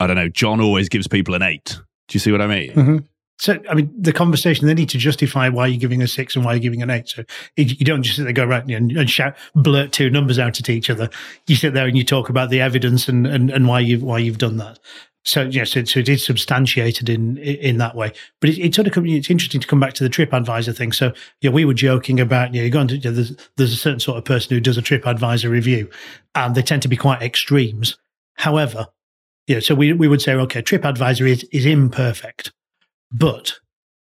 I 0.00 0.06
don't 0.06 0.16
know, 0.16 0.28
John 0.28 0.60
always 0.60 0.88
gives 0.88 1.08
people 1.08 1.34
an 1.34 1.42
eight. 1.42 1.80
Do 2.08 2.14
you 2.14 2.20
see 2.20 2.32
what 2.32 2.40
I 2.40 2.46
mean? 2.46 2.72
Mm-hmm. 2.72 2.96
So, 3.40 3.56
I 3.70 3.74
mean, 3.74 3.92
the 3.96 4.12
conversation, 4.12 4.66
they 4.66 4.74
need 4.74 4.88
to 4.88 4.98
justify 4.98 5.48
why 5.48 5.68
you're 5.68 5.78
giving 5.78 6.02
a 6.02 6.08
six 6.08 6.34
and 6.34 6.44
why 6.44 6.54
you're 6.54 6.60
giving 6.60 6.82
an 6.82 6.90
eight. 6.90 7.08
So 7.08 7.22
you 7.56 7.84
don't 7.84 8.02
just 8.02 8.16
sit 8.16 8.24
there, 8.24 8.32
go 8.32 8.44
right 8.44 8.64
and, 8.64 8.90
and 8.90 9.08
shout, 9.08 9.36
blurt 9.54 9.92
two 9.92 10.10
numbers 10.10 10.40
out 10.40 10.58
at 10.58 10.68
each 10.68 10.90
other. 10.90 11.08
You 11.46 11.54
sit 11.54 11.72
there 11.72 11.86
and 11.86 11.96
you 11.96 12.04
talk 12.04 12.30
about 12.30 12.50
the 12.50 12.60
evidence 12.60 13.08
and, 13.08 13.28
and, 13.28 13.50
and 13.50 13.68
why 13.68 13.78
you've, 13.78 14.02
why 14.02 14.18
you've 14.18 14.38
done 14.38 14.56
that. 14.56 14.80
So 15.28 15.42
yeah, 15.42 15.64
so, 15.64 15.84
so, 15.84 16.00
it 16.00 16.08
is 16.08 16.24
substantiated 16.24 17.10
in 17.10 17.36
in 17.36 17.76
that 17.78 17.94
way. 17.94 18.12
But 18.40 18.50
it, 18.50 18.58
it 18.58 18.74
sort 18.74 18.86
of 18.86 19.06
it's 19.06 19.28
interesting 19.28 19.60
to 19.60 19.66
come 19.66 19.78
back 19.78 19.92
to 19.94 20.04
the 20.04 20.08
TripAdvisor 20.08 20.74
thing. 20.74 20.92
So 20.92 21.12
yeah, 21.42 21.50
we 21.50 21.66
were 21.66 21.74
joking 21.74 22.18
about 22.18 22.54
you 22.54 22.62
you 22.62 22.70
know, 22.70 22.84
there's, 22.86 23.36
there's 23.56 23.72
a 23.72 23.76
certain 23.76 24.00
sort 24.00 24.16
of 24.16 24.24
person 24.24 24.54
who 24.54 24.60
does 24.60 24.78
a 24.78 24.82
TripAdvisor 24.82 25.50
review, 25.50 25.90
and 26.34 26.54
they 26.54 26.62
tend 26.62 26.80
to 26.82 26.88
be 26.88 26.96
quite 26.96 27.20
extremes. 27.20 27.98
However, 28.36 28.86
yeah, 29.46 29.60
so 29.60 29.74
we 29.74 29.92
we 29.92 30.08
would 30.08 30.22
say 30.22 30.32
okay, 30.32 30.62
TripAdvisor 30.62 31.28
is 31.28 31.44
is 31.52 31.66
imperfect, 31.66 32.52
but 33.12 33.58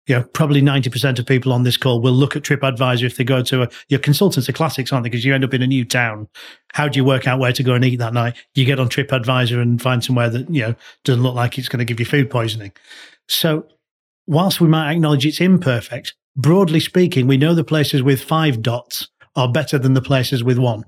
you 0.07 0.15
know, 0.15 0.23
probably 0.33 0.61
90% 0.61 1.17
of 1.17 1.25
people 1.25 1.51
on 1.51 1.63
this 1.63 1.77
call 1.77 1.99
will 1.99 2.13
look 2.13 2.35
at 2.35 2.43
TripAdvisor 2.43 3.03
if 3.03 3.17
they 3.17 3.23
go 3.23 3.41
to 3.43 3.63
a, 3.63 3.69
your 3.89 3.99
consultants 3.99 4.47
are 4.47 4.53
classics, 4.53 4.93
aren't 4.93 5.03
they? 5.03 5.09
Because 5.09 5.25
you 5.25 5.33
end 5.33 5.43
up 5.43 5.53
in 5.53 5.63
a 5.63 5.67
new 5.67 5.83
town. 5.83 6.27
How 6.73 6.87
do 6.87 6.97
you 6.97 7.03
work 7.03 7.27
out 7.27 7.39
where 7.39 7.53
to 7.53 7.63
go 7.63 7.73
and 7.73 7.83
eat 7.83 7.97
that 7.97 8.13
night? 8.13 8.35
You 8.53 8.65
get 8.65 8.79
on 8.79 8.89
TripAdvisor 8.89 9.59
and 9.59 9.81
find 9.81 10.03
somewhere 10.03 10.29
that, 10.29 10.49
you 10.49 10.61
know, 10.61 10.75
doesn't 11.03 11.23
look 11.23 11.35
like 11.35 11.57
it's 11.57 11.69
going 11.69 11.79
to 11.79 11.85
give 11.85 11.99
you 11.99 12.05
food 12.05 12.29
poisoning. 12.29 12.71
So 13.27 13.67
whilst 14.27 14.61
we 14.61 14.67
might 14.67 14.91
acknowledge 14.91 15.25
it's 15.25 15.41
imperfect, 15.41 16.13
broadly 16.35 16.79
speaking, 16.79 17.25
we 17.25 17.37
know 17.37 17.55
the 17.55 17.63
places 17.63 18.03
with 18.03 18.21
five 18.21 18.61
dots 18.61 19.09
are 19.35 19.51
better 19.51 19.79
than 19.79 19.93
the 19.93 20.01
places 20.01 20.43
with 20.43 20.59
one. 20.59 20.85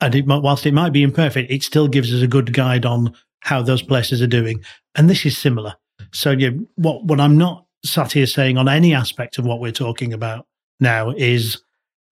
And 0.00 0.14
it, 0.14 0.26
whilst 0.26 0.66
it 0.66 0.74
might 0.74 0.92
be 0.92 1.02
imperfect, 1.02 1.50
it 1.50 1.62
still 1.62 1.88
gives 1.88 2.14
us 2.14 2.22
a 2.22 2.28
good 2.28 2.52
guide 2.52 2.86
on 2.86 3.14
how 3.40 3.62
those 3.62 3.82
places 3.82 4.22
are 4.22 4.26
doing. 4.26 4.62
And 4.94 5.10
this 5.10 5.24
is 5.26 5.36
similar. 5.36 5.74
So 6.12 6.30
yeah, 6.30 6.50
what, 6.76 7.04
what 7.04 7.20
I'm 7.20 7.38
not 7.38 7.65
sat 7.86 8.12
here 8.12 8.26
saying 8.26 8.58
on 8.58 8.68
any 8.68 8.94
aspect 8.94 9.38
of 9.38 9.44
what 9.44 9.60
we're 9.60 9.72
talking 9.72 10.12
about 10.12 10.46
now 10.80 11.10
is 11.10 11.62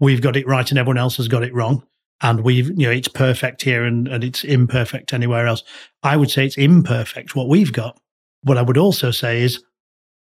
we've 0.00 0.22
got 0.22 0.36
it 0.36 0.46
right 0.46 0.68
and 0.68 0.78
everyone 0.78 0.98
else 0.98 1.16
has 1.16 1.28
got 1.28 1.42
it 1.42 1.54
wrong. 1.54 1.84
And 2.22 2.40
we've, 2.40 2.68
you 2.68 2.86
know, 2.86 2.90
it's 2.90 3.08
perfect 3.08 3.62
here 3.62 3.84
and, 3.84 4.08
and 4.08 4.24
it's 4.24 4.44
imperfect 4.44 5.12
anywhere 5.12 5.46
else. 5.46 5.62
I 6.02 6.16
would 6.16 6.30
say 6.30 6.46
it's 6.46 6.56
imperfect 6.56 7.34
what 7.34 7.48
we've 7.48 7.72
got. 7.72 7.98
What 8.42 8.58
I 8.58 8.62
would 8.62 8.78
also 8.78 9.10
say 9.10 9.42
is, 9.42 9.62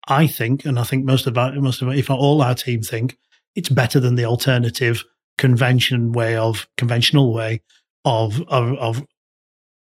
I 0.07 0.27
think, 0.27 0.65
and 0.65 0.79
I 0.79 0.83
think 0.83 1.05
most 1.05 1.27
of 1.27 1.37
our, 1.37 1.53
most 1.53 1.81
of, 1.81 1.89
if 1.89 2.09
not 2.09 2.19
all 2.19 2.41
our 2.41 2.55
team 2.55 2.81
think, 2.81 3.17
it's 3.55 3.69
better 3.69 3.99
than 3.99 4.15
the 4.15 4.25
alternative 4.25 5.03
convention 5.37 6.11
way 6.11 6.35
of 6.35 6.67
conventional 6.77 7.33
way 7.33 7.61
of, 8.05 8.41
of, 8.47 8.73
of 8.77 9.05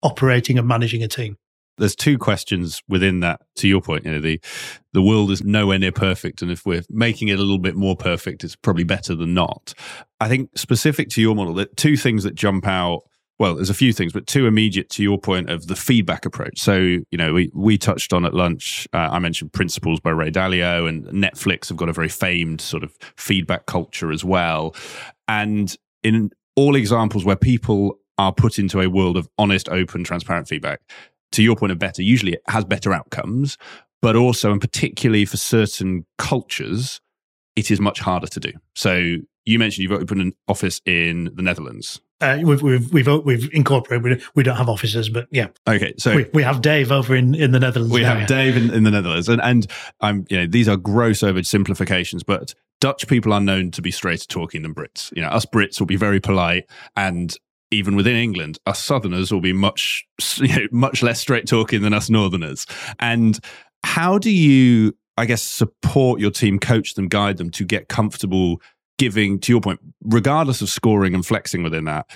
operating 0.02 0.58
and 0.58 0.66
managing 0.66 1.02
a 1.02 1.08
team 1.08 1.36
there's 1.80 1.96
two 1.96 2.18
questions 2.18 2.82
within 2.88 3.20
that 3.20 3.40
to 3.56 3.66
your 3.66 3.80
point 3.80 4.04
you 4.04 4.12
know 4.12 4.20
the 4.20 4.40
the 4.92 5.02
world 5.02 5.30
is 5.30 5.42
nowhere 5.42 5.78
near 5.78 5.90
perfect 5.90 6.42
and 6.42 6.50
if 6.50 6.64
we're 6.64 6.82
making 6.90 7.28
it 7.28 7.38
a 7.38 7.42
little 7.42 7.58
bit 7.58 7.74
more 7.74 7.96
perfect 7.96 8.44
it's 8.44 8.56
probably 8.56 8.84
better 8.84 9.14
than 9.14 9.34
not. 9.34 9.74
I 10.20 10.28
think 10.28 10.50
specific 10.56 11.08
to 11.10 11.20
your 11.20 11.34
model 11.34 11.54
that 11.54 11.76
two 11.76 11.96
things 11.96 12.24
that 12.24 12.34
jump 12.34 12.66
out. 12.66 13.02
Well 13.38 13.54
there's 13.54 13.70
a 13.70 13.74
few 13.74 13.92
things 13.92 14.12
but 14.12 14.26
two 14.26 14.46
immediate 14.46 14.90
to 14.90 15.02
your 15.02 15.18
point 15.18 15.48
of 15.48 15.66
the 15.66 15.76
feedback 15.76 16.26
approach. 16.26 16.60
So 16.60 16.76
you 16.76 17.16
know 17.16 17.32
we 17.32 17.50
we 17.54 17.78
touched 17.78 18.12
on 18.12 18.24
at 18.24 18.34
lunch 18.34 18.86
uh, 18.92 19.08
i 19.10 19.18
mentioned 19.18 19.52
principles 19.52 19.98
by 20.00 20.10
ray 20.10 20.30
dalio 20.30 20.88
and 20.88 21.06
netflix 21.06 21.68
have 21.68 21.78
got 21.78 21.88
a 21.88 21.92
very 21.92 22.08
famed 22.08 22.60
sort 22.60 22.82
of 22.82 22.96
feedback 23.16 23.66
culture 23.66 24.12
as 24.12 24.24
well. 24.24 24.74
And 25.26 25.74
in 26.02 26.30
all 26.56 26.76
examples 26.76 27.24
where 27.24 27.36
people 27.36 27.98
are 28.18 28.32
put 28.32 28.58
into 28.58 28.80
a 28.80 28.88
world 28.88 29.16
of 29.16 29.28
honest 29.38 29.68
open 29.70 30.04
transparent 30.04 30.46
feedback 30.46 30.80
to 31.32 31.42
your 31.42 31.56
point 31.56 31.72
of 31.72 31.78
better, 31.78 32.02
usually 32.02 32.32
it 32.32 32.42
has 32.48 32.64
better 32.64 32.92
outcomes, 32.92 33.56
but 34.02 34.16
also, 34.16 34.50
and 34.50 34.60
particularly 34.60 35.24
for 35.24 35.36
certain 35.36 36.06
cultures, 36.18 37.00
it 37.56 37.70
is 37.70 37.80
much 37.80 38.00
harder 38.00 38.26
to 38.28 38.40
do. 38.40 38.52
So 38.74 39.16
you 39.44 39.58
mentioned 39.58 39.82
you've 39.82 40.00
opened 40.00 40.20
an 40.20 40.32
office 40.48 40.80
in 40.86 41.30
the 41.34 41.42
Netherlands. 41.42 42.00
Uh, 42.20 42.38
we've, 42.42 42.60
we've 42.60 42.92
we've 42.92 43.08
we've 43.24 43.50
incorporated. 43.54 44.22
We 44.34 44.42
don't 44.42 44.56
have 44.56 44.68
offices, 44.68 45.08
but 45.08 45.26
yeah. 45.30 45.48
Okay, 45.66 45.94
so 45.96 46.16
we, 46.16 46.26
we 46.34 46.42
have 46.42 46.60
Dave 46.60 46.92
over 46.92 47.16
in, 47.16 47.34
in 47.34 47.52
the 47.52 47.58
Netherlands. 47.58 47.92
We 47.92 48.02
now, 48.02 48.10
have 48.10 48.20
yeah. 48.20 48.26
Dave 48.26 48.56
in, 48.58 48.70
in 48.74 48.84
the 48.84 48.90
Netherlands, 48.90 49.28
and 49.28 49.40
and 49.40 49.66
I'm 50.00 50.26
you 50.28 50.36
know 50.36 50.46
these 50.46 50.68
are 50.68 50.76
gross 50.76 51.20
oversimplifications, 51.20 52.22
but 52.26 52.54
Dutch 52.78 53.08
people 53.08 53.32
are 53.32 53.40
known 53.40 53.70
to 53.70 53.80
be 53.80 53.90
straighter 53.90 54.26
talking 54.26 54.62
than 54.62 54.74
Brits. 54.74 55.10
You 55.16 55.22
know, 55.22 55.28
us 55.28 55.46
Brits 55.46 55.80
will 55.80 55.86
be 55.86 55.96
very 55.96 56.20
polite, 56.20 56.68
and 56.94 57.34
even 57.70 57.94
within 57.96 58.16
England, 58.16 58.58
us 58.66 58.82
Southerners 58.82 59.32
will 59.32 59.40
be 59.40 59.52
much, 59.52 60.06
you 60.36 60.48
know, 60.48 60.66
much 60.72 61.02
less 61.02 61.20
straight 61.20 61.46
talking 61.46 61.82
than 61.82 61.94
us 61.94 62.10
Northerners. 62.10 62.66
And 62.98 63.38
how 63.84 64.18
do 64.18 64.30
you, 64.30 64.96
I 65.16 65.26
guess, 65.26 65.42
support 65.42 66.20
your 66.20 66.30
team, 66.30 66.58
coach 66.58 66.94
them, 66.94 67.08
guide 67.08 67.36
them 67.36 67.50
to 67.50 67.64
get 67.64 67.88
comfortable 67.88 68.60
giving, 68.98 69.38
to 69.40 69.52
your 69.52 69.60
point, 69.60 69.80
regardless 70.04 70.60
of 70.60 70.68
scoring 70.68 71.14
and 71.14 71.24
flexing 71.24 71.62
within 71.62 71.84
that, 71.84 72.10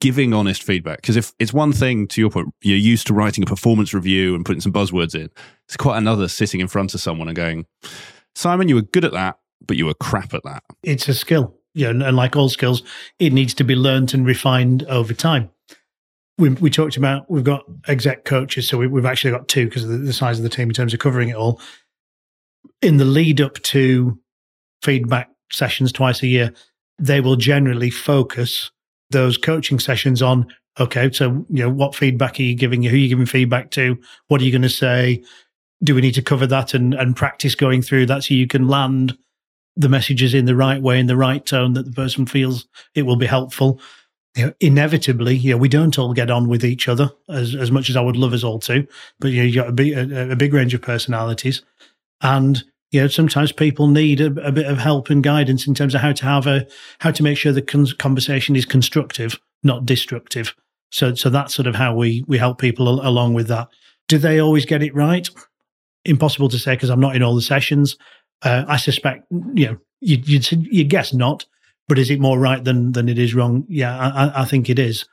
giving 0.00 0.34
honest 0.34 0.62
feedback? 0.62 1.00
Because 1.00 1.16
if 1.16 1.32
it's 1.38 1.52
one 1.52 1.72
thing, 1.72 2.08
to 2.08 2.20
your 2.20 2.30
point, 2.30 2.52
you're 2.62 2.76
used 2.76 3.06
to 3.06 3.14
writing 3.14 3.44
a 3.44 3.46
performance 3.46 3.94
review 3.94 4.34
and 4.34 4.44
putting 4.44 4.60
some 4.60 4.72
buzzwords 4.72 5.14
in, 5.14 5.30
it's 5.68 5.76
quite 5.76 5.98
another 5.98 6.28
sitting 6.28 6.60
in 6.60 6.68
front 6.68 6.94
of 6.94 7.00
someone 7.00 7.28
and 7.28 7.36
going, 7.36 7.64
Simon, 8.34 8.68
you 8.68 8.74
were 8.74 8.82
good 8.82 9.04
at 9.04 9.12
that, 9.12 9.38
but 9.66 9.76
you 9.76 9.86
were 9.86 9.94
crap 9.94 10.34
at 10.34 10.42
that. 10.42 10.64
It's 10.82 11.08
a 11.08 11.14
skill 11.14 11.56
you 11.74 11.92
know, 11.92 12.06
and 12.06 12.16
like 12.16 12.36
all 12.36 12.48
skills, 12.48 12.82
it 13.18 13.32
needs 13.32 13.52
to 13.54 13.64
be 13.64 13.74
learnt 13.74 14.14
and 14.14 14.24
refined 14.24 14.84
over 14.84 15.12
time. 15.12 15.50
We, 16.38 16.50
we 16.50 16.70
talked 16.70 16.96
about 16.96 17.30
we've 17.30 17.44
got 17.44 17.64
exec 17.86 18.24
coaches, 18.24 18.66
so 18.66 18.78
we, 18.78 18.86
have 18.86 19.06
actually 19.06 19.32
got 19.32 19.48
two 19.48 19.66
because 19.66 19.84
of 19.84 19.90
the, 19.90 19.98
the 19.98 20.12
size 20.12 20.38
of 20.38 20.42
the 20.42 20.48
team 20.48 20.68
in 20.68 20.74
terms 20.74 20.94
of 20.94 21.00
covering 21.00 21.28
it 21.28 21.36
all. 21.36 21.60
In 22.82 22.96
the 22.96 23.04
lead 23.04 23.40
up 23.40 23.54
to 23.62 24.18
feedback 24.82 25.30
sessions 25.52 25.92
twice 25.92 26.22
a 26.22 26.26
year, 26.26 26.52
they 26.98 27.20
will 27.20 27.36
generally 27.36 27.90
focus 27.90 28.70
those 29.10 29.36
coaching 29.36 29.78
sessions 29.78 30.22
on 30.22 30.46
okay, 30.78 31.10
so 31.12 31.46
you 31.48 31.62
know 31.62 31.70
what 31.70 31.94
feedback 31.94 32.38
are 32.38 32.42
you 32.42 32.54
giving? 32.54 32.82
You? 32.82 32.90
Who 32.90 32.96
are 32.96 33.00
you 33.00 33.08
giving 33.08 33.26
feedback 33.26 33.70
to? 33.72 33.98
What 34.28 34.40
are 34.40 34.44
you 34.44 34.50
going 34.50 34.62
to 34.62 34.68
say? 34.68 35.22
Do 35.82 35.94
we 35.94 36.00
need 36.00 36.14
to 36.14 36.22
cover 36.22 36.46
that 36.46 36.74
and, 36.74 36.94
and 36.94 37.14
practice 37.14 37.54
going 37.54 37.82
through 37.82 38.06
that 38.06 38.24
so 38.24 38.34
you 38.34 38.46
can 38.46 38.68
land 38.68 39.16
the 39.76 39.88
messages 39.88 40.34
in 40.34 40.44
the 40.44 40.56
right 40.56 40.80
way, 40.80 40.98
in 40.98 41.06
the 41.06 41.16
right 41.16 41.44
tone 41.44 41.72
that 41.74 41.84
the 41.84 41.92
person 41.92 42.26
feels 42.26 42.66
it 42.94 43.02
will 43.02 43.16
be 43.16 43.26
helpful. 43.26 43.80
You 44.36 44.46
know, 44.46 44.52
inevitably, 44.60 45.36
you 45.36 45.52
know, 45.52 45.56
we 45.56 45.68
don't 45.68 45.98
all 45.98 46.12
get 46.12 46.30
on 46.30 46.48
with 46.48 46.64
each 46.64 46.88
other 46.88 47.10
as, 47.28 47.54
as 47.54 47.70
much 47.70 47.88
as 47.88 47.96
I 47.96 48.00
would 48.00 48.16
love 48.16 48.32
us 48.32 48.44
all 48.44 48.58
to, 48.60 48.86
but 49.20 49.30
you 49.30 49.38
know, 49.38 49.44
you 49.44 49.54
got 49.54 49.68
a 49.68 49.72
big, 49.72 49.92
a, 49.92 50.32
a 50.32 50.36
big 50.36 50.52
range 50.52 50.74
of 50.74 50.82
personalities. 50.82 51.62
And, 52.20 52.62
you 52.90 53.00
know, 53.00 53.08
sometimes 53.08 53.52
people 53.52 53.86
need 53.86 54.20
a, 54.20 54.26
a, 54.46 54.50
bit 54.50 54.66
of 54.66 54.78
help 54.78 55.10
and 55.10 55.22
guidance 55.22 55.66
in 55.66 55.74
terms 55.74 55.94
of 55.94 56.00
how 56.00 56.12
to 56.12 56.24
have 56.24 56.46
a, 56.46 56.66
how 56.98 57.10
to 57.12 57.22
make 57.22 57.38
sure 57.38 57.52
the 57.52 57.62
con- 57.62 57.86
conversation 57.98 58.56
is 58.56 58.64
constructive, 58.64 59.38
not 59.62 59.86
destructive. 59.86 60.54
So, 60.90 61.14
so 61.14 61.30
that's 61.30 61.54
sort 61.54 61.66
of 61.66 61.74
how 61.74 61.94
we, 61.94 62.24
we 62.26 62.38
help 62.38 62.58
people 62.58 62.88
al- 62.88 63.08
along 63.08 63.34
with 63.34 63.48
that. 63.48 63.68
Do 64.08 64.18
they 64.18 64.40
always 64.40 64.66
get 64.66 64.82
it 64.82 64.94
right? 64.94 65.28
Impossible 66.04 66.48
to 66.48 66.58
say 66.58 66.74
because 66.74 66.90
I'm 66.90 67.00
not 67.00 67.16
in 67.16 67.22
all 67.22 67.34
the 67.34 67.42
sessions. 67.42 67.96
Uh, 68.42 68.64
I 68.68 68.76
suspect, 68.76 69.26
you 69.30 69.66
know, 69.66 69.76
you, 70.00 70.18
you'd, 70.24 70.50
you 70.52 70.84
guess 70.84 71.14
not, 71.14 71.46
but 71.88 71.98
is 71.98 72.10
it 72.10 72.20
more 72.20 72.38
right 72.38 72.62
than 72.62 72.92
than 72.92 73.08
it 73.08 73.18
is 73.18 73.34
wrong? 73.34 73.64
Yeah, 73.68 73.96
I, 73.96 74.42
I 74.42 74.44
think 74.44 74.68
it 74.68 74.78
is. 74.78 75.06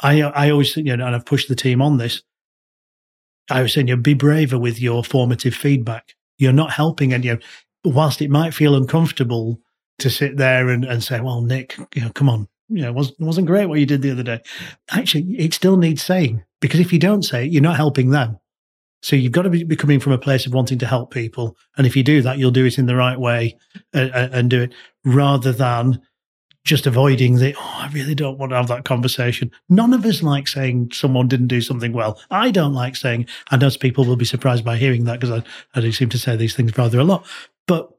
I 0.00 0.22
I 0.22 0.50
always 0.50 0.74
think, 0.74 0.86
you 0.86 0.96
know, 0.96 1.06
and 1.06 1.14
I've 1.14 1.26
pushed 1.26 1.48
the 1.48 1.56
team 1.56 1.80
on 1.80 1.98
this. 1.98 2.22
I 3.50 3.62
was 3.62 3.72
saying, 3.72 3.88
you 3.88 3.96
know, 3.96 4.02
be 4.02 4.14
braver 4.14 4.58
with 4.58 4.80
your 4.80 5.04
formative 5.04 5.54
feedback. 5.54 6.14
You're 6.38 6.52
not 6.52 6.72
helping, 6.72 7.12
and 7.12 7.24
you 7.24 7.34
know, 7.34 7.40
whilst 7.84 8.22
it 8.22 8.30
might 8.30 8.54
feel 8.54 8.74
uncomfortable 8.74 9.60
to 9.98 10.10
sit 10.10 10.36
there 10.36 10.68
and, 10.68 10.84
and 10.84 11.02
say, 11.02 11.20
"Well, 11.20 11.42
Nick, 11.42 11.76
you 11.94 12.02
know, 12.02 12.10
come 12.10 12.28
on, 12.28 12.48
you 12.68 12.82
know, 12.82 12.88
it 12.88 12.94
wasn't, 12.94 13.20
it 13.20 13.24
wasn't 13.24 13.46
great 13.46 13.66
what 13.66 13.78
you 13.78 13.86
did 13.86 14.02
the 14.02 14.10
other 14.10 14.22
day." 14.22 14.40
Actually, 14.90 15.36
it 15.38 15.54
still 15.54 15.76
needs 15.76 16.02
saying 16.02 16.42
because 16.60 16.80
if 16.80 16.92
you 16.92 16.98
don't 16.98 17.22
say 17.22 17.44
it, 17.44 17.52
you're 17.52 17.62
not 17.62 17.76
helping 17.76 18.10
them. 18.10 18.38
So 19.02 19.16
you've 19.16 19.32
got 19.32 19.42
to 19.42 19.50
be, 19.50 19.76
coming 19.76 20.00
from 20.00 20.12
a 20.12 20.18
place 20.18 20.46
of 20.46 20.54
wanting 20.54 20.78
to 20.78 20.86
help 20.86 21.12
people. 21.12 21.56
And 21.76 21.86
if 21.86 21.96
you 21.96 22.02
do 22.02 22.22
that, 22.22 22.38
you'll 22.38 22.52
do 22.52 22.64
it 22.64 22.78
in 22.78 22.86
the 22.86 22.96
right 22.96 23.18
way 23.18 23.58
and, 23.92 24.10
uh, 24.12 24.16
uh, 24.16 24.28
and 24.32 24.48
do 24.50 24.62
it 24.62 24.72
rather 25.04 25.52
than 25.52 26.00
just 26.64 26.86
avoiding 26.86 27.36
the, 27.36 27.54
oh, 27.58 27.78
I 27.80 27.90
really 27.92 28.14
don't 28.14 28.38
want 28.38 28.50
to 28.50 28.56
have 28.56 28.68
that 28.68 28.84
conversation. 28.84 29.50
None 29.68 29.92
of 29.92 30.04
us 30.04 30.22
like 30.22 30.46
saying 30.46 30.92
someone 30.92 31.26
didn't 31.26 31.48
do 31.48 31.60
something 31.60 31.92
well. 31.92 32.20
I 32.30 32.52
don't 32.52 32.74
like 32.74 32.94
saying, 32.94 33.26
and 33.50 33.60
most 33.60 33.80
people 33.80 34.04
will 34.04 34.16
be 34.16 34.24
surprised 34.24 34.64
by 34.64 34.76
hearing 34.76 35.04
that 35.04 35.18
because 35.18 35.42
I, 35.42 35.78
I 35.78 35.80
do 35.80 35.90
seem 35.90 36.08
to 36.10 36.18
say 36.18 36.36
these 36.36 36.54
things 36.54 36.78
rather 36.78 37.00
a 37.00 37.04
lot. 37.04 37.26
But 37.66 37.90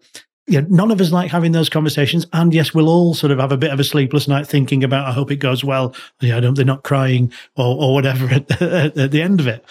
yeah, 0.47 0.61
none 0.69 0.91
of 0.91 1.01
us 1.01 1.11
like 1.11 1.31
having 1.31 1.51
those 1.51 1.69
conversations. 1.69 2.25
And 2.31 2.53
yes, 2.53 2.73
we'll 2.73 2.89
all 2.89 3.13
sort 3.13 3.31
of 3.31 3.39
have 3.39 3.51
a 3.51 3.57
bit 3.57 3.71
of 3.71 3.79
a 3.79 3.83
sleepless 3.83 4.27
night 4.27 4.47
thinking 4.47 4.83
about, 4.83 5.07
I 5.07 5.11
hope 5.11 5.31
it 5.31 5.37
goes 5.37 5.63
well. 5.63 5.95
Yeah, 6.21 6.37
I 6.37 6.39
don't, 6.39 6.53
they're 6.53 6.65
not 6.65 6.83
crying 6.83 7.33
or, 7.55 7.81
or 7.81 7.93
whatever 7.93 8.25
at, 8.31 8.61
at, 8.61 8.97
at 8.97 9.11
the 9.11 9.21
end 9.21 9.41
of 9.41 9.47
it. 9.47 9.65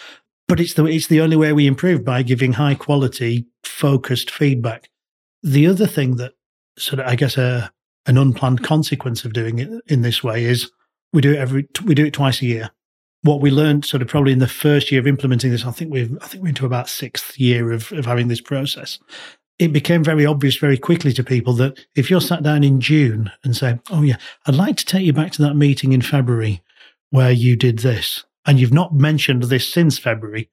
But 0.53 0.61
it's 0.61 0.75
the 0.75 0.85
it's 0.85 1.07
the 1.07 1.23
only 1.23 1.35
way 1.35 1.51
we 1.55 1.67
improve 1.67 2.05
by 2.05 2.21
giving 2.21 2.53
high 2.53 2.75
quality, 2.75 3.47
focused 3.65 4.31
feedback. 4.31 4.91
The 5.43 5.67
other 5.67 5.87
thing 5.87 6.17
that 6.17 6.35
sort 6.77 7.01
of 7.01 7.07
I 7.07 7.17
guess 7.17 7.39
a 7.39 7.73
an 8.05 8.19
unplanned 8.19 8.63
consequence 8.63 9.25
of 9.25 9.33
doing 9.33 9.61
it 9.61 9.71
in 9.87 10.03
this 10.03 10.23
way 10.23 10.45
is 10.45 10.71
we 11.11 11.23
do 11.23 11.33
it 11.33 11.39
every 11.39 11.67
we 11.87 11.95
do 11.95 12.05
it 12.05 12.13
twice 12.13 12.43
a 12.43 12.45
year. 12.45 12.71
What 13.23 13.41
we 13.41 13.51
learned 13.51 13.87
sort 13.87 14.03
of 14.03 14.09
probably 14.09 14.33
in 14.33 14.41
the 14.41 14.47
first 14.47 14.93
year 14.93 15.01
of 15.01 15.07
implementing 15.07 15.53
this, 15.53 15.65
I 15.65 15.71
think 15.71 15.91
we've 15.91 16.15
I 16.21 16.27
think 16.27 16.43
we're 16.43 16.51
into 16.51 16.67
about 16.67 16.91
sixth 16.91 17.41
year 17.41 17.73
of, 17.73 17.91
of 17.91 18.05
having 18.05 18.29
this 18.29 18.43
process. 18.43 18.99
It 19.59 19.73
became 19.73 20.05
very 20.05 20.27
obvious 20.27 20.57
very 20.57 20.77
quickly 20.77 21.15
to 21.15 21.25
people 21.25 21.55
that 21.55 21.83
if 21.95 22.11
you're 22.11 22.21
sat 22.21 22.43
down 22.43 22.63
in 22.63 22.79
June 22.79 23.33
and 23.43 23.57
say, 23.57 23.81
"Oh 23.91 24.03
yeah, 24.03 24.17
I'd 24.45 24.55
like 24.55 24.77
to 24.77 24.85
take 24.85 25.07
you 25.07 25.15
back 25.15 25.33
to 25.33 25.43
that 25.45 25.57
meeting 25.57 25.95
in 25.95 26.03
February 26.03 26.61
where 27.09 27.33
you 27.33 27.57
did 27.57 27.79
this," 27.79 28.27
and 28.47 28.59
you've 28.59 28.73
not 28.73 28.95
mentioned 28.95 29.45
this 29.45 29.73
since 29.73 29.99
February, 29.99 30.51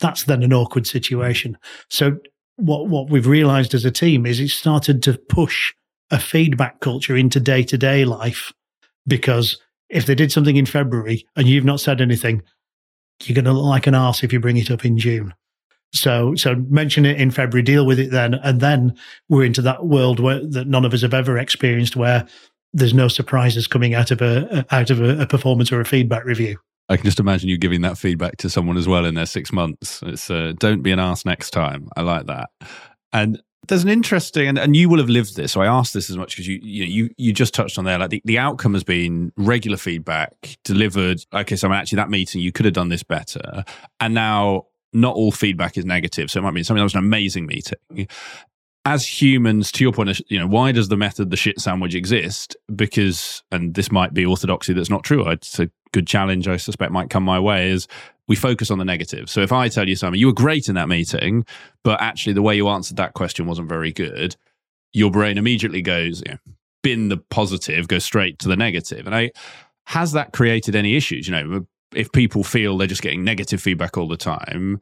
that's 0.00 0.24
then 0.24 0.42
an 0.42 0.52
awkward 0.52 0.86
situation. 0.86 1.56
So 1.88 2.18
what 2.56 2.88
what 2.88 3.10
we've 3.10 3.26
realized 3.26 3.74
as 3.74 3.84
a 3.84 3.90
team 3.90 4.26
is 4.26 4.40
it 4.40 4.48
started 4.48 5.02
to 5.04 5.18
push 5.28 5.74
a 6.10 6.18
feedback 6.18 6.80
culture 6.80 7.16
into 7.16 7.40
day 7.40 7.62
to 7.62 7.78
day 7.78 8.04
life 8.04 8.52
because 9.06 9.58
if 9.88 10.06
they 10.06 10.14
did 10.14 10.32
something 10.32 10.56
in 10.56 10.66
February 10.66 11.26
and 11.36 11.48
you've 11.48 11.64
not 11.64 11.80
said 11.80 12.00
anything, 12.00 12.42
you're 13.24 13.34
going 13.34 13.44
to 13.44 13.52
look 13.52 13.64
like 13.64 13.86
an 13.86 13.94
arse 13.94 14.22
if 14.22 14.32
you 14.32 14.40
bring 14.40 14.56
it 14.56 14.70
up 14.70 14.84
in 14.84 14.98
June. 14.98 15.34
So, 15.94 16.34
so 16.34 16.54
mention 16.68 17.06
it 17.06 17.18
in 17.18 17.30
February, 17.30 17.62
deal 17.62 17.86
with 17.86 17.98
it 17.98 18.10
then, 18.10 18.34
and 18.34 18.60
then 18.60 18.94
we're 19.30 19.44
into 19.44 19.62
that 19.62 19.86
world 19.86 20.20
where 20.20 20.46
that 20.46 20.66
none 20.66 20.84
of 20.84 20.92
us 20.92 21.00
have 21.00 21.14
ever 21.14 21.38
experienced, 21.38 21.96
where 21.96 22.26
there's 22.74 22.92
no 22.92 23.08
surprises 23.08 23.66
coming 23.66 23.94
out 23.94 24.10
of 24.10 24.20
a 24.20 24.66
out 24.70 24.90
of 24.90 25.00
a, 25.00 25.22
a 25.22 25.26
performance 25.26 25.72
or 25.72 25.80
a 25.80 25.86
feedback 25.86 26.24
review. 26.24 26.58
I 26.88 26.96
can 26.96 27.04
just 27.04 27.20
imagine 27.20 27.48
you 27.48 27.58
giving 27.58 27.82
that 27.82 27.98
feedback 27.98 28.38
to 28.38 28.50
someone 28.50 28.76
as 28.76 28.88
well 28.88 29.04
in 29.04 29.14
their 29.14 29.26
six 29.26 29.52
months. 29.52 30.02
It's 30.04 30.30
uh, 30.30 30.54
don't 30.58 30.82
be 30.82 30.90
an 30.90 30.98
ass 30.98 31.24
next 31.24 31.50
time. 31.50 31.88
I 31.96 32.02
like 32.02 32.26
that. 32.26 32.50
And 33.12 33.42
there's 33.66 33.82
an 33.82 33.90
interesting, 33.90 34.48
and, 34.48 34.58
and 34.58 34.74
you 34.74 34.88
will 34.88 34.98
have 34.98 35.10
lived 35.10 35.36
this. 35.36 35.52
So 35.52 35.60
I 35.60 35.66
asked 35.66 35.92
this 35.92 36.08
as 36.08 36.16
much 36.16 36.32
because 36.32 36.46
you, 36.46 36.58
you 36.62 36.84
you 36.84 37.10
you 37.18 37.32
just 37.32 37.54
touched 37.54 37.78
on 37.78 37.84
there. 37.84 37.98
Like 37.98 38.10
the, 38.10 38.22
the 38.24 38.38
outcome 38.38 38.72
has 38.74 38.84
been 38.84 39.32
regular 39.36 39.76
feedback 39.76 40.58
delivered. 40.64 41.20
Okay, 41.34 41.56
so 41.56 41.68
I'm 41.68 41.74
actually 41.74 41.96
that 41.96 42.10
meeting 42.10 42.40
you 42.40 42.52
could 42.52 42.64
have 42.64 42.74
done 42.74 42.88
this 42.88 43.02
better, 43.02 43.64
and 44.00 44.14
now 44.14 44.66
not 44.94 45.14
all 45.14 45.30
feedback 45.30 45.76
is 45.76 45.84
negative. 45.84 46.30
So 46.30 46.40
it 46.40 46.42
might 46.42 46.54
be 46.54 46.62
something 46.62 46.80
that 46.80 46.84
was 46.84 46.94
an 46.94 47.00
amazing 47.00 47.46
meeting. 47.46 48.08
As 48.84 49.06
humans, 49.06 49.70
to 49.72 49.84
your 49.84 49.92
point, 49.92 50.20
you 50.30 50.38
know, 50.38 50.46
why 50.46 50.72
does 50.72 50.88
the 50.88 50.96
method 50.96 51.30
the 51.30 51.36
shit 51.36 51.60
sandwich 51.60 51.94
exist? 51.94 52.56
Because, 52.74 53.42
and 53.50 53.74
this 53.74 53.92
might 53.92 54.14
be 54.14 54.24
orthodoxy 54.24 54.72
that's 54.72 54.88
not 54.88 55.04
true. 55.04 55.28
It's 55.28 55.58
a 55.58 55.70
good 55.92 56.06
challenge 56.06 56.48
I 56.48 56.56
suspect 56.56 56.92
might 56.92 57.10
come 57.10 57.22
my 57.22 57.38
way 57.38 57.70
is 57.70 57.86
we 58.28 58.36
focus 58.36 58.70
on 58.70 58.78
the 58.78 58.84
negative. 58.84 59.28
So 59.28 59.40
if 59.40 59.52
I 59.52 59.68
tell 59.68 59.88
you 59.88 59.96
something, 59.96 60.18
you 60.18 60.26
were 60.26 60.32
great 60.32 60.68
in 60.68 60.74
that 60.76 60.88
meeting, 60.88 61.44
but 61.82 62.00
actually 62.00 62.34
the 62.34 62.42
way 62.42 62.56
you 62.56 62.68
answered 62.68 62.96
that 62.96 63.14
question 63.14 63.46
wasn't 63.46 63.68
very 63.68 63.92
good, 63.92 64.36
your 64.92 65.10
brain 65.10 65.38
immediately 65.38 65.82
goes, 65.82 66.22
you 66.24 66.32
know, 66.32 66.38
bin 66.82 67.08
the 67.08 67.16
positive, 67.16 67.88
go 67.88 67.98
straight 67.98 68.38
to 68.38 68.48
the 68.48 68.56
negative. 68.56 69.06
And 69.06 69.14
I 69.14 69.32
has 69.86 70.12
that 70.12 70.32
created 70.34 70.76
any 70.76 70.96
issues? 70.96 71.26
You 71.26 71.32
know, 71.32 71.66
if 71.94 72.12
people 72.12 72.44
feel 72.44 72.76
they're 72.76 72.86
just 72.86 73.02
getting 73.02 73.24
negative 73.24 73.60
feedback 73.60 73.96
all 73.96 74.06
the 74.06 74.18
time, 74.18 74.80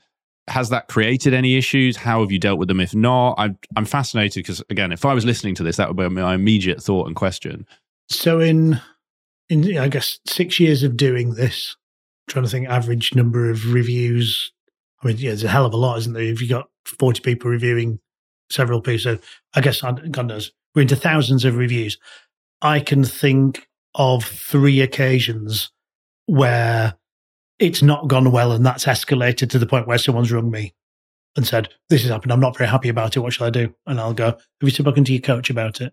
has 0.49 0.69
that 0.71 0.89
created 0.89 1.35
any 1.35 1.57
issues? 1.57 1.97
How 1.97 2.21
have 2.21 2.31
you 2.31 2.39
dealt 2.39 2.59
with 2.59 2.69
them? 2.69 2.81
If 2.81 2.95
not, 2.95 3.35
I'm 3.39 3.59
I'm 3.75 3.85
fascinated 3.85 4.43
because 4.45 4.63
again, 4.71 4.93
if 4.93 5.05
I 5.05 5.15
was 5.15 5.25
listening 5.25 5.55
to 5.57 5.63
this, 5.63 5.77
that 5.77 5.89
would 5.89 5.97
be 5.97 6.09
my 6.09 6.35
immediate 6.35 6.83
thought 6.83 7.07
and 7.07 7.17
question. 7.17 7.67
So 8.09 8.41
in 8.41 8.81
in 9.49 9.79
I 9.79 9.89
guess 9.89 10.21
six 10.27 10.61
years 10.61 10.83
of 10.83 10.97
doing 10.97 11.35
this, 11.35 11.77
I'm 12.29 12.33
trying 12.33 12.45
to 12.45 12.51
think 12.51 12.69
average 12.69 13.15
number 13.15 13.51
of 13.51 13.73
reviews. 13.73 14.53
I 15.03 15.09
mean, 15.09 15.17
yeah, 15.19 15.31
there's 15.31 15.45
a 15.45 15.49
hell 15.49 15.67
of 15.67 15.75
a 15.75 15.77
lot, 15.77 15.99
isn't 15.99 16.13
there? 16.13 16.23
If 16.23 16.41
you've 16.41 16.51
got 16.51 16.69
40 16.85 17.21
people 17.21 17.51
reviewing 17.51 18.01
several 18.51 18.81
pieces, 18.81 19.19
I 19.55 19.61
guess 19.61 19.81
God 19.83 20.27
knows 20.27 20.53
we're 20.75 20.83
into 20.83 20.97
thousands 20.97 21.45
of 21.45 21.57
reviews. 21.57 21.99
I 22.63 22.81
can 22.81 23.03
think 23.03 23.67
of 23.95 24.25
three 24.25 24.81
occasions 24.81 25.71
where 26.27 26.95
it's 27.59 27.83
not 27.83 28.09
gone 28.09 28.31
well 28.31 28.53
and 28.53 28.65
that's 28.65 28.85
escalated 28.85 29.51
to 29.51 29.59
the 29.59 29.67
point 29.67 29.87
where 29.87 29.99
someone's 29.99 30.33
rung 30.33 30.51
me 30.51 30.75
and 31.37 31.47
said, 31.47 31.69
This 31.89 32.03
has 32.03 32.11
happened. 32.11 32.33
I'm 32.33 32.41
not 32.41 32.57
very 32.57 32.69
happy 32.69 32.89
about 32.89 33.17
it. 33.17 33.21
What 33.21 33.33
shall 33.33 33.47
I 33.47 33.51
do? 33.51 33.75
And 33.87 34.01
I'll 34.01 34.15
go, 34.15 34.27
Have 34.27 34.41
you 34.61 34.71
spoken 34.71 35.05
to 35.05 35.13
your 35.13 35.23
coach 35.23 35.51
about 35.51 35.81
it? 35.81 35.93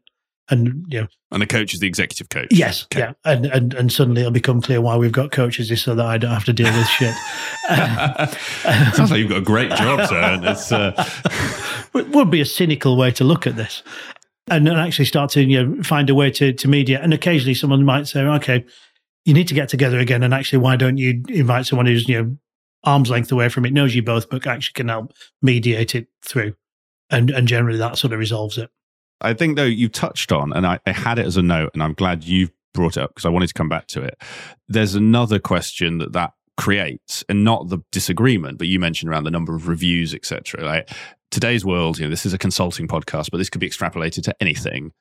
and 0.49 0.85
you 0.89 1.01
know, 1.01 1.07
and 1.31 1.41
the 1.41 1.47
coach 1.47 1.73
is 1.73 1.79
the 1.79 1.87
executive 1.87 2.29
coach. 2.29 2.47
Yes, 2.51 2.83
okay. 2.85 2.99
yeah, 2.99 3.13
and, 3.23 3.45
and 3.45 3.73
and 3.73 3.91
suddenly 3.91 4.21
it'll 4.21 4.31
become 4.31 4.61
clear 4.61 4.81
why 4.81 4.97
we've 4.97 5.11
got 5.11 5.31
coaches 5.31 5.71
is 5.71 5.81
so 5.81 5.95
that 5.95 6.05
I 6.05 6.17
don't 6.17 6.31
have 6.31 6.43
to 6.45 6.53
deal 6.53 6.71
with 6.71 6.87
shit. 6.87 7.15
Sounds 8.95 9.11
like 9.11 9.19
you've 9.19 9.29
got 9.29 9.37
a 9.37 9.41
great 9.41 9.71
job, 9.71 10.07
sir. 10.07 10.19
And 10.19 10.45
it's 10.45 10.71
uh... 10.71 10.93
it 11.95 12.09
would 12.09 12.29
be 12.29 12.41
a 12.41 12.45
cynical 12.45 12.97
way 12.97 13.11
to 13.11 13.23
look 13.23 13.47
at 13.47 13.55
this, 13.55 13.83
and 14.49 14.67
then 14.67 14.77
actually 14.77 15.05
start 15.05 15.31
to 15.31 15.43
you 15.43 15.65
know 15.65 15.83
find 15.83 16.09
a 16.09 16.15
way 16.15 16.29
to 16.31 16.51
to 16.51 16.67
media. 16.67 16.99
And 17.01 17.13
occasionally, 17.13 17.53
someone 17.53 17.85
might 17.85 18.07
say, 18.07 18.21
"Okay, 18.21 18.65
you 19.25 19.33
need 19.33 19.47
to 19.47 19.53
get 19.53 19.69
together 19.69 19.99
again." 19.99 20.23
And 20.23 20.33
actually, 20.33 20.59
why 20.59 20.75
don't 20.75 20.97
you 20.97 21.23
invite 21.29 21.65
someone 21.65 21.85
who's 21.85 22.07
you 22.07 22.21
know 22.21 22.37
arm's 22.83 23.09
length 23.09 23.31
away 23.31 23.49
from 23.49 23.65
it, 23.65 23.73
knows 23.73 23.95
you 23.95 24.03
both, 24.03 24.29
but 24.29 24.45
actually 24.45 24.73
can 24.73 24.89
help 24.89 25.13
mediate 25.41 25.95
it 25.95 26.07
through, 26.21 26.53
and 27.09 27.29
and 27.29 27.47
generally 27.47 27.79
that 27.79 27.97
sort 27.97 28.13
of 28.13 28.19
resolves 28.19 28.57
it. 28.57 28.69
I 29.21 29.33
think 29.33 29.55
though 29.55 29.63
you 29.63 29.87
touched 29.89 30.31
on, 30.31 30.53
and 30.53 30.67
I, 30.67 30.79
I 30.85 30.91
had 30.91 31.17
it 31.17 31.25
as 31.25 31.37
a 31.37 31.41
note, 31.41 31.71
and 31.73 31.81
I'm 31.81 31.93
glad 31.93 32.23
you've 32.23 32.51
brought 32.73 32.97
it 32.97 33.03
up 33.03 33.11
because 33.11 33.25
I 33.25 33.29
wanted 33.29 33.47
to 33.47 33.53
come 33.53 33.69
back 33.69 33.87
to 33.87 34.01
it. 34.01 34.21
There's 34.67 34.95
another 34.95 35.39
question 35.39 35.99
that 35.99 36.13
that 36.13 36.33
creates, 36.57 37.23
and 37.29 37.43
not 37.43 37.69
the 37.69 37.79
disagreement, 37.91 38.57
but 38.57 38.67
you 38.67 38.79
mentioned 38.79 39.09
around 39.09 39.23
the 39.23 39.31
number 39.31 39.55
of 39.55 39.67
reviews, 39.67 40.13
etc. 40.13 40.63
Like 40.63 40.89
today's 41.31 41.65
world, 41.65 41.97
you 41.97 42.05
know, 42.05 42.09
this 42.09 42.25
is 42.25 42.33
a 42.33 42.37
consulting 42.37 42.87
podcast, 42.87 43.31
but 43.31 43.37
this 43.37 43.49
could 43.49 43.61
be 43.61 43.69
extrapolated 43.69 44.23
to 44.23 44.35
anything. 44.39 44.91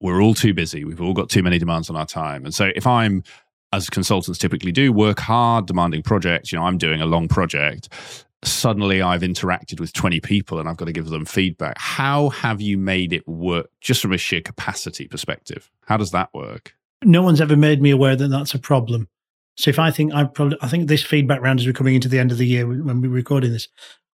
We're 0.00 0.22
all 0.22 0.34
too 0.34 0.54
busy. 0.54 0.84
We've 0.84 1.00
all 1.00 1.12
got 1.12 1.28
too 1.28 1.42
many 1.42 1.58
demands 1.58 1.90
on 1.90 1.96
our 1.96 2.06
time, 2.06 2.44
and 2.44 2.54
so 2.54 2.70
if 2.74 2.86
I'm 2.86 3.22
as 3.72 3.88
consultants 3.88 4.38
typically 4.38 4.72
do, 4.72 4.92
work 4.92 5.20
hard, 5.20 5.66
demanding 5.66 6.02
projects. 6.02 6.52
You 6.52 6.58
know, 6.58 6.64
I'm 6.64 6.78
doing 6.78 7.00
a 7.00 7.06
long 7.06 7.28
project 7.28 7.88
suddenly 8.42 9.02
I've 9.02 9.20
interacted 9.20 9.80
with 9.80 9.92
20 9.92 10.20
people 10.20 10.58
and 10.58 10.68
I've 10.68 10.76
got 10.76 10.86
to 10.86 10.92
give 10.92 11.08
them 11.08 11.24
feedback. 11.24 11.76
How 11.78 12.30
have 12.30 12.60
you 12.60 12.78
made 12.78 13.12
it 13.12 13.26
work 13.28 13.70
just 13.80 14.00
from 14.00 14.12
a 14.12 14.18
sheer 14.18 14.40
capacity 14.40 15.06
perspective? 15.06 15.70
How 15.86 15.96
does 15.96 16.10
that 16.12 16.32
work? 16.32 16.74
No 17.04 17.22
one's 17.22 17.40
ever 17.40 17.56
made 17.56 17.82
me 17.82 17.90
aware 17.90 18.16
that 18.16 18.28
that's 18.28 18.54
a 18.54 18.58
problem. 18.58 19.08
So 19.56 19.68
if 19.68 19.78
I 19.78 19.90
think 19.90 20.14
I 20.14 20.24
probably, 20.24 20.56
I 20.62 20.68
think 20.68 20.88
this 20.88 21.02
feedback 21.02 21.42
round 21.42 21.60
as 21.60 21.66
we're 21.66 21.72
coming 21.72 21.94
into 21.94 22.08
the 22.08 22.18
end 22.18 22.32
of 22.32 22.38
the 22.38 22.46
year 22.46 22.66
when 22.66 23.00
we're 23.00 23.10
recording 23.10 23.52
this, 23.52 23.68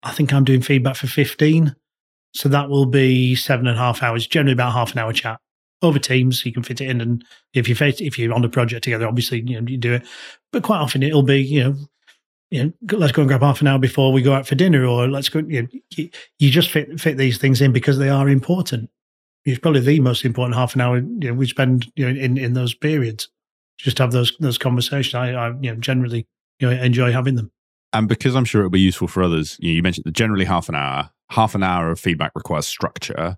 I 0.03 0.13
think 0.13 0.33
I'm 0.33 0.45
doing 0.45 0.63
feedback 0.63 0.97
for 0.97 1.07
15. 1.07 1.75
So 2.35 2.49
that 2.49 2.69
will 2.69 2.87
be 2.87 3.35
seven 3.35 3.67
and 3.67 3.77
a 3.77 3.81
half 3.81 4.03
hours, 4.03 4.27
generally 4.27 4.53
about 4.53 4.73
half 4.73 4.93
an 4.93 4.99
hour 4.99 5.13
chat 5.13 5.41
over 5.83 5.99
Teams. 5.99 6.45
You 6.45 6.53
can 6.53 6.62
fit 6.62 6.81
it 6.81 6.91
in. 6.91 7.01
And 7.01 7.24
if 7.55 7.68
you 7.68 7.76
if 7.78 8.18
you're 8.18 8.35
on 8.35 8.43
the 8.43 8.49
project 8.49 8.85
together, 8.85 9.07
obviously, 9.07 9.43
you 9.43 9.61
know, 9.61 9.66
you 9.66 9.76
do 9.76 9.95
it. 9.95 10.07
But 10.53 10.62
quite 10.62 10.78
often 10.78 11.03
it'll 11.03 11.22
be, 11.22 11.41
you 11.41 11.64
know, 11.64 11.76
you 12.51 12.64
know, 12.64 12.99
let's 12.99 13.12
go 13.12 13.22
and 13.22 13.28
grab 13.28 13.43
half 13.43 13.61
an 13.61 13.68
hour 13.68 13.78
before 13.78 14.12
we 14.12 14.22
go 14.22 14.33
out 14.33 14.47
for 14.47 14.57
dinner, 14.57 14.85
or 14.85 15.09
let's 15.09 15.28
go. 15.28 15.39
You, 15.41 15.62
know, 15.62 15.68
you, 15.97 16.11
you 16.39 16.51
just 16.51 16.70
fit 16.70 17.01
fit 17.01 17.16
these 17.16 17.39
things 17.39 17.61
in 17.61 17.72
because 17.72 17.99
they 17.99 18.09
are 18.09 18.28
important. 18.28 18.91
It's 19.45 19.59
probably 19.59 19.81
the 19.81 20.01
most 20.01 20.24
important 20.24 20.57
half 20.57 20.74
an 20.74 20.81
hour 20.81 20.99
you 20.99 21.05
know, 21.05 21.35
we 21.35 21.47
spend 21.47 21.91
you 21.97 22.05
know 22.11 22.20
in 22.20 22.37
in 22.37 22.55
those 22.55 22.74
periods. 22.74 23.28
Just 23.78 23.99
have 23.99 24.12
those 24.12 24.37
those 24.41 24.59
conversations. 24.59 25.14
I, 25.14 25.33
I 25.33 25.49
you 25.61 25.72
know 25.72 25.76
generally 25.76 26.26
you 26.59 26.68
know 26.68 26.83
enjoy 26.83 27.12
having 27.12 27.37
them. 27.37 27.53
And 27.93 28.09
because 28.09 28.37
I'm 28.37 28.45
sure 28.45 28.61
it'll 28.61 28.70
be 28.70 28.81
useful 28.81 29.09
for 29.09 29.22
others, 29.22 29.57
you, 29.61 29.83
mentioned 29.83 30.14
generally 30.14 30.45
half 30.45 30.68
an 30.68 30.76
hour. 30.76 31.11
Half 31.31 31.55
an 31.55 31.62
hour 31.62 31.91
of 31.91 31.99
feedback 31.99 32.33
requires 32.35 32.66
structure 32.66 33.37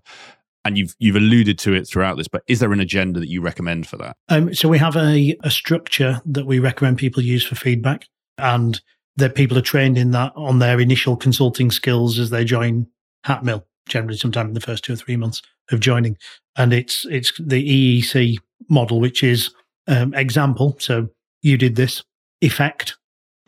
and 0.65 0.77
you've 0.77 0.95
you've 0.99 1.15
alluded 1.15 1.59
to 1.59 1.73
it 1.73 1.87
throughout 1.87 2.17
this, 2.17 2.27
but 2.27 2.43
is 2.47 2.59
there 2.59 2.73
an 2.73 2.79
agenda 2.79 3.19
that 3.19 3.29
you 3.29 3.41
recommend 3.41 3.87
for 3.87 3.97
that? 3.97 4.15
Um, 4.29 4.53
so 4.53 4.69
we 4.69 4.77
have 4.77 4.95
a, 4.95 5.37
a 5.43 5.51
structure 5.51 6.21
that 6.25 6.45
we 6.45 6.59
recommend 6.59 6.97
people 6.97 7.21
use 7.21 7.45
for 7.45 7.55
feedback, 7.55 8.07
and 8.37 8.79
that 9.17 9.35
people 9.35 9.57
are 9.57 9.61
trained 9.61 9.97
in 9.97 10.11
that 10.11 10.31
on 10.35 10.59
their 10.59 10.79
initial 10.79 11.15
consulting 11.15 11.71
skills 11.71 12.17
as 12.17 12.29
they 12.29 12.45
join 12.45 12.87
Hatmill, 13.25 13.63
generally 13.87 14.17
sometime 14.17 14.47
in 14.47 14.53
the 14.53 14.61
first 14.61 14.83
two 14.83 14.93
or 14.93 14.97
three 14.97 15.17
months 15.17 15.41
of 15.71 15.79
joining. 15.79 16.17
And 16.55 16.73
it's 16.73 17.05
it's 17.09 17.33
the 17.37 18.01
EEC 18.01 18.37
model, 18.69 18.99
which 18.99 19.23
is 19.23 19.51
um, 19.87 20.13
example. 20.13 20.75
So 20.79 21.09
you 21.41 21.57
did 21.57 21.75
this 21.75 22.03
effect. 22.41 22.97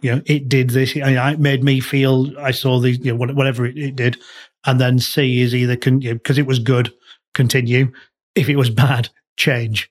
You 0.01 0.15
know, 0.15 0.21
it 0.25 0.49
did 0.49 0.71
this. 0.71 0.93
It 0.95 1.39
made 1.39 1.63
me 1.63 1.79
feel. 1.79 2.37
I 2.39 2.51
saw 2.51 2.79
the 2.79 2.91
you 2.91 3.15
know 3.15 3.33
whatever 3.33 3.65
it, 3.65 3.77
it 3.77 3.95
did, 3.95 4.17
and 4.65 4.79
then 4.79 4.99
C 4.99 5.41
is 5.41 5.53
either 5.53 5.77
because 5.77 6.37
it 6.37 6.47
was 6.47 6.59
good, 6.59 6.93
continue. 7.33 7.91
If 8.35 8.49
it 8.49 8.57
was 8.57 8.69
bad, 8.69 9.09
change 9.37 9.89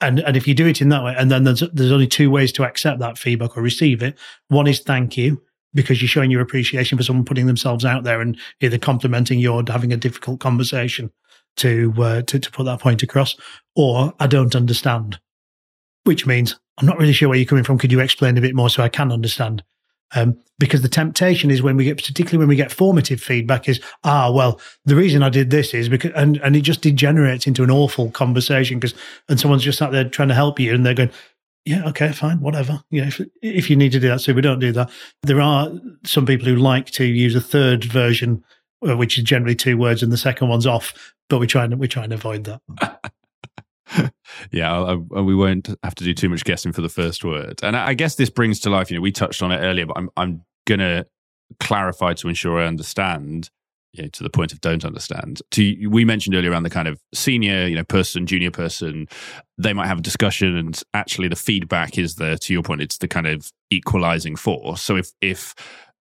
and 0.00 0.20
and 0.20 0.36
if 0.36 0.46
you 0.46 0.54
do 0.54 0.66
it 0.66 0.80
in 0.80 0.88
that 0.90 1.02
way, 1.02 1.14
and 1.16 1.30
then 1.30 1.44
there's 1.44 1.62
there's 1.72 1.92
only 1.92 2.06
two 2.06 2.30
ways 2.30 2.52
to 2.52 2.64
accept 2.64 3.00
that 3.00 3.18
feedback 3.18 3.56
or 3.56 3.62
receive 3.62 4.02
it. 4.02 4.18
One 4.48 4.66
is 4.66 4.80
thank 4.80 5.16
you 5.16 5.42
because 5.74 6.00
you're 6.00 6.08
showing 6.08 6.30
your 6.30 6.40
appreciation 6.40 6.96
for 6.96 7.04
someone 7.04 7.24
putting 7.24 7.46
themselves 7.46 7.84
out 7.84 8.04
there 8.04 8.20
and 8.20 8.38
either 8.60 8.78
complimenting 8.78 9.38
you 9.38 9.52
or 9.52 9.62
having 9.66 9.92
a 9.92 9.96
difficult 9.96 10.40
conversation 10.40 11.10
to 11.56 11.94
uh, 11.98 12.22
to 12.22 12.38
to 12.38 12.50
put 12.50 12.64
that 12.64 12.80
point 12.80 13.02
across. 13.02 13.36
Or 13.74 14.12
I 14.20 14.26
don't 14.26 14.54
understand, 14.54 15.18
which 16.04 16.26
means 16.26 16.58
I'm 16.78 16.86
not 16.86 16.98
really 16.98 17.12
sure 17.12 17.28
where 17.28 17.38
you're 17.38 17.46
coming 17.46 17.64
from. 17.64 17.78
Could 17.78 17.92
you 17.92 18.00
explain 18.00 18.36
a 18.36 18.42
bit 18.42 18.54
more 18.54 18.70
so 18.70 18.82
I 18.82 18.88
can 18.90 19.10
understand? 19.10 19.62
Um, 20.14 20.38
because 20.58 20.82
the 20.82 20.88
temptation 20.88 21.50
is 21.50 21.62
when 21.62 21.76
we 21.76 21.84
get, 21.84 21.96
particularly 21.96 22.38
when 22.38 22.48
we 22.48 22.56
get 22.56 22.72
formative 22.72 23.20
feedback, 23.20 23.68
is 23.68 23.80
ah, 24.04 24.30
well, 24.30 24.60
the 24.84 24.96
reason 24.96 25.22
I 25.22 25.28
did 25.28 25.50
this 25.50 25.74
is 25.74 25.88
because, 25.88 26.12
and 26.14 26.38
and 26.38 26.56
it 26.56 26.62
just 26.62 26.80
degenerates 26.80 27.46
into 27.46 27.62
an 27.62 27.70
awful 27.70 28.10
conversation 28.10 28.78
because, 28.78 28.94
and 29.28 29.38
someone's 29.38 29.64
just 29.64 29.78
sat 29.78 29.92
there 29.92 30.08
trying 30.08 30.28
to 30.28 30.34
help 30.34 30.58
you, 30.58 30.72
and 30.72 30.86
they're 30.86 30.94
going, 30.94 31.10
yeah, 31.66 31.84
okay, 31.88 32.12
fine, 32.12 32.40
whatever. 32.40 32.82
Yeah, 32.90 33.08
if 33.08 33.20
if 33.42 33.68
you 33.68 33.76
need 33.76 33.92
to 33.92 34.00
do 34.00 34.08
that, 34.08 34.20
so 34.20 34.32
we 34.32 34.40
don't 34.40 34.60
do 34.60 34.72
that. 34.72 34.90
There 35.24 35.40
are 35.40 35.70
some 36.04 36.24
people 36.24 36.46
who 36.46 36.56
like 36.56 36.86
to 36.92 37.04
use 37.04 37.34
a 37.34 37.40
third 37.40 37.84
version, 37.84 38.44
uh, 38.88 38.96
which 38.96 39.18
is 39.18 39.24
generally 39.24 39.56
two 39.56 39.76
words, 39.76 40.02
and 40.02 40.12
the 40.12 40.16
second 40.16 40.48
one's 40.48 40.66
off, 40.66 41.14
but 41.28 41.38
we 41.38 41.46
try 41.46 41.64
and 41.64 41.78
we 41.78 41.88
try 41.88 42.04
and 42.04 42.12
avoid 42.12 42.44
that. 42.44 42.62
yeah, 44.50 44.72
I, 44.72 44.92
I, 44.92 45.20
we 45.20 45.34
won't 45.34 45.68
have 45.82 45.94
to 45.96 46.04
do 46.04 46.14
too 46.14 46.28
much 46.28 46.44
guessing 46.44 46.72
for 46.72 46.82
the 46.82 46.88
first 46.88 47.24
word. 47.24 47.60
And 47.62 47.76
I, 47.76 47.88
I 47.88 47.94
guess 47.94 48.16
this 48.16 48.30
brings 48.30 48.60
to 48.60 48.70
life. 48.70 48.90
You 48.90 48.96
know, 48.96 49.02
we 49.02 49.12
touched 49.12 49.42
on 49.42 49.52
it 49.52 49.58
earlier, 49.58 49.86
but 49.86 49.96
I'm 49.96 50.10
I'm 50.16 50.42
gonna 50.66 51.06
clarify 51.60 52.14
to 52.14 52.28
ensure 52.28 52.60
I 52.60 52.66
understand. 52.66 53.50
You 53.92 54.02
know, 54.02 54.08
to 54.10 54.22
the 54.22 54.30
point 54.30 54.52
of 54.52 54.60
don't 54.60 54.84
understand. 54.84 55.40
To 55.52 55.88
we 55.88 56.04
mentioned 56.04 56.34
earlier 56.34 56.50
around 56.50 56.64
the 56.64 56.70
kind 56.70 56.86
of 56.86 57.00
senior, 57.14 57.66
you 57.66 57.76
know, 57.76 57.84
person, 57.84 58.26
junior 58.26 58.50
person, 58.50 59.06
they 59.56 59.72
might 59.72 59.86
have 59.86 60.00
a 60.00 60.02
discussion, 60.02 60.54
and 60.56 60.82
actually 60.92 61.28
the 61.28 61.36
feedback 61.36 61.96
is 61.96 62.16
the 62.16 62.36
to 62.38 62.52
your 62.52 62.62
point, 62.62 62.82
it's 62.82 62.98
the 62.98 63.08
kind 63.08 63.26
of 63.26 63.50
equalizing 63.70 64.36
force. 64.36 64.82
So 64.82 64.96
if 64.96 65.12
if 65.22 65.54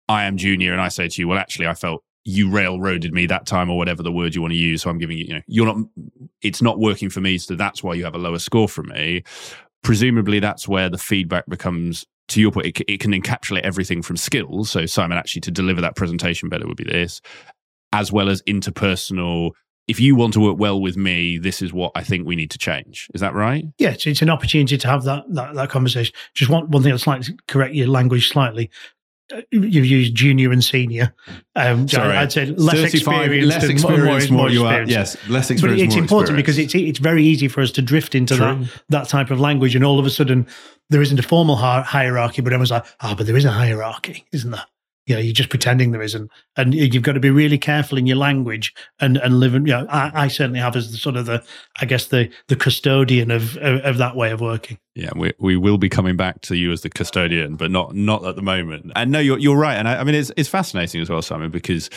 I 0.09 0.25
am 0.25 0.37
junior 0.37 0.73
and 0.73 0.83
I 0.83 0.89
say 0.89 1.09
to 1.09 1.23
you, 1.23 1.29
well, 1.29 1.39
actually, 1.39 1.69
I 1.69 1.75
felt 1.75 2.03
you 2.25 2.51
railroaded 2.51 3.13
me 3.13 3.27
that 3.27 3.47
time 3.47 3.71
or 3.71 3.77
whatever 3.77 4.03
the 4.03 4.13
word 4.13 4.35
you 4.35 4.43
want 4.43 4.53
to 4.53 4.59
use. 4.59 4.83
So 4.83 4.91
I'm 4.91 4.99
giving 4.99 5.19
you, 5.19 5.25
you 5.25 5.35
know, 5.35 5.41
you're 5.47 5.67
not, 5.67 5.77
it's 6.43 6.61
not 6.61 6.79
working 6.79 7.11
for 7.11 7.21
me. 7.21 7.39
So 7.39 7.55
that's 7.55 7.83
why 7.83 7.95
you 7.95 8.05
have 8.05 8.15
a 8.15 8.19
lower 8.19 8.39
score 8.39 8.69
from 8.69 8.89
me. 8.89 9.23
Presumably 9.83 10.41
that's 10.41 10.69
where 10.69 10.91
the 10.91 10.99
feedback 10.99 11.47
becomes, 11.49 12.05
to 12.29 12.41
your 12.41 12.53
point, 12.53 12.67
it, 12.67 12.81
it 12.87 13.01
can 13.01 13.13
encapsulate 13.13 13.63
everything 13.63 14.03
from 14.03 14.17
skills. 14.17 14.71
So 14.71 14.87
Simon, 14.87 15.17
actually 15.17 15.41
to 15.43 15.51
deliver 15.51 15.81
that 15.81 15.97
presentation 15.97 16.49
better 16.49 16.67
would 16.67 16.77
be 16.77 16.85
this, 16.85 17.21
as 17.93 18.13
well 18.13 18.29
as 18.29 18.43
interpersonal 18.43 19.53
if 19.91 19.99
you 19.99 20.15
want 20.15 20.33
to 20.35 20.41
work 20.41 20.57
well 20.57 20.81
with 20.81 20.97
me, 20.97 21.37
this 21.37 21.61
is 21.61 21.73
what 21.73 21.91
I 21.97 22.05
think 22.05 22.25
we 22.25 22.37
need 22.37 22.53
to 22.53 22.59
change. 22.59 23.09
Is 23.13 23.21
that 23.23 23.35
right? 23.35 23.65
Yeah, 23.79 23.91
it's, 23.91 24.07
it's 24.07 24.23
an 24.23 24.31
opportunity 24.31 24.79
to 24.79 24.89
have 24.89 25.03
that, 25.03 25.25
that 25.31 25.55
that 25.55 25.69
conversation. 25.69 26.15
Just 26.33 26.49
one 26.49 26.71
one 26.71 26.85
thing 26.85 26.93
I'd 26.93 27.07
like 27.09 27.23
to 27.23 27.37
correct 27.49 27.75
your 27.75 27.89
language 27.89 28.29
slightly 28.29 28.71
you've 29.51 29.87
used 29.87 30.15
junior 30.15 30.53
and 30.53 30.63
senior. 30.63 31.15
Um, 31.57 31.89
Sorry, 31.89 32.17
I'd 32.17 32.33
say 32.33 32.47
less 32.47 32.95
experienced, 32.95 33.49
less 33.49 33.65
experienced, 33.65 34.31
more, 34.31 34.39
more, 34.39 34.49
more 34.49 34.51
you 34.51 34.65
are. 34.65 34.83
Yes, 34.83 35.17
less 35.29 35.51
experienced. 35.51 35.85
But 35.85 35.87
it's 35.87 35.97
important 35.97 36.37
because 36.37 36.59
it's 36.59 36.75
it's 36.75 36.99
very 36.99 37.25
easy 37.25 37.49
for 37.49 37.61
us 37.61 37.71
to 37.73 37.83
drift 37.83 38.15
into 38.15 38.37
True. 38.37 38.47
that 38.47 38.83
that 38.89 39.09
type 39.09 39.31
of 39.31 39.41
language, 39.41 39.75
and 39.75 39.85
all 39.85 39.99
of 39.99 40.07
a 40.07 40.11
sudden 40.11 40.47
there 40.91 41.03
isn't 41.03 41.19
a 41.19 41.23
formal 41.23 41.57
hierarchy, 41.57 42.43
but 42.43 42.53
everyone's 42.53 42.71
like, 42.71 42.85
ah, 43.01 43.13
oh, 43.13 43.15
but 43.15 43.27
there 43.27 43.37
is 43.37 43.45
a 43.45 43.51
hierarchy, 43.51 44.27
isn't 44.33 44.51
there? 44.51 44.65
You 45.11 45.17
know, 45.17 45.21
you're 45.21 45.33
just 45.33 45.51
pretending 45.51 45.91
there 45.91 46.03
isn't, 46.03 46.31
and 46.57 46.73
you've 46.73 47.03
got 47.03 47.15
to 47.15 47.21
be 47.21 47.31
really 47.31 47.59
careful 47.59 47.99
in 47.99 48.07
your 48.07 48.17
language 48.17 48.73
and 49.01 49.17
and 49.17 49.41
live. 49.41 49.57
In, 49.57 49.67
you 49.67 49.73
know, 49.73 49.85
I, 49.91 50.13
I 50.15 50.29
certainly 50.29 50.61
have 50.61 50.77
as 50.77 50.93
the 50.93 50.99
sort 50.99 51.17
of 51.17 51.27
the, 51.27 51.43
I 51.81 51.85
guess 51.85 52.07
the 52.07 52.31
the 52.47 52.55
custodian 52.55 53.33
of, 53.33 53.57
of, 53.57 53.81
of 53.81 53.99
that 53.99 54.15
way 54.15 54.31
of 54.31 54.41
working. 54.41 54.79
Yeah, 54.95 55.11
we 55.17 55.33
we 55.41 55.57
will 55.57 55.79
be 55.79 55.89
coming 55.89 56.17
back 56.17 56.43
to 56.43 56.55
you 56.55 56.71
as 56.71 56.83
the 56.83 56.91
custodian, 56.91 57.57
but 57.57 57.73
not 57.73 57.93
not 57.97 58.25
at 58.25 58.37
the 58.37 58.43
moment. 58.43 58.93
And 58.95 59.11
no, 59.11 59.19
you're 59.19 59.39
you're 59.39 59.59
right, 59.59 59.75
and 59.75 59.89
I, 59.89 59.97
I 59.97 60.05
mean 60.05 60.15
it's 60.15 60.31
it's 60.37 60.49
fascinating 60.49 61.03
as 61.03 61.11
well, 61.11 61.23
Simon, 61.23 61.51
because 61.51 61.91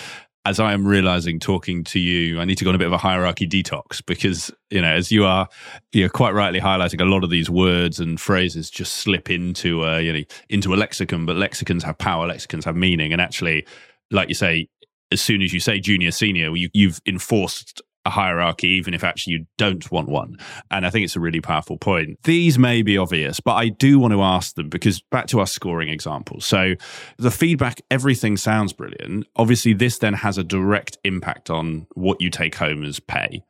as 0.45 0.59
I 0.59 0.73
am 0.73 0.85
realizing 0.85 1.39
talking 1.39 1.83
to 1.85 1.99
you, 1.99 2.39
I 2.39 2.45
need 2.45 2.57
to 2.57 2.65
go 2.65 2.69
on 2.69 2.75
a 2.75 2.77
bit 2.77 2.87
of 2.87 2.93
a 2.93 2.97
hierarchy 2.97 3.47
detox 3.47 4.05
because, 4.05 4.51
you 4.69 4.81
know, 4.81 4.93
as 4.93 5.09
you 5.09 5.23
are, 5.23 5.47
you're 5.93 6.09
quite 6.09 6.33
rightly 6.33 6.59
highlighting 6.59 6.99
a 6.99 7.05
lot 7.05 7.23
of 7.23 7.29
these 7.29 7.49
words 7.49 7.99
and 7.99 8.19
phrases 8.19 8.69
just 8.69 8.95
slip 8.95 9.29
into, 9.29 9.83
a, 9.83 10.01
you 10.01 10.11
know, 10.11 10.23
into 10.49 10.73
a 10.73 10.75
lexicon, 10.75 11.25
but 11.25 11.37
lexicons 11.37 11.83
have 11.83 11.97
power, 11.97 12.27
lexicons 12.27 12.65
have 12.65 12.75
meaning. 12.75 13.13
And 13.13 13.21
actually, 13.21 13.65
like 14.11 14.27
you 14.27 14.35
say, 14.35 14.67
as 15.11 15.21
soon 15.21 15.41
as 15.41 15.53
you 15.53 15.61
say 15.61 15.79
junior, 15.79 16.11
senior, 16.11 16.53
you, 16.57 16.69
you've 16.73 16.99
enforced 17.05 17.81
a 18.06 18.10
hierarchy, 18.10 18.68
even 18.70 18.93
if 18.93 19.04
actually 19.04 19.34
you 19.34 19.45
don't 19.58 19.89
want 19.91 20.10
one. 20.10 20.38
And 20.72 20.86
I 20.86 20.89
think 20.89 21.06
it's 21.06 21.16
a 21.16 21.22
really 21.22 21.41
powerful 21.41 21.78
point. 21.78 22.20
These 22.24 22.60
may 22.60 22.82
be 22.82 22.97
obvious, 22.97 23.39
but 23.39 23.54
I 23.54 23.70
do 23.70 23.99
want 23.99 24.14
to 24.14 24.22
ask 24.22 24.56
them 24.56 24.70
because 24.70 25.01
back 25.01 25.28
to 25.28 25.39
our 25.39 25.47
scoring 25.47 25.89
example. 25.89 26.41
So 26.41 26.76
the 27.18 27.32
feedback, 27.32 27.82
everything 27.89 28.38
sounds 28.38 28.74
brilliant. 28.74 29.28
Obviously, 29.36 29.74
this 29.74 29.97
then 29.99 30.14
has 30.14 30.38
a 30.38 30.43
direct 30.43 30.97
impact 31.04 31.49
on 31.49 31.88
what 31.93 32.20
you 32.22 32.30
take 32.30 32.56
home 32.56 32.84
as 32.84 32.99
pay. 32.99 33.43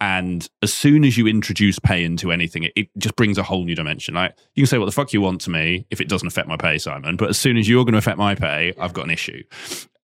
And 0.00 0.48
as 0.62 0.72
soon 0.72 1.04
as 1.04 1.18
you 1.18 1.26
introduce 1.26 1.78
pay 1.78 2.04
into 2.04 2.32
anything, 2.32 2.64
it, 2.64 2.72
it, 2.74 2.88
just 2.96 3.16
brings 3.16 3.36
a 3.36 3.42
whole 3.42 3.64
new 3.64 3.74
dimension. 3.74 4.14
Like 4.14 4.34
you 4.54 4.62
can 4.62 4.66
say 4.66 4.78
what 4.78 4.86
the 4.86 4.92
fuck 4.92 5.12
you 5.12 5.20
want 5.20 5.42
to 5.42 5.50
me 5.50 5.86
if 5.90 6.00
it 6.00 6.08
doesn't 6.08 6.26
affect 6.26 6.48
my 6.48 6.56
pay, 6.56 6.78
Simon. 6.78 7.16
But 7.16 7.28
as 7.28 7.38
soon 7.38 7.58
as 7.58 7.68
you're 7.68 7.84
going 7.84 7.92
to 7.92 7.98
affect 7.98 8.16
my 8.16 8.34
pay, 8.34 8.72
I've 8.80 8.94
got 8.94 9.04
an 9.04 9.10
issue. 9.10 9.42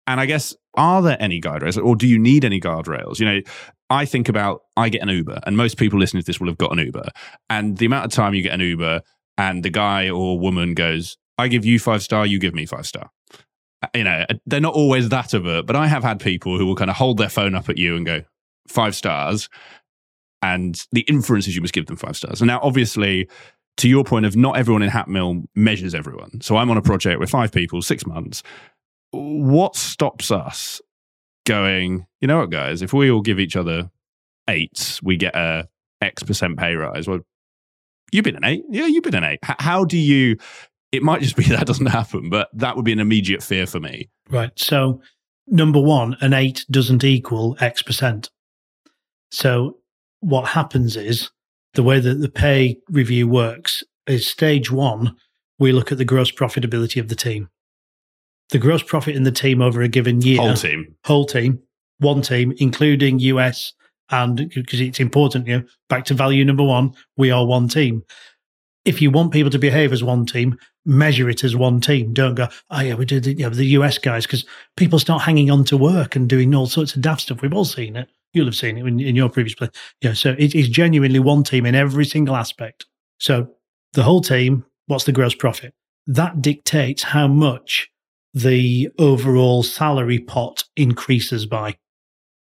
And 0.07 0.21
I 0.21 0.27
guess, 0.27 0.55
are 0.75 1.03
there 1.03 1.17
any 1.21 1.41
guardrails 1.41 1.83
or 1.83 1.97
do 1.97 2.07
you 2.07 2.19
need 2.19 2.45
any 2.45 2.61
guardrails? 2.61 3.19
You 3.19 3.27
know, 3.27 3.41
I 3.91 4.05
think 4.05 4.29
about, 4.29 4.63
I 4.77 4.89
get 4.89 5.03
an 5.03 5.09
Uber 5.09 5.41
and 5.47 5.57
most 5.57 5.77
people 5.77 5.99
listening 5.99 6.23
to 6.23 6.27
this 6.27 6.41
will 6.41 6.49
have 6.49 6.59
got 6.59 6.73
an 6.73 6.79
Uber. 6.79 7.09
And 7.51 7.79
the 7.79 7.87
amount 7.87 8.07
of 8.07 8.13
time 8.13 8.35
you 8.35 8.43
get 8.43 8.55
an 8.55 8.61
Uber 8.61 9.03
and 9.39 9.65
the 9.65 9.71
guy 9.71 10.09
or 10.09 10.39
woman 10.39 10.75
goes, 10.75 11.17
I 11.39 11.49
give 11.49 11.65
you 11.65 11.79
five 11.79 12.03
star, 12.03 12.27
you 12.27 12.39
give 12.39 12.55
me 12.55 12.67
five 12.67 12.87
star. 12.87 13.11
Uh, 13.83 13.89
you 13.95 14.05
know, 14.05 14.25
they're 14.47 14.61
not 14.61 14.75
always 14.75 15.09
that 15.11 15.35
overt, 15.35 15.67
but 15.67 15.77
I 15.77 15.87
have 15.87 16.03
had 16.03 16.21
people 16.21 16.59
who 16.59 16.67
will 16.67 16.77
kind 16.77 16.91
of 16.91 16.97
hold 16.97 17.19
their 17.19 17.29
phone 17.29 17.55
up 17.55 17.69
at 17.69 17.79
you 17.79 17.97
and 17.97 18.07
go, 18.07 18.23
five 18.69 18.95
stars. 18.95 19.49
And 20.43 20.87
the 20.93 21.03
inference 21.03 21.49
is 21.49 21.57
you 21.57 21.63
must 21.63 21.75
give 21.75 21.87
them 21.87 21.97
five 21.97 22.17
stars. 22.17 22.41
And 22.41 22.49
now, 22.49 22.61
obviously, 22.63 23.29
to 23.79 23.89
your 23.89 24.05
point 24.05 24.27
of 24.27 24.37
not 24.37 24.57
everyone 24.57 24.83
in 24.83 24.91
Hatmill 24.91 25.45
measures 25.55 25.95
everyone. 25.95 26.41
So 26.41 26.57
I'm 26.57 26.71
on 26.71 26.77
a 26.77 26.83
project 26.83 27.21
with 27.21 27.31
five 27.31 27.53
people, 27.53 27.83
six 27.83 28.07
months 28.07 28.43
what 29.11 29.77
stops 29.77 30.31
us 30.31 30.81
going, 31.47 32.07
you 32.21 32.29
know 32.29 32.39
what, 32.39 32.51
guys, 32.51 32.83
if 32.83 32.93
we 32.93 33.11
all 33.11 33.23
give 33.23 33.41
each 33.41 33.57
other 33.57 33.91
eights, 34.49 35.03
we 35.03 35.17
get 35.17 35.35
a 35.35 35.69
X 36.03 36.23
percent 36.23 36.59
pay 36.59 36.75
rise. 36.75 37.09
Well, 37.09 37.21
you've 38.13 38.25
been 38.25 38.37
an 38.37 38.45
eight. 38.45 38.65
Yeah, 38.69 38.87
you've 38.87 39.05
been 39.05 39.15
an 39.15 39.25
eight. 39.25 39.41
How 39.43 39.85
do 39.85 39.97
you, 39.97 40.37
it 40.93 41.03
might 41.03 41.23
just 41.23 41.37
be 41.37 41.45
that 41.49 41.67
doesn't 41.67 41.87
happen, 41.87 42.29
but 42.29 42.49
that 42.53 42.77
would 42.77 42.85
be 42.85 42.93
an 42.93 43.01
immediate 43.01 43.43
fear 43.43 43.67
for 43.67 43.81
me. 43.81 44.11
Right. 44.29 44.53
So, 44.57 45.01
number 45.47 45.81
one, 45.81 46.17
an 46.21 46.35
eight 46.35 46.67
doesn't 46.71 47.05
equal 47.05 47.57
X 47.61 47.83
percent. 47.83 48.31
So, 49.31 49.79
what 50.21 50.49
happens 50.49 50.97
is 50.97 51.31
the 51.75 51.83
way 51.83 52.01
that 52.01 52.21
the 52.21 52.29
pay 52.29 52.79
review 52.91 53.29
works 53.29 53.85
is 54.07 54.27
stage 54.27 54.71
one, 54.71 55.17
we 55.59 55.73
look 55.73 55.93
at 55.93 55.99
the 55.99 56.05
gross 56.05 56.31
profitability 56.31 57.01
of 57.01 57.09
the 57.09 57.15
team 57.15 57.49
the 58.51 58.59
gross 58.59 58.83
profit 58.83 59.17
in 59.17 59.25
the 59.25 59.33
team 59.33 59.61
over 59.61 59.83
a 59.83 59.89
given 59.89 60.21
year. 60.21 60.41
Whole 60.41 60.55
team. 60.55 60.95
Whole 61.05 61.27
team. 61.27 61.61
One 61.99 62.23
team, 62.23 62.53
including 62.59 63.19
US. 63.21 63.73
And 64.11 64.49
because 64.55 64.81
it's 64.81 65.01
important, 65.01 65.47
you 65.47 65.59
know, 65.59 65.65
back 65.89 66.05
to 66.07 66.15
value 66.15 66.45
number 66.45 66.63
one, 66.63 66.95
we 67.17 67.31
are 67.31 67.45
one 67.45 67.69
team. 67.69 68.05
If 68.85 69.03
you 69.03 69.11
want 69.11 69.33
people 69.33 69.51
to 69.51 69.59
behave 69.59 69.93
as 69.93 70.05
one 70.05 70.27
team, 70.27 70.57
measure 70.85 71.29
it 71.29 71.43
as 71.43 71.57
one 71.57 71.81
team. 71.81 72.15
Don't 72.15 72.37
go, 72.37 72.47
oh 72.71 72.81
yeah, 72.81 72.95
we 72.95 73.05
did 73.05 73.25
the, 73.25 73.33
you 73.33 73.43
know, 73.43 73.51
the 73.51 73.67
US 73.67 73.99
guys, 73.99 74.25
because 74.27 74.47
people 74.77 75.01
start 75.01 75.23
hanging 75.23 75.51
on 75.51 75.65
to 75.65 75.77
work 75.77 76.15
and 76.15 76.29
doing 76.29 76.55
all 76.55 76.67
sorts 76.67 76.95
of 76.95 77.03
daft 77.03 77.23
stuff. 77.23 77.43
We've 77.43 77.53
all 77.53 77.65
seen 77.65 77.97
it. 77.97 78.09
You'll 78.33 78.47
have 78.47 78.55
seen 78.55 78.79
it 78.79 78.87
in, 78.87 79.01
in 79.01 79.17
your 79.17 79.29
previous 79.29 79.55
play. 79.55 79.71
Yeah, 80.03 80.13
so 80.13 80.37
it 80.39 80.55
is 80.55 80.69
genuinely 80.69 81.19
one 81.19 81.43
team 81.43 81.67
in 81.67 81.75
every 81.75 82.05
single 82.05 82.37
aspect. 82.37 82.87
So 83.19 83.49
the 83.95 84.05
whole 84.05 84.21
team, 84.21 84.65
what's 84.87 85.05
the 85.05 85.13
gross 85.13 85.35
profit? 85.35 85.75
That 86.07 86.41
dictates 86.41 87.03
how 87.03 87.27
much 87.27 87.91
the 88.37 88.91
overall 88.99 89.63
salary 89.63 90.19
pot 90.19 90.65
increases 90.77 91.47
by. 91.47 91.75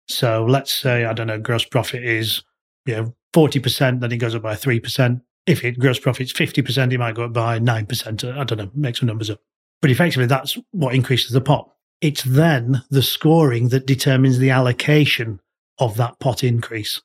So 0.09 0.45
let's 0.45 0.71
say, 0.73 1.07
I 1.07 1.15
don't 1.15 1.29
know, 1.29 1.39
gross 1.39 1.65
profit 1.65 2.05
is, 2.05 2.43
you 2.85 2.97
know, 2.97 3.15
40%, 3.33 4.01
then 4.01 4.13
it 4.13 4.19
goes 4.19 4.35
up 4.35 4.43
by 4.43 4.55
3%. 4.55 5.23
If 5.47 5.65
it 5.65 5.79
gross 5.79 5.99
profit's 5.99 6.35
50%, 6.35 6.93
it 6.93 6.99
might 6.99 7.15
go 7.15 7.25
up 7.25 7.33
by 7.33 7.59
9%. 7.59 8.37
I 8.39 8.45
don't 8.45 8.59
know, 8.59 8.71
make 8.75 8.95
some 8.95 9.07
numbers 9.07 9.31
up. 9.31 9.41
But 9.81 9.91
effectively, 9.91 10.27
that's 10.27 10.59
what 10.73 10.95
increases 10.95 11.31
the 11.31 11.41
pot. 11.41 11.71
It's 12.03 12.25
then 12.25 12.83
the 12.91 13.03
scoring 13.03 13.71
that 13.71 13.87
determines 13.87 14.39
the 14.39 14.51
allocation 14.51 15.41
of 15.79 15.97
that 15.97 16.19
pot 16.21 16.45
increase. 16.45 17.01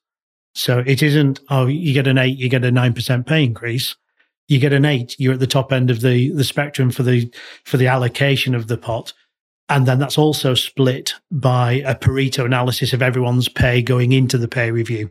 So 0.53 0.83
it 0.85 1.01
isn't, 1.01 1.39
oh, 1.49 1.67
you 1.67 1.93
get 1.93 2.07
an 2.07 2.17
eight, 2.17 2.37
you 2.37 2.49
get 2.49 2.65
a 2.65 2.71
9% 2.71 3.25
pay 3.25 3.45
increase 3.45 3.95
you 4.47 4.59
get 4.59 4.73
an 4.73 4.85
eight, 4.85 5.15
you're 5.19 5.33
at 5.33 5.39
the 5.39 5.47
top 5.47 5.73
end 5.73 5.89
of 5.89 6.01
the, 6.01 6.31
the 6.31 6.43
spectrum 6.43 6.91
for 6.91 7.03
the 7.03 7.31
for 7.63 7.77
the 7.77 7.87
allocation 7.87 8.55
of 8.55 8.67
the 8.67 8.77
pot. 8.77 9.13
And 9.67 9.87
then 9.87 9.97
that's 9.97 10.17
also 10.17 10.53
split 10.53 11.15
by 11.31 11.83
a 11.85 11.95
Pareto 11.95 12.45
analysis 12.45 12.93
of 12.93 13.01
everyone's 13.01 13.49
pay 13.49 13.81
going 13.81 14.11
into 14.11 14.37
the 14.37 14.47
pay 14.47 14.69
review. 14.69 15.09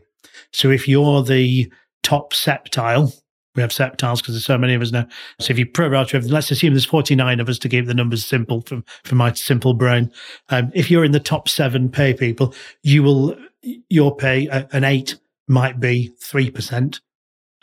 So 0.53 0.69
if 0.71 0.87
you're 0.87 1.23
the 1.23 1.71
top 2.03 2.31
septile, 2.31 3.13
we 3.55 3.61
have 3.61 3.71
septiles 3.71 4.21
because 4.21 4.35
there's 4.35 4.45
so 4.45 4.57
many 4.57 4.73
of 4.73 4.81
us 4.81 4.91
now. 4.91 5.07
So 5.39 5.51
if 5.51 5.59
you 5.59 5.65
prorate 5.65 6.13
everything, 6.13 6.31
let's 6.31 6.51
assume 6.51 6.73
there's 6.73 6.85
49 6.85 7.39
of 7.39 7.49
us 7.49 7.59
to 7.59 7.69
keep 7.69 7.85
the 7.85 7.93
numbers 7.93 8.25
simple 8.25 8.61
from, 8.61 8.85
from 9.03 9.17
my 9.17 9.33
simple 9.33 9.73
brain. 9.73 10.11
Um, 10.49 10.71
if 10.73 10.89
you're 10.89 11.05
in 11.05 11.11
the 11.11 11.19
top 11.19 11.49
seven 11.49 11.89
pay 11.89 12.13
people, 12.13 12.53
you 12.83 13.03
will, 13.03 13.35
your 13.89 14.15
pay, 14.15 14.47
uh, 14.49 14.65
an 14.71 14.83
eight 14.83 15.15
might 15.47 15.79
be 15.79 16.13
3% 16.21 16.99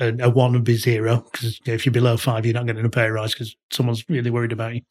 a, 0.03 0.30
one 0.30 0.53
would 0.53 0.64
be 0.64 0.76
zero 0.76 1.24
because 1.32 1.59
you 1.61 1.64
know, 1.68 1.74
if 1.74 1.86
you're 1.86 1.92
below 1.92 2.16
five, 2.16 2.44
you're 2.44 2.55
not 2.55 2.66
getting 2.66 2.84
a 2.84 2.90
pay 2.90 3.09
rise 3.09 3.32
because 3.32 3.57
someone's 3.70 4.05
really 4.09 4.30
worried 4.30 4.53
about 4.53 4.74
you. 4.74 4.82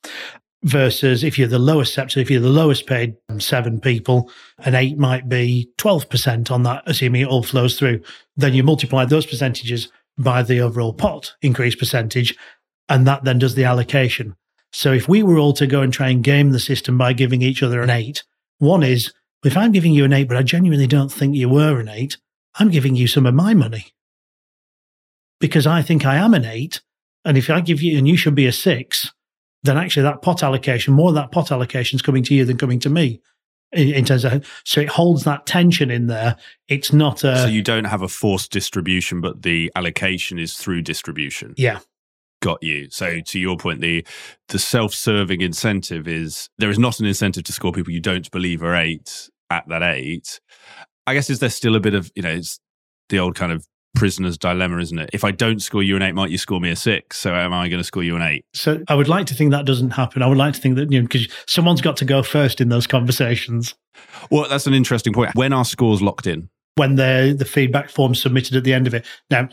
versus 0.63 1.23
if 1.23 1.37
you're 1.37 1.47
the 1.47 1.59
lowest 1.59 1.93
sector, 1.93 2.19
if 2.19 2.29
you're 2.29 2.41
the 2.41 2.49
lowest 2.49 2.85
paid 2.85 3.15
um, 3.29 3.39
seven 3.39 3.79
people, 3.79 4.29
an 4.59 4.75
eight 4.75 4.97
might 4.97 5.27
be 5.27 5.69
12% 5.77 6.51
on 6.51 6.63
that, 6.63 6.83
assuming 6.85 7.21
it 7.21 7.27
all 7.27 7.43
flows 7.43 7.77
through. 7.77 8.01
Then 8.37 8.53
you 8.53 8.63
multiply 8.63 9.05
those 9.05 9.25
percentages 9.25 9.91
by 10.17 10.43
the 10.43 10.59
overall 10.59 10.93
pot 10.93 11.33
increase 11.41 11.75
percentage, 11.75 12.35
and 12.89 13.07
that 13.07 13.23
then 13.23 13.39
does 13.39 13.55
the 13.55 13.63
allocation. 13.63 14.35
So 14.71 14.93
if 14.93 15.09
we 15.09 15.23
were 15.23 15.37
all 15.37 15.53
to 15.53 15.67
go 15.67 15.81
and 15.81 15.91
try 15.91 16.09
and 16.09 16.23
game 16.23 16.51
the 16.51 16.59
system 16.59 16.97
by 16.97 17.13
giving 17.13 17.41
each 17.41 17.63
other 17.63 17.81
an 17.81 17.89
eight, 17.89 18.23
one 18.59 18.83
is 18.83 19.13
if 19.43 19.57
I'm 19.57 19.71
giving 19.71 19.93
you 19.93 20.05
an 20.05 20.13
eight, 20.13 20.27
but 20.27 20.37
I 20.37 20.43
genuinely 20.43 20.87
don't 20.87 21.11
think 21.11 21.35
you 21.35 21.49
were 21.49 21.79
an 21.79 21.89
eight, 21.89 22.17
I'm 22.55 22.69
giving 22.69 22.95
you 22.95 23.07
some 23.07 23.25
of 23.25 23.33
my 23.33 23.53
money 23.53 23.87
because 25.41 25.67
I 25.67 25.81
think 25.81 26.05
I 26.05 26.15
am 26.15 26.33
an 26.33 26.45
eight. 26.45 26.81
And 27.25 27.37
if 27.37 27.49
I 27.49 27.59
give 27.59 27.81
you, 27.81 27.97
and 27.97 28.07
you 28.07 28.15
should 28.15 28.35
be 28.35 28.47
a 28.47 28.51
six, 28.51 29.11
then 29.63 29.77
actually 29.77 30.03
that 30.03 30.21
pot 30.21 30.41
allocation, 30.41 30.93
more 30.93 31.09
of 31.09 31.15
that 31.15 31.31
pot 31.31 31.51
allocation 31.51 31.97
is 31.97 32.01
coming 32.01 32.23
to 32.23 32.33
you 32.33 32.45
than 32.45 32.57
coming 32.57 32.79
to 32.79 32.89
me. 32.89 33.21
In, 33.73 33.93
in, 33.93 34.05
terms 34.05 34.25
of 34.25 34.45
so 34.65 34.81
it 34.81 34.89
holds 34.89 35.23
that 35.23 35.45
tension 35.45 35.89
in 35.89 36.07
there. 36.07 36.35
It's 36.67 36.91
not 36.91 37.23
a 37.23 37.37
so 37.37 37.47
you 37.47 37.61
don't 37.61 37.85
have 37.85 38.01
a 38.01 38.09
forced 38.09 38.51
distribution, 38.51 39.21
but 39.21 39.43
the 39.43 39.71
allocation 39.77 40.39
is 40.39 40.55
through 40.55 40.81
distribution. 40.81 41.53
Yeah, 41.55 41.79
got 42.41 42.61
you. 42.61 42.89
So 42.89 43.21
to 43.21 43.39
your 43.39 43.55
point, 43.55 43.79
the 43.79 44.05
the 44.49 44.59
self 44.59 44.93
serving 44.93 45.39
incentive 45.39 46.05
is 46.05 46.49
there 46.57 46.69
is 46.69 46.79
not 46.79 46.99
an 46.99 47.05
incentive 47.05 47.45
to 47.45 47.53
score 47.53 47.71
people 47.71 47.93
you 47.93 48.01
don't 48.01 48.29
believe 48.29 48.61
are 48.61 48.75
eight 48.75 49.29
at 49.49 49.69
that 49.69 49.83
eight. 49.83 50.41
I 51.07 51.13
guess 51.13 51.29
is 51.29 51.39
there 51.39 51.49
still 51.49 51.77
a 51.77 51.79
bit 51.79 51.93
of 51.93 52.11
you 52.13 52.23
know 52.23 52.31
it's 52.31 52.59
the 53.07 53.19
old 53.19 53.35
kind 53.35 53.53
of 53.53 53.65
prisoner's 53.95 54.37
dilemma, 54.37 54.79
isn't 54.79 54.97
it? 54.97 55.09
If 55.13 55.23
I 55.23 55.31
don't 55.31 55.61
score 55.61 55.83
you 55.83 55.95
an 55.95 56.01
eight, 56.01 56.15
might 56.15 56.31
you 56.31 56.37
score 56.37 56.59
me 56.59 56.69
a 56.69 56.75
six? 56.75 57.19
So 57.19 57.35
am 57.35 57.53
I 57.53 57.69
going 57.69 57.79
to 57.79 57.83
score 57.83 58.03
you 58.03 58.15
an 58.15 58.21
eight? 58.21 58.45
So 58.53 58.81
I 58.87 58.95
would 58.95 59.07
like 59.07 59.27
to 59.27 59.33
think 59.33 59.51
that 59.51 59.65
doesn't 59.65 59.91
happen. 59.91 60.21
I 60.21 60.27
would 60.27 60.37
like 60.37 60.53
to 60.53 60.61
think 60.61 60.75
that, 60.75 60.91
you 60.91 60.99
know, 60.99 61.07
because 61.07 61.27
someone's 61.47 61.81
got 61.81 61.97
to 61.97 62.05
go 62.05 62.23
first 62.23 62.61
in 62.61 62.69
those 62.69 62.87
conversations. 62.87 63.75
Well, 64.29 64.47
that's 64.49 64.67
an 64.67 64.73
interesting 64.73 65.13
point. 65.13 65.35
When 65.35 65.53
are 65.53 65.65
scores 65.65 66.01
locked 66.01 66.27
in? 66.27 66.49
When 66.75 66.95
the 66.95 67.35
the 67.37 67.45
feedback 67.45 67.89
form 67.89 68.15
submitted 68.15 68.55
at 68.55 68.63
the 68.63 68.73
end 68.73 68.87
of 68.87 68.93
it. 68.93 69.05
Now, 69.29 69.49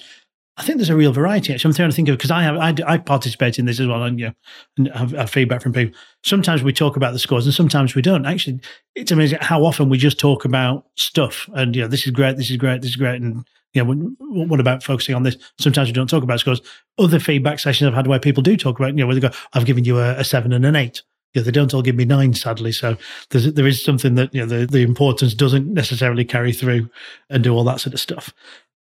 I 0.59 0.62
think 0.62 0.78
there's 0.78 0.91
a 0.91 0.97
real 0.97 1.12
variety. 1.12 1.53
Actually, 1.53 1.70
I'm 1.70 1.74
trying 1.76 1.91
to 1.91 1.97
think 1.97 2.09
of 2.09 2.16
because 2.16 2.32
I 2.32 2.43
have 2.43 2.57
I, 2.57 2.74
I, 2.86 2.99
participate 2.99 3.61
in 3.61 3.66
this 3.66 3.78
as 3.78 3.86
well, 3.86 4.03
and 4.03 4.18
you 4.18 4.26
know, 4.26 4.32
and 4.76 4.89
have, 4.89 5.11
have, 5.12 5.30
feedback 5.30 5.62
from 5.62 5.72
people. 5.72 5.97
Sometimes 6.24 6.64
we 6.64 6.72
talk 6.72 6.97
about 6.97 7.12
the 7.12 7.18
scores, 7.20 7.47
and 7.47 7.55
sometimes 7.55 7.95
we 7.95 8.03
don't. 8.03 8.26
Actually, 8.26 8.61
it's 8.97 9.12
amazing 9.12 9.39
how 9.41 9.64
often 9.64 9.89
we 9.89 9.99
just 9.99 10.18
talk 10.18 10.45
about 10.45 10.86
stuff, 10.97 11.49
and 11.55 11.76
you 11.76 11.82
know, 11.82 11.89
this 11.89 12.07
is 12.07 12.12
great, 12.12 12.36
this 12.36 12.51
is 12.51 12.57
great, 12.57 12.82
this 12.82 12.91
is 12.91 12.97
great, 12.97 13.22
and 13.22 13.47
you 13.74 13.84
know, 13.84 14.14
what 14.18 14.60
about 14.60 14.82
focusing 14.82 15.14
on 15.14 15.22
this? 15.22 15.36
Sometimes 15.58 15.88
we 15.88 15.92
don't 15.92 16.08
talk 16.08 16.22
about 16.22 16.40
scores. 16.40 16.62
Other 16.98 17.20
feedback 17.20 17.58
sessions 17.58 17.88
I've 17.88 17.94
had 17.94 18.06
where 18.06 18.18
people 18.18 18.42
do 18.42 18.56
talk 18.56 18.78
about, 18.78 18.88
you 18.88 19.00
know, 19.00 19.06
where 19.06 19.14
they 19.14 19.20
go, 19.20 19.34
I've 19.52 19.66
given 19.66 19.84
you 19.84 19.98
a, 19.98 20.18
a 20.18 20.24
seven 20.24 20.52
and 20.52 20.64
an 20.64 20.76
eight. 20.76 21.02
Yeah, 21.34 21.42
they 21.42 21.50
don't 21.50 21.74
all 21.74 21.82
give 21.82 21.96
me 21.96 22.06
nine, 22.06 22.32
sadly. 22.32 22.72
So 22.72 22.96
there's, 23.30 23.52
there 23.52 23.66
is 23.66 23.84
something 23.84 24.14
that, 24.14 24.34
you 24.34 24.40
know, 24.40 24.46
the, 24.46 24.66
the 24.66 24.82
importance 24.82 25.34
doesn't 25.34 25.72
necessarily 25.72 26.24
carry 26.24 26.52
through 26.52 26.88
and 27.28 27.44
do 27.44 27.54
all 27.54 27.64
that 27.64 27.80
sort 27.80 27.92
of 27.92 28.00
stuff. 28.00 28.32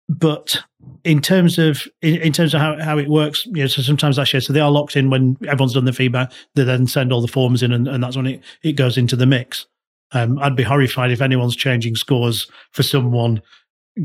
But 0.09 0.63
in 1.03 1.21
terms 1.21 1.59
of 1.59 1.85
in, 2.01 2.15
in, 2.15 2.31
terms 2.31 2.53
of 2.53 2.61
how, 2.61 2.81
how 2.81 2.97
it 2.97 3.09
works, 3.09 3.45
you 3.47 3.63
know, 3.63 3.67
so 3.67 3.81
sometimes 3.81 4.17
I 4.17 4.23
share. 4.23 4.39
So 4.39 4.53
they 4.53 4.61
are 4.61 4.71
locked 4.71 4.95
in 4.95 5.09
when 5.09 5.38
everyone's 5.45 5.73
done 5.73 5.83
the 5.83 5.91
feedback. 5.91 6.31
They 6.55 6.63
then 6.63 6.88
send 6.88 7.11
all 7.11 7.21
the 7.21 7.27
forms 7.27 7.61
in, 7.61 7.73
and, 7.73 7.88
and 7.89 8.01
that's 8.01 8.15
when 8.15 8.27
it, 8.27 8.43
it 8.63 8.73
goes 8.73 8.97
into 8.97 9.17
the 9.17 9.25
mix. 9.25 9.65
Um, 10.13 10.39
I'd 10.39 10.55
be 10.55 10.63
horrified 10.63 11.11
if 11.11 11.21
anyone's 11.21 11.57
changing 11.57 11.97
scores 11.97 12.49
for 12.71 12.83
someone, 12.83 13.41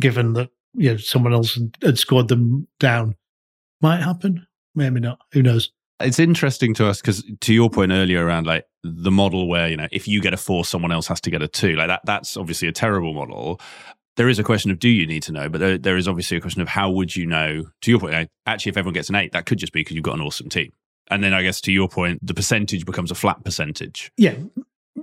given 0.00 0.32
that 0.32 0.50
you 0.74 0.90
know 0.90 0.96
someone 0.96 1.32
else 1.32 1.58
had 1.82 1.98
scored 1.98 2.28
them 2.28 2.68
down. 2.78 3.16
Might 3.80 4.02
happen, 4.02 4.46
maybe 4.74 5.00
not. 5.00 5.18
Who 5.32 5.42
knows? 5.42 5.72
It's 6.00 6.18
interesting 6.18 6.74
to 6.74 6.86
us 6.86 7.00
because, 7.00 7.24
to 7.40 7.54
your 7.54 7.70
point 7.70 7.92
earlier 7.92 8.24
around 8.24 8.46
like 8.46 8.64
the 8.82 9.10
model 9.10 9.48
where 9.48 9.68
you 9.68 9.76
know 9.76 9.88
if 9.92 10.08
you 10.08 10.20
get 10.20 10.34
a 10.34 10.36
four, 10.36 10.64
someone 10.64 10.92
else 10.92 11.06
has 11.08 11.20
to 11.22 11.30
get 11.30 11.42
a 11.42 11.48
two. 11.48 11.74
Like 11.74 11.88
that, 11.88 12.00
that's 12.04 12.36
obviously 12.36 12.68
a 12.68 12.72
terrible 12.72 13.14
model. 13.14 13.60
There 14.16 14.28
is 14.28 14.38
a 14.38 14.44
question 14.44 14.70
of 14.70 14.78
do 14.78 14.88
you 14.88 15.06
need 15.06 15.22
to 15.24 15.32
know, 15.32 15.48
but 15.48 15.58
there, 15.58 15.78
there 15.78 15.96
is 15.96 16.06
obviously 16.06 16.36
a 16.36 16.40
question 16.40 16.60
of 16.60 16.68
how 16.68 16.90
would 16.90 17.16
you 17.16 17.26
know. 17.26 17.64
To 17.82 17.90
your 17.90 18.00
point, 18.00 18.28
actually, 18.46 18.70
if 18.70 18.76
everyone 18.76 18.94
gets 18.94 19.08
an 19.08 19.14
eight, 19.14 19.32
that 19.32 19.46
could 19.46 19.58
just 19.58 19.72
be 19.72 19.80
because 19.80 19.94
you've 19.94 20.04
got 20.04 20.14
an 20.14 20.20
awesome 20.20 20.48
team. 20.48 20.72
And 21.10 21.22
then 21.22 21.34
I 21.34 21.42
guess 21.42 21.60
to 21.62 21.72
your 21.72 21.88
point, 21.88 22.24
the 22.24 22.34
percentage 22.34 22.86
becomes 22.86 23.10
a 23.10 23.14
flat 23.14 23.44
percentage. 23.44 24.12
Yeah, 24.16 24.36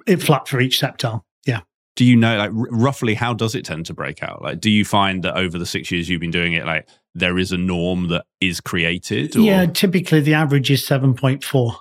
it 0.05 0.17
flat 0.17 0.47
for 0.47 0.59
each 0.59 0.79
septile. 0.79 1.23
Yeah 1.45 1.61
do 1.95 2.05
you 2.05 2.15
know 2.15 2.37
like 2.37 2.51
r- 2.51 2.67
roughly 2.71 3.13
how 3.13 3.33
does 3.33 3.55
it 3.55 3.65
tend 3.65 3.85
to 3.87 3.93
break 3.93 4.23
out? 4.23 4.41
Like 4.41 4.59
do 4.59 4.69
you 4.69 4.85
find 4.85 5.23
that 5.23 5.37
over 5.37 5.57
the 5.57 5.65
six 5.65 5.91
years 5.91 6.09
you've 6.09 6.21
been 6.21 6.31
doing 6.31 6.53
it 6.53 6.65
like 6.65 6.87
there 7.15 7.37
is 7.37 7.51
a 7.51 7.57
norm 7.57 8.07
that 8.09 8.25
is 8.39 8.61
created 8.61 9.35
or? 9.35 9.41
yeah 9.41 9.65
typically 9.65 10.21
the 10.21 10.33
average 10.33 10.71
is 10.71 10.85
7.4 10.85 11.75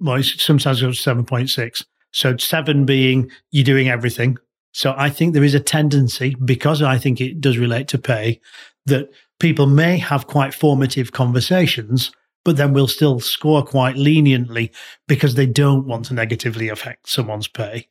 well 0.00 0.22
sometimes 0.22 0.82
it's 0.82 1.04
7.6 1.04 1.84
so 2.12 2.36
seven 2.36 2.84
being 2.84 3.30
you're 3.50 3.64
doing 3.64 3.88
everything. 3.88 4.38
So 4.72 4.94
i 4.96 5.10
think 5.10 5.32
there 5.32 5.44
is 5.44 5.54
a 5.54 5.60
tendency 5.60 6.36
because 6.44 6.82
i 6.82 6.98
think 6.98 7.20
it 7.20 7.40
does 7.40 7.58
relate 7.58 7.88
to 7.88 7.98
pay 7.98 8.40
that 8.86 9.08
people 9.40 9.66
may 9.66 9.98
have 9.98 10.26
quite 10.26 10.52
formative 10.54 11.12
conversations 11.12 12.12
but 12.44 12.56
then 12.56 12.72
will 12.72 12.88
still 12.88 13.20
score 13.20 13.62
quite 13.62 13.96
leniently 13.96 14.72
because 15.06 15.34
they 15.34 15.46
don't 15.46 15.86
want 15.86 16.06
to 16.06 16.14
negatively 16.14 16.68
affect 16.68 17.08
someone's 17.08 17.48
pay 17.48 17.88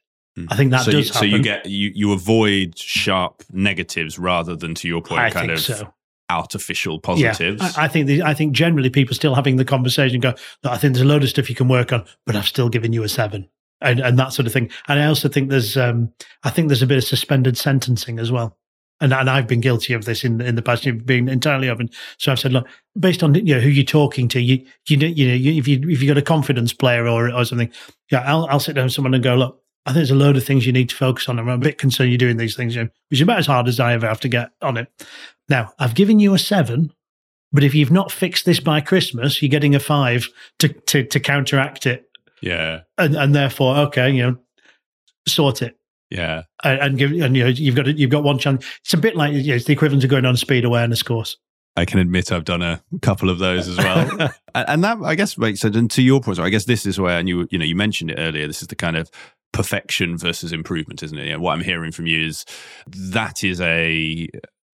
I 0.49 0.55
think 0.55 0.71
that 0.71 0.85
so 0.85 0.91
does 0.91 1.07
you, 1.07 1.13
happen. 1.13 1.29
So 1.29 1.35
you 1.35 1.43
get 1.43 1.65
you 1.65 1.91
you 1.93 2.11
avoid 2.13 2.77
sharp 2.77 3.43
negatives 3.51 4.19
rather 4.19 4.55
than 4.55 4.75
to 4.75 4.87
your 4.87 5.01
point, 5.01 5.21
I 5.21 5.29
kind 5.29 5.51
of 5.51 5.59
so. 5.59 5.93
artificial 6.29 6.99
positives. 6.99 7.61
Yeah, 7.61 7.71
I, 7.75 7.85
I 7.85 7.87
think 7.87 8.07
the, 8.07 8.23
I 8.23 8.33
think 8.33 8.53
generally 8.53 8.89
people 8.89 9.15
still 9.15 9.35
having 9.35 9.55
the 9.55 9.65
conversation 9.65 10.19
go. 10.19 10.33
I 10.63 10.77
think 10.77 10.93
there's 10.93 11.05
a 11.05 11.07
load 11.07 11.23
of 11.23 11.29
stuff 11.29 11.49
you 11.49 11.55
can 11.55 11.67
work 11.67 11.91
on, 11.91 12.05
but 12.25 12.35
I've 12.35 12.47
still 12.47 12.69
given 12.69 12.93
you 12.93 13.03
a 13.03 13.09
seven. 13.09 13.49
And, 13.79 13.99
and 13.99 14.17
that 14.17 14.33
sort 14.33 14.47
of 14.47 14.53
thing. 14.53 14.71
And 14.87 14.99
I 14.99 15.05
also 15.05 15.29
think 15.29 15.51
there's, 15.51 15.77
um, 15.77 16.11
I 16.43 16.49
think 16.49 16.67
there's 16.67 16.81
a 16.81 16.87
bit 16.87 16.97
of 16.97 17.03
suspended 17.03 17.59
sentencing 17.59 18.17
as 18.17 18.31
well 18.31 18.57
and 18.99 19.13
and 19.13 19.29
I've 19.29 19.47
been 19.47 19.61
guilty 19.61 19.93
of 19.93 20.05
this 20.05 20.23
in 20.23 20.41
in 20.41 20.55
the 20.55 20.61
past. 20.61 20.85
You've 20.85 21.05
been 21.05 21.29
entirely 21.29 21.69
open. 21.69 21.89
So 22.17 22.31
I've 22.31 22.39
said, 22.39 22.53
look, 22.53 22.67
based 22.99 23.23
on 23.23 23.33
you 23.35 23.55
know 23.55 23.59
who 23.59 23.69
you're 23.69 23.83
talking 23.83 24.27
to, 24.29 24.41
you 24.41 24.65
you 24.87 24.97
know 24.97 25.07
you 25.07 25.27
know 25.27 25.33
you, 25.33 25.53
if 25.53 25.67
you 25.67 25.79
if 25.89 26.01
you 26.01 26.07
got 26.07 26.17
a 26.17 26.23
confidence 26.23 26.73
player 26.73 27.07
or 27.07 27.31
or 27.31 27.45
something, 27.45 27.71
yeah, 28.11 28.21
I'll 28.21 28.45
I'll 28.47 28.59
sit 28.59 28.75
down 28.75 28.85
with 28.85 28.93
someone 28.93 29.13
and 29.13 29.23
go, 29.23 29.35
look, 29.35 29.61
I 29.87 29.91
think 29.91 29.99
there's 29.99 30.11
a 30.11 30.15
load 30.15 30.35
of 30.35 30.43
things 30.43 30.65
you 30.65 30.73
need 30.73 30.89
to 30.89 30.95
focus 30.95 31.29
on. 31.29 31.39
I'm 31.39 31.47
a 31.47 31.57
bit 31.57 31.77
concerned 31.77 32.09
you're 32.09 32.17
doing 32.17 32.35
these 32.35 32.57
things, 32.57 32.75
you 32.75 32.83
know, 32.83 32.89
which 33.09 33.19
is 33.19 33.21
about 33.21 33.39
as 33.39 33.47
hard 33.47 33.69
as 33.69 33.79
I 33.79 33.93
ever 33.93 34.05
have 34.05 34.19
to 34.19 34.27
get 34.27 34.49
on 34.61 34.75
it. 34.75 34.89
Now, 35.47 35.71
I've 35.79 35.95
given 35.95 36.19
you 36.19 36.33
a 36.33 36.39
seven, 36.39 36.91
but 37.53 37.63
if 37.63 37.73
you've 37.73 37.89
not 37.89 38.11
fixed 38.11 38.45
this 38.45 38.59
by 38.59 38.81
Christmas, 38.81 39.41
you're 39.41 39.47
getting 39.47 39.75
a 39.75 39.79
five 39.79 40.27
to 40.59 40.67
to, 40.67 41.05
to 41.05 41.19
counteract 41.21 41.85
it. 41.85 42.09
Yeah, 42.41 42.81
and 42.97 43.15
and 43.15 43.33
therefore, 43.33 43.77
okay, 43.77 44.11
you 44.11 44.23
know, 44.23 44.37
sort 45.25 45.61
it. 45.61 45.77
Yeah, 46.09 46.43
and, 46.65 46.79
and 46.81 46.97
give 46.97 47.11
and 47.11 47.37
you 47.37 47.43
know 47.45 47.49
you've 47.49 47.75
got 47.75 47.87
you've 47.97 48.11
got 48.11 48.23
one 48.23 48.39
chance. 48.39 48.65
It's 48.81 48.93
a 48.93 48.97
bit 48.97 49.15
like 49.15 49.31
you 49.31 49.47
know, 49.47 49.55
it's 49.55 49.65
the 49.65 49.73
equivalent 49.73 50.03
of 50.03 50.09
going 50.09 50.25
on 50.25 50.33
a 50.33 50.37
speed 50.37 50.65
awareness 50.65 51.01
course. 51.01 51.37
I 51.77 51.85
can 51.85 51.99
admit 51.99 52.31
I've 52.31 52.43
done 52.43 52.63
a 52.63 52.81
couple 53.01 53.29
of 53.29 53.37
those 53.39 53.67
as 53.67 53.77
well, 53.77 54.31
and 54.55 54.83
that 54.83 54.97
I 55.03 55.15
guess 55.15 55.37
makes 55.37 55.61
sense. 55.61 55.75
And 55.77 55.89
to 55.91 56.01
your 56.01 56.19
point, 56.19 56.39
I 56.39 56.49
guess 56.49 56.65
this 56.65 56.85
is 56.85 56.99
where, 56.99 57.17
and 57.17 57.29
you 57.29 57.47
you 57.51 57.57
know 57.57 57.65
you 57.65 57.75
mentioned 57.75 58.11
it 58.11 58.15
earlier. 58.17 58.47
This 58.47 58.61
is 58.61 58.67
the 58.67 58.75
kind 58.75 58.97
of 58.97 59.09
perfection 59.51 60.17
versus 60.17 60.51
improvement, 60.51 61.03
isn't 61.03 61.17
it? 61.17 61.25
You 61.25 61.33
know, 61.33 61.39
what 61.39 61.53
I'm 61.53 61.63
hearing 61.63 61.91
from 61.91 62.07
you 62.07 62.25
is 62.25 62.45
that 62.87 63.43
is 63.43 63.61
a, 63.61 64.27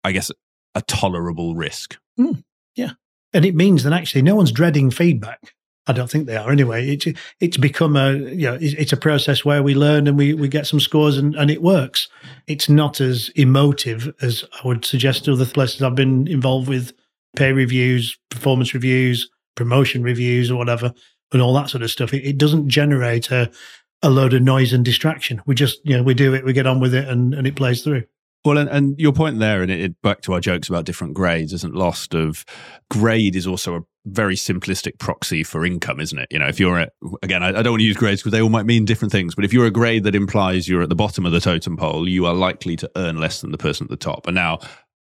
I 0.04 0.12
guess, 0.12 0.30
a 0.74 0.82
tolerable 0.82 1.54
risk. 1.54 1.98
Mm, 2.18 2.42
yeah, 2.74 2.92
and 3.32 3.44
it 3.44 3.54
means 3.54 3.84
that 3.84 3.92
actually 3.92 4.22
no 4.22 4.34
one's 4.34 4.52
dreading 4.52 4.90
feedback. 4.90 5.54
I 5.86 5.92
don't 5.92 6.08
think 6.08 6.26
they 6.26 6.36
are 6.36 6.50
anyway. 6.50 6.88
It's 6.88 7.06
it's 7.40 7.56
become 7.56 7.96
a 7.96 8.12
you 8.12 8.46
know 8.46 8.58
it's 8.60 8.92
a 8.92 8.96
process 8.96 9.44
where 9.44 9.62
we 9.62 9.74
learn 9.74 10.06
and 10.06 10.16
we, 10.16 10.32
we 10.32 10.46
get 10.46 10.66
some 10.66 10.78
scores 10.78 11.18
and, 11.18 11.34
and 11.34 11.50
it 11.50 11.60
works. 11.60 12.08
It's 12.46 12.68
not 12.68 13.00
as 13.00 13.30
emotive 13.34 14.12
as 14.22 14.44
I 14.62 14.68
would 14.68 14.84
suggest 14.84 15.24
to 15.24 15.32
other 15.32 15.46
places 15.46 15.82
I've 15.82 15.96
been 15.96 16.28
involved 16.28 16.68
with 16.68 16.92
pay 17.34 17.52
reviews, 17.52 18.16
performance 18.30 18.74
reviews, 18.74 19.28
promotion 19.56 20.04
reviews, 20.04 20.52
or 20.52 20.56
whatever, 20.56 20.92
and 21.32 21.42
all 21.42 21.54
that 21.54 21.70
sort 21.70 21.82
of 21.82 21.90
stuff. 21.90 22.14
It, 22.14 22.24
it 22.24 22.38
doesn't 22.38 22.68
generate 22.68 23.32
a 23.32 23.50
a 24.02 24.10
load 24.10 24.34
of 24.34 24.42
noise 24.42 24.72
and 24.72 24.84
distraction. 24.84 25.40
We 25.46 25.54
just, 25.54 25.80
you 25.84 25.96
know, 25.96 26.02
we 26.02 26.14
do 26.14 26.34
it, 26.34 26.44
we 26.44 26.52
get 26.52 26.66
on 26.66 26.80
with 26.80 26.94
it, 26.94 27.08
and, 27.08 27.34
and 27.34 27.46
it 27.46 27.56
plays 27.56 27.82
through. 27.82 28.04
Well, 28.44 28.58
and, 28.58 28.68
and 28.68 28.98
your 28.98 29.12
point 29.12 29.38
there, 29.38 29.62
and 29.62 29.70
it, 29.70 29.80
it, 29.80 30.02
back 30.02 30.20
to 30.22 30.32
our 30.32 30.40
jokes 30.40 30.68
about 30.68 30.84
different 30.84 31.14
grades, 31.14 31.52
isn't 31.52 31.74
lost. 31.74 32.12
Of 32.12 32.44
grade 32.90 33.36
is 33.36 33.46
also 33.46 33.76
a 33.76 33.80
very 34.04 34.34
simplistic 34.34 34.98
proxy 34.98 35.44
for 35.44 35.64
income, 35.64 36.00
isn't 36.00 36.18
it? 36.18 36.26
You 36.30 36.40
know, 36.40 36.48
if 36.48 36.58
you're 36.58 36.80
at 36.80 36.92
again, 37.22 37.44
I, 37.44 37.48
I 37.50 37.62
don't 37.62 37.74
want 37.74 37.80
to 37.80 37.86
use 37.86 37.96
grades 37.96 38.20
because 38.20 38.32
they 38.32 38.42
all 38.42 38.48
might 38.48 38.66
mean 38.66 38.84
different 38.84 39.12
things. 39.12 39.36
But 39.36 39.44
if 39.44 39.52
you're 39.52 39.66
a 39.66 39.70
grade 39.70 40.02
that 40.04 40.16
implies 40.16 40.68
you're 40.68 40.82
at 40.82 40.88
the 40.88 40.96
bottom 40.96 41.24
of 41.24 41.30
the 41.30 41.38
totem 41.38 41.76
pole, 41.76 42.08
you 42.08 42.26
are 42.26 42.34
likely 42.34 42.74
to 42.76 42.90
earn 42.96 43.18
less 43.18 43.40
than 43.40 43.52
the 43.52 43.58
person 43.58 43.84
at 43.84 43.90
the 43.90 43.96
top. 43.96 44.26
And 44.26 44.34
now, 44.34 44.58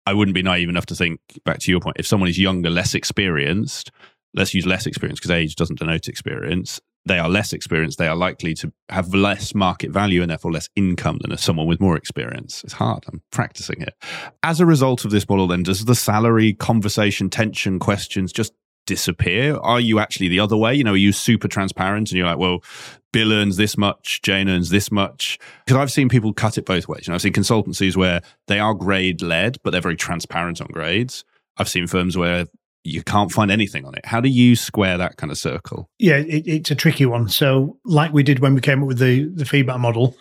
I 0.06 0.14
wouldn't 0.14 0.36
be 0.36 0.44
naive 0.44 0.70
enough 0.70 0.86
to 0.88 0.95
think 0.95 1.20
back 1.44 1.57
to 1.60 1.72
your 1.72 1.80
point. 1.80 1.98
If 1.98 2.06
someone 2.06 2.30
is 2.30 2.38
younger, 2.38 2.70
less 2.70 2.94
experienced, 2.94 3.90
let's 4.36 4.53
use 4.53 4.68
less 4.68 4.86
experience 4.86 5.20
because 5.20 5.32
age 5.32 5.56
doesn't 5.56 5.80
denote 5.80 6.07
experience 6.07 6.80
they 7.05 7.19
are 7.19 7.30
less 7.30 7.53
experienced, 7.53 7.97
they 7.97 8.07
are 8.07 8.15
likely 8.15 8.53
to 8.55 8.71
have 8.89 9.13
less 9.13 9.53
market 9.53 9.91
value 9.91 10.21
and 10.21 10.31
therefore 10.31 10.51
less 10.51 10.69
income 10.75 11.19
than 11.21 11.35
someone 11.38 11.67
with 11.67 11.81
more 11.81 11.97
experience. 11.97 12.63
It's 12.63 12.73
hard. 12.73 13.03
I'm 13.07 13.21
practicing 13.31 13.81
it. 13.81 13.93
As 14.41 14.59
a 14.59 14.65
result 14.65 15.03
of 15.03 15.11
this 15.11 15.27
model, 15.27 15.47
then, 15.47 15.63
does 15.63 15.85
the 15.85 15.95
salary 15.95 16.53
conversation, 16.53 17.30
tension, 17.30 17.80
questions 17.80 18.31
just 18.31 18.53
disappear? 18.85 19.57
Are 19.57 19.80
you 19.80 19.99
actually 19.99 20.27
the 20.27 20.39
other 20.39 20.57
way? 20.57 20.73
You 20.73 20.84
know, 20.84 20.93
are 20.93 20.97
you 20.97 21.11
super 21.11 21.47
transparent 21.47 22.11
and 22.11 22.17
you're 22.17 22.27
like, 22.27 22.38
well, 22.38 22.63
Bill 23.11 23.31
earns 23.31 23.57
this 23.57 23.77
much, 23.77 24.21
Jane 24.21 24.49
earns 24.49 24.69
this 24.69 24.91
much? 24.91 25.39
Because 25.65 25.80
I've 25.80 25.91
seen 25.91 26.09
people 26.09 26.34
cut 26.34 26.57
it 26.57 26.65
both 26.65 26.88
ways. 26.88 27.07
You 27.07 27.11
know, 27.11 27.15
I've 27.15 27.21
seen 27.21 27.34
consultancies 27.34 27.95
where 27.95 28.21
they 28.47 28.59
are 28.59 28.73
grade 28.73 29.21
led, 29.21 29.57
but 29.63 29.71
they're 29.71 29.81
very 29.81 29.95
transparent 29.95 30.61
on 30.61 30.67
grades. 30.67 31.23
I've 31.57 31.69
seen 31.69 31.88
firms 31.88 32.17
where 32.17 32.45
you 32.84 33.01
can't 33.03 33.31
find 33.31 33.49
anything 33.49 33.85
on 33.85 33.95
it. 33.95 34.05
How 34.05 34.19
do 34.19 34.30
you 34.30 34.55
square 34.55 34.97
that 34.97 35.18
kind 35.18 35.31
of 35.31 35.38
circle? 35.38 35.89
Yeah, 35.99 36.18
it, 36.18 36.47
it's 36.47 36.72
a 36.72 36.76
tricky 36.76 37.05
one. 37.05 37.30
So, 37.30 37.77
like 37.85 38.14
we 38.14 38.23
did 38.23 38.39
when 38.39 38.53
we 38.53 38.61
came 38.61 38.81
up 38.81 38.88
with 38.88 38.99
the 38.99 39.30
the 39.34 39.45
feedback 39.45 39.80
model, 39.80 40.15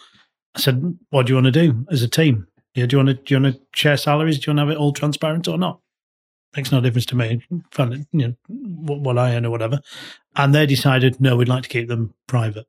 I 0.54 0.60
said, 0.60 0.98
"What 1.10 1.26
do 1.26 1.32
you 1.32 1.36
want 1.36 1.46
to 1.46 1.50
do 1.50 1.84
as 1.90 2.02
a 2.02 2.08
team? 2.08 2.46
Yeah, 2.74 2.86
do 2.86 2.96
you 2.96 3.04
want 3.04 3.08
to 3.08 3.22
do 3.22 3.34
you 3.34 3.42
want 3.42 3.54
to 3.54 3.60
share 3.74 3.96
salaries? 3.96 4.38
Do 4.38 4.50
you 4.50 4.56
want 4.56 4.58
to 4.58 4.70
have 4.70 4.76
it 4.76 4.80
all 4.80 4.92
transparent 4.92 5.48
or 5.48 5.58
not? 5.58 5.80
Makes 6.56 6.72
no 6.72 6.80
difference 6.80 7.06
to 7.06 7.16
me. 7.16 7.42
Find 7.70 7.94
it, 7.94 8.06
you 8.12 8.28
know, 8.28 8.34
what, 8.48 9.00
what 9.00 9.18
I 9.18 9.34
earn 9.34 9.46
or 9.46 9.50
whatever." 9.50 9.80
And 10.36 10.54
they 10.54 10.64
decided, 10.64 11.20
no, 11.20 11.36
we'd 11.36 11.48
like 11.48 11.64
to 11.64 11.68
keep 11.68 11.88
them 11.88 12.14
private. 12.26 12.66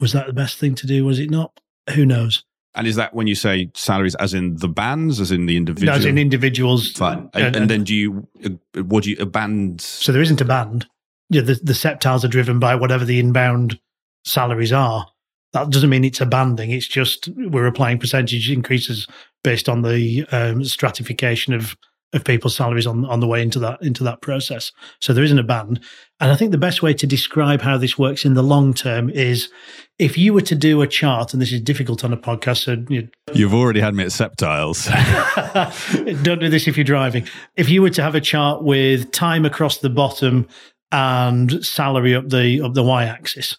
Was 0.00 0.12
that 0.12 0.26
the 0.26 0.32
best 0.32 0.58
thing 0.58 0.74
to 0.76 0.86
do? 0.86 1.04
Was 1.04 1.18
it 1.18 1.30
not? 1.30 1.58
Who 1.94 2.04
knows? 2.04 2.44
And 2.74 2.86
is 2.86 2.96
that 2.96 3.14
when 3.14 3.26
you 3.26 3.34
say 3.34 3.70
salaries, 3.74 4.14
as 4.16 4.32
in 4.32 4.56
the 4.56 4.68
bands, 4.68 5.20
as 5.20 5.32
in 5.32 5.46
the 5.46 5.56
individual? 5.56 5.92
As 5.92 6.04
in 6.04 6.18
individuals. 6.18 6.92
Fine. 6.92 7.28
And, 7.34 7.56
and, 7.56 7.70
then 7.70 7.84
do 7.84 7.94
you, 7.94 8.28
uh, 8.44 8.82
what 8.82 9.04
do 9.04 9.10
you, 9.10 9.16
a 9.18 9.26
band? 9.26 9.80
So 9.80 10.12
there 10.12 10.22
isn't 10.22 10.40
a 10.40 10.44
band. 10.44 10.86
Yeah, 11.30 11.42
the, 11.42 11.54
the 11.62 11.74
septiles 11.74 12.24
are 12.24 12.28
driven 12.28 12.58
by 12.58 12.76
whatever 12.76 13.04
the 13.04 13.18
inbound 13.18 13.80
salaries 14.24 14.72
are. 14.72 15.06
That 15.52 15.70
doesn't 15.70 15.90
mean 15.90 16.04
it's 16.04 16.20
a 16.20 16.26
banding. 16.26 16.70
It's 16.70 16.86
just 16.86 17.28
we're 17.36 17.66
applying 17.66 17.98
percentage 17.98 18.50
increases 18.50 19.08
based 19.42 19.68
on 19.68 19.82
the 19.82 20.24
um, 20.30 20.64
stratification 20.64 21.54
of 21.54 21.76
of 22.12 22.24
people's 22.24 22.56
salaries 22.56 22.88
on, 22.88 23.04
on 23.04 23.20
the 23.20 23.26
way 23.26 23.40
into 23.40 23.58
that 23.60 23.80
into 23.82 24.02
that 24.04 24.20
process. 24.20 24.72
So 25.00 25.12
there 25.12 25.24
isn't 25.24 25.38
a 25.38 25.44
band. 25.44 25.80
And 26.18 26.30
I 26.30 26.36
think 26.36 26.50
the 26.50 26.58
best 26.58 26.82
way 26.82 26.92
to 26.94 27.06
describe 27.06 27.62
how 27.62 27.78
this 27.78 27.98
works 27.98 28.24
in 28.24 28.34
the 28.34 28.42
long 28.42 28.74
term 28.74 29.10
is 29.10 29.48
if 30.00 30.16
you 30.16 30.32
were 30.32 30.40
to 30.40 30.54
do 30.54 30.80
a 30.80 30.86
chart, 30.86 31.34
and 31.34 31.42
this 31.42 31.52
is 31.52 31.60
difficult 31.60 32.04
on 32.04 32.12
a 32.12 32.16
podcast, 32.16 32.64
so 32.64 32.76
you 33.34 33.46
have 33.46 33.54
already 33.54 33.80
had 33.80 33.94
me 33.94 34.02
at 34.02 34.10
septiles. 34.12 34.86
don't 36.22 36.40
do 36.40 36.48
this 36.48 36.66
if 36.66 36.76
you're 36.76 36.84
driving. 36.84 37.28
If 37.56 37.68
you 37.68 37.82
were 37.82 37.90
to 37.90 38.02
have 38.02 38.14
a 38.14 38.20
chart 38.20 38.64
with 38.64 39.12
time 39.12 39.44
across 39.44 39.78
the 39.78 39.90
bottom 39.90 40.48
and 40.90 41.64
salary 41.64 42.14
up 42.14 42.30
the 42.30 42.62
up 42.62 42.72
the 42.72 42.82
y-axis, 42.82 43.58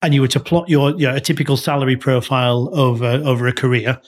and 0.00 0.14
you 0.14 0.22
were 0.22 0.28
to 0.28 0.40
plot 0.40 0.68
your 0.70 0.92
you 0.92 1.08
know, 1.08 1.14
a 1.14 1.20
typical 1.20 1.58
salary 1.58 1.96
profile 1.96 2.70
over 2.72 3.20
over 3.24 3.46
a 3.46 3.52
career, 3.52 4.00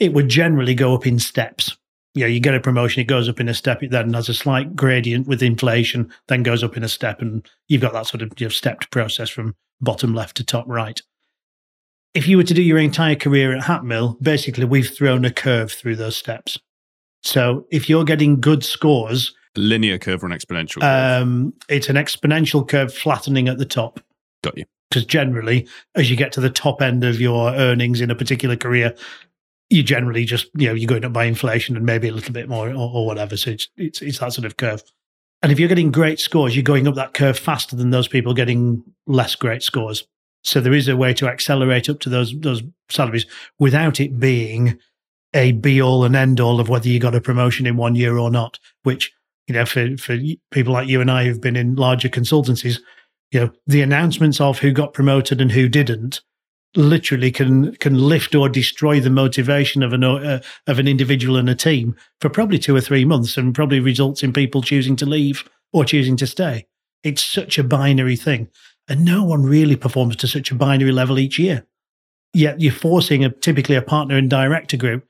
it 0.00 0.12
would 0.12 0.28
generally 0.28 0.74
go 0.74 0.94
up 0.94 1.06
in 1.06 1.20
steps 1.20 1.76
you 2.16 2.20
know, 2.20 2.28
you 2.28 2.38
get 2.38 2.54
a 2.54 2.60
promotion, 2.60 3.00
it 3.00 3.06
goes 3.06 3.28
up 3.28 3.40
in 3.40 3.48
a 3.48 3.54
step, 3.54 3.82
it 3.82 3.90
then 3.90 4.12
has 4.14 4.28
a 4.28 4.34
slight 4.34 4.76
gradient 4.76 5.26
with 5.26 5.42
inflation, 5.42 6.08
then 6.28 6.44
goes 6.44 6.62
up 6.62 6.76
in 6.76 6.84
a 6.84 6.88
step, 6.88 7.20
and 7.20 7.44
you've 7.66 7.80
got 7.82 7.92
that 7.92 8.06
sort 8.06 8.22
of 8.22 8.32
you 8.38 8.46
know, 8.46 8.50
stepped 8.50 8.90
process 8.92 9.28
from 9.28 9.56
bottom 9.80 10.14
left 10.14 10.36
to 10.38 10.44
top 10.44 10.66
right. 10.68 11.00
If 12.14 12.28
you 12.28 12.36
were 12.36 12.44
to 12.44 12.54
do 12.54 12.62
your 12.62 12.78
entire 12.78 13.16
career 13.16 13.56
at 13.56 13.64
Hatmill, 13.64 14.22
basically 14.22 14.64
we've 14.64 14.88
thrown 14.88 15.24
a 15.24 15.32
curve 15.32 15.72
through 15.72 15.96
those 15.96 16.16
steps. 16.16 16.58
So 17.22 17.66
if 17.70 17.88
you're 17.88 18.04
getting 18.04 18.40
good 18.40 18.64
scores, 18.64 19.34
linear 19.56 19.98
curve 19.98 20.22
or 20.22 20.26
an 20.26 20.32
exponential 20.32 20.80
curve? 20.80 21.22
Um, 21.22 21.54
it's 21.68 21.88
an 21.88 21.96
exponential 21.96 22.66
curve 22.66 22.92
flattening 22.92 23.48
at 23.48 23.58
the 23.58 23.64
top. 23.64 24.00
Got 24.42 24.58
you. 24.58 24.64
Because 24.90 25.06
generally, 25.06 25.66
as 25.94 26.10
you 26.10 26.16
get 26.16 26.32
to 26.32 26.40
the 26.40 26.50
top 26.50 26.82
end 26.82 27.02
of 27.02 27.20
your 27.20 27.50
earnings 27.50 28.00
in 28.00 28.10
a 28.10 28.14
particular 28.14 28.56
career, 28.56 28.94
you 29.70 29.82
generally 29.82 30.24
just 30.24 30.46
you 30.54 30.68
know 30.68 30.74
you're 30.74 30.86
going 30.86 31.04
up 31.04 31.12
by 31.12 31.24
inflation 31.24 31.76
and 31.76 31.86
maybe 31.86 32.08
a 32.08 32.12
little 32.12 32.32
bit 32.32 32.48
more 32.48 32.68
or, 32.68 32.74
or, 32.74 33.06
whatever. 33.06 33.36
So 33.36 33.50
it's 33.50 33.68
it's 33.76 34.02
it's 34.02 34.18
that 34.18 34.32
sort 34.32 34.44
of 34.44 34.56
curve. 34.56 34.82
And 35.44 35.52
if 35.52 35.60
you're 35.60 35.68
getting 35.68 35.92
great 35.92 36.18
scores, 36.18 36.56
you're 36.56 36.62
going 36.62 36.88
up 36.88 36.94
that 36.94 37.12
curve 37.12 37.38
faster 37.38 37.76
than 37.76 37.90
those 37.90 38.08
people 38.08 38.32
getting 38.32 38.82
less 39.06 39.34
great 39.34 39.62
scores. 39.62 40.02
So 40.42 40.58
there 40.58 40.72
is 40.72 40.88
a 40.88 40.96
way 40.96 41.12
to 41.12 41.28
accelerate 41.28 41.90
up 41.90 42.00
to 42.00 42.08
those 42.08 42.34
those 42.40 42.62
salaries 42.88 43.26
without 43.58 44.00
it 44.00 44.18
being 44.18 44.78
a 45.34 45.52
be 45.52 45.82
all 45.82 46.02
and 46.02 46.16
end 46.16 46.40
all 46.40 46.60
of 46.60 46.70
whether 46.70 46.88
you 46.88 46.98
got 46.98 47.14
a 47.14 47.20
promotion 47.20 47.66
in 47.66 47.76
one 47.76 47.94
year 47.94 48.16
or 48.16 48.30
not. 48.30 48.58
Which 48.84 49.12
you 49.46 49.52
know 49.52 49.66
for 49.66 49.98
for 49.98 50.16
people 50.50 50.72
like 50.72 50.88
you 50.88 51.02
and 51.02 51.10
I 51.10 51.26
who've 51.26 51.42
been 51.42 51.56
in 51.56 51.74
larger 51.74 52.08
consultancies, 52.08 52.78
you 53.30 53.40
know 53.40 53.50
the 53.66 53.82
announcements 53.82 54.40
of 54.40 54.60
who 54.60 54.72
got 54.72 54.94
promoted 54.94 55.42
and 55.42 55.52
who 55.52 55.68
didn't 55.68 56.22
literally 56.76 57.30
can 57.30 57.74
can 57.76 57.94
lift 57.94 58.34
or 58.34 58.48
destroy 58.48 59.00
the 59.00 59.10
motivation 59.10 59.82
of 59.82 59.92
an 59.92 60.04
uh, 60.04 60.40
of 60.66 60.78
an 60.78 60.88
individual 60.88 61.36
and 61.36 61.48
a 61.48 61.54
team 61.54 61.96
for 62.20 62.28
probably 62.28 62.58
two 62.58 62.74
or 62.74 62.80
three 62.80 63.04
months, 63.04 63.36
and 63.36 63.54
probably 63.54 63.80
results 63.80 64.22
in 64.22 64.32
people 64.32 64.62
choosing 64.62 64.96
to 64.96 65.06
leave 65.06 65.48
or 65.72 65.84
choosing 65.84 66.16
to 66.16 66.26
stay. 66.26 66.66
It's 67.02 67.24
such 67.24 67.58
a 67.58 67.64
binary 67.64 68.16
thing, 68.16 68.48
and 68.88 69.04
no 69.04 69.24
one 69.24 69.42
really 69.42 69.76
performs 69.76 70.16
to 70.16 70.28
such 70.28 70.50
a 70.50 70.54
binary 70.54 70.92
level 70.92 71.18
each 71.18 71.38
year. 71.38 71.66
Yet 72.32 72.60
you're 72.60 72.72
forcing 72.72 73.24
a 73.24 73.30
typically 73.30 73.76
a 73.76 73.82
partner 73.82 74.16
and 74.16 74.28
director 74.28 74.76
group 74.76 75.06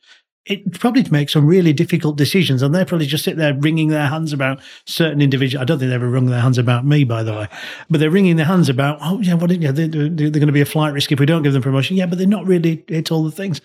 it 0.47 0.79
probably 0.79 1.05
make 1.11 1.31
some 1.31 1.47
really 1.47 1.73
difficult 1.73 2.17
decisions, 2.17 2.63
and 2.63 2.75
they 2.75 2.85
probably 2.85 3.07
just 3.07 3.25
sit 3.25 3.37
there 3.37 3.55
wringing 3.55 3.89
their 3.89 4.09
hands 4.09 4.33
about 4.33 4.61
certain 4.87 5.23
individuals. 5.23 5.63
I 5.63 5.65
don't 5.65 5.79
think 5.79 5.89
they 5.89 5.95
ever 5.95 6.11
wrung 6.11 6.27
their 6.27 6.41
hands 6.41 6.59
about 6.59 6.85
me, 6.85 7.05
by 7.05 7.23
the 7.23 7.33
way, 7.33 7.49
but 7.89 7.99
they're 7.99 8.11
wringing 8.11 8.37
their 8.37 8.47
hands 8.47 8.69
about, 8.69 8.99
oh 9.01 9.21
yeah, 9.21 9.35
what? 9.35 9.51
Yeah, 9.51 9.73
they, 9.73 9.89
they're, 9.89 10.09
they're 10.09 10.31
going 10.31 10.47
to 10.47 10.53
be 10.53 10.61
a 10.61 10.67
flight 10.67 10.93
risk 10.93 11.13
if 11.13 11.21
we 11.21 11.27
don't 11.27 11.43
give 11.43 11.55
them 11.55 11.63
promotion. 11.63 11.97
Yeah, 11.97 12.07
but 12.07 12.19
they're 12.19 12.27
not 12.27 12.47
really. 12.47 12.85
It's 12.89 13.11
all 13.11 13.25
the 13.25 13.31
things. 13.31 13.61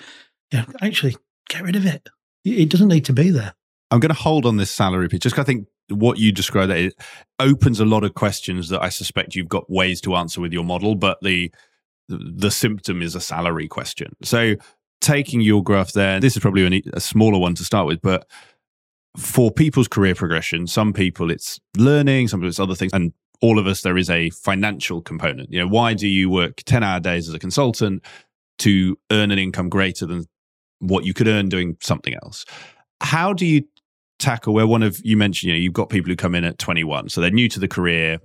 Yeah, 0.52 0.66
actually, 0.82 1.18
get 1.50 1.64
rid 1.64 1.76
of 1.76 1.86
it. 1.86 2.08
It 2.46 2.70
doesn't 2.70 2.88
need 2.88 3.06
to 3.06 3.14
be 3.14 3.30
there. 3.30 3.54
I'm 3.92 4.00
going 4.00 4.14
to 4.14 4.22
hold 4.22 4.46
on 4.46 4.58
this 4.58 4.72
salary 4.72 5.10
pitch 5.10 5.24
just 5.24 5.38
I 5.38 5.44
think 5.44 5.68
what 5.90 6.20
you 6.20 6.32
described 6.32 6.72
it 6.72 6.94
opens 7.40 7.80
a 7.80 7.86
lot 7.86 8.04
of 8.04 8.14
questions 8.14 8.70
that 8.70 8.82
I 8.82 8.90
suspect 8.90 9.36
you've 9.36 9.50
got 9.50 9.70
ways 9.70 10.00
to 10.02 10.16
answer 10.16 10.40
with 10.40 10.54
your 10.54 10.64
model, 10.64 10.96
but 10.96 11.18
the 11.22 11.52
the 12.08 12.50
symptom 12.50 13.02
is 13.02 13.14
a 13.14 13.22
salary 13.22 13.68
question. 13.68 14.14
So 14.24 14.56
taking 15.02 15.42
your 15.42 15.64
graph 15.64 15.94
there, 15.94 16.20
this 16.20 16.36
is 16.36 16.42
probably 16.42 16.84
a 16.94 17.00
smaller 17.00 17.40
one 17.40 17.56
to 17.56 17.64
start 17.64 17.88
with, 17.88 18.02
but 18.02 18.28
for 19.18 19.52
people's 19.52 19.88
career 19.88 20.16
progression, 20.16 20.68
some 20.68 20.94
people 20.94 21.32
it's 21.32 21.60
learning, 21.78 22.28
some 22.28 22.40
people 22.40 22.50
it's 22.50 22.60
other 22.60 22.76
things, 22.76 22.94
and 22.94 23.14
all 23.42 23.58
of 23.60 23.68
us 23.68 23.82
there 23.82 23.98
is 23.98 24.10
a 24.10 24.30
financial 24.32 25.02
component. 25.02 25.52
You 25.52 25.60
know, 25.60 25.68
why 25.68 25.94
do 25.94 26.08
you 26.08 26.30
work 26.30 26.58
ten 26.66 26.84
hour 26.84 27.00
days 27.00 27.28
as 27.28 27.34
a 27.34 27.40
consultant 27.40 28.04
to 28.60 28.98
earn 29.12 29.32
an 29.32 29.40
income 29.40 29.70
greater 29.70 30.06
than 30.06 30.26
what 30.80 31.06
you 31.06 31.14
could 31.14 31.28
earn 31.28 31.50
doing 31.50 31.78
something 31.82 32.14
else? 32.24 32.46
How 33.02 33.34
do 33.34 33.46
you 33.46 33.64
tackle 34.20 34.54
where 34.54 34.68
one 34.68 34.84
of 34.84 35.00
you 35.04 35.16
mentioned, 35.16 35.48
you 35.50 35.54
know, 35.54 35.62
you've 35.62 35.74
got 35.74 35.90
people 35.90 36.10
who 36.10 36.16
come 36.16 36.36
in 36.36 36.44
at 36.44 36.60
21, 36.60 37.10
so 37.10 37.22
they're 37.22 37.32
new 37.32 37.48
to 37.50 37.60
the 37.60 37.68
career, 37.68 38.20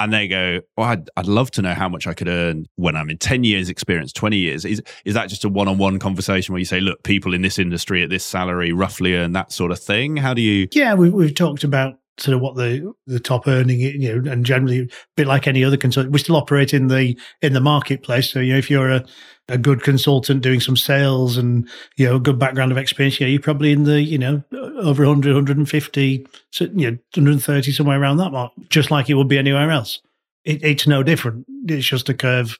and 0.00 0.12
they 0.12 0.28
go, 0.28 0.60
"Well, 0.76 0.88
I'd, 0.88 1.10
I'd 1.16 1.26
love 1.26 1.50
to 1.52 1.62
know 1.62 1.74
how 1.74 1.88
much 1.88 2.06
I 2.06 2.14
could 2.14 2.28
earn 2.28 2.66
when 2.76 2.96
I'm 2.96 3.10
in 3.10 3.18
ten 3.18 3.44
years 3.44 3.68
experience, 3.68 4.12
twenty 4.12 4.38
years." 4.38 4.64
Is 4.64 4.82
is 5.04 5.14
that 5.14 5.28
just 5.28 5.44
a 5.44 5.48
one 5.48 5.68
on 5.68 5.78
one 5.78 5.98
conversation 5.98 6.52
where 6.52 6.58
you 6.58 6.64
say, 6.64 6.80
"Look, 6.80 7.02
people 7.02 7.34
in 7.34 7.42
this 7.42 7.58
industry 7.58 8.02
at 8.02 8.10
this 8.10 8.24
salary 8.24 8.72
roughly 8.72 9.14
earn 9.14 9.32
that 9.32 9.52
sort 9.52 9.72
of 9.72 9.78
thing"? 9.78 10.16
How 10.16 10.34
do 10.34 10.42
you? 10.42 10.68
Yeah, 10.72 10.94
we've 10.94 11.12
we've 11.12 11.34
talked 11.34 11.64
about 11.64 11.98
sort 12.18 12.34
of 12.34 12.40
what 12.40 12.56
the 12.56 12.92
the 13.06 13.20
top 13.20 13.46
earning 13.46 13.80
you 13.80 13.98
know 13.98 14.30
and 14.30 14.44
generally 14.44 14.80
a 14.80 14.88
bit 15.16 15.26
like 15.26 15.46
any 15.46 15.64
other 15.64 15.76
consultant 15.76 16.12
we 16.12 16.18
still 16.18 16.36
operate 16.36 16.74
in 16.74 16.88
the 16.88 17.18
in 17.42 17.52
the 17.52 17.60
marketplace. 17.60 18.30
So 18.30 18.40
you 18.40 18.52
know 18.52 18.58
if 18.58 18.70
you're 18.70 18.90
a, 18.90 19.04
a 19.48 19.58
good 19.58 19.82
consultant 19.82 20.42
doing 20.42 20.60
some 20.60 20.76
sales 20.76 21.36
and 21.36 21.68
you 21.96 22.06
know 22.06 22.16
a 22.16 22.20
good 22.20 22.38
background 22.38 22.72
of 22.72 22.78
experience 22.78 23.20
yeah 23.20 23.26
you're 23.26 23.40
probably 23.40 23.72
in 23.72 23.84
the 23.84 24.00
you 24.02 24.18
know 24.18 24.42
over 24.52 25.04
100 25.04 25.34
150 25.34 26.26
so, 26.52 26.64
you 26.74 26.90
know 26.90 26.98
130 27.14 27.72
somewhere 27.72 28.00
around 28.00 28.18
that 28.18 28.32
mark 28.32 28.52
just 28.68 28.90
like 28.90 29.08
it 29.08 29.14
would 29.14 29.28
be 29.28 29.38
anywhere 29.38 29.70
else. 29.70 30.00
It, 30.44 30.64
it's 30.64 30.86
no 30.86 31.02
different. 31.02 31.46
It's 31.66 31.86
just 31.86 32.08
a 32.08 32.14
curve 32.14 32.58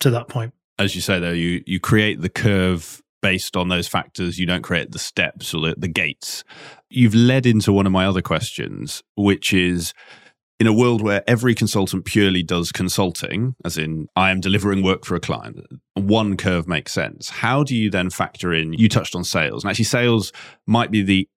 to 0.00 0.10
that 0.10 0.28
point. 0.28 0.52
As 0.78 0.94
you 0.94 1.00
say 1.00 1.18
though 1.18 1.32
you 1.32 1.62
you 1.66 1.80
create 1.80 2.20
the 2.20 2.28
curve 2.28 3.02
based 3.22 3.56
on 3.56 3.68
those 3.68 3.88
factors. 3.88 4.38
You 4.38 4.46
don't 4.46 4.62
create 4.62 4.92
the 4.92 4.98
steps 4.98 5.54
or 5.54 5.60
the, 5.60 5.74
the 5.76 5.88
gates. 5.88 6.44
You've 6.88 7.14
led 7.14 7.46
into 7.46 7.72
one 7.72 7.86
of 7.86 7.92
my 7.92 8.06
other 8.06 8.22
questions, 8.22 9.02
which 9.16 9.52
is 9.52 9.92
in 10.60 10.66
a 10.66 10.72
world 10.72 11.00
where 11.00 11.24
every 11.26 11.54
consultant 11.54 12.04
purely 12.04 12.42
does 12.42 12.70
consulting, 12.70 13.54
as 13.64 13.78
in 13.78 14.08
I 14.14 14.30
am 14.30 14.40
delivering 14.40 14.82
work 14.82 15.06
for 15.06 15.14
a 15.14 15.20
client, 15.20 15.58
one 15.94 16.36
curve 16.36 16.68
makes 16.68 16.92
sense. 16.92 17.30
How 17.30 17.64
do 17.64 17.74
you 17.74 17.90
then 17.90 18.10
factor 18.10 18.52
in? 18.52 18.74
You 18.74 18.88
touched 18.88 19.16
on 19.16 19.24
sales, 19.24 19.64
and 19.64 19.70
actually, 19.70 19.86
sales 19.86 20.32
might 20.66 20.90
be 20.90 21.02
the 21.02 21.28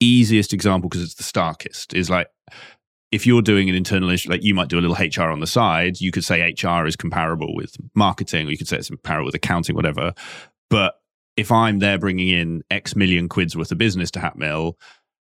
easiest 0.00 0.52
example 0.52 0.88
because 0.88 1.04
it's 1.04 1.14
the 1.14 1.22
starkest. 1.22 1.94
Is 1.94 2.10
like 2.10 2.26
if 3.12 3.26
you're 3.26 3.42
doing 3.42 3.68
an 3.68 3.76
internal 3.76 4.10
issue, 4.10 4.30
like 4.30 4.42
you 4.42 4.54
might 4.54 4.68
do 4.68 4.78
a 4.78 4.82
little 4.82 4.96
HR 4.96 5.30
on 5.30 5.38
the 5.38 5.46
side, 5.46 6.00
you 6.00 6.10
could 6.10 6.24
say 6.24 6.52
HR 6.60 6.86
is 6.86 6.96
comparable 6.96 7.54
with 7.54 7.76
marketing, 7.94 8.48
or 8.48 8.50
you 8.50 8.58
could 8.58 8.68
say 8.68 8.78
it's 8.78 8.88
comparable 8.88 9.26
with 9.26 9.36
accounting, 9.36 9.76
whatever. 9.76 10.14
But 10.72 10.94
if 11.36 11.52
I'm 11.52 11.80
there 11.80 11.98
bringing 11.98 12.30
in 12.30 12.62
X 12.70 12.96
million 12.96 13.28
quids 13.28 13.54
worth 13.54 13.70
of 13.70 13.76
business 13.76 14.10
to 14.12 14.20
Hatmill, 14.20 14.72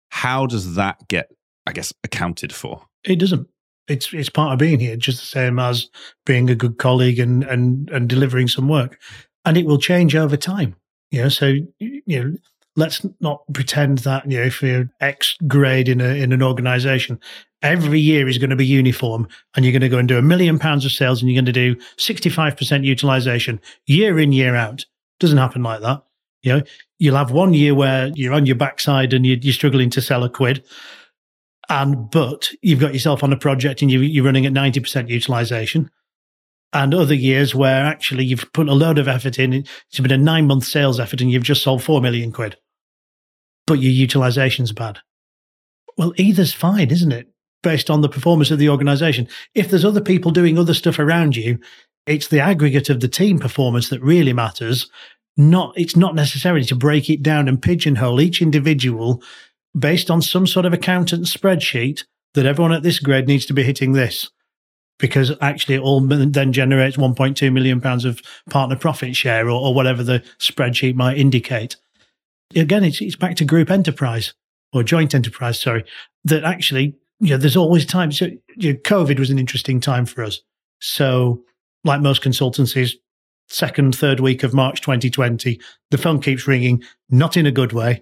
how 0.08 0.46
does 0.46 0.76
that 0.76 1.06
get, 1.10 1.28
I 1.68 1.74
guess, 1.74 1.94
accounted 2.06 2.54
for? 2.54 2.86
It 3.04 3.20
doesn't. 3.20 3.50
It's 3.90 4.14
it's 4.14 4.30
part 4.30 4.54
of 4.54 4.60
being 4.60 4.80
here, 4.80 4.96
just 4.96 5.20
the 5.20 5.26
same 5.26 5.60
as 5.60 5.90
being 6.26 6.50
a 6.50 6.56
good 6.56 6.78
colleague 6.78 7.20
and 7.20 7.44
and 7.44 7.90
and 7.90 8.08
delivering 8.08 8.48
some 8.48 8.70
work, 8.70 8.98
and 9.44 9.58
it 9.58 9.66
will 9.66 9.78
change 9.78 10.16
over 10.16 10.38
time. 10.38 10.78
You 11.12 11.24
know, 11.24 11.30
so 11.30 11.56
you 11.78 12.02
know, 12.08 12.34
let's 12.78 13.06
not 13.20 13.42
pretend 13.52 13.98
that 14.00 14.32
you 14.32 14.38
know 14.38 14.46
if 14.46 14.62
you're 14.62 14.90
X 15.02 15.36
grade 15.46 15.90
in 15.90 16.00
a 16.00 16.24
in 16.24 16.32
an 16.32 16.42
organisation, 16.42 17.20
every 17.62 18.00
year 18.00 18.30
is 18.30 18.38
going 18.38 18.50
to 18.50 18.56
be 18.56 18.66
uniform 18.66 19.28
and 19.58 19.66
you're 19.66 19.74
going 19.74 19.82
to 19.82 19.90
go 19.90 19.98
and 19.98 20.08
do 20.08 20.18
a 20.18 20.22
million 20.22 20.58
pounds 20.58 20.86
of 20.86 20.94
sales 20.94 21.22
and 21.22 21.30
you're 21.30 21.42
going 21.42 21.54
to 21.54 21.74
do 21.74 21.76
65% 21.98 22.86
utilization 22.86 23.60
year 23.88 24.18
in, 24.20 24.32
year 24.32 24.56
out. 24.56 24.86
Doesn't 25.24 25.38
happen 25.38 25.64
like 25.64 25.80
that. 25.80 26.04
You 26.42 26.52
know, 26.52 26.64
you'll 27.00 27.16
have 27.16 27.32
one 27.32 27.54
year 27.54 27.74
where 27.74 28.12
you're 28.14 28.34
on 28.34 28.46
your 28.46 28.58
backside 28.58 29.14
and 29.14 29.26
you're, 29.26 29.38
you're 29.38 29.54
struggling 29.54 29.90
to 29.92 30.02
sell 30.02 30.26
a 30.26 30.30
quid. 30.30 30.66
And, 31.70 32.12
but 32.12 32.52
you've 32.62 32.82
got 32.82 32.92
yourself 32.92 33.24
on 33.24 33.32
a 33.32 33.38
project 33.38 33.82
and 33.82 33.90
you, 33.90 34.02
you're 34.02 34.26
running 34.26 34.46
at 34.46 34.52
90% 34.52 35.08
utilization. 35.08 35.90
And 36.74 36.94
other 36.94 37.16
years 37.16 37.56
where 37.56 37.86
actually 37.86 38.26
you've 38.26 38.52
put 38.52 38.68
a 38.68 38.74
load 38.74 38.98
of 38.98 39.08
effort 39.08 39.40
in, 39.40 39.54
it's 39.54 39.98
been 39.98 40.12
a 40.12 40.18
nine 40.18 40.46
month 40.46 40.66
sales 40.66 41.00
effort 41.00 41.22
and 41.22 41.32
you've 41.32 41.44
just 41.44 41.64
sold 41.64 41.82
4 41.82 42.02
million 42.02 42.34
quid, 42.34 42.58
but 43.66 43.80
your 43.80 43.94
utilization's 43.94 44.74
bad. 44.74 45.00
Well, 45.98 46.12
either's 46.18 46.52
fine, 46.52 46.92
isn't 46.92 47.14
it? 47.14 47.30
Based 47.62 47.90
on 47.90 48.02
the 48.02 48.10
performance 48.10 48.52
of 48.52 48.60
the 48.60 48.68
organization. 48.68 49.30
If 49.56 49.70
there's 49.70 49.86
other 49.86 50.02
people 50.02 50.32
doing 50.32 50.60
other 50.60 50.74
stuff 50.74 51.00
around 51.00 51.38
you, 51.38 51.60
it's 52.06 52.28
the 52.28 52.42
aggregate 52.42 52.90
of 52.90 53.00
the 53.00 53.08
team 53.08 53.40
performance 53.40 53.88
that 53.88 54.02
really 54.02 54.34
matters 54.34 54.90
not 55.38 55.74
it's 55.76 55.96
not 55.96 56.16
necessarily 56.16 56.64
to 56.66 56.76
break 56.76 57.10
it 57.10 57.24
down 57.24 57.48
and 57.48 57.62
pigeonhole 57.62 58.22
each 58.22 58.42
individual 58.42 59.22
based 59.78 60.12
on 60.12 60.22
some 60.22 60.46
sort 60.46 60.66
of 60.66 60.74
accountant 60.74 61.26
spreadsheet 61.26 62.04
that 62.34 62.46
everyone 62.46 62.74
at 62.74 62.84
this 62.84 63.00
grade 63.00 63.28
needs 63.28 63.46
to 63.46 63.54
be 63.54 63.64
hitting 63.64 63.94
this. 63.94 64.30
Because 65.00 65.32
actually 65.42 65.76
it 65.76 65.82
all 65.82 66.02
then 66.02 66.54
generates 66.54 66.98
1.2 66.98 67.52
million 67.52 67.82
pounds 67.82 68.06
of 68.06 68.22
partner 68.50 68.76
profit 68.76 69.16
share 69.16 69.50
or, 69.50 69.60
or 69.60 69.74
whatever 69.74 70.04
the 70.04 70.24
spreadsheet 70.38 70.96
might 70.96 71.18
indicate. 71.18 71.76
Again 72.56 72.84
it's, 72.84 73.02
it's 73.02 73.16
back 73.16 73.36
to 73.38 73.46
group 73.46 73.72
enterprise 73.72 74.34
or 74.72 74.84
joint 74.84 75.16
enterprise 75.16 75.60
sorry 75.60 75.84
that 76.26 76.44
actually 76.44 76.96
you 77.20 77.32
know 77.32 77.38
there's 77.38 77.58
always 77.58 77.86
time. 77.86 78.12
So 78.12 78.28
you 78.56 78.74
know, 78.74 78.80
covid 78.80 79.18
was 79.18 79.32
an 79.32 79.40
interesting 79.40 79.80
time 79.80 80.06
for 80.06 80.24
us. 80.24 80.42
So 80.80 81.44
like 81.84 82.02
most 82.02 82.22
consultancies 82.22 82.94
second, 83.54 83.96
third 83.96 84.20
week 84.20 84.44
of 84.44 84.54
March 84.54 84.82
2020, 84.82 85.60
the 85.92 85.98
phone 85.98 86.20
keeps 86.20 86.48
ringing, 86.48 86.84
not 87.10 87.38
in 87.38 87.46
a 87.46 87.52
good 87.52 87.72
way, 87.72 88.02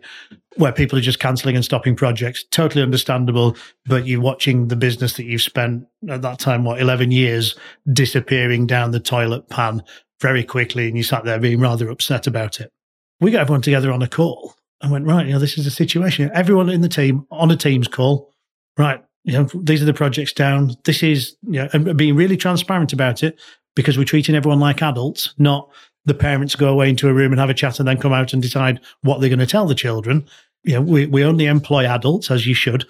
where 0.55 0.71
people 0.71 0.97
are 0.97 1.01
just 1.01 1.19
cancelling 1.19 1.55
and 1.55 1.65
stopping 1.65 1.95
projects. 1.95 2.43
Totally 2.51 2.83
understandable. 2.83 3.55
But 3.85 4.07
you're 4.07 4.21
watching 4.21 4.69
the 4.69 4.75
business 4.75 5.13
that 5.13 5.25
you've 5.25 5.41
spent 5.41 5.85
at 6.09 6.21
that 6.21 6.39
time, 6.39 6.63
what, 6.63 6.81
11 6.81 7.11
years 7.11 7.55
disappearing 7.91 8.67
down 8.67 8.91
the 8.91 8.99
toilet 8.99 9.49
pan 9.49 9.83
very 10.21 10.43
quickly. 10.43 10.87
And 10.87 10.97
you 10.97 11.03
sat 11.03 11.25
there 11.25 11.39
being 11.39 11.59
rather 11.59 11.89
upset 11.89 12.27
about 12.27 12.59
it. 12.59 12.71
We 13.19 13.31
got 13.31 13.41
everyone 13.41 13.61
together 13.61 13.91
on 13.91 14.01
a 14.01 14.07
call 14.07 14.55
and 14.81 14.91
went, 14.91 15.05
right, 15.05 15.25
you 15.25 15.33
know, 15.33 15.39
this 15.39 15.57
is 15.57 15.65
the 15.65 15.71
situation. 15.71 16.31
Everyone 16.33 16.69
in 16.69 16.81
the 16.81 16.89
team 16.89 17.27
on 17.29 17.51
a 17.51 17.55
Teams 17.55 17.87
call, 17.87 18.31
right, 18.77 19.03
you 19.23 19.33
know, 19.33 19.47
these 19.53 19.81
are 19.81 19.85
the 19.85 19.93
projects 19.93 20.33
down. 20.33 20.75
This 20.85 21.03
is, 21.03 21.35
you 21.43 21.61
know, 21.61 21.69
and 21.73 21.95
being 21.95 22.15
really 22.15 22.37
transparent 22.37 22.93
about 22.93 23.21
it 23.21 23.39
because 23.75 23.97
we're 23.97 24.03
treating 24.03 24.35
everyone 24.35 24.59
like 24.59 24.81
adults, 24.81 25.33
not 25.37 25.69
the 26.05 26.13
parents 26.13 26.55
go 26.55 26.69
away 26.69 26.89
into 26.89 27.07
a 27.07 27.13
room 27.13 27.31
and 27.31 27.39
have 27.39 27.49
a 27.49 27.53
chat 27.53 27.79
and 27.79 27.87
then 27.87 27.99
come 27.99 28.13
out 28.13 28.33
and 28.33 28.41
decide 28.41 28.79
what 29.01 29.19
they're 29.19 29.29
going 29.29 29.39
to 29.39 29.45
tell 29.45 29.65
the 29.65 29.75
children. 29.75 30.25
You 30.63 30.75
know, 30.75 30.81
we, 30.81 31.05
we 31.05 31.23
only 31.23 31.45
employ 31.45 31.85
adults 31.85 32.29
as 32.31 32.45
you 32.45 32.53
should, 32.53 32.85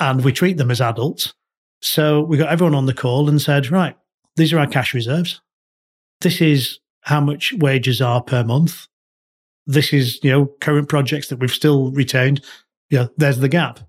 and 0.00 0.24
we 0.24 0.32
treat 0.32 0.56
them 0.56 0.70
as 0.70 0.80
adults. 0.80 1.34
So 1.80 2.22
we 2.22 2.36
got 2.36 2.50
everyone 2.50 2.74
on 2.74 2.86
the 2.86 2.94
call 2.94 3.28
and 3.28 3.42
said, 3.42 3.70
right, 3.70 3.96
these 4.36 4.52
are 4.52 4.58
our 4.58 4.66
cash 4.66 4.94
reserves. 4.94 5.40
This 6.20 6.40
is 6.40 6.78
how 7.00 7.20
much 7.20 7.52
wages 7.54 8.00
are 8.00 8.22
per 8.22 8.44
month. 8.44 8.86
This 9.66 9.92
is, 9.92 10.20
you 10.22 10.30
know, 10.30 10.46
current 10.60 10.88
projects 10.88 11.28
that 11.28 11.38
we've 11.38 11.50
still 11.50 11.90
retained. 11.90 12.44
Yeah, 12.90 13.06
there's 13.16 13.38
the 13.38 13.48
gap. 13.48 13.80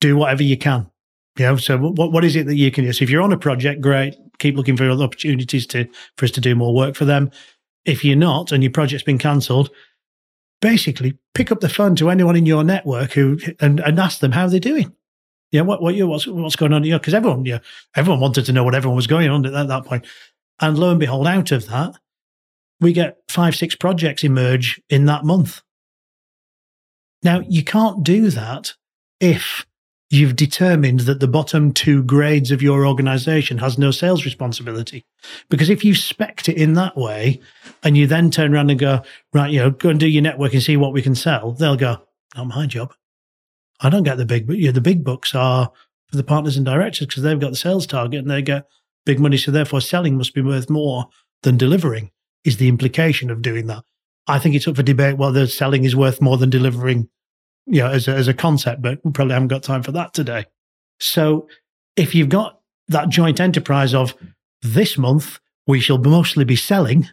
Do 0.00 0.16
whatever 0.16 0.42
you 0.42 0.56
can. 0.56 0.90
You 1.38 1.46
know, 1.46 1.56
so 1.56 1.78
what 1.78 2.12
what 2.12 2.24
is 2.24 2.36
it 2.36 2.46
that 2.46 2.56
you 2.56 2.70
can 2.70 2.84
do? 2.84 2.92
So 2.92 3.04
if 3.04 3.10
you're 3.10 3.22
on 3.22 3.32
a 3.32 3.38
project, 3.38 3.80
great, 3.80 4.14
keep 4.38 4.56
looking 4.56 4.76
for 4.76 4.88
other 4.88 5.04
opportunities 5.04 5.66
to 5.68 5.88
for 6.16 6.26
us 6.26 6.30
to 6.32 6.40
do 6.40 6.54
more 6.54 6.74
work 6.74 6.94
for 6.94 7.04
them. 7.04 7.30
If 7.84 8.04
you're 8.04 8.16
not 8.16 8.52
and 8.52 8.62
your 8.62 8.72
project's 8.72 9.04
been 9.04 9.18
cancelled, 9.18 9.70
basically 10.60 11.18
pick 11.34 11.50
up 11.50 11.60
the 11.60 11.68
phone 11.68 11.96
to 11.96 12.10
anyone 12.10 12.36
in 12.36 12.46
your 12.46 12.64
network 12.64 13.12
who 13.12 13.38
and, 13.60 13.80
and 13.80 13.98
ask 13.98 14.20
them 14.20 14.32
how 14.32 14.46
they're 14.46 14.60
doing. 14.60 14.94
Yeah, 15.50 15.62
what 15.62 15.82
what 15.82 15.94
you 15.94 16.06
what's 16.06 16.26
what's 16.26 16.56
going 16.56 16.72
on? 16.72 16.84
Yeah, 16.84 16.98
because 16.98 17.14
everyone 17.14 17.44
yeah 17.44 17.58
everyone 17.96 18.20
wanted 18.20 18.46
to 18.46 18.52
know 18.52 18.64
what 18.64 18.74
everyone 18.74 18.96
was 18.96 19.06
going 19.06 19.28
on 19.28 19.44
at 19.46 19.52
that, 19.52 19.68
that 19.68 19.84
point. 19.84 20.06
And 20.60 20.78
lo 20.78 20.90
and 20.90 21.00
behold, 21.00 21.26
out 21.26 21.50
of 21.50 21.66
that, 21.68 21.98
we 22.80 22.92
get 22.92 23.18
five 23.28 23.56
six 23.56 23.74
projects 23.74 24.24
emerge 24.24 24.80
in 24.88 25.06
that 25.06 25.24
month. 25.24 25.62
Now 27.22 27.40
you 27.40 27.64
can't 27.64 28.02
do 28.02 28.30
that 28.30 28.74
if 29.20 29.64
you've 30.12 30.36
determined 30.36 31.00
that 31.00 31.20
the 31.20 31.26
bottom 31.26 31.72
two 31.72 32.02
grades 32.02 32.50
of 32.50 32.60
your 32.60 32.86
organization 32.86 33.56
has 33.56 33.78
no 33.78 33.90
sales 33.90 34.26
responsibility. 34.26 35.06
Because 35.48 35.70
if 35.70 35.86
you 35.86 35.94
spec 35.94 36.46
it 36.50 36.58
in 36.58 36.74
that 36.74 36.98
way 36.98 37.40
and 37.82 37.96
you 37.96 38.06
then 38.06 38.30
turn 38.30 38.54
around 38.54 38.70
and 38.70 38.78
go, 38.78 39.00
right, 39.32 39.50
you 39.50 39.58
know, 39.58 39.70
go 39.70 39.88
and 39.88 39.98
do 39.98 40.06
your 40.06 40.22
network 40.22 40.52
and 40.52 40.62
see 40.62 40.76
what 40.76 40.92
we 40.92 41.00
can 41.00 41.14
sell, 41.14 41.52
they'll 41.52 41.76
go, 41.76 41.96
not 42.36 42.46
my 42.46 42.66
job. 42.66 42.92
I 43.80 43.88
don't 43.88 44.02
get 44.02 44.18
the 44.18 44.26
big, 44.26 44.46
but 44.46 44.58
yeah, 44.58 44.70
the 44.70 44.82
big 44.82 45.02
books 45.02 45.34
are 45.34 45.72
for 46.08 46.16
the 46.18 46.22
partners 46.22 46.58
and 46.58 46.66
directors 46.66 47.06
because 47.06 47.22
they've 47.22 47.40
got 47.40 47.50
the 47.50 47.56
sales 47.56 47.86
target 47.86 48.20
and 48.20 48.30
they 48.30 48.42
get 48.42 48.66
big 49.06 49.18
money. 49.18 49.38
So 49.38 49.50
therefore 49.50 49.80
selling 49.80 50.18
must 50.18 50.34
be 50.34 50.42
worth 50.42 50.68
more 50.68 51.06
than 51.42 51.56
delivering 51.56 52.10
is 52.44 52.58
the 52.58 52.68
implication 52.68 53.30
of 53.30 53.40
doing 53.40 53.66
that. 53.68 53.82
I 54.26 54.38
think 54.38 54.54
it's 54.54 54.68
up 54.68 54.76
for 54.76 54.82
debate 54.82 55.16
whether 55.16 55.46
selling 55.46 55.84
is 55.84 55.96
worth 55.96 56.20
more 56.20 56.36
than 56.36 56.50
delivering 56.50 57.08
you 57.66 57.80
know, 57.80 57.88
as 57.88 58.08
a, 58.08 58.12
as 58.12 58.28
a 58.28 58.34
concept, 58.34 58.82
but 58.82 58.98
we 59.04 59.12
probably 59.12 59.34
haven't 59.34 59.48
got 59.48 59.62
time 59.62 59.82
for 59.82 59.92
that 59.92 60.14
today. 60.14 60.46
So 61.00 61.48
if 61.96 62.14
you've 62.14 62.28
got 62.28 62.60
that 62.88 63.08
joint 63.08 63.40
enterprise 63.40 63.94
of 63.94 64.14
this 64.62 64.98
month, 64.98 65.38
we 65.66 65.80
shall 65.80 65.98
mostly 65.98 66.44
be 66.44 66.56
selling 66.56 67.08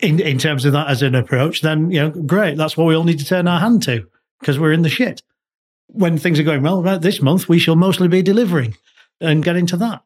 in, 0.00 0.20
in 0.20 0.38
terms 0.38 0.64
of 0.64 0.72
that 0.72 0.88
as 0.88 1.02
an 1.02 1.14
approach, 1.14 1.62
then, 1.62 1.90
you 1.90 2.00
know, 2.00 2.10
great. 2.10 2.56
That's 2.56 2.76
what 2.76 2.86
we 2.86 2.94
all 2.94 3.04
need 3.04 3.18
to 3.18 3.24
turn 3.24 3.48
our 3.48 3.60
hand 3.60 3.82
to 3.84 4.06
because 4.40 4.58
we're 4.58 4.72
in 4.72 4.82
the 4.82 4.88
shit. 4.88 5.22
When 5.88 6.18
things 6.18 6.38
are 6.38 6.44
going 6.44 6.62
well, 6.62 6.82
right, 6.82 7.00
this 7.00 7.22
month, 7.22 7.48
we 7.48 7.58
shall 7.58 7.76
mostly 7.76 8.08
be 8.08 8.22
delivering 8.22 8.74
and 9.20 9.44
get 9.44 9.56
into 9.56 9.76
that. 9.78 10.02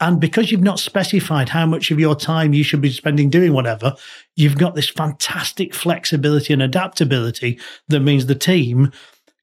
And 0.00 0.20
because 0.20 0.50
you've 0.50 0.62
not 0.62 0.80
specified 0.80 1.50
how 1.50 1.66
much 1.66 1.90
of 1.90 2.00
your 2.00 2.16
time 2.16 2.52
you 2.52 2.64
should 2.64 2.80
be 2.80 2.90
spending 2.90 3.30
doing 3.30 3.52
whatever, 3.52 3.94
you've 4.34 4.58
got 4.58 4.74
this 4.74 4.88
fantastic 4.88 5.74
flexibility 5.74 6.52
and 6.52 6.62
adaptability 6.62 7.60
that 7.88 8.00
means 8.00 8.26
the 8.26 8.34
team 8.34 8.90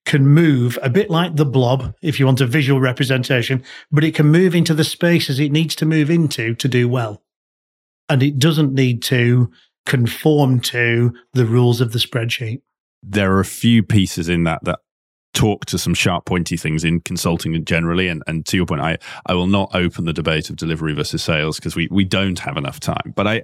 can 0.06 0.28
move 0.28 0.80
a 0.82 0.90
bit 0.90 1.10
like 1.10 1.36
the 1.36 1.46
blob, 1.46 1.94
if 2.02 2.20
you 2.20 2.26
want 2.26 2.42
a 2.42 2.46
visual 2.46 2.80
representation, 2.80 3.64
but 3.92 4.04
it 4.04 4.16
can 4.16 4.28
move 4.28 4.56
into 4.56 4.74
the 4.74 4.84
spaces 4.84 5.40
it 5.40 5.52
needs 5.52 5.76
to 5.76 5.86
move 5.86 6.10
into 6.10 6.56
to 6.56 6.68
do 6.68 6.90
well. 6.90 7.24
And 8.10 8.22
it 8.24 8.40
doesn't 8.40 8.74
need 8.74 9.02
to 9.04 9.52
conform 9.86 10.60
to 10.60 11.14
the 11.34 11.46
rules 11.46 11.82
of 11.82 11.92
the 11.92 12.00
spreadsheet. 12.00 12.62
There 13.04 13.34
are 13.34 13.40
a 13.40 13.46
few 13.46 13.84
pieces 13.84 14.30
in 14.30 14.44
that 14.44 14.64
that 14.64 14.80
talk 15.34 15.66
to 15.66 15.78
some 15.78 15.94
sharp 15.94 16.26
pointy 16.26 16.58
things 16.58 16.84
in 16.84 17.00
consulting 17.00 17.64
generally 17.64 18.10
and, 18.10 18.22
and 18.28 18.46
to 18.46 18.58
your 18.58 18.66
point 18.66 18.82
I, 18.82 18.98
I 19.26 19.34
will 19.34 19.48
not 19.48 19.74
open 19.74 20.04
the 20.04 20.12
debate 20.12 20.50
of 20.50 20.58
delivery 20.58 20.94
versus 20.94 21.24
sales 21.24 21.56
because 21.56 21.74
we, 21.74 21.88
we 21.90 22.04
don't 22.04 22.40
have 22.40 22.58
enough 22.58 22.82
time 22.82 23.14
but 23.16 23.28
I 23.28 23.44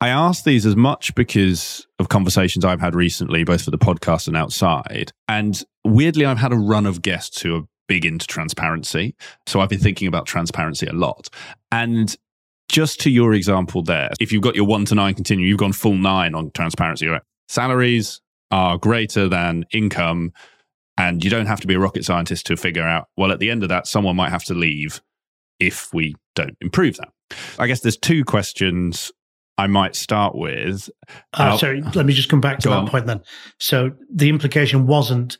I 0.00 0.08
ask 0.08 0.44
these 0.44 0.64
as 0.64 0.76
much 0.76 1.14
because 1.14 1.86
of 1.98 2.08
conversations 2.08 2.64
I've 2.64 2.80
had 2.80 2.94
recently, 2.94 3.44
both 3.44 3.62
for 3.62 3.70
the 3.70 3.78
podcast 3.78 4.28
and 4.28 4.36
outside. 4.36 5.12
And 5.28 5.62
weirdly, 5.84 6.24
I've 6.24 6.38
had 6.38 6.52
a 6.52 6.56
run 6.56 6.86
of 6.86 7.02
guests 7.02 7.42
who 7.42 7.56
are 7.56 7.62
big 7.86 8.06
into 8.06 8.26
transparency. 8.26 9.14
So 9.46 9.60
I've 9.60 9.68
been 9.68 9.80
thinking 9.80 10.08
about 10.08 10.24
transparency 10.24 10.86
a 10.86 10.92
lot. 10.92 11.28
And 11.70 12.16
just 12.70 13.00
to 13.00 13.10
your 13.10 13.34
example 13.34 13.82
there, 13.82 14.10
if 14.20 14.32
you've 14.32 14.42
got 14.42 14.56
your 14.56 14.66
one 14.66 14.86
to 14.86 14.94
nine 14.94 15.14
continuum, 15.14 15.46
you've 15.46 15.58
gone 15.58 15.72
full 15.72 15.96
nine 15.96 16.34
on 16.34 16.50
transparency, 16.52 17.06
right? 17.06 17.22
Salaries 17.48 18.22
are 18.50 18.78
greater 18.78 19.28
than 19.28 19.66
income. 19.72 20.32
And 20.96 21.22
you 21.22 21.30
don't 21.30 21.46
have 21.46 21.60
to 21.60 21.66
be 21.66 21.74
a 21.74 21.78
rocket 21.78 22.04
scientist 22.04 22.46
to 22.46 22.56
figure 22.56 22.86
out, 22.86 23.08
well, 23.16 23.32
at 23.32 23.38
the 23.38 23.50
end 23.50 23.62
of 23.62 23.68
that, 23.68 23.86
someone 23.86 24.16
might 24.16 24.30
have 24.30 24.44
to 24.44 24.54
leave 24.54 25.02
if 25.58 25.92
we 25.92 26.14
don't 26.34 26.56
improve 26.60 26.96
that. 26.96 27.08
I 27.58 27.66
guess 27.66 27.80
there's 27.80 27.96
two 27.96 28.24
questions 28.24 29.12
I 29.60 29.66
might 29.66 29.94
start 29.94 30.34
with. 30.34 30.88
Uh, 31.34 31.58
sorry, 31.58 31.82
let 31.94 32.06
me 32.06 32.14
just 32.14 32.30
come 32.30 32.40
back 32.40 32.60
to 32.60 32.70
that 32.70 32.78
on. 32.78 32.88
point 32.88 33.06
then. 33.06 33.20
So 33.58 33.90
the 34.10 34.30
implication 34.30 34.86
wasn't 34.86 35.36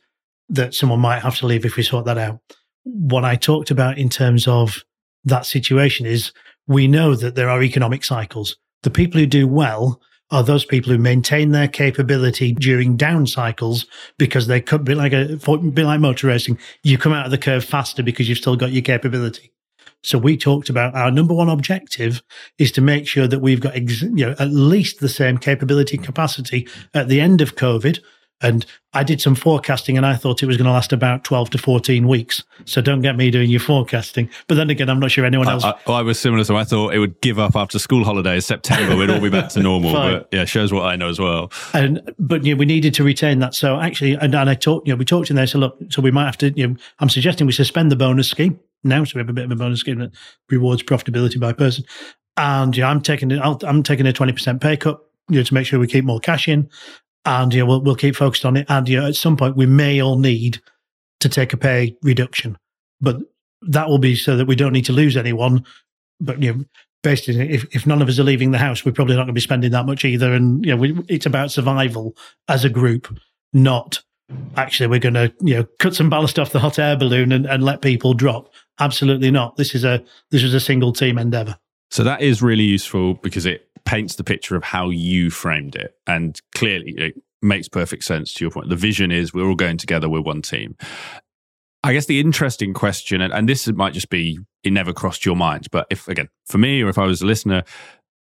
that 0.49 0.75
someone 0.75 0.99
might 0.99 1.23
have 1.23 1.37
to 1.37 1.47
leave 1.47 1.65
if 1.65 1.75
we 1.75 1.81
sort 1.81 2.05
that 2.05 2.19
out. 2.19 2.39
What 2.83 3.25
I 3.25 3.35
talked 3.35 3.71
about 3.71 3.97
in 3.97 4.09
terms 4.09 4.47
of 4.47 4.83
that 5.23 5.47
situation 5.47 6.05
is 6.05 6.33
we 6.67 6.87
know 6.87 7.15
that 7.15 7.33
there 7.33 7.49
are 7.49 7.63
economic 7.63 8.03
cycles. 8.03 8.57
The 8.83 8.91
people 8.91 9.19
who 9.19 9.25
do 9.25 9.47
well 9.47 9.99
are 10.29 10.43
those 10.43 10.65
people 10.65 10.91
who 10.91 10.99
maintain 10.99 11.51
their 11.51 11.67
capability 11.67 12.53
during 12.53 12.97
down 12.97 13.25
cycles 13.25 13.87
because 14.19 14.45
they 14.45 14.61
could 14.61 14.83
be 14.83 14.93
like 14.93 15.13
a 15.13 15.37
be 15.73 15.83
like 15.83 15.99
motor 15.99 16.27
racing. 16.27 16.59
You 16.83 16.99
come 16.99 17.11
out 17.11 17.25
of 17.25 17.31
the 17.31 17.39
curve 17.39 17.65
faster 17.65 18.03
because 18.03 18.29
you've 18.29 18.37
still 18.37 18.55
got 18.55 18.71
your 18.71 18.83
capability. 18.83 19.51
So 20.03 20.17
we 20.17 20.35
talked 20.35 20.69
about 20.69 20.95
our 20.95 21.11
number 21.11 21.33
one 21.33 21.49
objective 21.49 22.23
is 22.57 22.71
to 22.73 22.81
make 22.81 23.07
sure 23.07 23.27
that 23.27 23.39
we've 23.39 23.59
got 23.59 23.75
ex- 23.75 24.01
you 24.01 24.25
know 24.25 24.35
at 24.39 24.49
least 24.49 24.99
the 24.99 25.09
same 25.09 25.37
capability 25.37 25.97
and 25.97 26.05
capacity 26.05 26.67
at 26.93 27.07
the 27.07 27.21
end 27.21 27.41
of 27.41 27.55
COVID 27.55 27.99
And 28.41 28.65
I 28.93 29.03
did 29.03 29.21
some 29.21 29.35
forecasting 29.35 29.97
and 29.97 30.05
I 30.05 30.15
thought 30.15 30.41
it 30.41 30.47
was 30.47 30.57
going 30.57 30.65
to 30.65 30.71
last 30.71 30.91
about 30.91 31.23
12 31.23 31.51
to 31.51 31.57
14 31.57 32.07
weeks. 32.07 32.43
So 32.65 32.81
don't 32.81 33.01
get 33.01 33.15
me 33.15 33.31
doing 33.31 33.49
your 33.49 33.59
forecasting. 33.59 34.29
But 34.47 34.55
then 34.55 34.69
again, 34.69 34.89
I'm 34.89 34.99
not 34.99 35.11
sure 35.11 35.25
anyone 35.25 35.47
else. 35.47 35.63
I, 35.63 35.73
I, 35.87 35.91
I 35.91 36.01
was 36.01 36.19
similar. 36.19 36.43
So 36.43 36.55
I 36.55 36.63
thought 36.63 36.93
it 36.93 36.99
would 36.99 37.21
give 37.21 37.39
up 37.39 37.55
after 37.55 37.79
school 37.79 38.03
holidays, 38.03 38.45
September, 38.45 38.95
we'd 38.95 39.09
all 39.09 39.21
be 39.21 39.29
back 39.29 39.49
to 39.49 39.59
normal. 39.63 39.93
but 39.93 40.27
yeah, 40.31 40.45
shows 40.45 40.73
what 40.73 40.85
I 40.85 40.95
know 40.95 41.07
as 41.07 41.19
well. 41.19 41.51
And, 41.73 42.01
but, 42.19 42.43
you 42.43 42.53
know, 42.55 42.59
we 42.59 42.65
needed 42.65 42.93
to 42.95 43.03
retain 43.03 43.39
that. 43.39 43.53
So 43.53 43.79
actually, 43.79 44.13
and, 44.13 44.33
and 44.33 44.49
I 44.49 44.55
talked, 44.55 44.87
you 44.87 44.93
know, 44.93 44.97
we 44.97 45.05
talked 45.05 45.29
in 45.29 45.35
there. 45.35 45.47
So 45.47 45.59
look, 45.59 45.77
so 45.89 46.01
we 46.01 46.11
might 46.11 46.25
have 46.25 46.37
to, 46.39 46.51
you 46.51 46.67
know, 46.67 46.75
I'm 46.99 47.09
suggesting 47.09 47.47
we 47.47 47.53
suspend 47.53 47.91
the 47.91 47.95
bonus 47.95 48.29
scheme 48.29 48.59
now. 48.83 49.03
So 49.03 49.13
we 49.15 49.19
have 49.19 49.29
a 49.29 49.33
bit 49.33 49.45
of 49.45 49.51
a 49.51 49.55
bonus 49.55 49.79
scheme 49.79 49.99
that 49.99 50.11
rewards 50.49 50.83
profitability 50.83 51.39
by 51.39 51.53
person. 51.53 51.85
And 52.37 52.75
yeah, 52.75 52.89
I'm 52.89 53.01
taking 53.01 53.29
it, 53.31 53.39
I'm 53.41 53.83
taking 53.83 54.07
a 54.07 54.13
20% 54.13 54.61
pay 54.61 54.77
cut 54.77 54.99
you 55.29 55.37
know, 55.37 55.43
to 55.43 55.53
make 55.53 55.65
sure 55.65 55.79
we 55.79 55.87
keep 55.87 56.03
more 56.03 56.19
cash 56.19 56.47
in 56.47 56.69
and 57.25 57.53
you 57.53 57.59
know, 57.61 57.65
we'll, 57.65 57.81
we'll 57.81 57.95
keep 57.95 58.15
focused 58.15 58.45
on 58.45 58.57
it. 58.57 58.65
And 58.69 58.87
you 58.87 58.99
know, 58.99 59.07
at 59.07 59.15
some 59.15 59.37
point, 59.37 59.55
we 59.55 59.65
may 59.65 60.01
all 60.01 60.17
need 60.17 60.61
to 61.19 61.29
take 61.29 61.53
a 61.53 61.57
pay 61.57 61.95
reduction, 62.01 62.57
but 62.99 63.17
that 63.61 63.87
will 63.87 63.99
be 63.99 64.15
so 64.15 64.35
that 64.37 64.47
we 64.47 64.55
don't 64.55 64.73
need 64.73 64.85
to 64.85 64.93
lose 64.93 65.15
anyone. 65.15 65.65
But 66.19 66.41
you 66.41 66.53
know, 66.53 66.65
basically, 67.03 67.53
if, 67.53 67.65
if 67.75 67.85
none 67.85 68.01
of 68.01 68.09
us 68.09 68.19
are 68.19 68.23
leaving 68.23 68.51
the 68.51 68.57
house, 68.57 68.83
we're 68.83 68.91
probably 68.91 69.15
not 69.15 69.23
going 69.23 69.27
to 69.27 69.33
be 69.33 69.41
spending 69.41 69.71
that 69.71 69.85
much 69.85 70.03
either. 70.03 70.33
And 70.33 70.65
you 70.65 70.71
know, 70.71 70.77
we, 70.77 70.99
it's 71.07 71.25
about 71.25 71.51
survival 71.51 72.15
as 72.47 72.65
a 72.65 72.69
group, 72.69 73.15
not 73.53 74.01
actually 74.55 74.87
we're 74.87 74.99
going 74.99 75.13
to 75.13 75.33
you 75.41 75.55
know 75.55 75.65
cut 75.79 75.93
some 75.95 76.09
ballast 76.09 76.39
off 76.39 76.51
the 76.51 76.59
hot 76.59 76.79
air 76.79 76.95
balloon 76.95 77.31
and, 77.31 77.45
and 77.45 77.63
let 77.63 77.81
people 77.81 78.13
drop. 78.13 78.53
Absolutely 78.79 79.31
not. 79.31 79.57
This 79.57 79.75
is 79.75 79.83
a 79.83 80.03
this 80.29 80.43
is 80.43 80.53
a 80.53 80.59
single 80.59 80.93
team 80.93 81.17
endeavor. 81.17 81.57
So 81.89 82.03
that 82.03 82.21
is 82.21 82.41
really 82.41 82.63
useful 82.63 83.15
because 83.15 83.45
it 83.45 83.69
paints 83.85 84.15
the 84.15 84.23
picture 84.23 84.55
of 84.55 84.63
how 84.63 84.89
you 84.89 85.29
framed 85.29 85.75
it. 85.75 85.95
And 86.07 86.39
clearly, 86.55 86.93
it 86.97 87.15
makes 87.41 87.67
perfect 87.67 88.03
sense 88.03 88.33
to 88.33 88.45
your 88.45 88.51
point. 88.51 88.69
The 88.69 88.75
vision 88.75 89.11
is 89.11 89.33
we're 89.33 89.47
all 89.47 89.55
going 89.55 89.77
together, 89.77 90.09
we're 90.09 90.21
one 90.21 90.41
team. 90.41 90.75
I 91.83 91.93
guess 91.93 92.05
the 92.05 92.19
interesting 92.19 92.73
question, 92.73 93.21
and, 93.21 93.33
and 93.33 93.49
this 93.49 93.67
might 93.67 93.93
just 93.93 94.09
be 94.09 94.39
it 94.63 94.71
never 94.71 94.93
crossed 94.93 95.25
your 95.25 95.35
mind, 95.35 95.67
but 95.71 95.87
if, 95.89 96.07
again, 96.07 96.27
for 96.45 96.59
me 96.59 96.81
or 96.83 96.89
if 96.89 96.99
I 96.99 97.05
was 97.05 97.21
a 97.21 97.25
listener, 97.25 97.63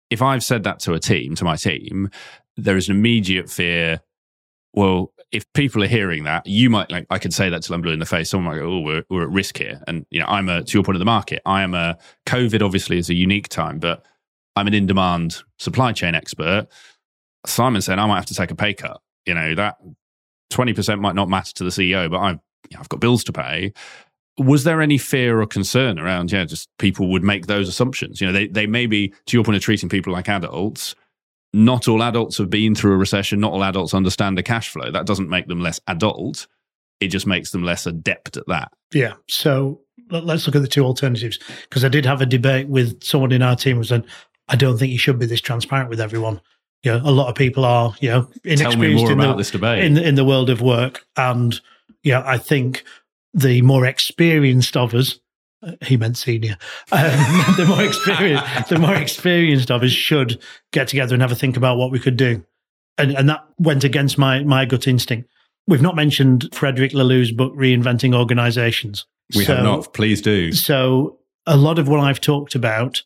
if 0.08 0.22
I've 0.22 0.42
said 0.42 0.64
that 0.64 0.80
to 0.80 0.94
a 0.94 0.98
team, 0.98 1.34
to 1.36 1.44
my 1.44 1.56
team, 1.56 2.10
there 2.56 2.76
is 2.76 2.88
an 2.88 2.96
immediate 2.96 3.50
fear. 3.50 4.00
Well, 4.72 5.12
if 5.30 5.50
people 5.52 5.82
are 5.84 5.88
hearing 5.88 6.24
that, 6.24 6.46
you 6.46 6.70
might 6.70 6.90
like 6.90 7.06
I 7.10 7.18
could 7.18 7.34
say 7.34 7.48
that 7.50 7.62
till 7.62 7.74
I'm 7.74 7.82
blue 7.82 7.92
in 7.92 7.98
the 7.98 8.06
face. 8.06 8.30
Someone 8.30 8.54
might 8.54 8.60
go, 8.60 8.68
"Oh, 8.68 8.80
we're, 8.80 9.04
we're 9.10 9.22
at 9.22 9.30
risk 9.30 9.58
here." 9.58 9.82
And 9.86 10.06
you 10.10 10.20
know, 10.20 10.26
I'm 10.26 10.48
a 10.48 10.62
to 10.62 10.78
your 10.78 10.84
point 10.84 10.96
of 10.96 11.00
the 11.00 11.04
market. 11.04 11.42
I 11.46 11.62
am 11.62 11.74
a 11.74 11.98
COVID. 12.26 12.62
Obviously, 12.62 12.98
is 12.98 13.10
a 13.10 13.14
unique 13.14 13.48
time, 13.48 13.78
but 13.78 14.04
I'm 14.56 14.66
an 14.66 14.74
in 14.74 14.86
demand 14.86 15.42
supply 15.58 15.92
chain 15.92 16.14
expert. 16.14 16.66
Simon 17.46 17.82
said 17.82 17.98
I 17.98 18.06
might 18.06 18.16
have 18.16 18.26
to 18.26 18.34
take 18.34 18.50
a 18.50 18.54
pay 18.54 18.74
cut. 18.74 19.00
You 19.26 19.34
know, 19.34 19.54
that 19.54 19.76
20% 20.52 21.00
might 21.00 21.14
not 21.14 21.28
matter 21.28 21.52
to 21.54 21.64
the 21.64 21.70
CEO, 21.70 22.10
but 22.10 22.18
I've, 22.18 22.38
you 22.70 22.76
know, 22.76 22.80
I've 22.80 22.88
got 22.88 23.00
bills 23.00 23.24
to 23.24 23.32
pay. 23.32 23.72
Was 24.38 24.64
there 24.64 24.80
any 24.80 24.98
fear 24.98 25.40
or 25.40 25.46
concern 25.46 25.98
around, 25.98 26.32
yeah, 26.32 26.44
just 26.44 26.68
people 26.78 27.10
would 27.10 27.22
make 27.22 27.46
those 27.46 27.68
assumptions? 27.68 28.20
You 28.20 28.28
know, 28.28 28.32
they, 28.32 28.46
they 28.46 28.66
may 28.66 28.86
be, 28.86 29.12
to 29.26 29.36
your 29.36 29.44
point 29.44 29.56
of 29.56 29.62
treating 29.62 29.88
people 29.88 30.12
like 30.12 30.28
adults, 30.28 30.94
not 31.52 31.88
all 31.88 32.02
adults 32.02 32.38
have 32.38 32.50
been 32.50 32.74
through 32.74 32.92
a 32.92 32.96
recession. 32.96 33.40
Not 33.40 33.52
all 33.52 33.64
adults 33.64 33.92
understand 33.92 34.38
a 34.38 34.42
cash 34.42 34.70
flow. 34.70 34.90
That 34.90 35.06
doesn't 35.06 35.28
make 35.28 35.48
them 35.48 35.60
less 35.60 35.80
adult. 35.88 36.46
It 37.00 37.08
just 37.08 37.26
makes 37.26 37.50
them 37.50 37.64
less 37.64 37.86
adept 37.86 38.36
at 38.36 38.46
that. 38.46 38.72
Yeah. 38.92 39.14
So 39.28 39.80
let's 40.10 40.46
look 40.46 40.56
at 40.56 40.62
the 40.62 40.68
two 40.68 40.84
alternatives 40.84 41.38
because 41.62 41.84
I 41.84 41.88
did 41.88 42.06
have 42.06 42.20
a 42.20 42.26
debate 42.26 42.68
with 42.68 43.02
someone 43.02 43.32
in 43.32 43.42
our 43.42 43.56
team 43.56 43.76
who 43.76 43.84
said, 43.84 44.04
I 44.50 44.56
don't 44.56 44.76
think 44.76 44.90
you 44.90 44.98
should 44.98 45.18
be 45.18 45.26
this 45.26 45.40
transparent 45.40 45.88
with 45.88 46.00
everyone. 46.00 46.40
You 46.82 46.92
know, 46.92 47.00
a 47.04 47.12
lot 47.12 47.28
of 47.28 47.36
people 47.36 47.64
are, 47.64 47.94
you 48.00 48.08
know, 48.08 48.28
inexperienced 48.44 49.04
in 49.10 49.18
the, 49.18 49.78
in, 49.78 49.96
in 49.96 50.14
the 50.16 50.24
world 50.24 50.50
of 50.50 50.60
work. 50.60 51.06
And, 51.16 51.58
yeah, 52.02 52.22
I 52.26 52.36
think 52.36 52.84
the 53.32 53.62
more 53.62 53.86
experienced 53.86 54.76
of 54.76 54.92
us, 54.94 55.20
uh, 55.62 55.72
he 55.82 55.96
meant 55.96 56.16
senior, 56.16 56.56
um, 56.92 57.00
the 57.56 57.66
more 57.68 57.82
experienced, 57.82 58.44
the 58.68 58.78
more 58.78 58.94
experienced 58.94 59.70
of 59.70 59.82
us 59.82 59.92
should 59.92 60.40
get 60.72 60.88
together 60.88 61.14
and 61.14 61.22
have 61.22 61.32
a 61.32 61.36
think 61.36 61.56
about 61.56 61.76
what 61.76 61.92
we 61.92 62.00
could 62.00 62.16
do. 62.16 62.44
And, 62.98 63.16
and 63.16 63.28
that 63.28 63.46
went 63.58 63.84
against 63.84 64.18
my, 64.18 64.42
my 64.42 64.64
gut 64.64 64.88
instinct. 64.88 65.30
We've 65.68 65.82
not 65.82 65.94
mentioned 65.94 66.48
Frederick 66.52 66.92
Laloux's 66.92 67.30
book, 67.30 67.54
Reinventing 67.54 68.14
Organizations. 68.14 69.06
We 69.36 69.44
so, 69.44 69.54
have 69.54 69.64
not. 69.64 69.94
Please 69.94 70.20
do. 70.20 70.50
So 70.52 71.18
a 71.46 71.56
lot 71.56 71.78
of 71.78 71.88
what 71.88 72.00
I've 72.00 72.20
talked 72.20 72.54
about 72.54 73.02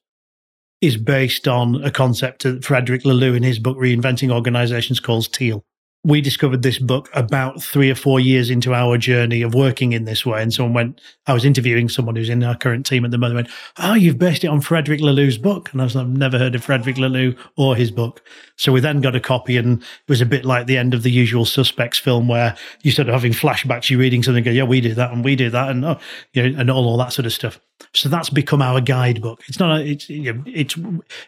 is 0.81 0.97
based 0.97 1.49
on 1.49 1.83
a 1.83 1.91
concept 1.91 2.43
that 2.43 2.65
Frederick 2.65 3.03
Laloux 3.03 3.37
in 3.37 3.43
his 3.43 3.59
book 3.59 3.77
Reinventing 3.77 4.31
Organizations 4.31 5.01
calls 5.01 5.29
teal 5.29 5.65
we 6.05 6.21
discovered 6.21 6.63
this 6.63 6.79
book 6.79 7.09
about 7.15 7.63
three 7.63 7.91
or 7.91 7.95
four 7.95 8.21
years 8.21 8.51
into 8.51 8.75
our 8.75 8.99
journey 8.99 9.41
of 9.41 9.55
working 9.55 9.95
in 9.95 10.05
this 10.05 10.27
way. 10.27 10.43
And 10.43 10.53
someone 10.53 10.75
went, 10.75 11.01
I 11.27 11.33
was 11.33 11.47
interviewing 11.47 11.89
someone 11.89 12.15
who's 12.15 12.29
in 12.29 12.45
our 12.45 12.55
current 12.55 12.85
team 12.85 13.07
at 13.07 13.11
the 13.11 13.17
moment, 13.17 13.37
went, 13.37 13.49
Oh, 13.79 13.95
you've 13.95 14.19
based 14.19 14.45
it 14.45 14.49
on 14.49 14.61
Frederick 14.61 15.01
Laloux's 15.01 15.39
book. 15.39 15.73
And 15.73 15.81
I 15.81 15.85
was 15.85 15.97
like, 15.97 16.05
I've 16.05 16.13
never 16.13 16.39
heard 16.39 16.55
of 16.55 16.63
Frederick 16.63 16.97
Laloux 16.97 17.37
or 17.57 17.75
his 17.75 17.91
book. 17.91 18.23
So 18.57 18.71
we 18.71 18.81
then 18.81 19.01
got 19.01 19.17
a 19.17 19.21
copy 19.21 19.57
and 19.57 19.81
it 19.81 19.89
was 20.09 20.21
a 20.21 20.27
bit 20.27 20.45
like 20.45 20.67
the 20.67 20.77
end 20.77 20.93
of 20.93 21.03
the 21.03 21.11
usual 21.11 21.47
suspects 21.47 21.99
film 21.99 22.29
where 22.29 22.55
you 22.83 22.93
of 22.99 23.09
having 23.09 23.33
flashbacks, 23.33 23.89
you're 23.89 23.99
reading 23.99 24.23
something, 24.23 24.45
go, 24.45 24.51
yeah, 24.51 24.63
we 24.63 24.81
did 24.81 24.97
that 24.97 25.11
and 25.11 25.25
we 25.25 25.35
did 25.35 25.53
that 25.53 25.71
and, 25.71 25.85
oh, 25.85 25.99
you 26.35 26.51
know, 26.51 26.61
and 26.61 26.71
all, 26.71 26.87
all 26.87 26.99
that 26.99 27.15
sort 27.15 27.27
of 27.27 27.33
stuff. 27.33 27.59
So 27.93 28.09
that's 28.09 28.31
become 28.31 28.63
our 28.63 28.81
guidebook. 28.81 29.43
It's 29.49 29.59
not 29.59 29.81
a, 29.81 29.85
it's, 29.85 30.07
it's, 30.09 30.77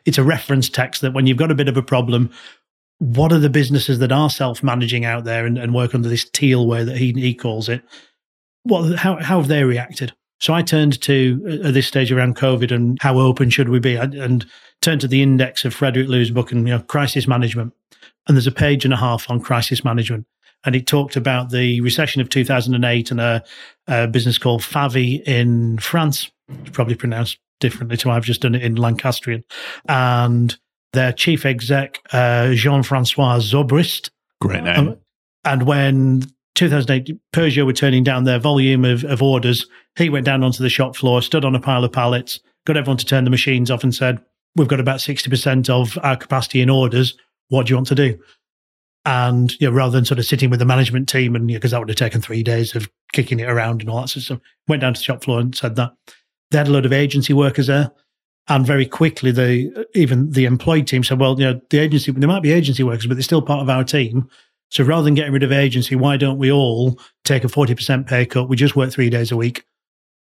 it's 0.05 0.19
a 0.19 0.23
reference 0.23 0.69
text 0.69 1.01
that 1.01 1.13
when 1.13 1.27
you've 1.27 1.39
got 1.39 1.51
a 1.51 1.55
bit 1.55 1.69
of 1.69 1.77
a 1.77 1.83
problem, 1.83 2.31
what 2.99 3.33
are 3.33 3.39
the 3.39 3.51
businesses 3.51 3.99
that 3.99 4.13
are 4.13 4.31
self-managing 4.31 5.05
out 5.05 5.25
there 5.25 5.45
and, 5.45 5.59
and 5.59 5.75
work 5.75 5.95
under 5.95 6.09
this 6.09 6.29
teal 6.29 6.67
way 6.67 6.85
that 6.85 6.97
he, 6.97 7.13
he 7.13 7.35
calls 7.35 7.69
it? 7.69 7.83
What, 8.63 8.99
how, 8.99 9.17
how 9.17 9.39
have 9.39 9.49
they 9.49 9.65
reacted? 9.65 10.13
So 10.41 10.53
I 10.53 10.63
turned 10.63 11.01
to 11.03 11.61
at 11.65 11.75
this 11.75 11.87
stage 11.87 12.13
around 12.13 12.37
COVID 12.37 12.71
and 12.71 12.99
how 13.01 13.19
open 13.19 13.51
should 13.51 13.69
we 13.69 13.79
be, 13.79 13.97
and 13.97 14.45
turned 14.83 15.01
to 15.01 15.09
the 15.09 15.23
index 15.23 15.65
of 15.65 15.75
Frederick 15.75 16.09
Laloux's 16.09 16.31
book 16.31 16.53
and 16.53 16.69
you 16.69 16.75
know 16.75 16.83
crisis 16.83 17.27
management. 17.27 17.73
And 18.27 18.37
there's 18.37 18.47
a 18.47 18.53
page 18.53 18.85
and 18.85 18.93
a 18.93 18.99
half 18.99 19.31
on 19.31 19.41
crisis 19.41 19.85
management, 19.85 20.27
and 20.65 20.77
it 20.77 20.87
talked 20.87 21.17
about 21.17 21.51
the 21.51 21.81
recession 21.81 22.21
of 22.21 22.29
2008 22.29 23.11
and 23.11 23.21
a, 23.21 23.43
a 23.87 24.09
business 24.09 24.37
called 24.37 24.61
Favi 24.61 25.23
in 25.23 25.79
France. 25.79 26.31
It's 26.49 26.71
probably 26.71 26.97
pronounced 26.97 27.39
differently 27.61 27.97
to 27.99 28.11
I've 28.11 28.25
just 28.25 28.43
done 28.43 28.55
it 28.55 28.63
in 28.63 28.77
Lancastrian, 28.77 29.43
and 29.89 30.57
their 30.97 31.13
chief 31.13 31.47
exec, 31.47 32.01
uh, 32.13 32.53
Jean 32.55 32.83
Francois 32.83 33.39
Zobrist. 33.39 34.11
Great 34.41 34.65
name. 34.65 34.89
Um, 34.89 34.97
and 35.45 35.63
when 35.63 36.23
2008 36.57 37.17
Peugeot 37.33 37.67
were 37.67 37.73
turning 37.73 38.03
down 38.03 38.25
their 38.25 38.39
volume 38.41 38.85
of, 38.85 39.05
of 39.05 39.23
orders, 39.23 39.67
he 39.97 40.09
went 40.09 40.27
down 40.27 40.43
onto 40.43 40.63
the 40.63 40.69
shop 40.69 40.97
floor, 40.97 41.23
stood 41.23 41.45
on 41.45 41.55
a 41.55 41.61
pile 41.61 41.85
of 41.85 41.93
pallets, 41.93 42.41
got 42.67 42.77
everyone 42.77 42.97
to 42.97 43.07
turn 43.07 43.25
the 43.25 43.31
machines 43.31 43.71
off, 43.71 43.85
and 43.85 43.95
said, 43.95 44.21
We've 44.57 44.67
got 44.67 44.81
about 44.81 45.01
60% 45.01 45.69
of 45.69 45.99
our 46.03 46.17
capacity 46.17 46.63
in 46.63 46.71
orders. 46.71 47.15
What 47.49 47.67
do 47.67 47.71
you 47.71 47.77
want 47.77 47.89
to 47.89 47.95
do? 47.95 48.19
And 49.05 49.53
you 49.61 49.69
know, 49.69 49.77
rather 49.77 49.93
than 49.93 50.07
sort 50.07 50.19
of 50.19 50.25
sitting 50.25 50.49
with 50.49 50.59
the 50.59 50.65
management 50.65 51.09
team, 51.09 51.37
and 51.37 51.47
because 51.47 51.71
you 51.71 51.77
know, 51.77 51.79
that 51.79 51.81
would 51.81 51.89
have 51.91 51.97
taken 51.97 52.23
three 52.23 52.43
days 52.43 52.75
of 52.75 52.89
kicking 53.13 53.39
it 53.39 53.49
around 53.49 53.83
and 53.83 53.91
all 53.91 54.01
that 54.01 54.09
sort 54.09 54.17
of 54.17 54.23
stuff, 54.23 54.41
went 54.67 54.81
down 54.81 54.95
to 54.95 54.99
the 54.99 55.05
shop 55.05 55.23
floor 55.23 55.41
and 55.41 55.55
said 55.55 55.77
that. 55.77 55.93
They 56.51 56.59
had 56.59 56.69
a 56.69 56.73
lot 56.73 56.87
of 56.87 56.93
agency 56.93 57.33
workers 57.33 57.67
there. 57.67 57.91
And 58.49 58.65
very 58.65 58.87
quickly, 58.87 59.33
the 59.33 59.87
even 59.95 60.31
the 60.31 60.45
employed 60.45 60.87
team 60.87 61.03
said, 61.03 61.19
"Well, 61.19 61.39
you 61.39 61.47
know, 61.47 61.61
the 61.71 61.79
agency 61.79 62.13
there 62.13 62.29
might 62.29 62.43
be 62.43 62.53
agency 62.53 62.83
workers, 62.85 63.07
but 63.07 63.15
they're 63.15 63.23
still 63.23 63.43
part 63.43 63.61
of 63.61 63.69
our 63.69 63.83
team. 63.83 64.29
So 64.71 64.85
rather 64.85 65.05
than 65.05 65.15
getting 65.15 65.33
rid 65.33 65.43
of 65.43 65.53
agency, 65.53 65.97
why 65.97 66.17
don't 66.17 66.39
we 66.39 66.53
all 66.53 66.99
take 67.25 67.43
a 67.43 67.49
forty 67.49 67.75
percent 67.75 68.07
pay 68.07 68.25
cut? 68.25 68.49
We 68.49 68.57
just 68.57 68.77
work 68.77 68.93
three 68.93 69.11
days 69.11 69.33
a 69.33 69.37
week, 69.37 69.65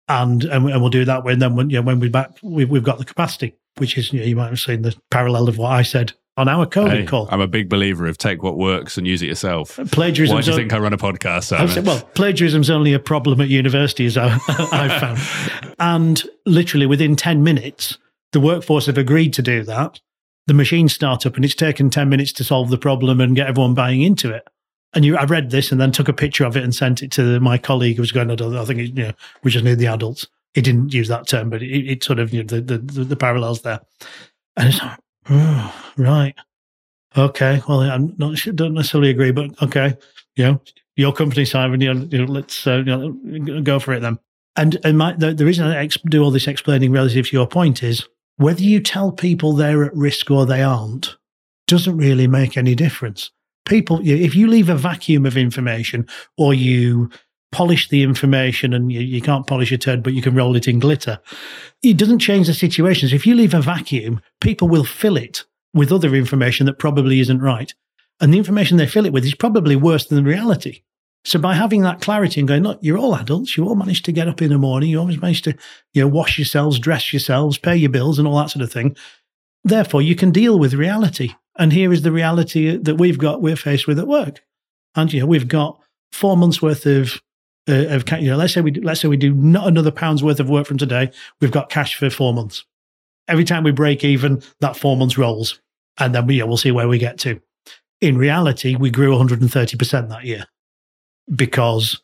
and 0.08 0.44
and, 0.44 0.68
and 0.68 0.80
we'll 0.80 0.90
do 0.90 1.04
that 1.04 1.24
when 1.24 1.40
then 1.40 1.56
when 1.56 1.70
you 1.70 1.76
know, 1.76 1.82
when 1.82 1.98
we're 1.98 2.10
back, 2.10 2.30
we've, 2.42 2.70
we've 2.70 2.84
got 2.84 2.98
the 2.98 3.04
capacity, 3.04 3.56
which 3.78 3.98
is 3.98 4.12
you, 4.12 4.20
know, 4.20 4.26
you 4.26 4.36
might 4.36 4.50
have 4.50 4.60
seen 4.60 4.82
the 4.82 4.94
parallel 5.10 5.48
of 5.48 5.58
what 5.58 5.72
I 5.72 5.82
said 5.82 6.12
on 6.36 6.48
our 6.48 6.66
COVID 6.66 6.90
hey, 6.90 7.06
call. 7.06 7.28
I'm 7.30 7.40
a 7.40 7.46
big 7.46 7.68
believer 7.68 8.06
of 8.06 8.18
take 8.18 8.42
what 8.42 8.56
works 8.56 8.96
and 8.96 9.06
use 9.06 9.22
it 9.22 9.26
yourself. 9.26 9.78
Uh, 9.78 9.84
Plagiarism. 9.84 10.36
Why 10.36 10.42
do 10.42 10.50
you 10.50 10.56
think 10.56 10.72
I 10.72 10.78
run 10.78 10.92
a 10.92 10.98
podcast? 10.98 11.44
Said, 11.68 11.86
well, 11.86 12.00
plagiarism's 12.14 12.70
only 12.70 12.94
a 12.94 12.98
problem 12.98 13.40
at 13.40 13.48
university, 13.48 14.06
as 14.06 14.16
I've 14.16 14.40
found. 15.00 15.74
and 15.78 16.22
literally 16.46 16.86
within 16.86 17.16
10 17.16 17.42
minutes, 17.42 17.98
the 18.32 18.40
workforce 18.40 18.86
have 18.86 18.98
agreed 18.98 19.32
to 19.34 19.42
do 19.42 19.62
that. 19.64 20.00
The 20.46 20.54
machines 20.54 20.92
start 20.92 21.24
up 21.24 21.36
and 21.36 21.44
it's 21.44 21.54
taken 21.54 21.90
10 21.90 22.08
minutes 22.08 22.32
to 22.34 22.44
solve 22.44 22.70
the 22.70 22.78
problem 22.78 23.20
and 23.20 23.36
get 23.36 23.46
everyone 23.46 23.74
buying 23.74 24.02
into 24.02 24.30
it. 24.32 24.46
And 24.94 25.04
you, 25.04 25.16
I 25.16 25.24
read 25.24 25.50
this 25.50 25.72
and 25.72 25.80
then 25.80 25.92
took 25.92 26.08
a 26.08 26.12
picture 26.12 26.44
of 26.44 26.56
it 26.56 26.64
and 26.64 26.74
sent 26.74 27.02
it 27.02 27.12
to 27.12 27.40
my 27.40 27.56
colleague 27.56 27.96
who 27.96 28.02
was 28.02 28.12
going, 28.12 28.30
I 28.30 28.64
think, 28.64 28.80
you 28.80 28.92
know, 28.92 29.12
we 29.42 29.50
just 29.50 29.64
need 29.64 29.78
the 29.78 29.86
adults. 29.86 30.26
He 30.54 30.60
didn't 30.60 30.92
use 30.92 31.08
that 31.08 31.26
term, 31.26 31.48
but 31.48 31.62
it, 31.62 31.90
it 31.90 32.04
sort 32.04 32.18
of, 32.18 32.34
you 32.34 32.42
know, 32.42 32.46
the, 32.46 32.60
the, 32.60 33.04
the, 33.04 33.16
parallels 33.16 33.62
there. 33.62 33.80
And 34.56 34.68
it's 34.68 34.82
like, 34.82 34.98
oh, 35.30 35.92
right. 35.96 36.34
Okay. 37.16 37.62
Well, 37.66 37.98
not 38.18 38.38
don't 38.54 38.74
necessarily 38.74 39.10
agree, 39.10 39.30
but 39.30 39.62
okay. 39.62 39.96
You 40.36 40.44
know, 40.44 40.62
your 40.96 41.12
company, 41.12 41.46
Simon, 41.46 41.80
you 41.80 41.94
know, 41.94 42.06
you 42.10 42.18
know 42.18 42.30
let's 42.30 42.66
uh, 42.66 42.82
you 42.84 42.84
know, 42.84 43.62
go 43.62 43.78
for 43.78 43.94
it 43.94 44.00
then. 44.00 44.18
And, 44.56 44.78
and 44.84 44.98
my, 44.98 45.14
the, 45.14 45.32
the 45.32 45.46
reason 45.46 45.66
I 45.66 45.88
do 46.06 46.22
all 46.22 46.30
this 46.30 46.48
explaining 46.48 46.92
relative 46.92 47.28
to 47.28 47.36
your 47.36 47.46
point 47.46 47.82
is 47.82 48.06
whether 48.36 48.62
you 48.62 48.80
tell 48.80 49.12
people 49.12 49.52
they're 49.52 49.84
at 49.84 49.94
risk 49.94 50.30
or 50.30 50.46
they 50.46 50.62
aren't 50.62 51.16
doesn't 51.66 51.96
really 51.96 52.26
make 52.26 52.56
any 52.56 52.74
difference. 52.74 53.30
people, 53.64 54.00
if 54.02 54.34
you 54.34 54.48
leave 54.48 54.68
a 54.68 54.74
vacuum 54.74 55.24
of 55.24 55.36
information 55.36 56.06
or 56.36 56.52
you 56.52 57.08
polish 57.52 57.88
the 57.88 58.02
information 58.02 58.72
and 58.72 58.90
you, 58.90 59.00
you, 59.00 59.20
can't 59.20 59.46
polish 59.46 59.70
a 59.70 59.78
turd, 59.78 60.02
but 60.02 60.14
you 60.14 60.22
can 60.22 60.34
roll 60.34 60.56
it 60.56 60.66
in 60.66 60.80
glitter. 60.80 61.20
It 61.82 61.96
doesn't 61.96 62.18
change 62.18 62.46
the 62.46 62.54
situation. 62.54 63.08
So 63.08 63.14
if 63.14 63.26
you 63.26 63.34
leave 63.34 63.54
a 63.54 63.60
vacuum, 63.60 64.20
people 64.40 64.68
will 64.68 64.84
fill 64.84 65.16
it 65.16 65.44
with 65.74 65.92
other 65.92 66.14
information 66.14 66.66
that 66.66 66.78
probably 66.78 67.20
isn't 67.20 67.40
right. 67.40 67.72
And 68.20 68.32
the 68.32 68.38
information 68.38 68.76
they 68.76 68.86
fill 68.86 69.06
it 69.06 69.12
with 69.12 69.24
is 69.24 69.34
probably 69.34 69.76
worse 69.76 70.06
than 70.06 70.24
reality. 70.24 70.82
So 71.24 71.38
by 71.38 71.54
having 71.54 71.82
that 71.82 72.00
clarity 72.00 72.40
and 72.40 72.48
going, 72.48 72.64
look, 72.64 72.78
you're 72.82 72.98
all 72.98 73.14
adults, 73.14 73.56
you 73.56 73.64
all 73.64 73.76
managed 73.76 74.04
to 74.06 74.12
get 74.12 74.28
up 74.28 74.42
in 74.42 74.50
the 74.50 74.58
morning, 74.58 74.90
you 74.90 74.98
always 74.98 75.20
managed 75.20 75.44
to, 75.44 75.56
you 75.94 76.02
know, 76.02 76.08
wash 76.08 76.36
yourselves, 76.36 76.78
dress 76.78 77.12
yourselves, 77.12 77.58
pay 77.58 77.76
your 77.76 77.90
bills 77.90 78.18
and 78.18 78.26
all 78.26 78.38
that 78.38 78.50
sort 78.50 78.64
of 78.64 78.72
thing. 78.72 78.96
Therefore, 79.62 80.02
you 80.02 80.16
can 80.16 80.32
deal 80.32 80.58
with 80.58 80.74
reality. 80.74 81.34
And 81.58 81.72
here 81.72 81.92
is 81.92 82.02
the 82.02 82.10
reality 82.10 82.76
that 82.76 82.96
we've 82.96 83.18
got, 83.18 83.40
we're 83.40 83.56
faced 83.56 83.86
with 83.86 83.98
at 83.98 84.08
work. 84.08 84.42
And, 84.96 85.12
you 85.12 85.20
know, 85.20 85.26
we've 85.26 85.46
got 85.46 85.80
four 86.10 86.36
months 86.36 86.60
worth 86.60 86.86
of 86.86 87.20
uh, 87.68 87.86
of 87.94 88.10
you 88.20 88.28
know 88.28 88.36
let's 88.36 88.52
say 88.52 88.60
we 88.60 88.72
let's 88.72 89.00
say 89.00 89.06
we 89.06 89.16
do 89.16 89.32
not 89.32 89.68
another 89.68 89.92
pound's 89.92 90.22
worth 90.22 90.40
of 90.40 90.50
work 90.50 90.66
from 90.66 90.78
today. 90.78 91.12
We've 91.40 91.52
got 91.52 91.70
cash 91.70 91.94
for 91.94 92.10
four 92.10 92.34
months. 92.34 92.64
Every 93.28 93.44
time 93.44 93.62
we 93.62 93.70
break 93.70 94.02
even 94.02 94.42
that 94.60 94.76
four 94.76 94.96
months 94.96 95.16
rolls. 95.16 95.60
And 95.98 96.14
then 96.14 96.26
we, 96.26 96.38
yeah, 96.38 96.44
we'll 96.44 96.56
see 96.56 96.72
where 96.72 96.88
we 96.88 96.98
get 96.98 97.18
to. 97.18 97.40
In 98.00 98.18
reality 98.18 98.74
we 98.74 98.90
grew 98.90 99.14
130% 99.14 100.08
that 100.08 100.24
year 100.24 100.46
because 101.34 102.00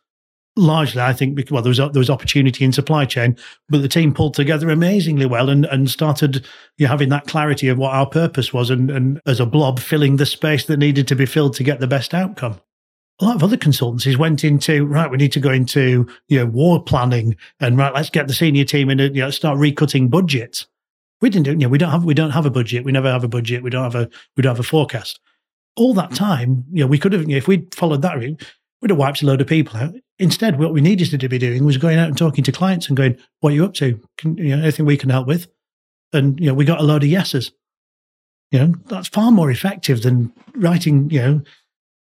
largely 0.57 1.01
i 1.01 1.13
think 1.13 1.37
because, 1.37 1.53
well 1.53 1.63
there 1.63 1.71
was 1.71 1.79
there 1.79 1.91
was 1.95 2.11
opportunity 2.11 2.65
in 2.65 2.73
supply 2.73 3.05
chain 3.05 3.37
but 3.69 3.81
the 3.81 3.89
team 3.89 4.13
pulled 4.13 4.35
together 4.35 4.71
amazingly 4.71 5.27
well 5.27 5.49
and 5.49 5.67
and 5.67 5.89
started 5.89 6.45
you 6.79 6.87
know, 6.87 6.89
having 6.91 7.09
that 7.09 7.27
clarity 7.27 7.69
of 7.69 7.79
what 7.79 7.95
our 7.95 8.07
purpose 8.07 8.53
was 8.53 8.69
and 8.69 8.91
and 8.91 9.21
as 9.27 9.39
a 9.39 9.47
blob 9.47 9.79
filling 9.79 10.17
the 10.17 10.27
space 10.27 10.65
that 10.65 10.79
needed 10.79 11.07
to 11.07 11.15
be 11.15 11.27
filled 11.27 11.55
to 11.55 11.63
get 11.63 11.79
the 11.79 11.87
best 11.87 12.13
outcome 12.13 12.61
a 13.21 13.25
lot 13.25 13.37
of 13.37 13.43
other 13.43 13.57
consultancies 13.57 14.17
went 14.17 14.45
into 14.45 14.87
right. 14.87 15.11
We 15.11 15.17
need 15.17 15.33
to 15.33 15.41
go 15.41 15.51
into 15.51 16.07
you 16.29 16.39
know 16.39 16.47
war 16.47 16.83
planning 16.83 17.37
and 17.61 17.77
right. 17.77 17.93
Let's 17.93 18.11
get 18.11 18.29
the 18.29 18.35
senior 18.35 18.65
team 18.65 18.91
in 18.91 19.01
and 19.01 19.15
you 19.15 19.23
know, 19.23 19.31
start 19.31 19.59
recutting 19.59 20.11
budgets. 20.11 20.67
We 21.21 21.31
didn't 21.31 21.47
do. 21.47 21.51
You 21.53 21.57
know, 21.57 21.69
we 21.69 21.79
don't 21.79 21.91
have 21.91 22.05
we 22.05 22.15
don't 22.15 22.31
have 22.31 22.47
a 22.47 22.51
budget. 22.51 22.85
We 22.85 22.93
never 22.93 23.11
have 23.11 23.25
a 23.25 23.29
budget. 23.29 23.63
We 23.63 23.71
don't 23.71 23.83
have 23.83 23.97
a 23.97 24.09
we 24.37 24.43
don't 24.43 24.55
have 24.55 24.61
a 24.61 24.69
forecast. 24.69 25.19
All 25.77 25.95
that 25.95 26.13
time, 26.13 26.65
you 26.71 26.81
know, 26.81 26.87
we 26.87 26.99
could 26.99 27.13
have 27.13 27.23
you 27.23 27.29
know, 27.29 27.37
if 27.37 27.49
we'd 27.49 27.75
followed 27.75 28.03
that 28.03 28.19
route, 28.19 28.45
we'd 28.81 28.91
have 28.91 28.99
wiped 28.99 29.23
a 29.23 29.27
load 29.27 29.41
of 29.41 29.47
people 29.47 29.77
out. 29.77 29.95
Instead, 30.19 30.59
what 30.59 30.73
we 30.73 30.81
needed 30.81 31.19
to 31.19 31.29
be 31.29 31.39
doing 31.39 31.65
was 31.65 31.77
going 31.77 31.99
out 31.99 32.09
and 32.09 32.19
talking 32.19 32.45
to 32.45 32.53
clients 32.53 32.89
and 32.89 32.97
going, 32.97 33.17
"What 33.41 33.53
are 33.53 33.57
you 33.57 33.65
up 33.65 33.75
to? 33.75 34.01
Can, 34.17 34.37
you 34.37 34.57
know, 34.57 34.63
anything 34.63 34.87
we 34.87 34.97
can 34.97 35.11
help 35.11 35.27
with?" 35.27 35.49
And 36.13 36.39
you 36.41 36.47
know, 36.47 36.55
we 36.55 36.65
got 36.65 36.81
a 36.81 36.85
load 36.85 37.03
of 37.03 37.09
yeses. 37.09 37.53
You 38.51 38.59
know, 38.61 38.75
that's 38.87 39.09
far 39.09 39.31
more 39.31 39.51
effective 39.51 40.03
than 40.03 40.33
writing, 40.55 41.11
you 41.11 41.21
know, 41.21 41.43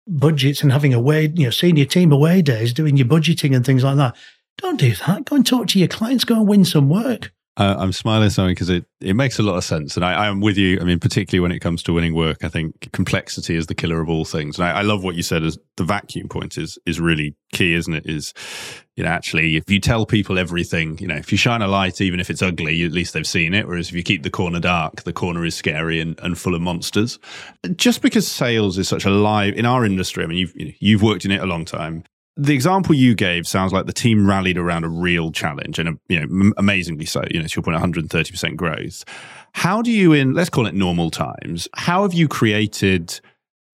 budgets 0.07 0.62
and 0.62 0.70
having 0.70 0.94
away, 0.94 1.32
you 1.35 1.44
know, 1.44 1.51
senior 1.51 1.85
team 1.85 2.12
away 2.12 2.40
days, 2.43 2.73
doing 2.73 2.97
your 2.97 3.09
budgeting 3.09 3.55
and 3.55 3.66
things 3.66 3.82
like 3.82 3.97
that. 3.97 4.16
Don't 4.59 4.81
do 4.81 4.94
that. 4.94 5.24
Go 5.24 5.36
and 5.36 5.47
talk 5.47 5.66
to 5.69 5.78
your 5.78 5.89
clients. 5.89 6.24
Go 6.24 6.36
and 6.36 6.48
win 6.48 6.65
some 6.65 6.89
work. 6.89 7.32
Uh, 7.58 7.74
I'm 7.78 7.92
smiling 7.92 8.28
something 8.28 8.54
because 8.54 8.68
it, 8.68 8.84
it 9.00 9.14
makes 9.14 9.38
a 9.38 9.42
lot 9.42 9.56
of 9.56 9.64
sense. 9.64 9.96
And 9.96 10.04
I, 10.04 10.26
am 10.26 10.40
with 10.42 10.58
you. 10.58 10.78
I 10.78 10.84
mean, 10.84 11.00
particularly 11.00 11.40
when 11.40 11.52
it 11.52 11.60
comes 11.60 11.82
to 11.84 11.92
winning 11.94 12.14
work, 12.14 12.44
I 12.44 12.48
think 12.48 12.92
complexity 12.92 13.56
is 13.56 13.66
the 13.66 13.74
killer 13.74 13.98
of 14.02 14.10
all 14.10 14.26
things. 14.26 14.58
And 14.58 14.66
I, 14.66 14.80
I, 14.80 14.82
love 14.82 15.02
what 15.02 15.14
you 15.14 15.22
said 15.22 15.42
as 15.42 15.58
the 15.76 15.84
vacuum 15.84 16.28
point 16.28 16.58
is, 16.58 16.78
is 16.84 17.00
really 17.00 17.34
key, 17.52 17.72
isn't 17.72 17.94
it? 17.94 18.04
Is, 18.04 18.34
you 18.94 19.04
know, 19.04 19.10
actually, 19.10 19.56
if 19.56 19.70
you 19.70 19.80
tell 19.80 20.04
people 20.04 20.38
everything, 20.38 20.98
you 20.98 21.06
know, 21.06 21.16
if 21.16 21.32
you 21.32 21.38
shine 21.38 21.62
a 21.62 21.68
light, 21.68 22.02
even 22.02 22.20
if 22.20 22.28
it's 22.28 22.42
ugly, 22.42 22.84
at 22.84 22.92
least 22.92 23.14
they've 23.14 23.26
seen 23.26 23.54
it. 23.54 23.66
Whereas 23.66 23.88
if 23.88 23.94
you 23.94 24.02
keep 24.02 24.22
the 24.22 24.30
corner 24.30 24.60
dark, 24.60 25.04
the 25.04 25.14
corner 25.14 25.42
is 25.46 25.54
scary 25.54 25.98
and, 25.98 26.18
and 26.20 26.36
full 26.36 26.54
of 26.54 26.60
monsters. 26.60 27.18
Just 27.76 28.02
because 28.02 28.28
sales 28.28 28.76
is 28.76 28.86
such 28.86 29.06
a 29.06 29.10
live, 29.10 29.54
in 29.54 29.64
our 29.64 29.86
industry, 29.86 30.24
I 30.24 30.26
mean, 30.26 30.38
you've, 30.38 30.54
you've 30.78 31.02
worked 31.02 31.24
in 31.24 31.30
it 31.30 31.42
a 31.42 31.46
long 31.46 31.64
time 31.64 32.04
the 32.36 32.54
example 32.54 32.94
you 32.94 33.14
gave 33.14 33.46
sounds 33.46 33.72
like 33.72 33.86
the 33.86 33.92
team 33.92 34.26
rallied 34.26 34.58
around 34.58 34.84
a 34.84 34.88
real 34.88 35.32
challenge 35.32 35.78
and 35.78 35.98
you 36.08 36.24
know 36.24 36.52
amazingly 36.58 37.06
so 37.06 37.24
you 37.30 37.40
know 37.40 37.46
to 37.46 37.56
your 37.56 37.62
point 37.62 37.78
130% 37.78 38.56
growth. 38.56 39.04
How 39.52 39.80
do 39.80 39.90
you 39.90 40.12
in 40.12 40.34
let's 40.34 40.50
call 40.50 40.66
it 40.66 40.74
normal 40.74 41.10
times 41.10 41.66
how 41.74 42.02
have 42.02 42.12
you 42.12 42.28
created 42.28 43.20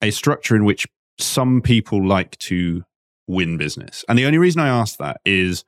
a 0.01 0.10
structure 0.10 0.55
in 0.55 0.64
which 0.64 0.86
some 1.18 1.60
people 1.60 2.06
like 2.06 2.39
to 2.39 2.84
win 3.26 3.56
business? 3.56 4.05
And 4.09 4.18
the 4.18 4.26
only 4.26 4.39
reason 4.39 4.60
i 4.60 4.68
ask 4.68 4.98
that 4.98 5.20
is 5.24 5.64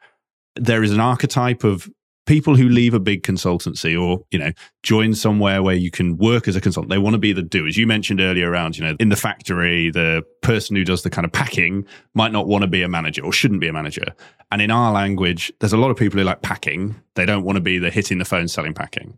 there 0.57 0.85
is 0.85 0.93
an 0.93 1.01
archetype 1.01 1.65
of 1.65 1.91
people 2.27 2.57
who 2.57 2.69
leave 2.69 2.95
a 2.95 3.01
big 3.01 3.23
consultancy 3.23 4.01
or 4.01 4.25
you 4.31 4.39
know 4.39 4.53
join 4.83 5.15
somewhere 5.15 5.63
where 5.63 5.75
you 5.75 5.91
can 5.91 6.17
work 6.17 6.49
as 6.49 6.57
a 6.57 6.61
consultant 6.61 6.91
they 6.91 6.99
want 6.99 7.15
to 7.15 7.19
be 7.19 7.33
the 7.33 7.43
doers. 7.43 7.77
You 7.77 7.87
mentioned 7.87 8.21
earlier 8.21 8.51
around 8.51 8.77
you 8.77 8.85
know 8.85 8.97
in 8.99 9.09
the 9.09 9.17
factory 9.17 9.91
the 9.91 10.23
person 10.43 10.77
who 10.77 10.85
does 10.85 11.03
the 11.03 11.11
kind 11.11 11.25
of 11.25 11.33
packing 11.33 11.87
might 12.15 12.33
not 12.33 12.47
want 12.47 12.63
to 12.63 12.69
be 12.69 12.83
a 12.83 12.89
manager 12.89 13.25
or 13.25 13.33
shouldn't 13.33 13.61
be 13.61 13.69
a 13.69 13.73
manager. 13.73 14.07
And 14.51 14.63
in 14.63 14.71
our 14.71 14.93
language 14.93 15.53
there's 15.61 15.73
a 15.73 15.79
lot 15.79 15.91
of 15.91 15.97
people 15.97 16.19
who 16.19 16.25
like 16.25 16.43
packing. 16.43 16.95
They 17.15 17.27
don't 17.27 17.45
want 17.45 17.57
to 17.57 17.63
be 17.63 17.79
the 17.79 17.91
hitting 17.91 18.19
the 18.19 18.25
phone 18.25 18.49
selling 18.49 18.75
packing. 18.75 19.17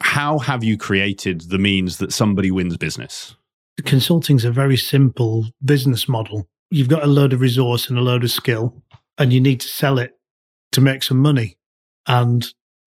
How 0.00 0.38
have 0.38 0.62
you 0.64 0.76
created 0.76 1.42
the 1.42 1.58
means 1.58 1.98
that 1.98 2.12
somebody 2.12 2.50
wins 2.50 2.76
business? 2.76 3.36
Consulting's 3.84 4.44
a 4.44 4.52
very 4.52 4.76
simple 4.76 5.46
business 5.64 6.08
model. 6.08 6.46
You've 6.70 6.88
got 6.88 7.02
a 7.02 7.08
load 7.08 7.32
of 7.32 7.40
resource 7.40 7.88
and 7.88 7.98
a 7.98 8.02
load 8.02 8.24
of 8.24 8.30
skill 8.30 8.82
and 9.18 9.32
you 9.32 9.40
need 9.40 9.60
to 9.60 9.68
sell 9.68 9.98
it 9.98 10.12
to 10.72 10.80
make 10.80 11.02
some 11.02 11.18
money 11.18 11.56
and 12.06 12.46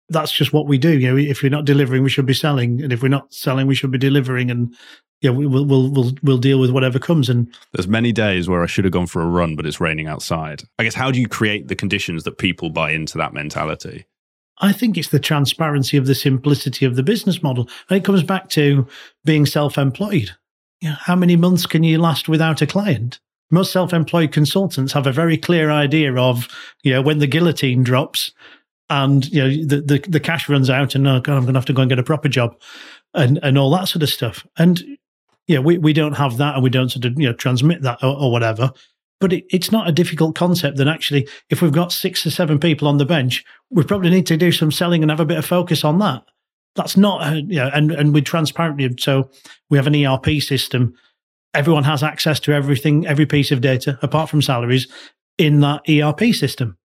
that's 0.08 0.32
just 0.32 0.52
what 0.52 0.66
we 0.66 0.78
do. 0.78 0.98
You 0.98 1.10
know, 1.10 1.16
if 1.16 1.42
we're 1.42 1.50
not 1.50 1.64
delivering, 1.64 2.02
we 2.02 2.10
should 2.10 2.26
be 2.26 2.34
selling, 2.34 2.82
and 2.82 2.92
if 2.92 3.02
we're 3.02 3.08
not 3.08 3.32
selling, 3.32 3.66
we 3.66 3.74
should 3.74 3.90
be 3.90 3.98
delivering. 3.98 4.50
And 4.50 4.74
yeah, 5.20 5.30
we, 5.30 5.46
will 5.46 5.64
we'll 5.64 5.90
we'll 5.90 6.12
we'll 6.22 6.38
deal 6.38 6.60
with 6.60 6.70
whatever 6.70 6.98
comes. 6.98 7.28
And 7.28 7.52
there's 7.72 7.88
many 7.88 8.12
days 8.12 8.48
where 8.48 8.62
I 8.62 8.66
should 8.66 8.84
have 8.84 8.92
gone 8.92 9.06
for 9.06 9.22
a 9.22 9.26
run, 9.26 9.56
but 9.56 9.66
it's 9.66 9.80
raining 9.80 10.06
outside. 10.06 10.62
I 10.78 10.84
guess 10.84 10.94
how 10.94 11.10
do 11.10 11.20
you 11.20 11.28
create 11.28 11.68
the 11.68 11.76
conditions 11.76 12.24
that 12.24 12.38
people 12.38 12.70
buy 12.70 12.90
into 12.90 13.18
that 13.18 13.32
mentality? 13.32 14.06
I 14.58 14.72
think 14.72 14.96
it's 14.96 15.08
the 15.08 15.18
transparency 15.18 15.96
of 15.96 16.06
the 16.06 16.14
simplicity 16.14 16.84
of 16.84 16.94
the 16.94 17.02
business 17.02 17.42
model, 17.42 17.68
and 17.88 17.96
it 17.96 18.04
comes 18.04 18.22
back 18.22 18.48
to 18.50 18.86
being 19.24 19.46
self-employed. 19.46 20.30
You 20.80 20.90
know, 20.90 20.96
how 20.98 21.16
many 21.16 21.36
months 21.36 21.66
can 21.66 21.82
you 21.82 21.98
last 21.98 22.28
without 22.28 22.62
a 22.62 22.66
client? 22.66 23.18
Most 23.50 23.72
self-employed 23.72 24.32
consultants 24.32 24.92
have 24.92 25.06
a 25.06 25.12
very 25.12 25.36
clear 25.36 25.70
idea 25.70 26.14
of, 26.14 26.48
you 26.82 26.92
know, 26.92 27.02
when 27.02 27.18
the 27.18 27.26
guillotine 27.26 27.82
drops, 27.82 28.32
and 28.92 29.26
you 29.28 29.42
know 29.42 29.48
the, 29.66 29.80
the, 29.80 30.04
the 30.08 30.20
cash 30.20 30.48
runs 30.48 30.68
out 30.68 30.94
and 30.94 31.06
oh 31.06 31.20
god 31.20 31.36
i'm 31.36 31.42
going 31.42 31.54
to 31.54 31.58
have 31.58 31.66
to 31.66 31.72
go 31.72 31.82
and 31.82 31.88
get 31.88 31.98
a 31.98 32.02
proper 32.02 32.28
job 32.28 32.54
and 33.14 33.38
and 33.42 33.58
all 33.58 33.70
that 33.70 33.88
sort 33.88 34.02
of 34.02 34.08
stuff. 34.08 34.46
And 34.58 34.82
yeah 35.46 35.58
we, 35.58 35.78
we 35.78 35.92
don't 35.92 36.16
have 36.16 36.36
that 36.36 36.54
and 36.54 36.62
we 36.62 36.70
don't 36.70 36.90
sort 36.90 37.04
of 37.04 37.18
you 37.18 37.28
know 37.28 37.34
transmit 37.34 37.82
that 37.82 38.02
or, 38.02 38.16
or 38.16 38.32
whatever. 38.32 38.72
But 39.20 39.32
it, 39.32 39.44
it's 39.50 39.70
not 39.70 39.88
a 39.88 39.92
difficult 39.92 40.34
concept 40.34 40.78
that 40.78 40.88
actually 40.88 41.28
if 41.50 41.62
we've 41.62 41.72
got 41.72 41.92
six 41.92 42.26
or 42.26 42.30
seven 42.30 42.58
people 42.58 42.88
on 42.88 42.98
the 42.98 43.04
bench 43.04 43.44
we 43.70 43.84
probably 43.84 44.10
need 44.10 44.26
to 44.26 44.36
do 44.36 44.52
some 44.52 44.72
selling 44.72 45.02
and 45.02 45.10
have 45.10 45.20
a 45.20 45.26
bit 45.26 45.38
of 45.38 45.44
focus 45.44 45.84
on 45.84 45.98
that. 45.98 46.24
That's 46.74 46.96
not 46.96 47.22
uh, 47.26 47.34
you 47.34 47.56
know 47.56 47.70
and 47.72 47.92
and 47.92 48.14
we're 48.14 48.22
transparent 48.22 49.00
so 49.00 49.30
we 49.70 49.78
have 49.78 49.86
an 49.86 49.94
erp 49.94 50.26
system. 50.42 50.94
Everyone 51.54 51.84
has 51.84 52.02
access 52.02 52.40
to 52.40 52.52
everything 52.52 53.06
every 53.06 53.26
piece 53.26 53.50
of 53.50 53.60
data 53.60 53.98
apart 54.02 54.30
from 54.30 54.42
salaries 54.42 54.88
in 55.38 55.60
that 55.60 55.82
erp 55.88 56.20
system 56.34 56.78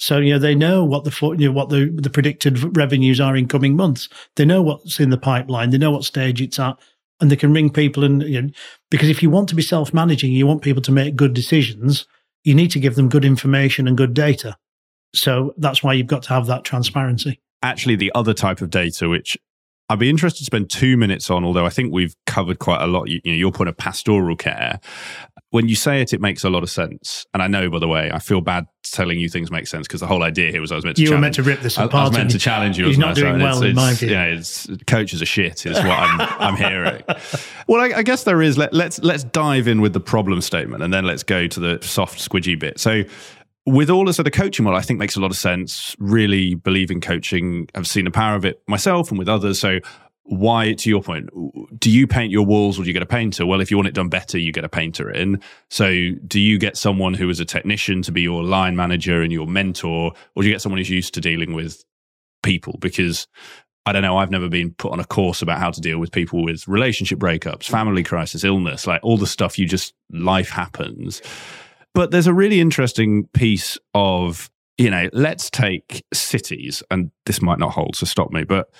so 0.00 0.16
you 0.16 0.32
know 0.32 0.38
they 0.38 0.54
know 0.54 0.82
what 0.82 1.04
the 1.04 1.34
you 1.38 1.46
know, 1.46 1.52
what 1.52 1.68
the 1.68 1.94
the 1.94 2.08
predicted 2.08 2.74
revenues 2.74 3.20
are 3.20 3.36
in 3.36 3.46
coming 3.46 3.76
months. 3.76 4.08
They 4.36 4.46
know 4.46 4.62
what's 4.62 4.98
in 4.98 5.10
the 5.10 5.18
pipeline. 5.18 5.70
They 5.70 5.78
know 5.78 5.90
what 5.90 6.04
stage 6.04 6.40
it's 6.40 6.58
at, 6.58 6.78
and 7.20 7.30
they 7.30 7.36
can 7.36 7.52
ring 7.52 7.68
people 7.68 8.02
and 8.02 8.22
you 8.22 8.40
know, 8.40 8.48
because 8.90 9.10
if 9.10 9.22
you 9.22 9.28
want 9.28 9.50
to 9.50 9.54
be 9.54 9.62
self 9.62 9.92
managing, 9.92 10.32
you 10.32 10.46
want 10.46 10.62
people 10.62 10.82
to 10.82 10.90
make 10.90 11.16
good 11.16 11.34
decisions. 11.34 12.06
You 12.44 12.54
need 12.54 12.70
to 12.70 12.80
give 12.80 12.94
them 12.94 13.10
good 13.10 13.26
information 13.26 13.86
and 13.86 13.96
good 13.96 14.14
data. 14.14 14.56
So 15.14 15.52
that's 15.58 15.82
why 15.82 15.92
you've 15.92 16.06
got 16.06 16.22
to 16.24 16.28
have 16.30 16.46
that 16.46 16.64
transparency. 16.64 17.38
Actually, 17.62 17.96
the 17.96 18.10
other 18.14 18.32
type 18.32 18.62
of 18.62 18.70
data, 18.70 19.06
which 19.06 19.36
I'd 19.90 19.98
be 19.98 20.08
interested 20.08 20.38
to 20.38 20.44
spend 20.46 20.70
two 20.70 20.96
minutes 20.96 21.28
on, 21.28 21.44
although 21.44 21.66
I 21.66 21.68
think 21.68 21.92
we've 21.92 22.14
covered 22.24 22.58
quite 22.58 22.80
a 22.80 22.86
lot. 22.86 23.08
You, 23.08 23.20
you 23.22 23.32
know, 23.32 23.36
your 23.36 23.52
point 23.52 23.68
of 23.68 23.76
pastoral 23.76 24.36
care 24.36 24.80
when 25.50 25.68
you 25.68 25.74
say 25.74 26.00
it, 26.00 26.12
it 26.12 26.20
makes 26.20 26.44
a 26.44 26.50
lot 26.50 26.62
of 26.62 26.70
sense. 26.70 27.26
And 27.34 27.42
I 27.42 27.48
know, 27.48 27.68
by 27.70 27.80
the 27.80 27.88
way, 27.88 28.10
I 28.12 28.18
feel 28.18 28.40
bad 28.40 28.66
telling 28.90 29.18
you 29.18 29.28
things 29.28 29.50
make 29.50 29.66
sense 29.66 29.86
because 29.86 30.00
the 30.00 30.06
whole 30.06 30.22
idea 30.22 30.50
here 30.50 30.60
was 30.60 30.72
I 30.72 30.76
was 30.76 30.84
meant 30.84 30.96
to. 30.96 31.02
You 31.02 31.12
were 31.12 31.18
meant 31.18 31.34
to 31.36 31.42
rip 31.42 31.60
this 31.60 31.76
apart. 31.76 31.94
I, 31.94 32.04
was 32.04 32.12
meant 32.12 32.30
to 32.32 32.38
challenge 32.38 32.78
you. 32.78 32.86
He's 32.86 32.98
not 32.98 33.14
doing 33.14 33.40
well 33.40 33.56
it's, 33.56 33.62
in 33.62 33.68
it's, 33.70 33.76
my 33.76 33.94
view. 33.94 34.08
Yeah, 34.10 34.24
it's 34.24 34.68
coaches 34.86 35.22
are 35.22 35.26
shit. 35.26 35.66
Is 35.66 35.76
what 35.76 35.86
I'm 35.86 36.20
I'm 36.40 36.56
hearing. 36.56 37.02
Well, 37.66 37.80
I, 37.80 37.98
I, 37.98 38.02
guess 38.02 38.24
there 38.24 38.42
is. 38.42 38.58
Let, 38.58 38.72
let's 38.72 38.98
let's 39.00 39.24
dive 39.24 39.68
in 39.68 39.80
with 39.80 39.92
the 39.92 40.00
problem 40.00 40.40
statement 40.40 40.82
and 40.82 40.92
then 40.92 41.04
let's 41.04 41.22
go 41.22 41.46
to 41.46 41.60
the 41.60 41.78
soft 41.82 42.18
squidgy 42.18 42.58
bit. 42.58 42.80
So 42.80 43.04
with 43.66 43.90
all 43.90 44.04
this 44.04 44.18
other 44.18 44.30
coaching 44.30 44.64
model, 44.64 44.78
I 44.78 44.82
think 44.82 44.98
makes 44.98 45.16
a 45.16 45.20
lot 45.20 45.30
of 45.30 45.36
sense. 45.36 45.94
Really 45.98 46.54
believe 46.54 46.90
in 46.90 47.00
coaching. 47.00 47.68
I've 47.74 47.86
seen 47.86 48.04
the 48.04 48.10
power 48.10 48.34
of 48.34 48.44
it 48.44 48.62
myself 48.66 49.10
and 49.10 49.18
with 49.18 49.28
others. 49.28 49.58
So 49.58 49.78
why, 50.24 50.74
to 50.74 50.88
your 50.88 51.02
point, 51.02 51.28
do 51.78 51.90
you 51.90 52.06
paint 52.06 52.30
your 52.30 52.46
walls 52.46 52.78
or 52.78 52.82
do 52.82 52.88
you 52.88 52.92
get 52.92 53.02
a 53.02 53.06
painter? 53.06 53.46
Well, 53.46 53.60
if 53.60 53.70
you 53.70 53.76
want 53.76 53.88
it 53.88 53.94
done 53.94 54.08
better, 54.08 54.38
you 54.38 54.52
get 54.52 54.64
a 54.64 54.68
painter 54.68 55.10
in. 55.10 55.40
So, 55.70 55.90
do 56.26 56.38
you 56.38 56.58
get 56.58 56.76
someone 56.76 57.14
who 57.14 57.28
is 57.30 57.40
a 57.40 57.44
technician 57.44 58.02
to 58.02 58.12
be 58.12 58.22
your 58.22 58.44
line 58.44 58.76
manager 58.76 59.22
and 59.22 59.32
your 59.32 59.46
mentor, 59.46 60.12
or 60.34 60.42
do 60.42 60.48
you 60.48 60.54
get 60.54 60.60
someone 60.60 60.78
who's 60.78 60.90
used 60.90 61.14
to 61.14 61.20
dealing 61.20 61.54
with 61.54 61.84
people? 62.42 62.76
Because 62.80 63.26
I 63.86 63.92
don't 63.92 64.02
know, 64.02 64.18
I've 64.18 64.30
never 64.30 64.48
been 64.48 64.72
put 64.72 64.92
on 64.92 65.00
a 65.00 65.04
course 65.04 65.42
about 65.42 65.58
how 65.58 65.70
to 65.70 65.80
deal 65.80 65.98
with 65.98 66.12
people 66.12 66.44
with 66.44 66.68
relationship 66.68 67.18
breakups, 67.18 67.64
family 67.64 68.02
crisis, 68.02 68.44
illness, 68.44 68.86
like 68.86 69.00
all 69.02 69.16
the 69.16 69.26
stuff 69.26 69.58
you 69.58 69.66
just, 69.66 69.94
life 70.10 70.50
happens. 70.50 71.22
But 71.94 72.10
there's 72.10 72.26
a 72.26 72.34
really 72.34 72.60
interesting 72.60 73.26
piece 73.32 73.78
of, 73.94 74.50
you 74.78 74.90
know, 74.90 75.08
let's 75.12 75.50
take 75.50 76.04
cities, 76.12 76.82
and 76.90 77.10
this 77.26 77.42
might 77.42 77.58
not 77.58 77.72
hold, 77.72 77.96
so 77.96 78.06
stop 78.06 78.30
me, 78.30 78.44
but 78.44 78.70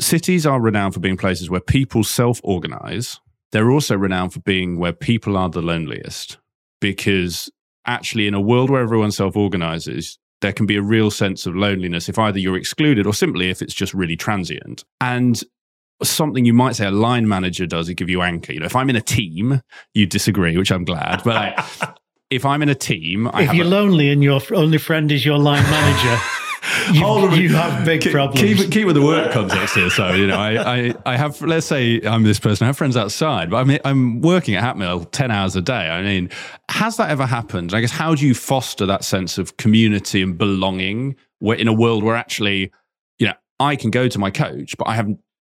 cities 0.00 0.46
are 0.46 0.60
renowned 0.60 0.94
for 0.94 1.00
being 1.00 1.16
places 1.16 1.50
where 1.50 1.60
people 1.60 2.04
self 2.04 2.40
organize. 2.42 3.20
They're 3.52 3.70
also 3.70 3.96
renowned 3.96 4.34
for 4.34 4.40
being 4.40 4.78
where 4.78 4.92
people 4.92 5.36
are 5.36 5.48
the 5.48 5.62
loneliest 5.62 6.38
because 6.80 7.50
actually, 7.86 8.26
in 8.26 8.34
a 8.34 8.40
world 8.40 8.70
where 8.70 8.82
everyone 8.82 9.10
self 9.10 9.36
organizes, 9.36 10.18
there 10.40 10.52
can 10.52 10.66
be 10.66 10.76
a 10.76 10.82
real 10.82 11.10
sense 11.10 11.46
of 11.46 11.56
loneliness 11.56 12.08
if 12.08 12.18
either 12.18 12.38
you're 12.38 12.56
excluded 12.56 13.06
or 13.06 13.14
simply 13.14 13.50
if 13.50 13.62
it's 13.62 13.74
just 13.74 13.94
really 13.94 14.16
transient. 14.16 14.84
And 15.00 15.42
something 16.02 16.44
you 16.44 16.52
might 16.52 16.76
say 16.76 16.86
a 16.86 16.90
line 16.90 17.26
manager 17.26 17.66
does 17.66 17.88
is 17.88 17.94
give 17.94 18.08
you 18.08 18.22
anchor. 18.22 18.52
You 18.52 18.60
know, 18.60 18.66
if 18.66 18.76
I'm 18.76 18.90
in 18.90 18.96
a 18.96 19.00
team, 19.00 19.62
you 19.94 20.06
disagree, 20.06 20.56
which 20.56 20.70
I'm 20.70 20.84
glad. 20.84 21.22
But 21.24 21.98
if 22.30 22.44
I'm 22.44 22.62
in 22.62 22.68
a 22.68 22.74
team, 22.74 23.28
I 23.32 23.44
if 23.44 23.54
you're 23.54 23.66
a, 23.66 23.68
lonely 23.68 24.10
and 24.10 24.22
your 24.22 24.40
only 24.54 24.78
friend 24.78 25.10
is 25.10 25.24
your 25.24 25.38
line 25.38 25.64
manager. 25.64 26.22
you, 26.92 27.30
you 27.34 27.54
have 27.54 27.84
big 27.84 28.00
keep, 28.00 28.12
problems. 28.12 28.40
Keep, 28.40 28.70
keep 28.70 28.86
with 28.86 28.96
the 28.96 29.02
work 29.02 29.32
context 29.32 29.74
here. 29.74 29.90
So, 29.90 30.12
you 30.12 30.26
know, 30.26 30.38
I, 30.38 30.76
I, 30.76 30.94
I 31.06 31.16
have, 31.16 31.40
let's 31.42 31.66
say 31.66 32.00
I'm 32.02 32.22
this 32.22 32.38
person, 32.38 32.64
I 32.64 32.66
have 32.68 32.76
friends 32.76 32.96
outside, 32.96 33.50
but 33.50 33.58
I 33.58 33.64
mean, 33.64 33.78
I'm 33.84 34.20
working 34.20 34.54
at 34.54 34.64
Hatmill 34.64 35.10
10 35.10 35.30
hours 35.30 35.56
a 35.56 35.62
day. 35.62 35.88
I 35.88 36.02
mean, 36.02 36.30
has 36.70 36.96
that 36.96 37.10
ever 37.10 37.26
happened? 37.26 37.74
I 37.74 37.80
guess, 37.80 37.90
how 37.90 38.14
do 38.14 38.26
you 38.26 38.34
foster 38.34 38.86
that 38.86 39.04
sense 39.04 39.38
of 39.38 39.56
community 39.56 40.22
and 40.22 40.36
belonging 40.36 41.16
where, 41.38 41.56
in 41.56 41.68
a 41.68 41.72
world 41.72 42.02
where 42.02 42.16
actually, 42.16 42.72
you 43.18 43.26
know, 43.26 43.34
I 43.60 43.76
can 43.76 43.90
go 43.90 44.08
to 44.08 44.18
my 44.18 44.30
coach, 44.30 44.76
but 44.76 44.88
I 44.88 44.94
have 44.94 45.08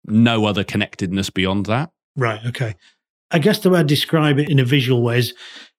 no 0.06 0.46
other 0.46 0.64
connectedness 0.64 1.30
beyond 1.30 1.66
that? 1.68 1.92
Right. 2.16 2.40
Okay. 2.46 2.76
I 3.32 3.40
guess 3.40 3.60
the 3.60 3.72
way 3.72 3.80
I 3.80 3.84
describe 3.84 4.38
it 4.38 4.50
in 4.50 4.60
a 4.60 4.66
visual 4.66 5.02
way 5.02 5.18
is 5.18 5.34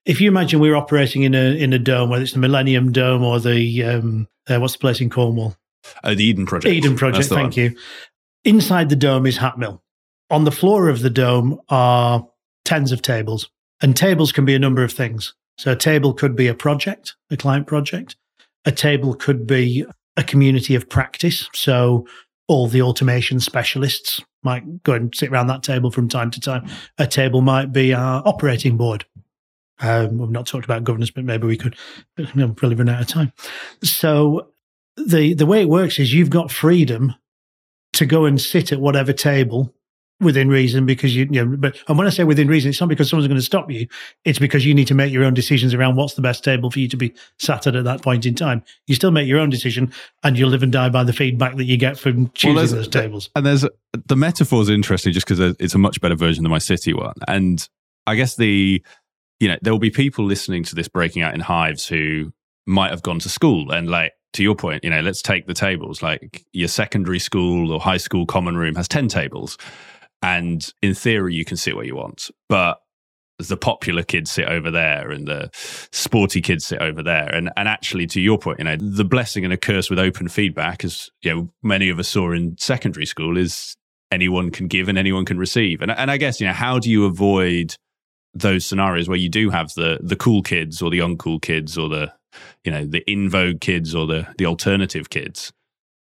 if 0.07 0.21
you 0.21 0.29
imagine 0.29 0.61
we're 0.61 0.77
operating 0.77 1.23
in 1.23 1.35
a 1.35 1.57
in 1.57 1.73
a 1.73 1.79
dome, 1.79 2.11
whether 2.11 2.23
it's 2.23 2.33
the 2.33 2.39
Millennium 2.39 2.93
Dome 2.93 3.23
or 3.23 3.41
the 3.41 3.83
um, 3.85 4.29
uh, 4.49 4.59
what's 4.59 4.75
the 4.75 4.79
place 4.79 5.01
in 5.01 5.11
Cornwall? 5.11 5.57
Uh, 6.03 6.15
the 6.15 6.25
Eden 6.25 6.47
Project. 6.47 6.75
Eden 6.75 6.97
Project. 6.97 7.29
Thank 7.29 7.57
one. 7.57 7.65
you. 7.65 7.77
Inside 8.45 8.89
the 8.89 8.97
dome 8.97 9.27
is 9.27 9.39
Hatmill. 9.39 9.81
On 10.31 10.45
the 10.45 10.53
floor 10.53 10.89
of 10.89 11.01
the 11.01 11.11
dome 11.11 11.61
are 11.69 12.27
tens 12.65 12.93
of 12.93 13.03
tables, 13.03 13.51
and 13.81 13.97
tables 13.97 14.33
can 14.33 14.45
be 14.45 14.55
a 14.55 14.59
number 14.59 14.83
of 14.83 14.93
things. 14.93 15.35
So 15.59 15.73
a 15.73 15.77
table 15.77 16.13
could 16.13 16.35
be 16.35 16.49
a 16.49 16.55
project, 16.55 17.15
a 17.31 17.37
client 17.37 17.67
project. 17.67 18.17
A 18.65 18.73
table 18.73 19.15
could 19.15 19.47
be 19.47 19.85
a 20.17 20.25
community 20.25 20.75
of 20.75 20.89
practice. 20.89 21.49
So 21.55 22.07
all 22.49 22.67
the 22.67 22.83
automation 22.83 23.41
specialists 23.41 24.21
might 24.43 24.83
go 24.83 24.93
and 24.93 25.15
sit 25.15 25.31
around 25.31 25.47
that 25.47 25.63
table 25.63 25.91
from 25.91 26.09
time 26.09 26.31
to 26.31 26.41
time. 26.41 26.69
A 26.99 27.07
table 27.07 27.41
might 27.41 27.73
be 27.73 27.95
our 27.95 28.23
operating 28.27 28.77
board. 28.77 29.05
Um, 29.81 30.19
we've 30.19 30.31
not 30.31 30.47
talked 30.47 30.65
about 30.65 30.85
governance, 30.85 31.11
but 31.11 31.25
maybe 31.25 31.47
we 31.47 31.57
could. 31.57 31.77
We'll 32.35 32.55
probably 32.55 32.77
run 32.77 32.89
out 32.89 33.03
of 33.03 33.09
time. 33.09 33.33
So 33.83 34.49
the 34.97 35.35
the 35.35 35.47
way 35.47 35.63
it 35.63 35.69
works 35.69 35.99
is 35.99 36.15
you've 36.15 36.31
got 36.31 36.51
freedom 36.51 37.15
to 37.95 38.07
go 38.07 38.25
and 38.25 38.41
sit 38.41 38.73
at 38.73 38.81
whatever 38.81 39.13
table 39.13 39.75
within 40.21 40.49
reason 40.49 40.87
because 40.87 41.15
you, 41.15 41.27
you 41.31 41.45
know, 41.45 41.57
but 41.57 41.77
and 41.89 41.99
when 41.99 42.07
I 42.07 42.11
say 42.11 42.25
within 42.25 42.49
reason, 42.49 42.71
it's 42.71 42.81
not 42.81 42.89
because 42.89 43.11
someone's 43.11 43.27
going 43.29 43.39
to 43.39 43.45
stop 43.45 43.71
you. 43.71 43.87
It's 44.25 44.39
because 44.39 44.65
you 44.65 44.75
need 44.75 44.87
to 44.89 44.95
make 44.95 45.13
your 45.13 45.25
own 45.25 45.35
decisions 45.35 45.75
around 45.75 45.97
what's 45.97 46.15
the 46.15 46.23
best 46.23 46.45
table 46.45 46.71
for 46.71 46.79
you 46.79 46.89
to 46.89 46.97
be 46.97 47.15
sat 47.39 47.67
at 47.67 47.77
at 47.77 47.85
that 47.85 48.03
point 48.03 48.27
in 48.27 48.35
time. 48.35 48.63
You 48.87 48.95
still 48.95 49.11
make 49.11 49.29
your 49.29 49.41
own 49.41 49.51
decision, 49.51 49.93
and 50.23 50.39
you 50.39 50.47
live 50.47 50.63
and 50.63 50.73
die 50.73 50.89
by 50.89 51.05
the 51.05 51.13
feedback 51.13 51.57
that 51.57 51.65
you 51.65 51.77
get 51.77 51.99
from 51.99 52.31
choosing 52.31 52.57
well, 52.57 52.67
those 52.67 52.89
tables. 52.89 53.31
And 53.35 53.45
there's 53.45 53.67
the 54.07 54.17
metaphor 54.17 54.63
is 54.63 54.69
interesting 54.69 55.13
just 55.13 55.27
because 55.27 55.57
it's 55.59 55.75
a 55.75 55.79
much 55.79 56.01
better 56.01 56.17
version 56.17 56.45
than 56.45 56.51
my 56.51 56.59
city 56.59 56.95
one, 56.95 57.15
and 57.27 57.69
I 58.07 58.15
guess 58.15 58.37
the 58.37 58.83
you 59.45 59.51
know, 59.51 59.59
there 59.61 59.75
will 59.75 59.79
be 59.79 59.91
people 59.91 60.25
listening 60.25 60.63
to 60.65 60.75
this 60.75 60.89
breaking 60.89 61.21
out 61.21 61.35
in 61.35 61.41
hives 61.41 61.87
who 61.87 62.33
might 62.67 62.91
have 62.91 63.03
gone 63.03 63.19
to 63.19 63.29
school 63.29 63.71
and 63.73 63.91
like 63.91 64.13
to 64.33 64.43
your 64.43 64.55
point, 64.55 64.83
you 64.83 64.89
know, 64.89 65.03
let's 65.03 65.21
take 65.21 65.47
the 65.47 65.53
tables. 65.53 66.03
Like 66.03 66.47
your 66.55 66.69
secondary 66.69 67.19
school 67.19 67.71
or 67.71 67.79
high 67.79 67.99
school 67.99 68.25
common 68.25 68.57
room 68.57 68.75
has 68.77 68.89
10 68.89 69.09
tables. 69.09 69.59
And 70.23 70.67
in 70.81 70.95
theory, 70.95 71.35
you 71.35 71.45
can 71.45 71.59
sit 71.59 71.77
where 71.77 71.85
you 71.85 71.95
want. 71.95 72.31
But 72.49 72.79
the 73.39 73.59
popular 73.59 74.03
kids 74.03 74.31
sit 74.31 74.49
over 74.49 74.71
there 74.71 75.11
and 75.11 75.29
the 75.29 75.51
sporty 75.93 76.41
kids 76.41 76.65
sit 76.65 76.81
over 76.81 77.03
there. 77.03 77.29
And 77.29 77.51
and 77.55 77.69
actually 77.69 78.07
to 78.07 78.21
your 78.23 78.39
point, 78.39 78.61
you 78.61 78.65
know, 78.65 78.77
the 78.77 79.05
blessing 79.05 79.45
and 79.45 79.53
a 79.53 79.59
curse 79.59 79.91
with 79.91 79.99
open 79.99 80.29
feedback, 80.29 80.85
as 80.85 81.11
you 81.21 81.35
know, 81.35 81.51
many 81.63 81.91
of 81.91 81.99
us 81.99 82.09
saw 82.09 82.33
in 82.33 82.57
secondary 82.59 83.05
school, 83.05 83.37
is 83.37 83.77
anyone 84.11 84.51
can 84.51 84.69
give 84.69 84.89
and 84.89 84.97
anyone 84.97 85.27
can 85.27 85.37
receive. 85.37 85.83
And 85.83 85.91
and 85.91 86.11
I 86.11 86.17
guess, 86.17 86.41
you 86.41 86.47
know, 86.47 86.55
how 86.55 86.79
do 86.79 86.91
you 86.91 87.05
avoid 87.05 87.77
those 88.35 88.67
scenarios 88.67 89.09
where 89.09 89.19
you 89.19 89.29
do 89.29 89.51
have 89.51 89.73
the 89.75 89.99
the 90.03 90.17
cool 90.17 90.43
kids 90.43 90.83
or 90.83 90.91
the 90.91 90.99
uncool 90.99 91.41
kids 91.41 91.79
or 91.79 91.89
the 91.89 92.13
you 92.65 92.71
know 92.71 92.85
the 92.85 93.09
in 93.11 93.29
vogue 93.29 93.61
kids 93.61 93.95
or 93.95 94.07
the 94.07 94.27
the 94.39 94.47
alternative 94.47 95.11
kids? 95.11 95.53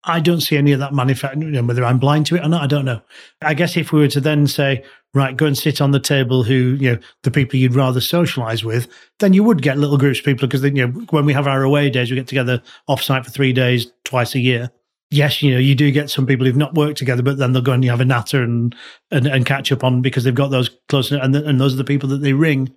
I 0.03 0.19
don't 0.19 0.41
see 0.41 0.57
any 0.57 0.71
of 0.71 0.79
that 0.79 0.93
manufacturing 0.93 1.67
whether 1.67 1.85
i'm 1.85 1.99
blind 1.99 2.25
to 2.25 2.35
it 2.35 2.43
or 2.43 2.49
not 2.49 2.63
i 2.63 2.67
don't 2.67 2.85
know. 2.85 3.01
I 3.41 3.53
guess 3.53 3.77
if 3.77 3.91
we 3.91 3.99
were 3.99 4.07
to 4.09 4.21
then 4.21 4.47
say 4.47 4.83
right 5.13 5.37
go 5.37 5.45
and 5.45 5.57
sit 5.57 5.81
on 5.81 5.91
the 5.91 5.99
table 5.99 6.43
who 6.43 6.75
you 6.79 6.91
know 6.91 6.99
the 7.23 7.31
people 7.31 7.59
you'd 7.59 7.75
rather 7.75 8.01
socialize 8.01 8.63
with 8.63 8.87
then 9.19 9.33
you 9.33 9.43
would 9.43 9.61
get 9.61 9.77
little 9.77 9.97
groups 9.97 10.19
of 10.19 10.25
people 10.25 10.47
because 10.47 10.61
then, 10.61 10.75
you 10.75 10.87
know 10.87 11.05
when 11.11 11.25
we 11.25 11.33
have 11.33 11.47
our 11.47 11.63
away 11.63 11.89
days 11.89 12.09
we 12.09 12.15
get 12.15 12.27
together 12.27 12.61
off 12.87 13.01
site 13.01 13.25
for 13.25 13.31
three 13.31 13.53
days 13.53 13.91
twice 14.03 14.33
a 14.33 14.39
year 14.39 14.71
yes, 15.11 15.41
you 15.43 15.51
know, 15.51 15.59
you 15.59 15.75
do 15.75 15.91
get 15.91 16.09
some 16.09 16.25
people 16.25 16.45
who've 16.45 16.55
not 16.55 16.73
worked 16.73 16.97
together, 16.97 17.21
but 17.21 17.37
then 17.37 17.51
they'll 17.51 17.61
go 17.61 17.73
and 17.73 17.83
you 17.83 17.91
have 17.91 18.01
a 18.01 18.05
natter 18.05 18.41
and, 18.41 18.73
and, 19.11 19.27
and 19.27 19.45
catch 19.45 19.71
up 19.71 19.83
on 19.83 20.01
because 20.01 20.23
they've 20.23 20.33
got 20.33 20.47
those 20.47 20.69
close 20.87 21.11
and, 21.11 21.35
and 21.35 21.61
those 21.61 21.73
are 21.73 21.77
the 21.77 21.83
people 21.83 22.09
that 22.09 22.21
they 22.21 22.33
ring, 22.33 22.73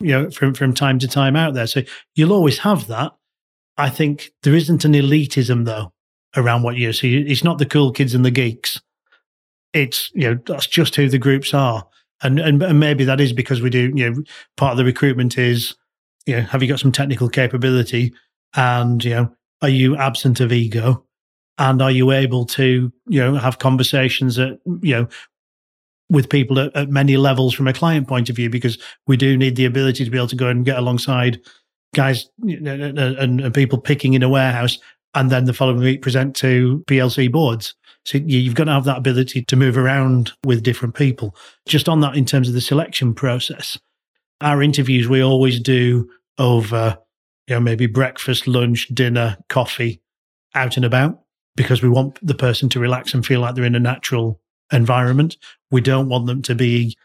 you 0.00 0.10
know, 0.10 0.30
from, 0.30 0.54
from 0.54 0.74
time 0.74 0.98
to 0.98 1.06
time 1.06 1.36
out 1.36 1.54
there. 1.54 1.66
So 1.66 1.82
you'll 2.16 2.32
always 2.32 2.58
have 2.60 2.86
that. 2.88 3.12
I 3.76 3.90
think 3.90 4.30
there 4.42 4.54
isn't 4.54 4.84
an 4.84 4.92
elitism 4.92 5.66
though 5.66 5.92
around 6.36 6.62
what 6.62 6.76
you 6.76 6.92
see. 6.92 7.18
It's 7.18 7.44
not 7.44 7.58
the 7.58 7.66
cool 7.66 7.92
kids 7.92 8.14
and 8.14 8.24
the 8.24 8.30
geeks. 8.30 8.80
It's, 9.72 10.10
you 10.14 10.30
know, 10.30 10.40
that's 10.46 10.66
just 10.66 10.96
who 10.96 11.08
the 11.08 11.18
groups 11.18 11.52
are. 11.52 11.86
And, 12.22 12.38
and, 12.38 12.62
and 12.62 12.80
maybe 12.80 13.04
that 13.04 13.20
is 13.20 13.32
because 13.32 13.60
we 13.60 13.70
do, 13.70 13.92
you 13.94 14.10
know, 14.10 14.22
part 14.56 14.72
of 14.72 14.78
the 14.78 14.84
recruitment 14.84 15.36
is, 15.36 15.74
you 16.26 16.36
know, 16.36 16.42
have 16.42 16.62
you 16.62 16.68
got 16.68 16.80
some 16.80 16.92
technical 16.92 17.28
capability? 17.28 18.14
And, 18.54 19.04
you 19.04 19.10
know, 19.10 19.36
are 19.60 19.68
you 19.68 19.96
absent 19.96 20.40
of 20.40 20.52
ego? 20.52 21.04
And 21.58 21.80
are 21.80 21.90
you 21.90 22.10
able 22.10 22.44
to 22.44 22.92
you 23.06 23.20
know 23.20 23.34
have 23.36 23.58
conversations 23.58 24.38
at 24.38 24.58
you 24.82 24.94
know 24.94 25.08
with 26.10 26.28
people 26.28 26.58
at, 26.58 26.74
at, 26.76 26.88
many 26.90 27.16
levels 27.16 27.54
from 27.54 27.66
a 27.66 27.72
client 27.72 28.06
point 28.06 28.28
of 28.28 28.36
view 28.36 28.50
because 28.50 28.78
we 29.06 29.16
do 29.16 29.36
need 29.36 29.56
the 29.56 29.64
ability 29.64 30.04
to 30.04 30.10
be 30.10 30.18
able 30.18 30.28
to 30.28 30.36
go 30.36 30.48
and 30.48 30.64
get 30.64 30.78
alongside 30.78 31.40
guys 31.94 32.28
and, 32.42 32.98
and 32.98 33.54
people 33.54 33.78
picking 33.78 34.14
in 34.14 34.22
a 34.22 34.28
warehouse 34.28 34.78
and 35.14 35.30
then 35.30 35.44
the 35.44 35.54
following 35.54 35.78
week 35.78 36.02
present 36.02 36.34
to 36.36 36.84
PLC 36.86 37.30
boards. 37.30 37.74
So 38.04 38.18
you've 38.18 38.56
got 38.56 38.64
to 38.64 38.72
have 38.72 38.84
that 38.84 38.98
ability 38.98 39.44
to 39.44 39.56
move 39.56 39.78
around 39.78 40.32
with 40.44 40.62
different 40.62 40.94
people. 40.94 41.34
Just 41.66 41.88
on 41.88 42.00
that, 42.00 42.16
in 42.16 42.26
terms 42.26 42.48
of 42.48 42.54
the 42.54 42.60
selection 42.60 43.14
process, 43.14 43.78
our 44.40 44.62
interviews 44.62 45.08
we 45.08 45.22
always 45.22 45.58
do 45.60 46.10
over, 46.38 46.98
you 47.46 47.54
know, 47.54 47.60
maybe 47.60 47.86
breakfast, 47.86 48.46
lunch, 48.46 48.88
dinner, 48.88 49.38
coffee, 49.48 50.02
out 50.54 50.76
and 50.76 50.84
about 50.84 51.23
because 51.56 51.82
we 51.82 51.88
want 51.88 52.18
the 52.26 52.34
person 52.34 52.68
to 52.70 52.80
relax 52.80 53.14
and 53.14 53.24
feel 53.24 53.40
like 53.40 53.54
they're 53.54 53.64
in 53.64 53.74
a 53.74 53.80
natural 53.80 54.40
environment. 54.72 55.36
We 55.70 55.80
don't 55.80 56.08
want 56.08 56.26
them 56.26 56.42
to 56.42 56.54
be, 56.54 56.96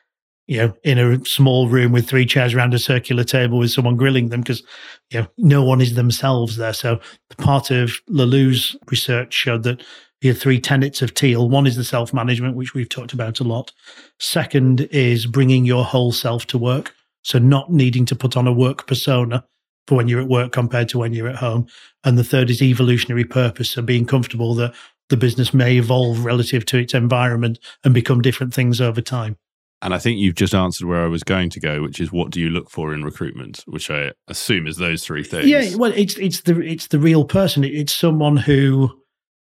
you 0.47 0.57
know, 0.57 0.73
in 0.83 0.97
a 0.97 1.23
small 1.25 1.67
room 1.67 1.91
with 1.91 2.07
three 2.07 2.25
chairs 2.25 2.53
around 2.53 2.73
a 2.73 2.79
circular 2.79 3.23
table 3.23 3.59
with 3.59 3.71
someone 3.71 3.97
grilling 3.97 4.29
them 4.29 4.41
because, 4.41 4.63
you 5.11 5.21
know, 5.21 5.27
no 5.37 5.63
one 5.63 5.81
is 5.81 5.95
themselves 5.95 6.57
there. 6.57 6.73
So 6.73 6.99
part 7.37 7.71
of 7.71 7.99
Laloux's 8.09 8.75
research 8.89 9.33
showed 9.33 9.63
that 9.63 9.83
have 10.27 10.37
three 10.37 10.59
tenets 10.59 11.01
of 11.01 11.13
Teal. 11.13 11.47
One 11.47 11.65
is 11.65 11.77
the 11.77 11.83
self 11.83 12.13
management, 12.13 12.55
which 12.55 12.73
we've 12.73 12.89
talked 12.89 13.13
about 13.13 13.39
a 13.39 13.45
lot. 13.45 13.71
Second 14.19 14.81
is 14.91 15.25
bringing 15.25 15.63
your 15.63 15.85
whole 15.85 16.11
self 16.11 16.45
to 16.47 16.57
work. 16.57 16.93
So 17.23 17.39
not 17.39 17.71
needing 17.71 18.05
to 18.07 18.15
put 18.15 18.35
on 18.35 18.47
a 18.47 18.53
work 18.53 18.87
persona 18.87 19.45
for 19.89 19.95
when 19.95 20.07
you're 20.07 20.21
at 20.21 20.27
work 20.27 20.51
compared 20.51 20.87
to 20.89 20.99
when 20.99 21.13
you're 21.13 21.27
at 21.27 21.35
home. 21.35 21.67
And 22.03 22.17
the 22.17 22.23
third 22.23 22.49
is 22.49 22.61
evolutionary 22.61 23.25
purpose. 23.25 23.71
So 23.71 23.81
being 23.81 24.05
comfortable 24.05 24.53
that 24.55 24.73
the 25.09 25.17
business 25.17 25.53
may 25.53 25.77
evolve 25.77 26.23
relative 26.23 26.63
to 26.67 26.77
its 26.77 26.93
environment 26.93 27.59
and 27.83 27.93
become 27.93 28.21
different 28.21 28.53
things 28.53 28.79
over 28.79 29.01
time. 29.01 29.37
And 29.81 29.93
I 29.93 29.97
think 29.97 30.19
you've 30.19 30.35
just 30.35 30.53
answered 30.53 30.87
where 30.87 31.03
I 31.03 31.07
was 31.07 31.23
going 31.23 31.49
to 31.51 31.59
go, 31.59 31.81
which 31.81 31.99
is 31.99 32.11
what 32.11 32.31
do 32.31 32.39
you 32.39 32.49
look 32.49 32.69
for 32.69 32.93
in 32.93 33.03
recruitment, 33.03 33.63
which 33.65 33.89
I 33.89 34.11
assume 34.27 34.67
is 34.67 34.77
those 34.77 35.03
three 35.03 35.23
things. 35.23 35.47
Yeah, 35.47 35.75
well, 35.77 35.93
it's 35.95 36.17
it's 36.17 36.41
the 36.41 36.59
it's 36.59 36.87
the 36.87 36.99
real 36.99 37.23
person. 37.23 37.63
It's 37.63 37.93
someone 37.93 38.37
who 38.37 38.91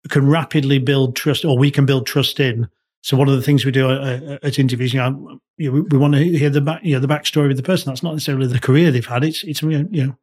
can 0.10 0.28
rapidly 0.28 0.80
build 0.80 1.16
trust, 1.16 1.46
or 1.46 1.58
we 1.58 1.72
can 1.72 1.86
build 1.86 2.06
trust 2.06 2.40
in. 2.40 2.68
So 3.04 3.16
one 3.16 3.30
of 3.30 3.38
the 3.38 3.42
things 3.42 3.64
we 3.64 3.72
do 3.72 3.90
at, 3.90 4.44
at 4.44 4.60
interviews, 4.60 4.94
you 4.94 5.00
know, 5.00 5.40
we, 5.58 5.70
we 5.70 5.98
want 5.98 6.14
to 6.16 6.24
hear 6.24 6.50
the 6.50 6.62
back, 6.62 6.84
you 6.84 6.94
know, 6.94 7.00
the 7.00 7.08
backstory 7.08 7.50
of 7.50 7.58
the 7.58 7.64
person. 7.64 7.90
That's 7.90 8.04
not 8.04 8.14
necessarily 8.14 8.48
the 8.48 8.60
career 8.60 8.92
they've 8.92 9.06
had. 9.06 9.24
It's 9.24 9.44
it's 9.46 9.62
you 9.62 9.84
know, 9.90 10.18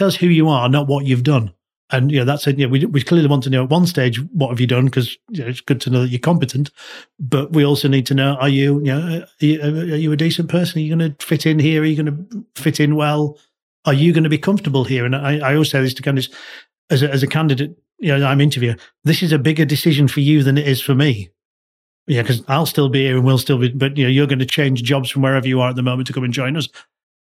tell 0.00 0.08
us 0.08 0.16
who 0.16 0.28
you 0.28 0.48
are, 0.48 0.66
not 0.70 0.86
what 0.86 1.04
you've 1.04 1.22
done. 1.22 1.52
And 1.90 2.10
you 2.10 2.20
know 2.20 2.24
that's 2.24 2.46
it. 2.46 2.58
Yeah, 2.58 2.68
we 2.68 2.86
we 2.86 3.02
clearly 3.02 3.28
want 3.28 3.42
to 3.42 3.50
know 3.50 3.64
at 3.64 3.70
one 3.70 3.86
stage 3.86 4.22
what 4.32 4.48
have 4.48 4.60
you 4.60 4.66
done 4.66 4.86
because 4.86 5.18
you 5.28 5.42
know, 5.42 5.48
it's 5.48 5.60
good 5.60 5.80
to 5.82 5.90
know 5.90 6.02
that 6.02 6.08
you're 6.08 6.20
competent, 6.20 6.70
but 7.18 7.52
we 7.52 7.64
also 7.64 7.88
need 7.88 8.06
to 8.06 8.14
know 8.14 8.36
are 8.36 8.48
you 8.48 8.78
you 8.78 8.84
know 8.84 9.24
are 9.24 9.44
you, 9.44 9.60
are 9.60 9.96
you 9.96 10.12
a 10.12 10.16
decent 10.16 10.48
person? 10.48 10.78
Are 10.78 10.82
you 10.82 10.96
going 10.96 11.14
to 11.14 11.26
fit 11.26 11.46
in 11.46 11.58
here? 11.58 11.82
Are 11.82 11.84
you 11.84 12.02
going 12.02 12.14
to 12.16 12.44
fit 12.62 12.78
in 12.80 12.94
well? 12.94 13.38
Are 13.86 13.92
you 13.92 14.12
going 14.12 14.24
to 14.24 14.30
be 14.30 14.38
comfortable 14.38 14.84
here? 14.84 15.04
And 15.04 15.16
I, 15.16 15.38
I 15.38 15.54
always 15.54 15.70
say 15.70 15.82
this 15.82 15.94
to 15.94 16.02
candidates 16.02 16.32
as 16.90 17.02
a, 17.02 17.10
as 17.10 17.22
a 17.22 17.26
candidate, 17.26 17.76
you 17.98 18.16
know, 18.16 18.24
I'm 18.24 18.40
interviewing. 18.40 18.78
This 19.04 19.22
is 19.22 19.32
a 19.32 19.38
bigger 19.38 19.64
decision 19.64 20.06
for 20.06 20.20
you 20.20 20.42
than 20.42 20.58
it 20.58 20.68
is 20.68 20.80
for 20.80 20.94
me. 20.94 21.30
Yeah, 22.06 22.22
because 22.22 22.44
I'll 22.48 22.66
still 22.66 22.88
be 22.88 23.04
here 23.04 23.16
and 23.16 23.24
we'll 23.24 23.38
still 23.38 23.58
be, 23.58 23.68
but 23.68 23.96
you 23.96 24.04
know, 24.04 24.10
you're 24.10 24.26
going 24.26 24.38
to 24.40 24.46
change 24.46 24.82
jobs 24.82 25.10
from 25.10 25.22
wherever 25.22 25.46
you 25.46 25.60
are 25.60 25.70
at 25.70 25.76
the 25.76 25.82
moment 25.82 26.06
to 26.08 26.12
come 26.12 26.24
and 26.24 26.32
join 26.32 26.56
us. 26.56 26.68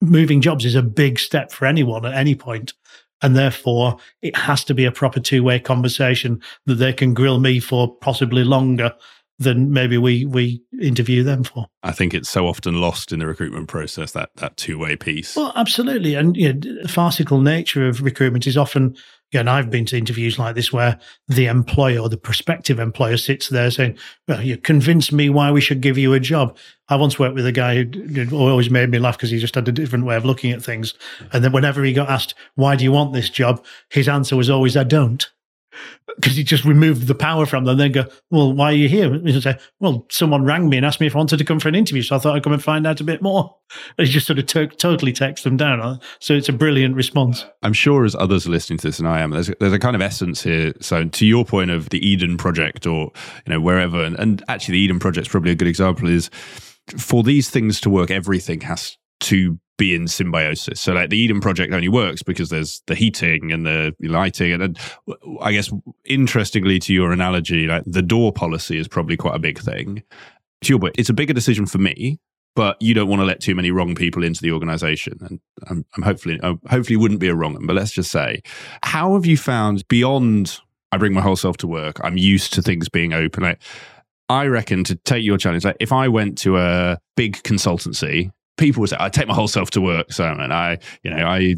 Moving 0.01 0.41
jobs 0.41 0.65
is 0.65 0.75
a 0.75 0.83
big 0.83 1.19
step 1.19 1.53
for 1.53 1.66
anyone 1.66 2.05
at 2.05 2.15
any 2.15 2.35
point. 2.35 2.75
And 3.23 3.35
therefore, 3.35 3.97
it 4.21 4.37
has 4.37 4.65
to 4.65 4.75
be 4.75 4.85
a 4.85 4.93
proper 4.93 5.21
two 5.21 5.43
way 5.43 5.59
conversation 5.59 6.43
that 6.66 6.75
they 6.75 6.93
can 6.93 7.15
grill 7.15 7.41
me 7.41 7.61
for 7.61 7.97
possibly 7.97 8.45
longer 8.45 8.93
than 9.39 9.73
maybe 9.73 9.99
we 9.99 10.25
we 10.25 10.62
interview 10.81 11.23
them 11.23 11.45
for. 11.45 11.66
I 11.83 11.93
think 11.93 12.15
it's 12.15 12.29
so 12.29 12.47
often 12.47 12.81
lost 12.81 13.12
in 13.12 13.19
the 13.19 13.27
recruitment 13.27 13.69
process 13.69 14.12
that 14.12 14.31
that 14.37 14.57
two 14.57 14.79
way 14.79 14.97
piece. 14.97 15.37
Well, 15.37 15.53
absolutely, 15.57 16.15
and 16.15 16.37
you 16.37 16.53
know, 16.53 16.83
the 16.83 16.89
farcical 16.89 17.41
nature 17.41 17.87
of 17.89 18.03
recruitment 18.03 18.47
is 18.47 18.57
often. 18.57 18.97
And 19.35 19.51
I've 19.51 19.70
been 19.70 19.85
to 19.86 19.98
interviews 19.98 20.39
like 20.39 20.55
this 20.55 20.73
where 20.73 20.98
the 21.28 21.47
employer 21.47 21.98
or 21.98 22.09
the 22.09 22.16
prospective 22.16 22.78
employer 22.78 23.16
sits 23.16 23.48
there 23.48 23.70
saying, 23.70 23.98
"Well, 24.28 24.43
you 24.43 24.56
convinced 24.56 25.12
me 25.12 25.28
why 25.28 25.51
we 25.51 25.61
should 25.61 25.81
give 25.81 25.98
you 25.98 26.12
a 26.12 26.20
job." 26.20 26.56
I 26.89 26.97
once 26.97 27.19
worked 27.19 27.35
with 27.35 27.47
a 27.47 27.52
guy 27.52 27.85
who 27.85 28.36
always 28.36 28.70
made 28.70 28.90
me 28.90 28.98
laugh 28.98 29.16
because 29.16 29.31
he 29.31 29.39
just 29.39 29.55
had 29.55 29.69
a 29.69 29.73
different 29.73 30.05
way 30.05 30.16
of 30.16 30.24
looking 30.24 30.52
at 30.52 30.62
things. 30.62 30.94
And 31.32 31.43
then 31.43 31.52
whenever 31.52 31.82
he 31.82 31.93
got 31.93 32.11
asked, 32.11 32.35
"Why 32.55 32.77
do 32.77 32.85
you 32.85 32.93
want 32.93 33.12
this 33.12 33.31
job?" 33.31 33.65
his 33.90 34.09
answer 34.09 34.36
was 34.36 34.51
always, 34.51 34.77
"I 34.77 34.85
don't." 34.85 35.28
Because 36.17 36.37
he 36.37 36.45
just 36.45 36.65
removed 36.65 37.07
the 37.07 37.15
power 37.15 37.47
from 37.47 37.65
them. 37.65 37.79
Then 37.79 37.93
go, 37.93 38.05
well, 38.31 38.53
why 38.53 38.71
are 38.73 38.77
you 38.77 38.89
here? 38.89 39.13
And 39.13 39.43
say, 39.43 39.59
well, 39.81 40.07
someone 40.11 40.45
rang 40.45 40.69
me 40.69 40.77
and 40.77 40.87
asked 40.87 41.01
me 41.01 41.07
if 41.07 41.15
I 41.15 41.19
wanted 41.19 41.39
to 41.39 41.45
come 41.45 41.61
for 41.61 41.69
an 41.69 41.75
interview, 41.75 42.03
so 42.03 42.17
I 42.17 42.19
thought 42.19 42.37
I'd 42.37 42.43
come 42.43 42.53
and 42.53 42.63
find 42.63 42.87
out 42.87 43.01
a 43.01 43.05
bit 43.05 43.23
more. 43.23 43.57
And 43.99 44.07
he 44.07 44.13
just 44.13 44.27
sort 44.27 44.39
of 44.39 44.47
to- 44.47 44.69
totally 44.69 45.13
takes 45.13 45.43
them 45.43 45.57
down. 45.57 46.01
So 46.21 46.35
it's 46.35 46.49
a 46.49 46.53
brilliant 46.53 46.95
response. 46.95 47.45
I'm 47.63 47.73
sure 47.73 48.05
as 48.05 48.15
others 48.15 48.47
are 48.47 48.51
listening 48.51 48.79
to 48.79 48.89
this, 48.89 48.99
and 48.99 49.09
I 49.09 49.21
am, 49.21 49.31
there's 49.31 49.51
there's 49.61 49.73
a 49.73 49.79
kind 49.79 49.97
of 49.97 50.03
essence 50.03 50.43
here. 50.43 50.73
So 50.81 51.05
to 51.05 51.27
your 51.27 51.45
point 51.45 51.71
of 51.71 51.91
the 51.91 52.07
Eden 52.07 52.37
Project, 52.37 52.87
or 52.87 53.11
you 53.47 53.53
know 53.53 53.61
wherever, 53.61 54.03
and, 54.03 54.19
and 54.19 54.43
actually 54.49 54.73
the 54.73 54.81
Eden 54.81 54.99
Project 54.99 55.27
is 55.27 55.31
probably 55.31 55.53
a 55.53 55.57
good 55.57 55.69
example. 55.69 56.09
Is 56.09 56.31
for 56.99 57.23
these 57.23 57.51
things 57.51 57.81
to 57.81 57.91
work, 57.91 58.11
everything 58.11 58.61
has 58.63 58.97
to 59.21 59.59
be 59.77 59.95
in 59.95 60.07
symbiosis. 60.07 60.81
So 60.81 60.93
like 60.93 61.11
the 61.11 61.19
Eden 61.19 61.41
project 61.41 61.73
only 61.73 61.89
works 61.89 62.23
because 62.23 62.49
there's 62.49 62.83
the 62.87 62.95
heating 62.95 63.53
and 63.53 63.67
the 63.67 63.95
lighting. 64.01 64.53
And, 64.53 64.79
I 65.41 65.53
guess 65.53 65.73
interestingly 66.05 66.79
to 66.81 66.95
your 66.95 67.13
analogy, 67.13 67.67
like 67.67 67.83
the 67.87 68.03
door 68.03 68.33
policy 68.33 68.79
is 68.79 68.89
probably 68.89 69.17
quite 69.17 69.35
a 69.35 69.41
big 69.41 69.59
thing. 69.59 70.03
To 70.63 70.69
your 70.69 70.79
point, 70.79 70.95
it's 70.97 71.11
a 71.11 71.15
bigger 71.15 71.33
decision 71.33 71.67
for 71.67 71.79
me, 71.79 72.19
but 72.55 72.81
you 72.81 72.95
don't 72.95 73.09
want 73.09 73.21
to 73.21 73.27
let 73.27 73.41
too 73.41 73.55
many 73.55 73.71
wrong 73.71 73.95
people 73.95 74.25
into 74.25 74.41
the 74.41 74.53
organization. 74.53 75.19
And 75.21 75.41
I'm, 75.69 75.85
I'm 75.97 76.03
hopefully, 76.03 76.39
I 76.43 76.55
hopefully 76.69 76.97
wouldn't 76.97 77.21
be 77.21 77.29
a 77.29 77.35
wrong 77.35 77.55
one, 77.55 77.67
but 77.67 77.77
let's 77.77 77.93
just 77.93 78.11
say, 78.11 78.43
how 78.83 79.15
have 79.15 79.27
you 79.27 79.37
found 79.37 79.87
beyond 79.89 80.61
I 80.95 80.97
bring 80.97 81.13
my 81.13 81.21
whole 81.21 81.35
self 81.35 81.57
to 81.59 81.67
work, 81.67 81.99
I'm 82.05 82.17
used 82.17 82.53
to 82.55 82.63
things 82.63 82.89
being 82.89 83.13
open. 83.13 83.43
Like, 83.43 83.61
I 84.29 84.47
reckon 84.47 84.85
to 84.85 84.95
take 84.95 85.25
your 85.25 85.37
challenge, 85.37 85.65
like 85.65 85.77
if 85.81 85.93
I 85.93 86.07
went 86.07 86.39
to 86.39 86.57
a 86.57 86.99
big 87.17 87.37
consultancy 87.43 88.31
people 88.56 88.81
would 88.81 88.90
say, 88.90 88.97
I 88.98 89.09
take 89.09 89.26
my 89.26 89.35
whole 89.35 89.48
self 89.48 89.70
to 89.72 89.81
work, 89.81 90.12
so 90.12 90.24
and 90.24 90.52
I, 90.52 90.78
you 91.02 91.10
know, 91.10 91.26
I 91.26 91.56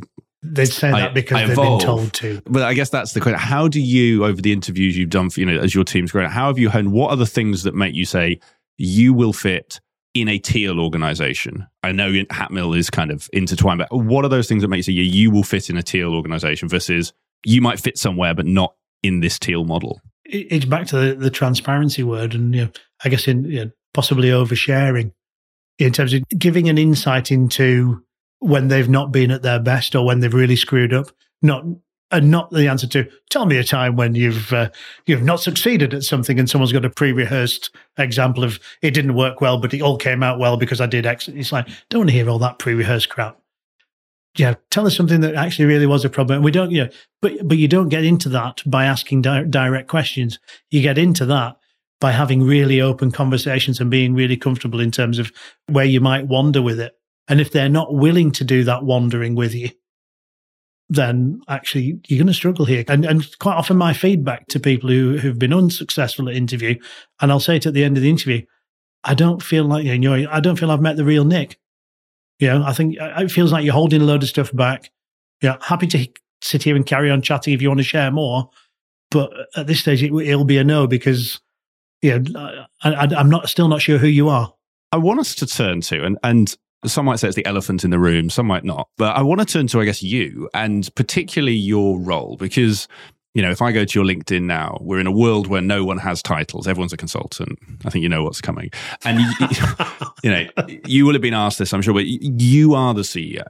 They'd 0.53 0.67
say 0.67 0.91
that 0.91 1.11
I, 1.11 1.13
because 1.13 1.37
I 1.37 1.47
they've 1.47 1.57
been 1.57 1.79
told 1.81 2.13
to. 2.15 2.41
But 2.47 2.63
I 2.63 2.75
guess 2.75 2.91
that's 2.91 3.13
the 3.13 3.21
question. 3.21 3.39
How 3.39 3.69
do 3.69 3.81
you, 3.81 4.25
over 4.25 4.41
the 4.41 4.53
interviews 4.53 4.97
you've 4.97 5.11
done, 5.11 5.31
for, 5.31 5.41
you 5.41 5.47
know, 5.47 5.59
as 5.59 5.75
your 5.75 5.85
team's 5.85 6.13
grown, 6.13 6.31
how 6.31 6.47
have 6.47 6.59
you 6.59 6.71
honed? 6.71 6.93
What 6.93 7.11
are 7.11 7.17
the 7.17 7.27
things 7.27 7.63
that 7.65 7.75
make 7.75 7.95
you 7.95 8.05
say 8.05 8.39
you 8.77 9.13
will 9.13 9.33
fit 9.33 9.81
in 10.15 10.29
a 10.29 10.39
teal 10.39 10.79
organization? 10.79 11.67
I 11.83 11.93
know 11.93 12.11
Hatmill 12.11 12.77
is 12.77 12.91
kind 12.91 13.11
of 13.11 13.29
intertwined, 13.33 13.79
but 13.79 13.97
what 13.97 14.25
are 14.25 14.29
those 14.29 14.49
things 14.49 14.63
that 14.63 14.69
make 14.69 14.79
you 14.79 14.83
say 14.85 14.93
yeah, 14.93 15.11
you 15.11 15.31
will 15.31 15.43
fit 15.43 15.71
in 15.71 15.77
a 15.77 15.83
teal 15.83 16.15
organization 16.15 16.69
versus 16.69 17.13
you 17.45 17.61
might 17.61 17.81
fit 17.81 17.99
somewhere 17.99 18.35
but 18.35 18.47
not 18.47 18.75
in 19.03 19.21
this 19.21 19.39
teal 19.39 19.65
model? 19.65 20.01
It's 20.25 20.65
back 20.65 20.87
to 20.89 20.97
the, 20.97 21.15
the 21.15 21.31
transparency 21.31 22.03
word, 22.03 22.35
and 22.35 22.55
you 22.55 22.65
know, 22.65 22.71
I 23.05 23.09
guess 23.09 23.29
in 23.29 23.45
you 23.45 23.65
know, 23.65 23.71
possibly 23.95 24.29
oversharing 24.29 25.13
in 25.79 25.93
terms 25.93 26.13
of 26.13 26.23
giving 26.39 26.69
an 26.69 26.79
insight 26.79 27.31
into 27.31 28.03
when 28.41 28.69
they've 28.69 28.89
not 28.89 29.13
been 29.13 29.31
at 29.31 29.43
their 29.43 29.61
best 29.61 29.95
or 29.95 30.05
when 30.05 30.21
they've 30.21 30.33
really 30.33 30.57
screwed 30.57 30.93
up. 30.93 31.11
Not 31.43 31.65
and 32.13 32.31
not 32.31 32.51
the 32.51 32.69
answer 32.69 32.87
to 32.87 33.09
tell 33.31 33.47
me 33.47 33.57
a 33.57 33.65
time 33.65 33.97
when 33.97 34.15
you've 34.15 34.53
uh, 34.53 34.71
you've 35.07 35.23
not 35.23 35.41
succeeded 35.41 35.93
at 35.93 36.03
something 36.03 36.39
and 36.39 36.49
someone's 36.49 36.73
got 36.73 36.85
a 36.85 36.91
pre-rehearsed 36.91 37.71
example 37.99 38.45
of 38.45 38.61
it 38.81 38.93
didn't 38.93 39.17
work 39.17 39.41
well 39.41 39.59
but 39.59 39.75
it 39.75 39.83
all 39.83 39.97
came 39.97 40.23
out 40.23 40.39
well 40.39 40.57
because 40.57 40.81
I 40.81 40.87
did 40.87 41.05
X. 41.05 41.29
It's 41.29 41.53
like 41.53 41.67
don't 41.91 42.01
want 42.01 42.11
to 42.11 42.17
hear 42.17 42.29
all 42.29 42.39
that 42.39 42.59
pre-rehearsed 42.59 43.09
crap. 43.09 43.39
Yeah, 44.37 44.55
tell 44.71 44.87
us 44.87 44.97
something 44.97 45.21
that 45.23 45.35
actually 45.35 45.65
really 45.65 45.87
was 45.87 46.05
a 46.05 46.11
problem. 46.11 46.43
We 46.43 46.51
don't, 46.51 46.71
you 46.71 46.85
know, 46.85 46.91
but 47.23 47.49
but 47.49 47.59
you 47.59 47.69
don't 47.69 47.89
get 47.89 48.05
into 48.05 48.29
that 48.31 48.63
by 48.67 48.85
asking 48.85 49.23
di- 49.23 49.45
direct 49.45 49.89
questions. 49.89 50.39
You 50.71 50.83
get 50.83 50.99
into 50.99 51.27
that 51.27 51.57
by 52.01 52.13
having 52.13 52.43
really 52.43 52.81
open 52.81 53.11
conversations 53.11 53.81
and 53.81 53.91
being 53.91 54.15
really 54.15 54.37
comfortable 54.37 54.81
in 54.81 54.91
terms 54.91 55.19
of 55.19 55.33
where 55.69 55.85
you 55.85 56.01
might 56.01 56.27
wander 56.27 56.63
with 56.63 56.79
it. 56.79 56.93
And 57.29 57.41
if 57.41 57.51
they're 57.51 57.69
not 57.69 57.95
willing 57.95 58.31
to 58.33 58.45
do 58.45 58.65
that 58.65 58.85
wandering 58.85 59.35
with 59.35 59.55
you, 59.55 59.71
then 60.89 61.41
actually 61.49 61.99
you're 62.07 62.19
going 62.19 62.27
to 62.29 62.35
struggle 62.35 62.65
here. 62.65 62.85
And, 62.89 63.05
and 63.05 63.39
quite 63.39 63.57
often 63.57 63.77
my 63.77 63.93
feedback 63.93 64.47
to 64.49 64.61
people 64.61 64.89
who, 64.91 65.19
who've 65.19 65.39
been 65.39 65.53
unsuccessful 65.53 66.29
at 66.29 66.37
interview, 66.37 66.77
and 67.21 67.33
I'll 67.33 67.41
say 67.41 67.57
it 67.57 67.67
at 67.67 67.75
the 67.75 67.83
end 67.83 67.97
of 67.97 68.03
the 68.03 68.11
interview, 68.11 68.43
I 69.03 69.15
don't 69.15 69.43
feel 69.43 69.65
like 69.65 69.85
you 69.85 69.99
know, 69.99 70.27
I 70.31 70.41
don't 70.41 70.57
feel 70.57 70.71
I've 70.71 70.81
met 70.81 70.97
the 70.97 71.05
real 71.05 71.25
Nick. 71.25 71.59
You 72.39 72.49
know, 72.49 72.65
I 72.65 72.73
think 72.73 73.01
uh, 73.01 73.15
it 73.19 73.31
feels 73.31 73.53
like 73.53 73.65
you're 73.65 73.73
holding 73.73 74.03
a 74.03 74.05
load 74.05 74.23
of 74.23 74.29
stuff 74.29 74.55
back. 74.55 74.91
Yeah, 75.43 75.57
happy 75.61 75.87
to 75.89 76.07
sit 76.43 76.63
here 76.63 76.77
and 76.77 76.85
carry 76.85 77.11
on 77.11 77.23
chatting 77.23 77.55
if 77.55 77.63
you 77.63 77.69
want 77.69 77.79
to 77.79 77.85
share 77.85 78.11
more, 78.11 78.51
but 79.11 79.33
at 79.57 79.67
this 79.67 79.81
stage 79.81 80.03
it, 80.03 80.13
it'll 80.13 80.45
be 80.45 80.59
a 80.59 80.65
no 80.65 80.87
because 80.87 81.41
yeah, 82.03 82.19
I, 82.83 83.09
am 83.15 83.29
not 83.29 83.49
still 83.49 83.69
not 83.69 83.81
sure 83.81 83.99
who 83.99 84.07
you 84.07 84.29
are. 84.29 84.53
I 84.93 84.99
want 84.99 85.21
us 85.21 85.35
to 85.37 85.47
turn 85.47 85.81
to 85.83 86.05
and 86.05 86.19
and 86.23 86.55
some 86.85 87.07
might 87.07 87.19
say 87.19 87.29
it's 87.29 87.37
the 87.37 87.47
elephant 87.47 87.85
in 87.85 87.91
the 87.91 87.99
room, 87.99 88.31
some 88.31 88.47
might 88.47 88.65
not, 88.65 88.89
but 88.97 89.17
I 89.17 89.23
want 89.23 89.41
to 89.41 89.47
turn 89.47 89.67
to 89.69 89.81
I 89.81 89.85
guess 89.85 90.03
you 90.03 90.49
and 90.55 90.93
particularly 90.95 91.57
your 91.57 91.99
role 91.99 92.37
because 92.37 92.87
you 93.35 93.43
know 93.43 93.51
if 93.51 93.61
I 93.61 93.73
go 93.73 93.85
to 93.85 93.99
your 93.99 94.07
LinkedIn 94.07 94.43
now, 94.43 94.79
we're 94.81 95.01
in 95.01 95.07
a 95.07 95.13
world 95.13 95.47
where 95.47 95.63
no 95.63 95.85
one 95.85 95.99
has 95.99 96.23
titles, 96.23 96.69
everyone's 96.69 96.93
a 96.93 96.97
consultant. 96.97 97.59
I 97.85 97.91
think 97.91 98.03
you 98.03 98.09
know 98.09 98.23
what's 98.23 98.41
coming, 98.41 98.71
and 99.05 99.21
you, 99.21 99.49
you 100.23 100.31
know 100.31 100.47
you 100.87 101.07
will 101.07 101.13
have 101.13 101.23
been 101.23 101.35
asked 101.35 101.59
this, 101.59 101.73
I'm 101.73 101.83
sure, 101.83 101.95
but 101.95 102.07
you 102.07 102.75
are 102.75 102.95
the 102.95 103.03
CEO. 103.03 103.47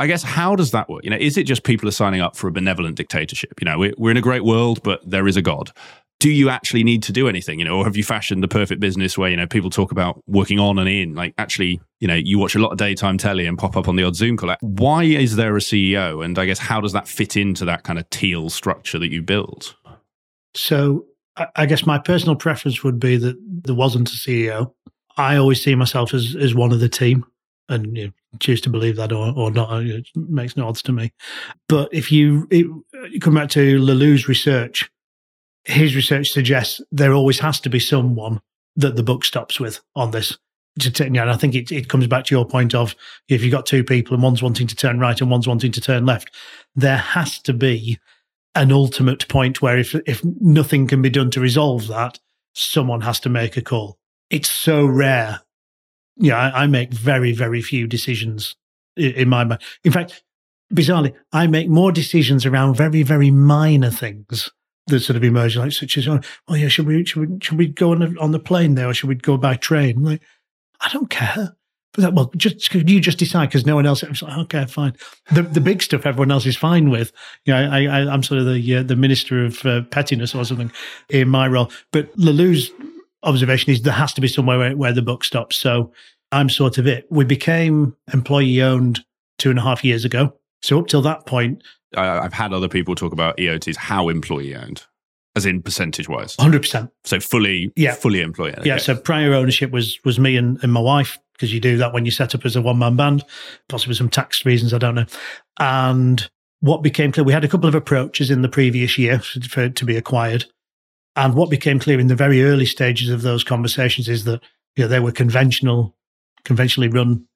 I 0.00 0.06
guess 0.06 0.22
how 0.22 0.54
does 0.54 0.70
that 0.72 0.88
work? 0.88 1.02
You 1.02 1.10
know, 1.10 1.16
is 1.16 1.36
it 1.36 1.44
just 1.44 1.64
people 1.64 1.88
are 1.88 1.92
signing 1.92 2.20
up 2.20 2.36
for 2.36 2.46
a 2.46 2.52
benevolent 2.52 2.96
dictatorship? 2.96 3.54
You 3.60 3.64
know, 3.64 3.78
we're, 3.78 3.94
we're 3.98 4.10
in 4.12 4.16
a 4.16 4.22
great 4.22 4.44
world, 4.44 4.80
but 4.84 5.00
there 5.08 5.26
is 5.26 5.36
a 5.36 5.42
God 5.42 5.72
do 6.20 6.30
you 6.30 6.48
actually 6.48 6.82
need 6.82 7.02
to 7.04 7.12
do 7.12 7.28
anything 7.28 7.58
you 7.58 7.64
know 7.64 7.78
or 7.78 7.84
have 7.84 7.96
you 7.96 8.04
fashioned 8.04 8.42
the 8.42 8.48
perfect 8.48 8.80
business 8.80 9.16
where 9.16 9.30
you 9.30 9.36
know 9.36 9.46
people 9.46 9.70
talk 9.70 9.92
about 9.92 10.22
working 10.26 10.58
on 10.58 10.78
and 10.78 10.88
in? 10.88 11.14
Like 11.14 11.34
actually 11.38 11.80
you 12.00 12.08
know 12.08 12.14
you 12.14 12.38
watch 12.38 12.54
a 12.54 12.58
lot 12.58 12.72
of 12.72 12.78
daytime 12.78 13.18
telly 13.18 13.46
and 13.46 13.58
pop 13.58 13.76
up 13.76 13.88
on 13.88 13.96
the 13.96 14.04
odd 14.04 14.16
zoom 14.16 14.36
call. 14.36 14.54
Why 14.60 15.04
is 15.04 15.36
there 15.36 15.56
a 15.56 15.60
ceo 15.60 16.24
and 16.24 16.38
i 16.38 16.46
guess 16.46 16.58
how 16.58 16.80
does 16.80 16.92
that 16.92 17.08
fit 17.08 17.36
into 17.36 17.64
that 17.66 17.84
kind 17.84 17.98
of 17.98 18.08
teal 18.10 18.50
structure 18.50 18.98
that 18.98 19.12
you 19.12 19.22
build? 19.22 19.76
So 20.54 21.06
i 21.54 21.66
guess 21.66 21.86
my 21.86 21.98
personal 21.98 22.34
preference 22.34 22.82
would 22.82 22.98
be 22.98 23.16
that 23.16 23.36
there 23.40 23.74
wasn't 23.74 24.08
a 24.08 24.12
ceo 24.12 24.72
i 25.16 25.36
always 25.36 25.62
see 25.62 25.74
myself 25.76 26.12
as 26.14 26.34
as 26.36 26.54
one 26.54 26.72
of 26.72 26.80
the 26.80 26.88
team. 26.88 27.24
And 27.70 27.98
you 27.98 28.04
know, 28.06 28.12
choose 28.40 28.62
to 28.62 28.70
believe 28.70 28.96
that 28.96 29.12
or, 29.12 29.30
or 29.36 29.50
not 29.50 29.82
it 29.82 30.08
makes 30.14 30.56
no 30.56 30.68
odds 30.68 30.80
to 30.84 30.92
me. 30.92 31.12
But 31.68 31.90
if 31.92 32.10
you, 32.10 32.48
it, 32.50 32.66
come 33.20 33.34
back 33.34 33.50
to 33.50 33.78
Laloux's 33.78 34.26
research 34.26 34.90
his 35.68 35.94
research 35.94 36.30
suggests 36.30 36.80
there 36.90 37.12
always 37.12 37.38
has 37.40 37.60
to 37.60 37.70
be 37.70 37.78
someone 37.78 38.40
that 38.76 38.96
the 38.96 39.02
book 39.02 39.24
stops 39.24 39.60
with 39.60 39.80
on 39.94 40.10
this. 40.10 40.36
And 41.00 41.18
I 41.18 41.36
think 41.36 41.54
it, 41.54 41.72
it 41.72 41.88
comes 41.88 42.06
back 42.06 42.24
to 42.26 42.34
your 42.34 42.46
point 42.46 42.74
of 42.74 42.94
if 43.28 43.42
you've 43.42 43.52
got 43.52 43.66
two 43.66 43.82
people 43.82 44.14
and 44.14 44.22
one's 44.22 44.42
wanting 44.42 44.68
to 44.68 44.76
turn 44.76 45.00
right 45.00 45.20
and 45.20 45.30
one's 45.30 45.48
wanting 45.48 45.72
to 45.72 45.80
turn 45.80 46.06
left, 46.06 46.34
there 46.74 46.96
has 46.96 47.38
to 47.40 47.52
be 47.52 47.98
an 48.54 48.72
ultimate 48.72 49.28
point 49.28 49.60
where 49.60 49.76
if 49.76 49.94
if 50.06 50.24
nothing 50.24 50.86
can 50.86 51.02
be 51.02 51.10
done 51.10 51.30
to 51.32 51.40
resolve 51.40 51.88
that, 51.88 52.18
someone 52.54 53.00
has 53.02 53.20
to 53.20 53.28
make 53.28 53.56
a 53.56 53.62
call. 53.62 53.98
It's 54.30 54.50
so 54.50 54.86
rare. 54.86 55.40
Yeah, 56.16 56.38
I, 56.38 56.62
I 56.62 56.66
make 56.66 56.92
very, 56.92 57.32
very 57.32 57.60
few 57.60 57.86
decisions 57.86 58.56
in, 58.96 59.12
in 59.12 59.28
my 59.28 59.44
mind. 59.44 59.62
In 59.84 59.92
fact, 59.92 60.22
bizarrely, 60.72 61.14
I 61.32 61.48
make 61.48 61.68
more 61.68 61.92
decisions 61.92 62.46
around 62.46 62.74
very, 62.74 63.02
very 63.02 63.30
minor 63.30 63.90
things 63.90 64.50
that 64.88 65.00
sort 65.00 65.16
of 65.16 65.24
emerge, 65.24 65.56
like 65.56 65.72
such 65.72 65.96
as, 65.96 66.08
oh, 66.08 66.20
oh 66.48 66.54
yeah, 66.54 66.68
should 66.68 66.86
we 66.86 67.04
should 67.04 67.28
we 67.28 67.38
should 67.40 67.58
we 67.58 67.66
go 67.68 67.92
on 67.92 68.00
the, 68.00 68.20
on 68.20 68.32
the 68.32 68.38
plane 68.38 68.74
there, 68.74 68.88
or 68.88 68.94
should 68.94 69.08
we 69.08 69.14
go 69.14 69.36
by 69.36 69.56
train? 69.56 69.98
I'm 69.98 70.04
like, 70.04 70.22
I 70.80 70.88
don't 70.92 71.10
care. 71.10 71.54
But, 71.94 72.14
well, 72.14 72.30
just 72.36 72.72
you 72.74 73.00
just 73.00 73.18
decide 73.18 73.46
because 73.46 73.66
no 73.66 73.74
one 73.74 73.86
else. 73.86 74.04
I 74.04 74.08
was 74.08 74.22
like, 74.22 74.38
okay, 74.38 74.66
fine. 74.66 74.92
The 75.32 75.42
the 75.42 75.60
big 75.60 75.82
stuff 75.82 76.06
everyone 76.06 76.30
else 76.30 76.46
is 76.46 76.56
fine 76.56 76.90
with. 76.90 77.12
You 77.44 77.54
know, 77.54 77.70
I, 77.70 77.84
I 77.84 78.14
am 78.14 78.22
sort 78.22 78.40
of 78.40 78.46
the 78.46 78.76
uh, 78.76 78.82
the 78.82 78.96
minister 78.96 79.44
of 79.44 79.64
uh, 79.64 79.82
pettiness 79.90 80.34
or 80.34 80.44
something 80.44 80.70
in 81.08 81.28
my 81.28 81.48
role. 81.48 81.72
But 81.92 82.14
Laloux's 82.16 82.70
observation 83.22 83.72
is 83.72 83.82
there 83.82 83.92
has 83.92 84.12
to 84.12 84.20
be 84.20 84.28
somewhere 84.28 84.58
where, 84.58 84.76
where 84.76 84.92
the 84.92 85.02
book 85.02 85.24
stops. 85.24 85.56
So 85.56 85.92
I'm 86.30 86.48
sort 86.48 86.78
of 86.78 86.86
it. 86.86 87.06
We 87.10 87.24
became 87.24 87.96
employee 88.12 88.62
owned 88.62 89.00
two 89.38 89.50
and 89.50 89.58
a 89.58 89.62
half 89.62 89.84
years 89.84 90.04
ago. 90.04 90.34
So 90.62 90.78
up 90.78 90.88
till 90.88 91.02
that 91.02 91.26
point, 91.26 91.62
I, 91.96 92.18
I've 92.20 92.32
had 92.32 92.52
other 92.52 92.68
people 92.68 92.94
talk 92.94 93.12
about 93.12 93.36
EOTs 93.38 93.76
how 93.76 94.08
employee 94.08 94.54
owned, 94.54 94.84
as 95.36 95.46
in 95.46 95.62
percentage 95.62 96.08
wise. 96.08 96.36
100%. 96.36 96.90
So 97.04 97.20
fully, 97.20 97.72
Yeah. 97.76 97.94
fully 97.94 98.20
employee. 98.20 98.54
owned. 98.56 98.66
Yeah. 98.66 98.74
Okay. 98.74 98.82
So 98.82 98.96
prior 98.96 99.34
ownership 99.34 99.70
was 99.70 99.98
was 100.04 100.18
me 100.18 100.36
and, 100.36 100.58
and 100.62 100.72
my 100.72 100.80
wife 100.80 101.18
because 101.32 101.52
you 101.54 101.60
do 101.60 101.76
that 101.78 101.92
when 101.92 102.04
you 102.04 102.10
set 102.10 102.34
up 102.34 102.44
as 102.44 102.56
a 102.56 102.62
one 102.62 102.78
man 102.78 102.96
band, 102.96 103.24
possibly 103.68 103.94
some 103.94 104.08
tax 104.08 104.44
reasons 104.44 104.74
I 104.74 104.78
don't 104.78 104.96
know. 104.96 105.06
And 105.60 106.28
what 106.60 106.82
became 106.82 107.12
clear, 107.12 107.24
we 107.24 107.32
had 107.32 107.44
a 107.44 107.48
couple 107.48 107.68
of 107.68 107.74
approaches 107.76 108.30
in 108.30 108.42
the 108.42 108.48
previous 108.48 108.98
year 108.98 109.20
for, 109.20 109.40
for 109.48 109.68
to 109.68 109.84
be 109.84 109.96
acquired, 109.96 110.44
and 111.16 111.34
what 111.34 111.50
became 111.50 111.78
clear 111.78 111.98
in 112.00 112.08
the 112.08 112.14
very 112.16 112.42
early 112.42 112.66
stages 112.66 113.08
of 113.08 113.22
those 113.22 113.44
conversations 113.44 114.08
is 114.08 114.24
that 114.24 114.40
you 114.76 114.84
know 114.84 114.88
they 114.88 115.00
were 115.00 115.12
conventional, 115.12 115.96
conventionally 116.44 116.88
run 116.88 117.26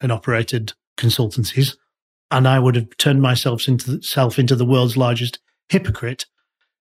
and 0.00 0.10
operated 0.12 0.72
consultancies, 0.98 1.76
and 2.32 2.48
I 2.48 2.58
would 2.58 2.74
have 2.74 2.96
turned 2.96 3.22
myself 3.22 3.68
into 3.68 3.92
the, 3.92 4.02
self 4.02 4.38
into 4.38 4.56
the 4.56 4.64
world's 4.64 4.96
largest 4.96 5.38
hypocrite 5.68 6.26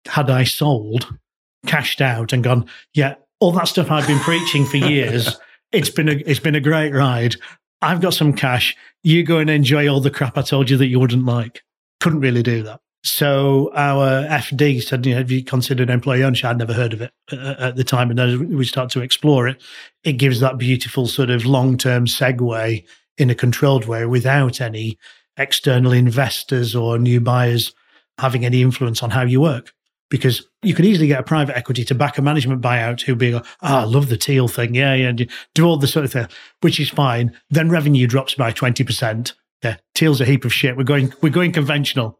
had 0.05 0.29
I 0.29 0.43
sold, 0.43 1.17
cashed 1.65 2.01
out, 2.01 2.33
and 2.33 2.43
gone, 2.43 2.67
yeah, 2.93 3.15
all 3.39 3.53
that 3.53 3.67
stuff 3.67 3.89
I've 3.89 4.07
been 4.07 4.19
preaching 4.19 4.65
for 4.65 4.77
years. 4.77 5.35
It's 5.73 5.89
been 5.89 6.07
a 6.07 6.13
it's 6.13 6.39
been 6.39 6.55
a 6.55 6.61
great 6.61 6.93
ride. 6.93 7.35
I've 7.81 7.99
got 7.99 8.13
some 8.13 8.31
cash. 8.31 8.73
You 9.03 9.25
go 9.25 9.39
and 9.39 9.49
enjoy 9.49 9.89
all 9.89 9.99
the 9.99 10.09
crap 10.09 10.37
I 10.37 10.41
told 10.41 10.69
you 10.69 10.77
that 10.77 10.87
you 10.87 10.97
wouldn't 10.97 11.25
like. 11.25 11.61
Couldn't 11.99 12.21
really 12.21 12.41
do 12.41 12.63
that. 12.63 12.79
So 13.03 13.69
our 13.75 14.23
FD 14.27 14.81
said, 14.81 15.05
you 15.05 15.11
know, 15.11 15.17
have 15.17 15.29
you 15.29 15.43
considered 15.43 15.89
employee 15.89 16.23
ownership? 16.23 16.45
I'd 16.45 16.57
never 16.57 16.71
heard 16.71 16.93
of 16.93 17.01
it 17.01 17.11
uh, 17.33 17.55
at 17.59 17.75
the 17.75 17.83
time. 17.83 18.09
And 18.09 18.17
as 18.17 18.37
we 18.37 18.63
start 18.63 18.89
to 18.91 19.01
explore 19.01 19.49
it, 19.49 19.61
it 20.05 20.13
gives 20.13 20.39
that 20.39 20.57
beautiful 20.57 21.05
sort 21.05 21.31
of 21.31 21.45
long 21.45 21.77
term 21.77 22.05
segue 22.05 22.85
in 23.17 23.29
a 23.29 23.35
controlled 23.35 23.87
way 23.87 24.05
without 24.05 24.61
any 24.61 24.97
external 25.37 25.91
investors 25.91 26.75
or 26.75 26.97
new 26.97 27.21
buyers 27.21 27.73
having 28.17 28.45
any 28.45 28.61
influence 28.61 29.03
on 29.03 29.11
how 29.11 29.23
you 29.23 29.41
work. 29.41 29.73
Because 30.09 30.47
you 30.63 30.73
could 30.73 30.85
easily 30.85 31.07
get 31.07 31.19
a 31.19 31.23
private 31.23 31.57
equity 31.57 31.83
to 31.83 31.93
back 31.93 32.17
a 32.17 32.21
management 32.21 32.61
buyout 32.61 33.01
who'd 33.01 33.17
be, 33.17 33.33
like, 33.33 33.45
ah, 33.61 33.81
I 33.81 33.83
love 33.83 34.07
the 34.07 34.15
teal 34.15 34.47
thing. 34.47 34.73
Yeah, 34.73 34.93
yeah. 34.93 35.11
Do 35.53 35.65
all 35.65 35.75
the 35.75 35.87
sort 35.87 36.05
of 36.05 36.13
thing, 36.13 36.27
which 36.61 36.79
is 36.79 36.89
fine. 36.89 37.37
Then 37.49 37.69
revenue 37.69 38.07
drops 38.07 38.33
by 38.33 38.53
20%. 38.53 39.33
Yeah, 39.63 39.77
teal's 39.95 40.21
a 40.21 40.25
heap 40.25 40.45
of 40.45 40.53
shit. 40.53 40.77
We're 40.77 40.83
going, 40.83 41.13
we're 41.21 41.29
going 41.29 41.51
conventional. 41.51 42.19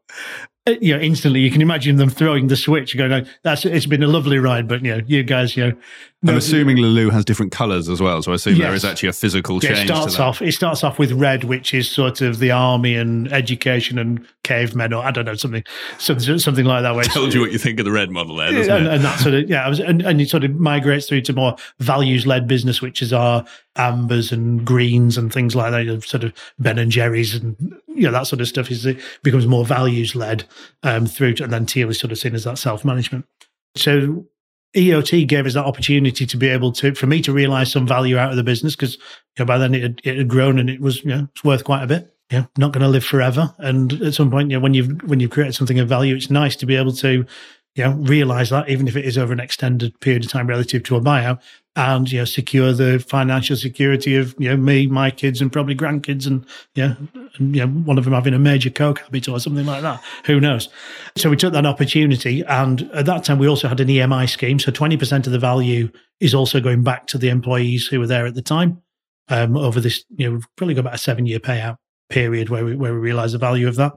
Uh, 0.68 0.76
You 0.82 0.96
know, 0.96 1.02
instantly 1.02 1.40
you 1.40 1.50
can 1.52 1.62
imagine 1.62 1.96
them 1.96 2.10
throwing 2.10 2.48
the 2.48 2.56
switch, 2.56 2.94
and 2.94 3.00
going, 3.10 3.26
"Oh, 3.26 3.30
"That's 3.44 3.66
it's 3.66 3.86
been 3.86 4.04
a 4.04 4.08
lovely 4.08 4.38
ride, 4.38 4.68
but 4.68 4.84
you 4.84 4.96
know, 4.98 5.02
you 5.08 5.24
guys, 5.24 5.56
you 5.58 5.68
know." 5.68 5.74
I'm 6.28 6.36
assuming 6.36 6.78
Laloux 6.78 7.12
has 7.12 7.24
different 7.24 7.52
colours 7.52 7.88
as 7.88 8.02
well. 8.02 8.24
So 8.24 8.32
I 8.32 8.36
assume 8.36 8.58
there 8.58 8.72
Yes. 8.72 8.78
is 8.84 8.86
actually 8.86 9.10
a 9.10 9.14
physical 9.14 9.60
Yeah, 9.64 9.76
change. 9.76 9.90
it 9.92 9.94
starts 9.94 10.20
off. 10.20 10.42
It 10.42 10.52
starts 10.54 10.84
off 10.84 10.98
with 10.98 11.12
red, 11.12 11.44
which 11.44 11.76
is 11.76 11.90
sort 11.90 12.22
of 12.22 12.40
the 12.40 12.50
army 12.50 12.96
and 12.96 13.32
education 13.32 14.00
and 14.00 14.26
cavemen, 14.44 14.94
or 14.94 15.06
I 15.06 15.12
don't 15.12 15.26
know 15.26 15.36
something, 15.36 15.64
something, 16.00 16.40
something 16.40 16.66
like 16.66 16.82
that. 16.82 16.92
It's- 16.98 17.14
Told 17.14 17.36
you 17.36 17.42
what 17.42 17.52
you 17.52 17.60
think 17.60 17.80
of 17.80 17.86
the 17.86 17.92
red 17.92 18.10
model 18.10 18.36
there, 18.38 18.52
doesn't 18.52 18.74
and, 18.76 18.88
it? 18.88 18.94
and 18.94 19.04
that 19.06 19.20
sort 19.20 19.36
of 19.36 19.48
yeah, 19.48 19.64
I 19.64 19.70
was, 19.70 19.80
and, 19.80 20.02
and 20.02 20.20
it 20.20 20.28
sort 20.30 20.44
of 20.44 20.56
migrates 20.56 21.08
through 21.08 21.22
to 21.22 21.34
more 21.34 21.56
values 21.80 22.26
led 22.26 22.48
business, 22.48 22.82
which 22.82 23.02
is 23.04 23.14
our 23.14 23.46
ambers 23.76 24.32
and 24.32 24.66
greens 24.66 25.18
and 25.20 25.32
things 25.32 25.56
like 25.56 25.70
that. 25.72 25.86
you 25.86 26.02
Sort 26.02 26.24
of 26.24 26.34
Ben 26.58 26.80
and 26.80 26.92
Jerry's 26.92 27.36
and 27.36 27.56
you 27.98 28.04
know 28.04 28.12
that 28.12 28.28
sort 28.28 28.42
of 28.42 28.48
stuff 28.48 28.70
is 28.72 28.86
it 28.86 29.00
becomes 29.24 29.48
more 29.48 29.66
values 29.66 30.16
led 30.16 30.46
um, 30.84 31.06
through, 31.06 31.34
to, 31.34 31.44
and 31.44 31.52
then 31.54 31.66
teal 31.66 31.90
is 31.90 32.00
sort 32.00 32.12
of 32.12 32.18
seen 32.18 32.36
as 32.36 32.44
that 32.44 32.58
self 32.58 32.86
management. 32.86 33.26
So 33.76 34.28
EOT 34.76 35.28
gave 35.28 35.46
us 35.46 35.56
that 35.56 35.66
opportunity 35.66 36.26
to 36.26 36.38
be 36.38 36.48
able 36.48 36.72
to, 36.74 36.94
for 36.94 37.08
me 37.08 37.22
to 37.22 37.34
realize 37.34 37.72
some 37.72 37.88
value 37.88 38.18
out 38.18 38.30
of 38.30 38.38
the 38.38 38.44
business 38.44 38.76
because 38.76 38.96
you 38.96 39.02
know, 39.40 39.46
by 39.46 39.58
then 39.58 39.74
it 39.74 39.82
had, 39.82 40.02
it 40.04 40.18
had 40.18 40.28
grown 40.28 40.60
and 40.60 40.70
it 40.70 40.80
was, 40.80 41.04
you 41.04 41.10
know, 41.10 41.28
it's 41.34 41.44
worth 41.44 41.64
quite 41.64 41.84
a 41.84 41.88
bit. 41.88 42.14
Yeah, 42.32 42.46
not 42.58 42.74
going 42.74 42.82
to 42.82 42.90
live 42.90 43.06
forever. 43.06 43.56
And 43.58 43.94
at 44.02 44.14
some 44.14 44.30
point, 44.30 44.52
you 44.52 44.58
know, 44.58 44.62
when 44.62 44.74
you've 44.74 45.02
when 45.04 45.22
you've 45.22 45.32
created 45.32 45.56
something 45.56 45.80
of 45.80 45.88
value, 45.88 46.14
it's 46.14 46.30
nice 46.30 46.58
to 46.58 46.66
be 46.66 46.76
able 46.76 46.92
to, 46.94 47.26
you 47.78 47.84
know, 47.84 47.92
realize 47.92 48.50
that 48.50 48.68
even 48.68 48.88
if 48.88 48.96
it 48.96 49.06
is 49.06 49.20
over 49.20 49.32
an 49.32 49.40
extended 49.40 49.98
period 50.00 50.26
of 50.26 50.32
time 50.32 50.48
relative 50.48 50.82
to 50.84 50.96
a 50.96 51.02
buyout, 51.02 51.40
and 51.76 52.12
you 52.12 52.18
know, 52.18 52.26
secure 52.26 52.74
the 52.74 52.98
financial 52.98 53.56
security 53.56 54.16
of 54.16 54.34
you 54.40 54.50
know 54.50 54.58
me, 54.58 54.88
my 54.88 55.12
kids, 55.12 55.42
and 55.42 55.54
probably 55.54 55.76
grandkids, 55.76 56.26
and 56.26 56.44
yeah, 56.74 56.96
and, 57.38 57.56
you 57.56 57.64
know, 57.64 57.72
one 57.72 58.00
of 58.00 58.04
them 58.04 58.14
having 58.14 58.34
a 58.34 58.40
major 58.40 58.72
coke 58.72 59.00
habit 59.00 59.30
or 59.30 59.40
something 59.40 59.66
like 59.68 59.84
that. 59.84 60.02
Who 60.26 60.40
knows? 60.40 60.70
So 61.16 61.30
we 61.30 61.38
took 61.38 61.54
that 61.54 61.68
opportunity, 61.68 62.44
and 62.46 62.82
at 62.94 63.06
that 63.06 63.24
time 63.24 63.38
we 63.38 63.48
also 63.48 63.68
had 63.68 63.80
an 63.80 63.90
EMI 63.90 64.28
scheme. 64.28 64.58
So 64.58 64.72
twenty 64.72 64.98
percent 64.98 65.28
of 65.28 65.34
the 65.34 65.40
value 65.40 65.92
is 66.20 66.34
also 66.34 66.60
going 66.60 66.82
back 66.82 67.06
to 67.08 67.20
the 67.20 67.30
employees 67.30 67.86
who 67.86 68.00
were 68.00 68.08
there 68.08 68.26
at 68.26 68.34
the 68.34 68.42
time. 68.42 68.82
Um, 69.30 69.56
over 69.56 69.80
this, 69.80 70.04
you 70.16 70.26
know, 70.26 70.36
we've 70.36 70.48
probably 70.56 70.74
got 70.74 70.82
about 70.82 70.96
a 70.96 70.98
seven-year 70.98 71.40
payout 71.40 71.78
period 72.10 72.50
where 72.50 72.66
we 72.66 72.76
where 72.76 72.94
we 72.94 73.00
realise 73.00 73.34
the 73.34 73.38
value 73.38 73.68
of 73.68 73.76
that. 73.76 73.94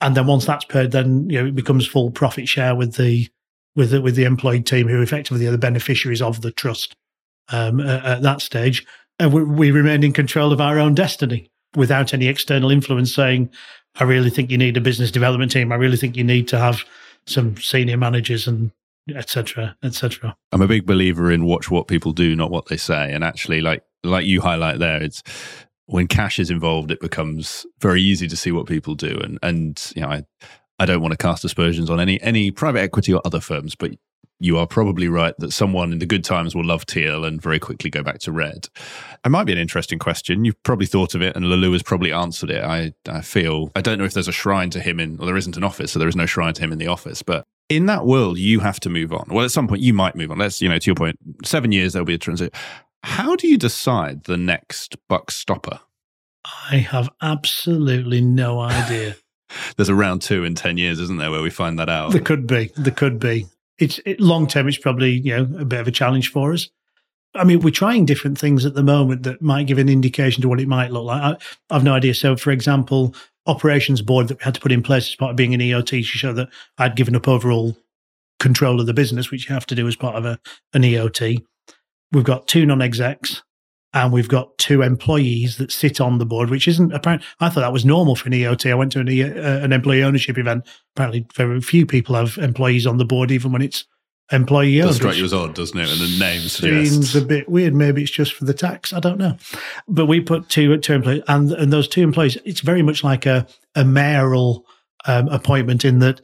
And 0.00 0.14
then 0.14 0.26
once 0.26 0.44
that's 0.44 0.64
paid, 0.64 0.92
then 0.92 1.28
you 1.30 1.40
know 1.40 1.48
it 1.48 1.54
becomes 1.54 1.86
full 1.86 2.10
profit 2.10 2.48
share 2.48 2.74
with 2.74 2.94
the 2.96 3.28
with 3.74 3.90
the, 3.90 4.00
with 4.00 4.16
the 4.16 4.24
employed 4.24 4.66
team 4.66 4.88
who 4.88 5.02
effectively 5.02 5.46
are 5.46 5.50
the 5.50 5.58
beneficiaries 5.58 6.22
of 6.22 6.40
the 6.40 6.50
trust 6.50 6.96
um, 7.52 7.80
at, 7.80 8.04
at 8.04 8.22
that 8.22 8.40
stage, 8.40 8.86
and 9.18 9.32
we, 9.32 9.44
we 9.44 9.70
remain 9.70 10.02
in 10.02 10.12
control 10.12 10.52
of 10.52 10.60
our 10.60 10.78
own 10.78 10.94
destiny 10.94 11.50
without 11.74 12.14
any 12.14 12.26
external 12.26 12.70
influence 12.70 13.14
saying, 13.14 13.50
"I 13.94 14.04
really 14.04 14.30
think 14.30 14.50
you 14.50 14.58
need 14.58 14.76
a 14.76 14.82
business 14.82 15.10
development 15.10 15.52
team. 15.52 15.72
I 15.72 15.76
really 15.76 15.96
think 15.96 16.16
you 16.16 16.24
need 16.24 16.48
to 16.48 16.58
have 16.58 16.84
some 17.26 17.56
senior 17.56 17.96
managers 17.96 18.46
and 18.46 18.72
etc. 19.14 19.76
etc." 19.82 20.36
I'm 20.52 20.62
a 20.62 20.68
big 20.68 20.84
believer 20.84 21.30
in 21.30 21.44
watch 21.44 21.70
what 21.70 21.88
people 21.88 22.12
do, 22.12 22.36
not 22.36 22.50
what 22.50 22.66
they 22.66 22.76
say. 22.76 23.12
And 23.12 23.24
actually, 23.24 23.60
like 23.62 23.82
like 24.04 24.26
you 24.26 24.40
highlight 24.40 24.78
there, 24.78 25.02
it's 25.02 25.22
when 25.86 26.06
cash 26.06 26.38
is 26.38 26.50
involved, 26.50 26.90
it 26.90 27.00
becomes 27.00 27.66
very 27.80 28.02
easy 28.02 28.28
to 28.28 28.36
see 28.36 28.52
what 28.52 28.66
people 28.66 28.94
do. 28.94 29.18
And 29.22 29.38
and 29.42 29.92
you 29.94 30.02
know, 30.02 30.08
I 30.08 30.24
I 30.78 30.86
don't 30.86 31.00
want 31.00 31.12
to 31.12 31.18
cast 31.18 31.44
aspersions 31.44 31.90
on 31.90 32.00
any 32.00 32.20
any 32.22 32.50
private 32.50 32.80
equity 32.80 33.12
or 33.12 33.22
other 33.24 33.40
firms, 33.40 33.74
but 33.74 33.92
you 34.38 34.58
are 34.58 34.66
probably 34.66 35.08
right 35.08 35.34
that 35.38 35.52
someone 35.52 35.92
in 35.92 35.98
the 35.98 36.06
good 36.06 36.22
times 36.22 36.54
will 36.54 36.64
love 36.64 36.84
teal 36.84 37.24
and 37.24 37.40
very 37.40 37.58
quickly 37.58 37.88
go 37.88 38.02
back 38.02 38.18
to 38.18 38.32
red. 38.32 38.68
It 39.24 39.30
might 39.30 39.44
be 39.44 39.52
an 39.52 39.58
interesting 39.58 39.98
question. 39.98 40.44
You've 40.44 40.62
probably 40.62 40.86
thought 40.86 41.14
of 41.14 41.22
it, 41.22 41.34
and 41.34 41.46
Laloux 41.46 41.72
has 41.72 41.82
probably 41.82 42.12
answered 42.12 42.50
it. 42.50 42.62
I, 42.62 42.92
I 43.08 43.22
feel 43.22 43.70
I 43.74 43.80
don't 43.80 43.98
know 43.98 44.04
if 44.04 44.12
there's 44.12 44.28
a 44.28 44.32
shrine 44.32 44.70
to 44.70 44.80
him 44.80 45.00
in, 45.00 45.18
or 45.18 45.26
there 45.26 45.36
isn't 45.36 45.56
an 45.56 45.64
office, 45.64 45.92
so 45.92 45.98
there 45.98 46.08
is 46.08 46.16
no 46.16 46.26
shrine 46.26 46.54
to 46.54 46.62
him 46.62 46.72
in 46.72 46.78
the 46.78 46.86
office. 46.86 47.22
But 47.22 47.44
in 47.68 47.86
that 47.86 48.06
world, 48.06 48.38
you 48.38 48.60
have 48.60 48.78
to 48.80 48.90
move 48.90 49.12
on. 49.12 49.26
Well, 49.30 49.44
at 49.44 49.50
some 49.50 49.68
point, 49.68 49.80
you 49.80 49.94
might 49.94 50.16
move 50.16 50.30
on. 50.30 50.38
Let's, 50.38 50.60
you 50.60 50.68
know, 50.68 50.78
to 50.78 50.86
your 50.86 50.94
point, 50.94 51.16
seven 51.44 51.72
years 51.72 51.94
there'll 51.94 52.06
be 52.06 52.14
a 52.14 52.18
transition. 52.18 52.52
How 53.06 53.36
do 53.36 53.46
you 53.46 53.56
decide 53.56 54.24
the 54.24 54.36
next 54.36 54.96
buck 55.08 55.30
stopper? 55.30 55.78
I 56.70 56.78
have 56.78 57.08
absolutely 57.22 58.20
no 58.20 58.58
idea. 58.60 59.16
There's 59.76 59.88
a 59.88 59.94
round 59.94 60.22
two 60.22 60.42
in 60.44 60.56
ten 60.56 60.76
years, 60.76 60.98
isn't 60.98 61.16
there, 61.16 61.30
where 61.30 61.40
we 61.40 61.48
find 61.48 61.78
that 61.78 61.88
out? 61.88 62.10
There 62.10 62.20
could 62.20 62.48
be. 62.48 62.72
There 62.76 62.92
could 62.92 63.20
be. 63.20 63.46
It's 63.78 64.00
it, 64.04 64.20
long 64.20 64.48
term. 64.48 64.66
It's 64.66 64.76
probably 64.76 65.12
you 65.12 65.36
know 65.36 65.60
a 65.60 65.64
bit 65.64 65.80
of 65.80 65.86
a 65.86 65.92
challenge 65.92 66.32
for 66.32 66.52
us. 66.52 66.68
I 67.34 67.44
mean, 67.44 67.60
we're 67.60 67.70
trying 67.70 68.06
different 68.06 68.38
things 68.38 68.66
at 68.66 68.74
the 68.74 68.82
moment 68.82 69.22
that 69.22 69.40
might 69.40 69.68
give 69.68 69.78
an 69.78 69.88
indication 69.88 70.42
to 70.42 70.48
what 70.48 70.60
it 70.60 70.68
might 70.68 70.90
look 70.90 71.04
like. 71.04 71.22
I, 71.22 71.74
I've 71.74 71.84
no 71.84 71.94
idea. 71.94 72.12
So, 72.12 72.36
for 72.36 72.50
example, 72.50 73.14
operations 73.46 74.02
board 74.02 74.28
that 74.28 74.38
we 74.40 74.44
had 74.44 74.54
to 74.54 74.60
put 74.60 74.72
in 74.72 74.82
place 74.82 75.08
as 75.08 75.14
part 75.14 75.30
of 75.30 75.36
being 75.36 75.54
an 75.54 75.60
EOT 75.60 75.90
to 75.90 76.02
show 76.02 76.32
that 76.32 76.48
I'd 76.76 76.96
given 76.96 77.14
up 77.14 77.28
overall 77.28 77.76
control 78.40 78.80
of 78.80 78.86
the 78.86 78.94
business, 78.94 79.30
which 79.30 79.48
you 79.48 79.54
have 79.54 79.66
to 79.66 79.76
do 79.76 79.86
as 79.86 79.96
part 79.96 80.16
of 80.16 80.24
a, 80.24 80.40
an 80.74 80.82
EOT. 80.82 81.44
We've 82.12 82.24
got 82.24 82.46
two 82.46 82.66
non-execs 82.66 83.42
and 83.92 84.12
we've 84.12 84.28
got 84.28 84.56
two 84.58 84.82
employees 84.82 85.56
that 85.56 85.72
sit 85.72 86.00
on 86.00 86.18
the 86.18 86.26
board, 86.26 86.50
which 86.50 86.68
isn't 86.68 86.92
apparent. 86.92 87.22
I 87.40 87.48
thought 87.48 87.60
that 87.62 87.72
was 87.72 87.84
normal 87.84 88.14
for 88.14 88.26
an 88.26 88.34
EOT. 88.34 88.70
I 88.70 88.74
went 88.74 88.92
to 88.92 89.00
an, 89.00 89.08
e, 89.08 89.22
uh, 89.22 89.58
an 89.64 89.72
employee 89.72 90.02
ownership 90.02 90.36
event. 90.36 90.68
Apparently, 90.94 91.26
very 91.34 91.60
few 91.60 91.86
people 91.86 92.14
have 92.14 92.36
employees 92.38 92.86
on 92.86 92.98
the 92.98 93.04
board, 93.04 93.30
even 93.30 93.52
when 93.52 93.62
it's 93.62 93.86
employee 94.30 94.80
owned. 94.80 94.88
does 94.88 94.96
strike 94.96 95.16
you 95.16 95.24
as 95.24 95.32
odd, 95.32 95.54
doesn't 95.54 95.78
it? 95.78 95.90
And 95.90 96.00
the 96.00 96.18
name 96.18 96.40
Seems 96.40 96.52
suggests. 96.52 97.14
a 97.14 97.24
bit 97.24 97.48
weird. 97.48 97.74
Maybe 97.74 98.02
it's 98.02 98.10
just 98.10 98.34
for 98.34 98.44
the 98.44 98.54
tax. 98.54 98.92
I 98.92 99.00
don't 99.00 99.18
know. 99.18 99.36
But 99.88 100.06
we 100.06 100.20
put 100.20 100.48
two 100.48 100.76
two 100.78 100.94
employees, 100.94 101.22
and 101.28 101.52
and 101.52 101.72
those 101.72 101.88
two 101.88 102.02
employees. 102.02 102.36
It's 102.44 102.60
very 102.60 102.82
much 102.82 103.02
like 103.02 103.24
a 103.24 103.46
a 103.74 103.84
mayoral 103.84 104.66
um, 105.06 105.28
appointment 105.28 105.84
in 105.84 106.00
that 106.00 106.20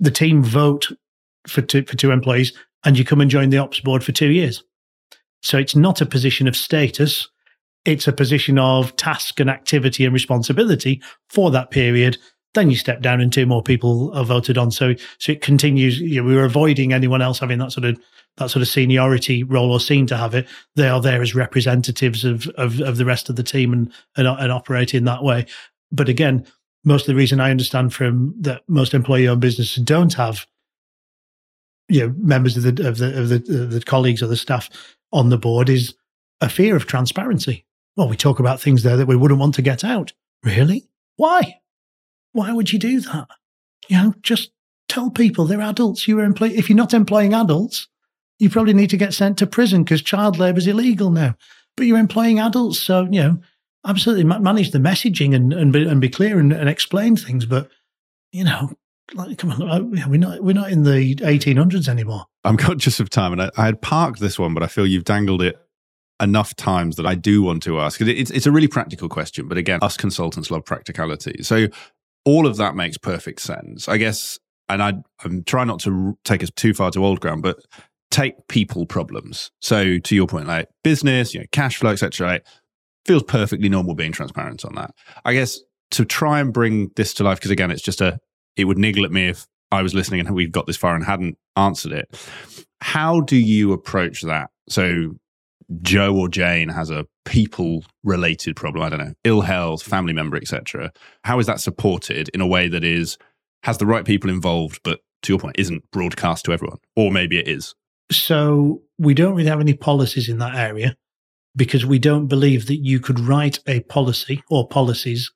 the 0.00 0.10
team 0.10 0.42
vote 0.42 0.88
for 1.48 1.62
two 1.62 1.84
for 1.84 1.96
two 1.96 2.10
employees, 2.10 2.52
and 2.84 2.98
you 2.98 3.04
come 3.04 3.20
and 3.20 3.30
join 3.30 3.50
the 3.50 3.58
ops 3.58 3.80
board 3.80 4.04
for 4.04 4.12
two 4.12 4.30
years. 4.30 4.62
So 5.46 5.58
it's 5.58 5.76
not 5.76 6.00
a 6.00 6.06
position 6.06 6.48
of 6.48 6.56
status. 6.56 7.28
It's 7.84 8.08
a 8.08 8.12
position 8.12 8.58
of 8.58 8.96
task 8.96 9.38
and 9.38 9.48
activity 9.48 10.04
and 10.04 10.12
responsibility 10.12 11.00
for 11.30 11.52
that 11.52 11.70
period. 11.70 12.18
Then 12.54 12.68
you 12.68 12.74
step 12.74 13.00
down 13.00 13.20
and 13.20 13.32
two 13.32 13.46
more 13.46 13.62
people 13.62 14.12
are 14.12 14.24
voted 14.24 14.58
on. 14.58 14.72
So, 14.72 14.94
so 15.18 15.30
it 15.30 15.42
continues. 15.42 16.00
You 16.00 16.20
know, 16.20 16.28
we 16.28 16.34
were 16.34 16.44
avoiding 16.46 16.92
anyone 16.92 17.22
else 17.22 17.38
having 17.38 17.60
that 17.60 17.70
sort 17.70 17.84
of 17.84 17.96
that 18.38 18.50
sort 18.50 18.60
of 18.60 18.68
seniority 18.68 19.44
role 19.44 19.70
or 19.70 19.78
seen 19.78 20.08
to 20.08 20.16
have 20.16 20.34
it, 20.34 20.48
they 20.74 20.88
are 20.88 21.00
there 21.00 21.22
as 21.22 21.34
representatives 21.34 22.24
of 22.24 22.48
of, 22.58 22.80
of 22.80 22.96
the 22.96 23.04
rest 23.04 23.30
of 23.30 23.36
the 23.36 23.44
team 23.44 23.72
and, 23.72 23.92
and 24.16 24.26
and 24.26 24.50
operate 24.50 24.94
in 24.94 25.04
that 25.04 25.22
way. 25.22 25.46
But 25.92 26.08
again, 26.08 26.44
most 26.84 27.02
of 27.02 27.06
the 27.06 27.14
reason 27.14 27.38
I 27.38 27.52
understand 27.52 27.94
from 27.94 28.34
that 28.40 28.62
most 28.68 28.94
employee-owned 28.94 29.40
businesses 29.40 29.82
don't 29.84 30.14
have 30.14 30.44
you 31.88 32.00
know 32.00 32.14
members 32.18 32.56
of 32.56 32.64
the 32.64 32.88
of 32.88 32.98
the 32.98 33.20
of 33.20 33.28
the, 33.28 33.62
of 33.62 33.70
the 33.70 33.80
colleagues 33.80 34.24
or 34.24 34.26
the 34.26 34.36
staff 34.36 34.68
on 35.12 35.30
the 35.30 35.38
board 35.38 35.68
is 35.68 35.94
a 36.40 36.48
fear 36.48 36.76
of 36.76 36.86
transparency. 36.86 37.64
Well, 37.96 38.08
we 38.08 38.16
talk 38.16 38.38
about 38.38 38.60
things 38.60 38.82
there 38.82 38.96
that 38.96 39.06
we 39.06 39.16
wouldn't 39.16 39.40
want 39.40 39.54
to 39.54 39.62
get 39.62 39.84
out. 39.84 40.12
Really? 40.42 40.88
Why? 41.16 41.60
Why 42.32 42.52
would 42.52 42.72
you 42.72 42.78
do 42.78 43.00
that? 43.00 43.28
You 43.88 43.96
know, 43.96 44.14
just 44.22 44.50
tell 44.88 45.10
people 45.10 45.46
they're 45.46 45.60
adults. 45.60 46.06
You 46.06 46.20
are 46.20 46.24
employ- 46.24 46.50
if 46.54 46.68
you're 46.68 46.76
not 46.76 46.94
employing 46.94 47.32
adults, 47.32 47.88
you 48.38 48.50
probably 48.50 48.74
need 48.74 48.90
to 48.90 48.96
get 48.96 49.14
sent 49.14 49.38
to 49.38 49.46
prison 49.46 49.82
because 49.82 50.02
child 50.02 50.38
labour 50.38 50.58
is 50.58 50.66
illegal 50.66 51.10
now. 51.10 51.36
But 51.76 51.86
you're 51.86 51.98
employing 51.98 52.38
adults, 52.38 52.80
so 52.80 53.04
you 53.04 53.22
know, 53.22 53.38
absolutely 53.86 54.24
manage 54.24 54.70
the 54.70 54.78
messaging 54.78 55.34
and 55.34 55.52
and 55.52 55.72
be, 55.72 55.86
and 55.86 56.00
be 56.00 56.08
clear 56.08 56.38
and, 56.38 56.52
and 56.52 56.68
explain 56.68 57.16
things. 57.16 57.46
But 57.46 57.70
you 58.32 58.44
know, 58.44 58.72
like, 59.14 59.38
come 59.38 59.52
on, 59.52 59.62
uh, 59.62 59.80
we're 59.82 60.18
not 60.18 60.42
we're 60.42 60.54
not 60.54 60.70
in 60.70 60.82
the 60.82 61.14
1800s 61.16 61.88
anymore. 61.88 62.26
I'm 62.46 62.56
conscious 62.56 63.00
of 63.00 63.10
time, 63.10 63.32
and 63.32 63.42
I, 63.42 63.50
I 63.56 63.66
had 63.66 63.82
parked 63.82 64.20
this 64.20 64.38
one, 64.38 64.54
but 64.54 64.62
I 64.62 64.66
feel 64.66 64.86
you've 64.86 65.04
dangled 65.04 65.42
it 65.42 65.56
enough 66.20 66.54
times 66.56 66.96
that 66.96 67.06
I 67.06 67.14
do 67.14 67.42
want 67.42 67.62
to 67.64 67.80
ask. 67.80 68.00
It's 68.00 68.30
it's 68.30 68.46
a 68.46 68.52
really 68.52 68.68
practical 68.68 69.08
question, 69.08 69.48
but 69.48 69.58
again, 69.58 69.80
us 69.82 69.96
consultants 69.96 70.50
love 70.50 70.64
practicality. 70.64 71.42
So 71.42 71.66
all 72.24 72.46
of 72.46 72.56
that 72.56 72.74
makes 72.74 72.98
perfect 72.98 73.40
sense, 73.40 73.88
I 73.88 73.98
guess. 73.98 74.38
And 74.68 74.82
I, 74.82 74.94
I'm 75.24 75.44
trying 75.44 75.68
not 75.68 75.78
to 75.80 76.18
take 76.24 76.42
us 76.42 76.50
too 76.50 76.74
far 76.74 76.90
to 76.90 77.04
old 77.04 77.20
ground, 77.20 77.42
but 77.42 77.58
take 78.10 78.48
people 78.48 78.84
problems. 78.84 79.52
So 79.60 79.98
to 79.98 80.14
your 80.14 80.26
point, 80.26 80.48
like 80.48 80.68
business, 80.82 81.34
you 81.34 81.40
know, 81.40 81.46
cash 81.52 81.76
flow, 81.76 81.90
etc. 81.90 82.40
Feels 83.04 83.22
perfectly 83.22 83.68
normal 83.68 83.94
being 83.94 84.10
transparent 84.10 84.64
on 84.64 84.74
that. 84.74 84.92
I 85.24 85.34
guess 85.34 85.60
to 85.92 86.04
try 86.04 86.40
and 86.40 86.52
bring 86.52 86.90
this 86.96 87.14
to 87.14 87.24
life, 87.24 87.38
because 87.38 87.52
again, 87.52 87.70
it's 87.70 87.82
just 87.82 88.00
a 88.00 88.18
it 88.56 88.64
would 88.64 88.78
niggle 88.78 89.04
at 89.04 89.12
me 89.12 89.28
if 89.28 89.46
I 89.72 89.82
was 89.82 89.94
listening 89.94 90.20
and 90.20 90.34
we've 90.34 90.52
got 90.52 90.66
this 90.66 90.76
far 90.76 90.94
and 90.94 91.04
hadn't 91.04 91.38
answered 91.56 91.92
it. 91.92 92.28
How 92.80 93.20
do 93.20 93.36
you 93.36 93.72
approach 93.72 94.22
that? 94.22 94.50
So 94.68 95.16
Joe 95.82 96.14
or 96.16 96.28
Jane 96.28 96.68
has 96.68 96.90
a 96.90 97.06
people 97.24 97.84
related 98.04 98.56
problem, 98.56 98.84
I 98.84 98.88
don't 98.88 99.00
know, 99.00 99.14
ill 99.24 99.40
health, 99.40 99.82
family 99.82 100.12
member, 100.12 100.36
etc. 100.36 100.92
How 101.24 101.38
is 101.38 101.46
that 101.46 101.60
supported 101.60 102.28
in 102.30 102.40
a 102.40 102.46
way 102.46 102.68
that 102.68 102.84
is 102.84 103.18
has 103.64 103.78
the 103.78 103.86
right 103.86 104.04
people 104.04 104.30
involved, 104.30 104.80
but 104.84 105.00
to 105.22 105.32
your 105.32 105.40
point, 105.40 105.56
isn't 105.58 105.90
broadcast 105.90 106.44
to 106.44 106.52
everyone? 106.52 106.78
Or 106.94 107.10
maybe 107.10 107.38
it 107.38 107.48
is. 107.48 107.74
So 108.12 108.82
we 108.98 109.14
don't 109.14 109.34
really 109.34 109.48
have 109.48 109.60
any 109.60 109.74
policies 109.74 110.28
in 110.28 110.38
that 110.38 110.54
area 110.54 110.96
because 111.56 111.84
we 111.84 111.98
don't 111.98 112.28
believe 112.28 112.66
that 112.66 112.76
you 112.76 113.00
could 113.00 113.18
write 113.18 113.58
a 113.66 113.80
policy 113.80 114.42
or 114.48 114.68
policies 114.68 115.32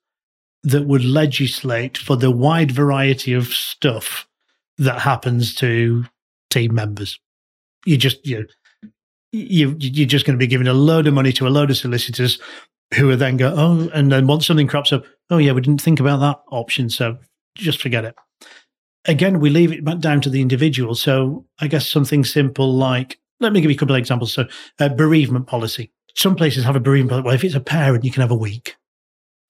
that 0.63 0.85
would 0.85 1.03
legislate 1.03 1.97
for 1.97 2.15
the 2.15 2.31
wide 2.31 2.71
variety 2.71 3.33
of 3.33 3.47
stuff 3.47 4.27
that 4.77 4.99
happens 4.99 5.55
to 5.55 6.05
team 6.49 6.75
members. 6.75 7.19
You 7.85 7.97
just 7.97 8.25
you 8.25 8.47
you 9.31 9.75
you're 9.79 10.07
just 10.07 10.25
going 10.25 10.37
to 10.37 10.43
be 10.43 10.47
giving 10.47 10.67
a 10.67 10.73
load 10.73 11.07
of 11.07 11.13
money 11.13 11.31
to 11.33 11.47
a 11.47 11.49
load 11.49 11.71
of 11.71 11.77
solicitors 11.77 12.39
who 12.95 13.09
are 13.09 13.15
then 13.15 13.37
go 13.37 13.53
oh 13.55 13.89
and 13.93 14.11
then 14.11 14.27
once 14.27 14.45
something 14.45 14.67
crops 14.67 14.91
up 14.91 15.05
oh 15.29 15.37
yeah 15.37 15.53
we 15.53 15.61
didn't 15.61 15.81
think 15.81 16.01
about 16.01 16.19
that 16.19 16.41
option 16.51 16.89
so 16.89 17.17
just 17.55 17.81
forget 17.81 18.05
it. 18.05 18.15
Again, 19.05 19.39
we 19.39 19.49
leave 19.49 19.71
it 19.71 19.83
back 19.83 19.99
down 19.99 20.21
to 20.21 20.29
the 20.29 20.41
individual. 20.41 20.95
So 20.95 21.45
I 21.59 21.67
guess 21.67 21.87
something 21.87 22.23
simple 22.23 22.73
like 22.73 23.17
let 23.39 23.53
me 23.53 23.61
give 23.61 23.71
you 23.71 23.75
a 23.75 23.79
couple 23.79 23.95
of 23.95 23.99
examples. 23.99 24.33
So 24.33 24.45
a 24.79 24.89
bereavement 24.89 25.47
policy. 25.47 25.91
Some 26.15 26.35
places 26.35 26.63
have 26.63 26.75
a 26.75 26.79
bereavement 26.79 27.09
policy. 27.09 27.25
Well, 27.25 27.35
if 27.35 27.43
it's 27.43 27.55
a 27.55 27.59
parent, 27.59 28.03
you 28.03 28.11
can 28.11 28.21
have 28.21 28.31
a 28.31 28.35
week. 28.35 28.75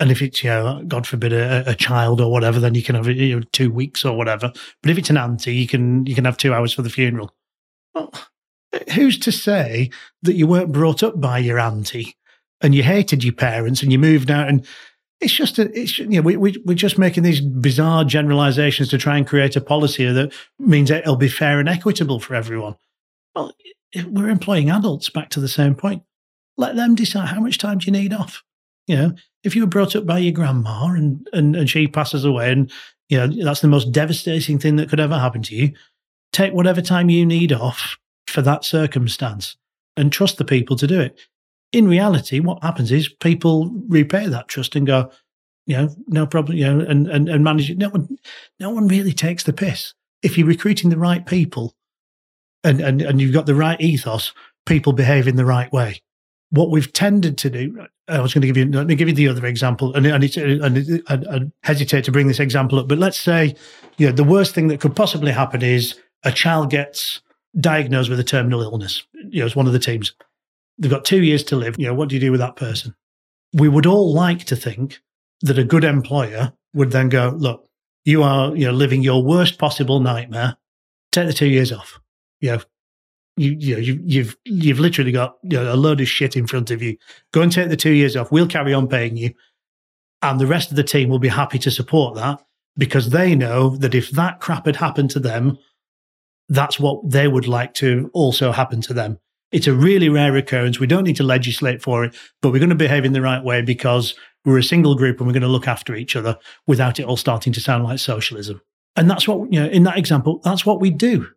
And 0.02 0.10
if 0.10 0.22
it's, 0.22 0.44
you 0.44 0.50
know, 0.50 0.84
God 0.88 1.06
forbid, 1.06 1.32
a, 1.32 1.64
a 1.70 1.76
child 1.76 2.20
or 2.20 2.32
whatever, 2.32 2.60
then 2.60 2.74
you 2.74 2.82
can 2.82 2.96
have 2.96 3.08
you 3.08 3.40
know, 3.40 3.46
two 3.52 3.72
weeks 3.72 4.04
or 4.04 4.18
whatever. 4.18 4.52
But 4.82 4.90
if 4.90 4.98
it's 4.98 5.12
an 5.12 5.18
auntie, 5.18 5.54
you 5.54 5.68
can 5.68 6.08
you 6.08 6.16
can 6.16 6.26
have 6.26 6.38
two 6.38 6.56
hours 6.56 6.74
for 6.74 6.82
the 6.82 6.90
funeral. 6.90 7.36
Well, 7.94 8.12
who's 8.94 9.20
to 9.20 9.32
say 9.32 9.92
that 10.24 10.34
you 10.34 10.48
weren't 10.48 10.72
brought 10.72 11.04
up 11.04 11.22
by 11.22 11.38
your 11.38 11.60
auntie 11.60 12.18
and 12.62 12.74
you 12.74 12.82
hated 12.82 13.24
your 13.24 13.34
parents 13.34 13.84
and 13.84 13.92
you 13.92 14.00
moved 14.00 14.32
out 14.32 14.50
and 14.50 14.66
it's 15.20 15.34
just 15.34 15.60
a, 15.60 15.72
it's 15.80 16.00
you 16.00 16.08
know 16.08 16.22
we, 16.22 16.36
we 16.36 16.56
we're 16.66 16.74
just 16.74 16.98
making 16.98 17.22
these 17.22 17.40
bizarre 17.40 18.04
generalizations 18.04 18.90
to 18.90 18.98
try 18.98 19.18
and 19.18 19.28
create 19.28 19.56
a 19.56 19.62
policy 19.62 20.12
that 20.12 20.34
means 20.58 20.90
it'll 20.90 21.16
be 21.16 21.28
fair 21.30 21.60
and 21.60 21.70
equitable 21.70 22.20
for 22.20 22.34
everyone. 22.34 22.76
Well, 23.36 23.54
we're 24.08 24.30
employing 24.30 24.72
adults. 24.72 25.10
Back 25.10 25.30
to 25.30 25.40
the 25.40 25.48
same 25.48 25.76
point. 25.76 26.02
Let 26.58 26.76
them 26.76 26.96
decide 26.96 27.28
how 27.28 27.40
much 27.40 27.60
time 27.60 27.78
do 27.78 27.86
you 27.86 27.92
need 27.92 28.14
off. 28.14 28.44
You 28.88 28.96
know, 28.96 29.14
if 29.44 29.56
you 29.56 29.62
were 29.62 29.68
brought 29.68 29.96
up 29.96 30.06
by 30.06 30.20
your 30.20 30.32
grandma 30.32 30.86
and, 30.88 31.28
and, 31.34 31.56
and 31.56 31.70
she 31.70 31.88
passes 31.88 32.26
away 32.26 32.52
and, 32.52 32.72
you 33.10 33.18
know, 33.18 33.28
that's 33.44 33.62
the 33.62 33.68
most 33.68 33.92
devastating 33.92 34.60
thing 34.60 34.76
that 34.76 34.90
could 34.90 35.00
ever 35.00 35.18
happen 35.18 35.42
to 35.44 35.56
you, 35.56 35.74
take 36.32 36.54
whatever 36.54 36.82
time 36.82 37.10
you 37.10 37.26
need 37.26 37.52
off 37.52 37.98
for 38.28 38.42
that 38.42 38.64
circumstance 38.64 39.58
and 39.98 40.12
trust 40.12 40.38
the 40.38 40.46
people 40.46 40.76
to 40.78 40.88
do 40.88 41.00
it. 41.00 41.20
In 41.72 41.88
reality, 41.88 42.40
what 42.40 42.62
happens 42.64 42.92
is 42.92 43.10
people 43.10 43.72
repay 43.88 44.28
that 44.28 44.48
trust 44.48 44.76
and 44.76 44.86
go, 44.86 45.12
you 45.66 45.78
know, 45.78 45.90
no 46.08 46.26
problem, 46.26 46.58
you 46.58 46.66
know, 46.66 46.86
and, 46.86 47.08
and, 47.08 47.30
and 47.30 47.44
manage 47.44 47.70
it. 47.70 47.78
No 47.78 47.90
one, 47.90 48.18
no 48.60 48.70
one 48.70 48.88
really 48.88 49.14
takes 49.14 49.44
the 49.44 49.54
piss. 49.54 49.94
If 50.22 50.38
you're 50.38 50.48
recruiting 50.48 50.90
the 50.90 50.98
right 50.98 51.26
people 51.26 51.76
and, 52.64 52.80
and, 52.80 53.02
and 53.02 53.20
you've 53.20 53.34
got 53.34 53.46
the 53.46 53.56
right 53.56 53.80
ethos, 53.82 54.34
people 54.66 54.94
behave 54.94 55.28
in 55.28 55.36
the 55.36 55.46
right 55.46 55.72
way 55.72 56.02
what 56.52 56.70
we've 56.70 56.92
tended 56.94 57.38
to 57.40 57.50
do, 57.50 57.88
I 58.08 58.20
was 58.20 58.34
going 58.34 58.42
to 58.42 58.48
give 58.48 58.58
you, 58.58 58.66
let 58.72 58.88
me 58.88 58.96
give 58.96 59.08
you 59.08 59.16
the 59.16 59.30
other 59.30 59.46
example, 59.46 59.94
and, 59.96 60.06
and, 60.06 60.24
and, 60.38 60.78
and, 61.08 61.08
and 61.08 61.52
hesitate 61.64 62.04
to 62.06 62.12
bring 62.12 62.28
this 62.28 62.40
example 62.40 62.80
up, 62.80 62.88
but 62.88 62.98
let's 62.98 63.20
say, 63.20 63.56
you 63.98 64.08
know, 64.08 64.12
the 64.12 64.24
worst 64.24 64.54
thing 64.54 64.68
that 64.68 64.82
could 64.82 64.96
possibly 64.96 65.32
happen 65.32 65.62
is 65.62 66.00
a 66.24 66.32
child 66.32 66.70
gets 66.70 67.22
diagnosed 67.60 68.10
with 68.10 68.20
a 68.20 68.24
terminal 68.24 68.62
illness. 68.62 69.04
You 69.30 69.40
know, 69.40 69.46
it's 69.46 69.56
one 69.56 69.68
of 69.68 69.74
the 69.74 69.80
teams. 69.80 70.14
They've 70.78 70.92
got 70.92 71.06
two 71.06 71.24
years 71.24 71.44
to 71.46 71.56
live. 71.56 71.76
You 71.78 71.88
know, 71.88 71.94
what 71.94 72.10
do 72.10 72.16
you 72.16 72.22
do 72.22 72.32
with 72.32 72.40
that 72.40 72.56
person? 72.56 72.96
We 73.54 73.70
would 73.70 73.86
all 73.86 74.14
like 74.14 74.46
to 74.46 74.56
think 74.56 75.02
that 75.42 75.58
a 75.58 75.64
good 75.64 75.84
employer 75.84 76.54
would 76.74 76.92
then 76.92 77.10
go, 77.10 77.34
look, 77.38 77.68
you 78.06 78.24
are, 78.24 78.56
you 78.56 78.66
know, 78.66 78.72
living 78.72 79.04
your 79.04 79.24
worst 79.24 79.58
possible 79.58 80.00
nightmare. 80.00 80.58
Take 81.12 81.28
the 81.28 81.34
two 81.34 81.48
years 81.48 81.72
off. 81.72 82.00
You 82.40 82.52
know, 82.52 82.62
you, 83.38 83.56
you 83.58 83.76
know, 83.76 83.82
you, 83.82 84.00
you've 84.04 84.38
you've 84.46 84.80
literally 84.80 85.12
got 85.12 85.38
you 85.44 85.58
know, 85.58 85.74
a 85.74 85.76
load 85.76 86.02
of 86.02 86.08
shit 86.08 86.36
in 86.36 86.48
front 86.48 86.72
of 86.72 86.82
you. 86.82 86.98
Go 87.32 87.42
and 87.42 87.52
take 87.52 87.70
the 87.70 87.78
two 87.78 87.94
years 87.94 88.16
off. 88.16 88.32
We'll 88.32 88.48
carry 88.48 88.74
on 88.74 88.88
paying 88.88 89.18
you, 89.18 89.34
and 90.22 90.40
the 90.40 90.48
rest 90.48 90.70
of 90.70 90.78
the 90.78 90.84
team 90.84 91.10
will 91.10 91.20
be 91.20 91.30
happy 91.30 91.60
to 91.60 91.72
support 91.72 92.16
that 92.16 92.42
because 92.78 93.10
they 93.10 93.36
know 93.36 93.76
that 93.78 93.96
if 93.96 94.12
that 94.12 94.40
crap 94.40 94.66
had 94.66 94.78
happened 94.78 95.12
to 95.12 95.20
them, 95.20 95.58
that's 96.50 96.80
what 96.80 97.10
they 97.10 97.28
would 97.28 97.48
like 97.48 97.74
to 97.76 98.10
also 98.14 98.52
happen 98.52 98.82
to 98.82 98.94
them. 98.94 99.20
It's 99.52 99.68
a 99.68 99.74
really 99.74 100.08
rare 100.08 100.36
occurrence. 100.38 100.80
We 100.80 100.88
don't 100.88 101.04
need 101.04 101.18
to 101.18 101.24
legislate 101.24 101.82
for 101.82 102.06
it, 102.06 102.16
but 102.42 102.52
we're 102.52 102.60
going 102.60 102.70
to 102.70 102.76
behave 102.76 103.04
in 103.04 103.14
the 103.14 103.22
right 103.22 103.44
way 103.44 103.62
because 103.62 104.16
we're 104.46 104.58
a 104.58 104.64
single 104.64 104.96
group 104.96 105.20
and 105.20 105.28
we're 105.28 105.34
going 105.34 105.42
to 105.42 105.50
look 105.50 105.68
after 105.68 105.94
each 105.94 106.16
other 106.16 106.38
without 106.68 107.00
it 107.00 107.06
all 107.06 107.18
starting 107.18 107.52
to 107.54 107.60
sound 107.60 107.84
like 107.84 108.00
socialism. 108.00 108.62
And 108.96 109.10
that's 109.10 109.28
what, 109.28 109.52
you 109.52 109.60
know, 109.60 109.68
in 109.68 109.84
that 109.84 109.98
example, 109.98 110.40
that's 110.44 110.66
what 110.66 110.80
we 110.80 110.90
do 110.90 111.28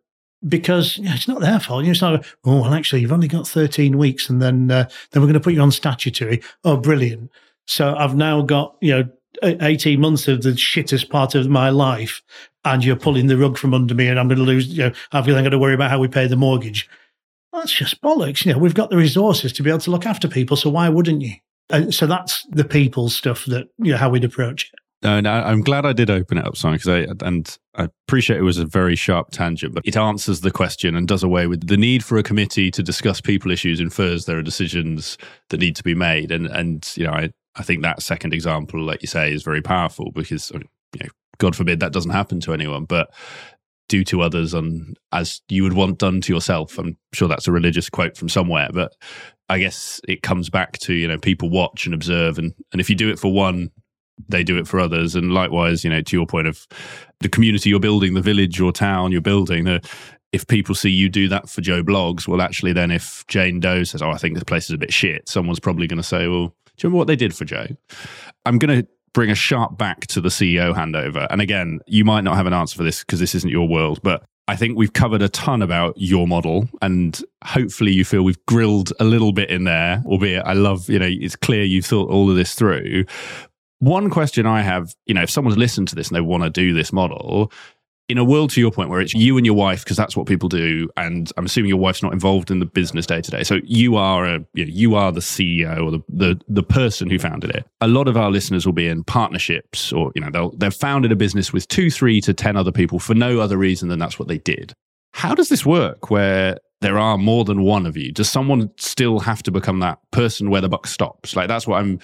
because 0.47 0.99
it's 1.01 1.27
not 1.27 1.41
their 1.41 1.59
fault. 1.59 1.83
You 1.83 1.87
know, 1.87 1.91
it's 1.91 2.01
not, 2.01 2.25
oh, 2.45 2.61
well, 2.61 2.73
actually, 2.73 3.01
you've 3.01 3.11
only 3.11 3.27
got 3.27 3.47
13 3.47 3.97
weeks 3.97 4.29
and 4.29 4.41
then, 4.41 4.69
uh, 4.69 4.89
then 5.11 5.21
we're 5.21 5.27
going 5.27 5.33
to 5.33 5.39
put 5.39 5.53
you 5.53 5.61
on 5.61 5.71
statutory. 5.71 6.41
Oh, 6.63 6.77
brilliant. 6.77 7.31
So 7.67 7.95
I've 7.95 8.15
now 8.15 8.41
got, 8.41 8.75
you 8.81 8.91
know, 8.91 9.09
18 9.43 9.99
months 9.99 10.27
of 10.27 10.43
the 10.43 10.51
shittest 10.51 11.09
part 11.09 11.35
of 11.35 11.49
my 11.49 11.69
life 11.69 12.21
and 12.63 12.83
you're 12.83 12.95
pulling 12.95 13.27
the 13.27 13.37
rug 13.37 13.57
from 13.57 13.73
under 13.73 13.93
me 13.93 14.07
and 14.07 14.19
I'm 14.19 14.27
going 14.27 14.37
to 14.37 14.43
lose, 14.43 14.67
you 14.67 14.85
know, 14.85 14.91
I've 15.11 15.25
then 15.25 15.43
got 15.43 15.49
to 15.49 15.59
worry 15.59 15.73
about 15.73 15.91
how 15.91 15.99
we 15.99 16.07
pay 16.07 16.27
the 16.27 16.35
mortgage. 16.35 16.87
that's 17.51 17.73
just 17.73 18.01
bollocks. 18.01 18.45
You 18.45 18.53
know, 18.53 18.59
we've 18.59 18.73
got 18.73 18.89
the 18.89 18.97
resources 18.97 19.51
to 19.53 19.63
be 19.63 19.69
able 19.69 19.79
to 19.79 19.91
look 19.91 20.05
after 20.05 20.27
people. 20.27 20.57
So 20.57 20.69
why 20.69 20.89
wouldn't 20.89 21.21
you? 21.21 21.33
And 21.69 21.93
so 21.93 22.05
that's 22.05 22.45
the 22.49 22.63
people 22.63 23.09
stuff 23.09 23.45
that, 23.45 23.67
you 23.79 23.91
know, 23.91 23.97
how 23.97 24.09
we'd 24.09 24.23
approach 24.23 24.71
it. 24.71 24.79
No, 25.05 25.19
no, 25.21 25.31
I'm 25.31 25.61
glad 25.61 25.85
I 25.85 25.93
did 25.93 26.09
open 26.09 26.39
it 26.39 26.47
up, 26.47 26.57
Simon, 26.57 26.79
because 26.79 26.89
I 26.89 27.27
and 27.27 27.57
I 27.75 27.89
appreciate 28.07 28.39
it 28.39 28.43
was 28.43 28.57
a 28.57 28.65
very 28.65 28.95
sharp 28.95 29.29
tangent, 29.29 29.75
but 29.75 29.85
it 29.85 29.95
answers 29.95 30.41
the 30.41 30.49
question 30.49 30.95
and 30.95 31.07
does 31.07 31.21
away 31.21 31.45
with 31.45 31.67
the 31.67 31.77
need 31.77 32.03
for 32.03 32.17
a 32.17 32.23
committee 32.23 32.71
to 32.71 32.81
discuss 32.81 33.21
people 33.21 33.51
issues. 33.51 33.79
Infers 33.79 34.25
there 34.25 34.39
are 34.39 34.41
decisions 34.41 35.19
that 35.51 35.59
need 35.59 35.75
to 35.75 35.83
be 35.83 35.93
made, 35.93 36.31
and 36.31 36.47
and 36.47 36.91
you 36.97 37.03
know, 37.03 37.11
I 37.11 37.29
I 37.55 37.61
think 37.61 37.83
that 37.83 38.01
second 38.01 38.33
example, 38.33 38.81
like 38.81 39.03
you 39.03 39.07
say, 39.07 39.31
is 39.31 39.43
very 39.43 39.61
powerful 39.61 40.11
because 40.11 40.49
you 40.51 40.61
know, 41.01 41.07
God 41.37 41.55
forbid 41.55 41.81
that 41.81 41.93
doesn't 41.93 42.09
happen 42.09 42.39
to 42.39 42.53
anyone, 42.53 42.85
but 42.85 43.13
do 43.87 44.03
to 44.05 44.23
others 44.23 44.55
and 44.55 44.97
as 45.11 45.41
you 45.49 45.61
would 45.61 45.73
want 45.73 45.99
done 45.99 46.19
to 46.19 46.33
yourself. 46.33 46.79
I'm 46.79 46.97
sure 47.13 47.27
that's 47.27 47.47
a 47.47 47.51
religious 47.51 47.91
quote 47.91 48.17
from 48.17 48.27
somewhere, 48.27 48.69
but 48.73 48.91
I 49.49 49.59
guess 49.59 50.01
it 50.07 50.23
comes 50.23 50.49
back 50.49 50.79
to 50.79 50.95
you 50.95 51.07
know 51.07 51.19
people 51.19 51.51
watch 51.51 51.85
and 51.85 51.93
observe, 51.93 52.39
and 52.39 52.55
and 52.71 52.81
if 52.81 52.89
you 52.89 52.95
do 52.95 53.11
it 53.11 53.19
for 53.19 53.31
one 53.31 53.69
they 54.27 54.43
do 54.43 54.57
it 54.57 54.67
for 54.67 54.79
others. 54.79 55.15
And 55.15 55.33
likewise, 55.33 55.83
you 55.83 55.89
know, 55.89 56.01
to 56.01 56.15
your 56.15 56.25
point 56.25 56.47
of 56.47 56.67
the 57.19 57.29
community 57.29 57.69
you're 57.69 57.79
building, 57.79 58.13
the 58.13 58.21
village 58.21 58.59
or 58.59 58.71
town 58.71 59.11
you're 59.11 59.21
building, 59.21 59.65
the, 59.65 59.87
if 60.31 60.47
people 60.47 60.75
see 60.75 60.89
you 60.89 61.09
do 61.09 61.27
that 61.29 61.49
for 61.49 61.61
Joe 61.61 61.83
Bloggs, 61.83 62.27
well, 62.27 62.41
actually, 62.41 62.73
then 62.73 62.91
if 62.91 63.25
Jane 63.27 63.59
Doe 63.59 63.83
says, 63.83 64.01
"Oh, 64.01 64.11
I 64.11 64.17
think 64.17 64.33
this 64.33 64.43
place 64.43 64.65
is 64.65 64.71
a 64.71 64.77
bit 64.77 64.91
shit," 64.91 65.29
someone's 65.29 65.59
probably 65.59 65.87
going 65.87 65.97
to 65.97 66.03
say, 66.03 66.27
"Well, 66.27 66.47
do 66.47 66.51
you 66.51 66.53
remember 66.83 66.97
what 66.97 67.07
they 67.07 67.15
did 67.15 67.35
for 67.35 67.45
Joe?" 67.45 67.67
I'm 68.45 68.59
going 68.59 68.81
to 68.81 68.87
bring 69.13 69.31
a 69.31 69.35
sharp 69.35 69.77
back 69.77 70.05
to 70.07 70.19
the 70.19 70.29
CEO 70.29 70.75
handover. 70.75 71.25
And 71.29 71.41
again, 71.41 71.79
you 71.87 72.03
might 72.03 72.25
not 72.25 72.35
have 72.35 72.47
an 72.47 72.53
answer 72.53 72.75
for 72.75 72.83
this 72.83 72.99
because 72.99 73.21
this 73.21 73.33
isn't 73.33 73.49
your 73.49 73.67
world, 73.67 74.01
but 74.03 74.25
I 74.47 74.55
think 74.55 74.77
we've 74.77 74.93
covered 74.93 75.21
a 75.21 75.29
ton 75.29 75.61
about 75.61 75.95
your 75.97 76.27
model 76.27 76.69
and 76.81 77.19
hopefully 77.43 77.93
you 77.93 78.05
feel 78.05 78.23
we've 78.23 78.45
grilled 78.45 78.91
a 78.99 79.05
little 79.05 79.31
bit 79.31 79.49
in 79.49 79.63
there, 79.63 80.03
albeit 80.05 80.45
I 80.45 80.53
love, 80.53 80.89
you 80.89 80.99
know, 80.99 81.09
it's 81.09 81.35
clear 81.35 81.63
you've 81.63 81.85
thought 81.85 82.11
all 82.11 82.29
of 82.29 82.35
this 82.35 82.53
through. 82.53 83.05
One 83.79 84.09
question 84.09 84.45
I 84.45 84.61
have, 84.61 84.95
you 85.05 85.13
know, 85.13 85.23
if 85.23 85.29
someone's 85.29 85.57
listened 85.57 85.89
to 85.89 85.95
this 85.95 86.07
and 86.07 86.15
they 86.15 86.21
want 86.21 86.43
to 86.43 86.49
do 86.49 86.73
this 86.73 86.93
model, 86.93 87.51
in 88.07 88.17
a 88.17 88.23
world 88.23 88.51
to 88.51 88.61
your 88.61 88.71
point 88.71 88.89
where 88.89 89.01
it's 89.01 89.15
you 89.15 89.35
and 89.35 89.45
your 89.45 89.55
wife 89.55 89.83
because 89.83 89.97
that's 89.97 90.15
what 90.15 90.27
people 90.27 90.47
do 90.47 90.87
and 90.95 91.31
i'm 91.37 91.45
assuming 91.45 91.69
your 91.69 91.79
wife's 91.79 92.03
not 92.03 92.13
involved 92.13 92.51
in 92.51 92.59
the 92.59 92.65
business 92.65 93.07
day 93.07 93.19
to 93.19 93.31
day 93.31 93.43
so 93.43 93.59
you 93.63 93.95
are 93.95 94.25
a 94.25 94.45
you, 94.53 94.65
know, 94.65 94.71
you 94.71 94.93
are 94.93 95.11
the 95.11 95.19
ceo 95.19 95.83
or 95.83 95.89
the, 95.89 96.03
the 96.09 96.39
the 96.47 96.63
person 96.63 97.09
who 97.09 97.19
founded 97.19 97.49
it. 97.49 97.65
A 97.81 97.87
lot 97.87 98.07
of 98.07 98.17
our 98.17 98.31
listeners 98.31 98.65
will 98.65 98.73
be 98.73 98.87
in 98.87 99.03
partnerships 99.03 99.91
or 99.91 100.11
you 100.15 100.21
know 100.21 100.29
they'll 100.29 100.51
they've 100.51 100.73
founded 100.73 101.11
a 101.11 101.15
business 101.15 101.51
with 101.51 101.67
two 101.67 101.89
three 101.89 102.21
to 102.21 102.33
ten 102.33 102.55
other 102.55 102.71
people 102.71 102.99
for 102.99 103.13
no 103.13 103.39
other 103.39 103.57
reason 103.57 103.89
than 103.89 103.99
that's 103.99 104.19
what 104.19 104.27
they 104.27 104.37
did. 104.37 104.73
How 105.13 105.33
does 105.33 105.49
this 105.49 105.65
work 105.65 106.09
where 106.09 106.57
there 106.81 106.99
are 106.99 107.17
more 107.17 107.45
than 107.45 107.61
one 107.61 107.85
of 107.85 107.95
you? 107.95 108.11
Does 108.11 108.29
someone 108.29 108.69
still 108.77 109.19
have 109.19 109.41
to 109.43 109.51
become 109.51 109.79
that 109.79 109.99
person 110.11 110.49
where 110.49 110.61
the 110.61 110.69
buck 110.69 110.87
stops? 110.87 111.35
Like 111.35 111.47
that's 111.47 111.67
what 111.67 111.79
i'm 111.79 111.99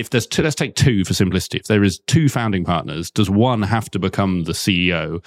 if 0.00 0.10
there's 0.10 0.26
two, 0.26 0.42
let's 0.42 0.54
take 0.54 0.74
two 0.74 1.04
for 1.04 1.14
simplicity. 1.14 1.58
If 1.58 1.66
there 1.66 1.84
is 1.84 2.00
two 2.06 2.28
founding 2.28 2.64
partners, 2.64 3.10
does 3.10 3.30
one 3.30 3.62
have 3.62 3.90
to 3.90 3.98
become 3.98 4.44
the 4.44 4.52
CEO? 4.52 5.24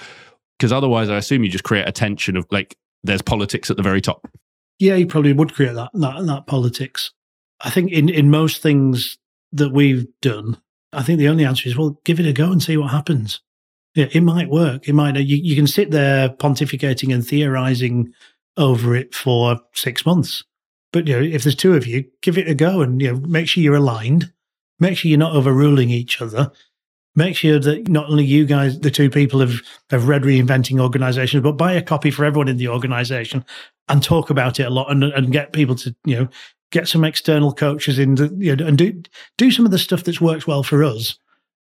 Because 0.57 0.72
otherwise, 0.72 1.10
I 1.10 1.18
assume 1.18 1.43
you 1.43 1.49
just 1.49 1.64
create 1.64 1.88
a 1.88 1.91
tension 1.91 2.38
of 2.38 2.45
like 2.52 2.77
there's 3.03 3.22
politics 3.22 3.69
at 3.69 3.77
the 3.77 3.84
very 3.84 4.02
top. 4.02 4.27
Yeah, 4.80 4.95
you 4.95 5.07
probably 5.07 5.34
would 5.34 5.53
create 5.53 5.76
that 5.76 5.91
that, 5.93 6.26
that 6.26 6.48
politics. 6.48 7.11
I 7.60 7.69
think 7.69 7.91
in 7.91 8.10
in 8.10 8.30
most 8.30 8.61
things 8.61 9.18
that 9.52 9.72
we've 9.72 10.07
done, 10.22 10.57
I 10.93 11.03
think 11.03 11.19
the 11.19 11.27
only 11.27 11.45
answer 11.45 11.68
is 11.68 11.77
well, 11.77 11.99
give 12.03 12.19
it 12.19 12.26
a 12.26 12.34
go 12.34 12.52
and 12.52 12.61
see 12.61 12.77
what 12.77 12.91
happens. 12.91 13.41
Yeah, 13.95 14.07
it 14.11 14.22
might 14.22 14.49
work. 14.49 14.88
It 14.88 14.93
might. 14.93 15.18
You, 15.18 15.38
you 15.38 15.56
can 15.56 15.68
sit 15.68 15.91
there 15.91 16.30
pontificating 16.30 17.14
and 17.14 17.26
theorizing 17.26 18.14
over 18.57 18.95
it 18.95 19.14
for 19.14 19.60
six 19.73 20.06
months, 20.06 20.43
but 20.93 21.07
you 21.07 21.15
know, 21.15 21.22
if 21.22 21.43
there's 21.43 21.56
two 21.56 21.76
of 21.76 21.85
you, 21.85 22.06
give 22.22 22.38
it 22.38 22.48
a 22.48 22.56
go 22.56 22.81
and 22.81 23.02
you 23.02 23.11
know, 23.11 23.19
make 23.19 23.48
sure 23.48 23.64
you're 23.64 23.76
aligned 23.76 24.31
Make 24.81 24.97
sure 24.97 25.09
you're 25.09 25.17
not 25.17 25.35
overruling 25.35 25.91
each 25.91 26.21
other. 26.21 26.51
Make 27.15 27.35
sure 27.35 27.59
that 27.59 27.87
not 27.87 28.09
only 28.09 28.25
you 28.25 28.45
guys, 28.45 28.79
the 28.79 28.89
two 28.89 29.09
people, 29.09 29.39
have, 29.41 29.61
have 29.91 30.07
read 30.07 30.23
Reinventing 30.23 30.81
Organizations, 30.81 31.43
but 31.43 31.53
buy 31.53 31.73
a 31.73 31.81
copy 31.81 32.09
for 32.09 32.25
everyone 32.25 32.47
in 32.47 32.57
the 32.57 32.67
organization 32.67 33.45
and 33.87 34.01
talk 34.01 34.29
about 34.29 34.59
it 34.59 34.63
a 34.63 34.69
lot 34.69 34.91
and, 34.91 35.03
and 35.03 35.31
get 35.31 35.53
people 35.53 35.75
to, 35.75 35.95
you 36.03 36.15
know, 36.15 36.27
get 36.71 36.87
some 36.87 37.03
external 37.03 37.53
coaches 37.53 37.99
in 37.99 38.15
to, 38.15 38.33
you 38.37 38.55
know, 38.55 38.65
and 38.65 38.77
do, 38.77 39.03
do 39.37 39.51
some 39.51 39.65
of 39.65 39.71
the 39.71 39.77
stuff 39.77 40.03
that's 40.03 40.21
worked 40.21 40.47
well 40.47 40.63
for 40.63 40.83
us 40.83 41.19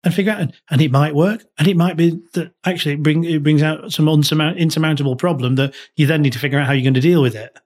and 0.03 0.13
figure 0.13 0.31
out, 0.31 0.51
and 0.69 0.81
it 0.81 0.91
might 0.91 1.13
work, 1.13 1.43
and 1.57 1.67
it 1.67 1.75
might 1.75 1.97
be 1.97 2.19
that 2.33 2.53
actually 2.65 2.93
it, 2.93 3.03
bring, 3.03 3.23
it 3.23 3.43
brings 3.43 3.61
out 3.61 3.91
some 3.91 4.07
unsurmount, 4.07 4.57
insurmountable 4.57 5.15
problem 5.15 5.55
that 5.55 5.75
you 5.95 6.07
then 6.07 6.21
need 6.21 6.33
to 6.33 6.39
figure 6.39 6.59
out 6.59 6.67
how 6.67 6.73
you're 6.73 6.83
going 6.83 6.93
to 6.93 7.01
deal 7.01 7.21
with 7.21 7.35
it. 7.35 7.57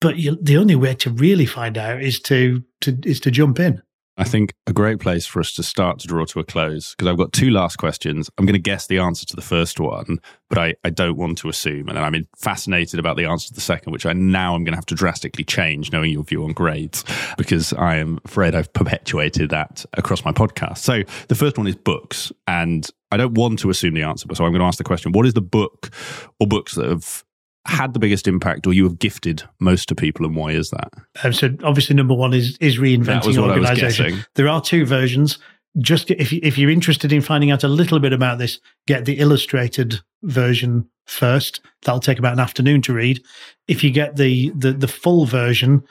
But 0.00 0.16
you, 0.16 0.36
the 0.42 0.56
only 0.56 0.76
way 0.76 0.94
to 0.96 1.10
really 1.10 1.46
find 1.46 1.78
out 1.78 2.02
is 2.02 2.20
to, 2.20 2.62
to 2.82 2.98
is 3.04 3.20
to 3.20 3.30
jump 3.30 3.60
in. 3.60 3.82
I 4.16 4.24
think 4.24 4.52
a 4.66 4.72
great 4.72 5.00
place 5.00 5.24
for 5.24 5.40
us 5.40 5.54
to 5.54 5.62
start 5.62 5.98
to 6.00 6.06
draw 6.06 6.24
to 6.26 6.40
a 6.40 6.44
close 6.44 6.94
because 6.94 7.08
I've 7.08 7.16
got 7.16 7.32
two 7.32 7.50
last 7.50 7.76
questions. 7.76 8.28
I'm 8.36 8.44
going 8.44 8.54
to 8.54 8.60
guess 8.60 8.86
the 8.86 8.98
answer 8.98 9.24
to 9.26 9.36
the 9.36 9.42
first 9.42 9.80
one, 9.80 10.18
but 10.48 10.58
I, 10.58 10.74
I 10.84 10.90
don't 10.90 11.16
want 11.16 11.38
to 11.38 11.48
assume. 11.48 11.88
And 11.88 11.98
I'm 11.98 12.28
fascinated 12.36 13.00
about 13.00 13.16
the 13.16 13.24
answer 13.24 13.48
to 13.48 13.54
the 13.54 13.60
second, 13.60 13.92
which 13.92 14.04
I 14.04 14.12
now 14.12 14.54
I'm 14.54 14.64
going 14.64 14.72
to 14.72 14.76
have 14.76 14.86
to 14.86 14.94
drastically 14.94 15.44
change 15.44 15.90
knowing 15.92 16.12
your 16.12 16.24
view 16.24 16.44
on 16.44 16.52
grades 16.52 17.04
because 17.38 17.72
I 17.72 17.96
am 17.96 18.18
afraid 18.24 18.54
I've 18.54 18.72
perpetuated 18.72 19.50
that 19.50 19.86
across 19.94 20.24
my 20.24 20.32
podcast. 20.32 20.78
So 20.78 21.02
the 21.28 21.34
first 21.34 21.56
one 21.56 21.66
is 21.66 21.76
books. 21.76 22.30
And 22.46 22.88
I 23.12 23.16
don't 23.16 23.34
want 23.34 23.58
to 23.60 23.70
assume 23.70 23.94
the 23.94 24.02
answer, 24.02 24.26
but 24.26 24.36
so 24.36 24.44
I'm 24.44 24.52
going 24.52 24.60
to 24.60 24.66
ask 24.66 24.78
the 24.78 24.84
question 24.84 25.12
what 25.12 25.26
is 25.26 25.34
the 25.34 25.40
book 25.40 25.90
or 26.38 26.46
books 26.46 26.74
that 26.74 26.88
have 26.88 27.24
had 27.66 27.92
the 27.92 28.00
biggest 28.00 28.26
impact 28.26 28.66
or 28.66 28.72
you 28.72 28.84
have 28.84 28.98
gifted 28.98 29.42
most 29.58 29.88
to 29.88 29.94
people 29.94 30.24
and 30.24 30.34
why 30.34 30.52
is 30.52 30.70
that? 30.70 30.92
Um, 31.22 31.32
so 31.32 31.50
obviously 31.62 31.94
number 31.94 32.14
one 32.14 32.32
is 32.32 32.56
is 32.58 32.78
reinventing 32.78 33.38
organization. 33.38 34.24
there 34.34 34.48
are 34.48 34.60
two 34.60 34.86
versions 34.86 35.38
just 35.78 36.10
if, 36.10 36.32
you, 36.32 36.40
if 36.42 36.58
you're 36.58 36.70
interested 36.70 37.12
in 37.12 37.20
finding 37.20 37.50
out 37.50 37.64
a 37.64 37.68
little 37.68 38.00
bit 38.00 38.12
about 38.12 38.38
this 38.38 38.58
get 38.86 39.04
the 39.04 39.18
illustrated 39.18 40.00
version 40.22 40.88
first 41.06 41.60
that'll 41.82 42.00
take 42.00 42.18
about 42.18 42.32
an 42.32 42.40
afternoon 42.40 42.82
to 42.82 42.92
read 42.92 43.22
if 43.68 43.84
you 43.84 43.90
get 43.90 44.16
the 44.16 44.50
the, 44.50 44.72
the 44.72 44.88
full 44.88 45.26
version 45.26 45.82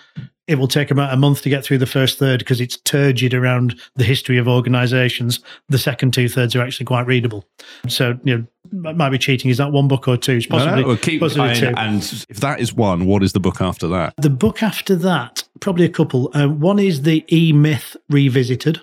it 0.50 0.58
will 0.58 0.68
take 0.68 0.90
about 0.90 1.14
a 1.14 1.16
month 1.16 1.44
to 1.44 1.50
get 1.50 1.64
through 1.64 1.78
the 1.78 1.86
first 1.86 2.18
third 2.18 2.40
because 2.40 2.60
it's 2.60 2.76
turgid 2.78 3.36
around 3.36 3.80
the 3.96 4.04
history 4.04 4.40
of 4.40 4.48
organizations. 4.48 5.42
The 5.68 5.78
second 5.78 6.12
two 6.12 6.28
thirds 6.28 6.56
are 6.56 6.64
actually 6.64 6.88
quite 6.88 7.06
readable. 7.06 7.46
So, 7.88 8.20
you 8.24 8.48
know, 8.74 8.94
might 8.94 9.12
be 9.12 9.20
cheating. 9.20 9.52
Is 9.52 9.60
that 9.60 9.72
one 9.72 9.88
book 9.88 10.08
or 10.08 10.18
two? 10.18 10.38
It's 10.38 10.48
possibly, 10.48 10.84
no, 10.84 10.98
keep, 10.98 11.20
possibly 11.20 11.52
I, 11.52 11.54
two. 11.54 11.74
And 11.78 12.02
if 12.30 12.40
that 12.40 12.60
is 12.60 12.74
one, 12.74 13.06
what 13.06 13.22
is 13.22 13.34
the 13.34 13.40
book 13.40 13.62
after 13.62 13.88
that? 13.90 14.16
The 14.18 14.32
book 14.32 14.64
after 14.64 14.96
that, 14.96 15.44
probably 15.60 15.86
a 15.86 15.90
couple. 15.90 16.32
Uh, 16.34 16.48
one 16.48 16.80
is 16.80 17.04
the 17.04 17.24
E 17.32 17.54
Myth 17.54 17.96
Revisited, 18.10 18.82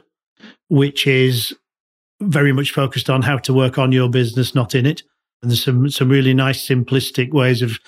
which 0.69 1.07
is 1.07 1.55
very 2.21 2.53
much 2.53 2.73
focused 2.73 3.11
on 3.11 3.23
how 3.23 3.39
to 3.39 3.53
work 3.53 3.79
on 3.79 3.93
your 3.93 4.09
business, 4.09 4.55
not 4.55 4.75
in 4.75 4.87
it. 4.87 5.03
And 5.43 5.51
there's 5.51 5.63
some 5.63 5.91
some 5.91 6.09
really 6.09 6.35
nice 6.35 6.67
simplistic 6.67 7.33
ways 7.33 7.63
of 7.63 7.79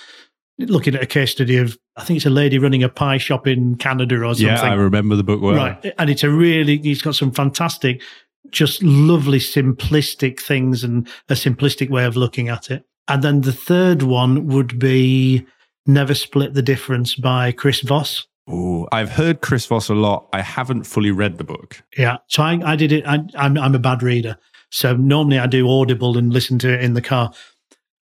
looking 0.59 0.95
at 0.95 1.03
a 1.03 1.07
case 1.07 1.31
study 1.33 1.57
of 1.57 1.79
I 1.97 2.05
think 2.05 2.19
it's 2.19 2.27
a 2.27 2.31
lady 2.31 2.59
running 2.59 2.83
a 2.83 2.89
pie 2.89 3.19
shop 3.19 3.47
in 3.47 3.77
Canada 3.77 4.17
or 4.17 4.35
something. 4.35 4.47
Yeah, 4.47 4.61
I 4.61 4.75
remember 4.75 5.17
the 5.17 5.25
book 5.25 5.41
well. 5.41 5.55
Right, 5.55 5.95
and 5.99 6.11
it's 6.11 6.25
a 6.25 6.31
really 6.31 6.79
he's 6.79 7.03
got 7.03 7.15
some 7.15 7.33
fantastic, 7.33 8.03
just 8.51 8.83
lovely 8.83 9.39
simplistic 9.39 10.41
things 10.41 10.85
and 10.85 11.09
a 11.29 11.35
simplistic 11.35 11.91
way 11.91 12.05
of 12.05 12.17
looking 12.17 12.49
at 12.49 12.71
it. 12.71 12.85
And 13.09 13.23
then 13.23 13.41
the 13.41 13.53
third 13.53 14.03
one 14.03 14.47
would 14.49 14.79
be 14.79 15.47
Never 15.87 16.15
Split 16.15 16.53
the 16.53 16.63
Difference 16.63 17.15
by 17.15 17.53
Chris 17.53 17.81
Voss. 17.81 18.27
Oh, 18.49 18.89
I've 18.93 19.11
heard 19.11 19.43
Chris 19.43 19.67
Voss 19.67 19.89
a 19.89 19.95
lot. 19.95 20.27
I 20.33 20.41
haven't 20.41 20.85
fully 20.85 21.11
read 21.11 21.37
the 21.37 21.45
book. 21.45 21.83
Yeah, 21.97 22.19
so 22.29 22.43
I, 22.43 22.59
I 22.65 22.77
did 22.77 22.93
it. 22.93 23.07
I, 23.07 23.21
I'm 23.35 23.59
I'm 23.59 23.75
a 23.75 23.79
bad 23.79 24.03
reader, 24.03 24.39
so 24.71 24.97
normally 24.97 25.39
I 25.39 25.47
do 25.47 25.69
Audible 25.69 26.17
and 26.17 26.33
listen 26.33 26.59
to 26.61 26.73
it 26.73 26.83
in 26.83 26.95
the 26.95 27.03
car 27.03 27.33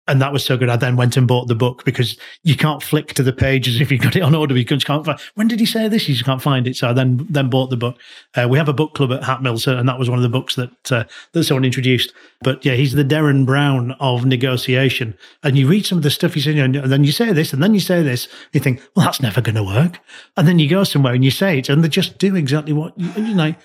and 0.08 0.22
that 0.22 0.32
was 0.32 0.46
so 0.46 0.58
good. 0.58 0.70
I 0.70 0.76
then 0.76 0.96
went 0.96 1.18
and 1.18 1.28
bought 1.28 1.48
the 1.48 1.56
book 1.56 1.84
because 1.84 2.18
you 2.44 2.56
can't 2.56 2.84
flick 2.84 3.14
to 3.14 3.24
the 3.24 3.34
pages 3.34 3.82
if 3.82 3.92
you've 3.92 4.02
got 4.02 4.16
it 4.16 4.22
on 4.22 4.36
order. 4.36 4.56
You 4.56 4.66
can't 4.66 4.84
find. 4.84 5.20
When 5.34 5.48
did 5.48 5.60
he 5.60 5.66
say 5.66 5.88
this? 5.88 6.08
You 6.08 6.14
just 6.14 6.26
can't 6.26 6.42
find 6.42 6.68
it. 6.68 6.76
So 6.76 6.90
I 6.90 6.94
then 6.94 7.26
then 7.30 7.50
bought 7.50 7.70
the 7.70 7.78
book. 7.78 7.98
Uh, 8.36 8.48
we 8.50 8.58
have 8.58 8.70
a 8.70 8.74
book 8.74 8.94
club 8.94 9.12
at 9.12 9.24
Hatmill, 9.24 9.60
so, 9.60 9.78
and 9.78 9.90
that 9.90 9.98
was 9.98 10.10
one 10.10 10.20
of 10.20 10.24
the 10.24 10.30
books 10.30 10.56
that 10.56 10.92
uh, 10.92 11.06
that 11.32 11.44
someone 11.44 11.66
introduced. 11.66 12.14
But 12.42 12.64
yeah, 12.64 12.74
he's 12.74 12.94
the 12.94 13.04
Derren 13.04 13.46
Brown 13.46 13.94
of 14.00 14.26
negotiation. 14.26 15.18
And 15.44 15.58
you 15.58 15.68
read 15.68 15.86
some 15.86 15.98
of 15.98 16.04
the 16.04 16.12
stuff 16.12 16.36
he's 16.36 16.44
said, 16.44 16.58
and 16.58 16.76
then 16.76 17.04
you 17.04 17.12
say 17.12 17.34
this, 17.34 17.54
and 17.54 17.64
then 17.64 17.74
you 17.74 17.80
say 17.80 18.04
this. 18.04 18.28
You 18.54 18.60
think, 18.60 18.82
well, 18.96 19.06
that's 19.06 19.22
never 19.22 19.42
going 19.42 19.56
to 19.56 19.64
work. 19.64 20.00
And 20.38 20.48
then 20.48 20.60
you 20.60 20.70
go 20.70 20.84
somewhere 20.84 21.14
and 21.14 21.26
you 21.26 21.32
say 21.32 21.60
it, 21.60 21.70
and 21.70 21.84
they 21.84 21.90
just 21.90 22.18
do 22.18 22.36
exactly 22.36 22.74
what 22.74 22.98
you, 23.00 23.10
you're 23.16 23.36
like. 23.36 23.60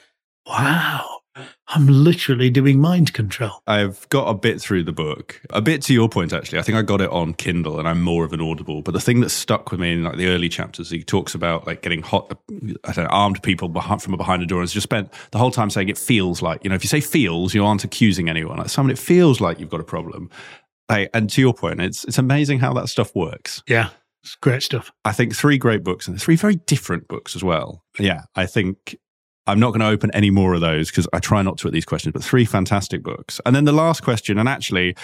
Wow 0.47 1.10
I'm 1.73 1.87
literally 1.87 2.51
doing 2.51 2.81
mind 2.81 3.13
control. 3.13 3.63
I've 3.67 4.09
got 4.09 4.29
a 4.29 4.35
bit 4.35 4.61
through 4.61 4.83
the 4.83 4.93
book. 4.93 5.41
A 5.51 5.63
bit 5.63 5.83
to 5.83 5.95
your 5.95 6.09
point, 6.09 6.33
actually. 6.33 6.59
I 6.59 6.63
think 6.63 6.77
I 6.77 6.83
got 6.83 7.01
it 7.01 7.11
on 7.11 7.33
Kindle 7.35 7.79
and 7.79 7.89
I'm 7.89 8.03
more 8.03 8.25
of 8.25 8.33
an 8.33 8.41
audible. 8.41 8.83
But 8.83 8.93
the 8.93 9.01
thing 9.01 9.21
that 9.21 9.31
stuck 9.31 9.71
with 9.71 9.79
me 9.79 9.93
in 9.93 10.03
like 10.03 10.17
the 10.17 10.27
early 10.27 10.49
chapters, 10.49 10.91
he 10.91 11.05
talks 11.05 11.35
about 11.35 11.69
like 11.69 11.83
getting 11.83 12.03
hot, 12.03 12.37
I 12.85 12.93
don't 12.93 13.05
know, 13.05 13.11
armed 13.11 13.43
people 13.45 13.69
behind, 13.69 14.03
from 14.03 14.17
behind 14.17 14.43
a 14.43 14.47
door. 14.47 14.61
And 14.61 14.69
just 14.69 14.83
spent 14.83 15.13
the 15.31 15.39
whole 15.39 15.53
time 15.53 15.71
saying 15.71 15.89
it 15.89 15.99
feels 15.99 16.43
like, 16.43 16.65
you 16.65 16.71
know, 16.71 16.77
if 16.77 16.83
you 16.83 16.89
say 16.89 17.01
feels, 17.01 17.55
you 17.55 17.65
aren't 17.65 17.85
accusing 17.85 18.29
anyone. 18.29 18.59
Like 18.59 18.69
someone, 18.69 18.91
it 18.91 18.99
feels 18.99 19.41
like 19.41 19.61
you've 19.61 19.71
got 19.71 19.81
a 19.81 19.85
problem. 19.85 20.29
Like, 20.89 21.11
and 21.15 21.31
to 21.31 21.41
your 21.41 21.55
point, 21.55 21.81
it's, 21.81 22.05
it's 22.05 22.19
amazing 22.19 22.59
how 22.59 22.73
that 22.75 22.89
stuff 22.89 23.15
works. 23.15 23.63
Yeah. 23.69 23.91
It's 24.23 24.35
great 24.35 24.63
stuff. 24.63 24.91
I 25.05 25.13
think 25.13 25.35
three 25.35 25.57
great 25.57 25.83
books 25.83 26.07
and 26.07 26.21
three 26.21 26.37
very 26.37 26.57
different 26.57 27.09
books 27.09 27.35
as 27.35 27.43
well. 27.43 27.85
Yeah, 27.99 28.25
I 28.37 28.45
think 28.45 28.99
I'm 29.47 29.59
not 29.59 29.71
going 29.71 29.81
to 29.81 29.89
open 29.89 30.11
any 30.13 30.31
more 30.31 30.55
of 30.55 30.61
those 30.61 30.91
because 30.91 31.09
I 31.13 31.19
try 31.19 31.43
not 31.43 31.59
to 31.59 31.69
at 31.69 31.73
these 31.73 31.85
questions, 31.85 32.13
but 32.13 32.23
three 32.23 32.45
fantastic 32.45 33.03
books. 33.03 33.41
And 33.45 33.57
then 33.57 33.65
the 33.65 33.73
last 33.73 34.03
question, 34.03 34.39
and 34.39 34.49
actually, 34.49 34.95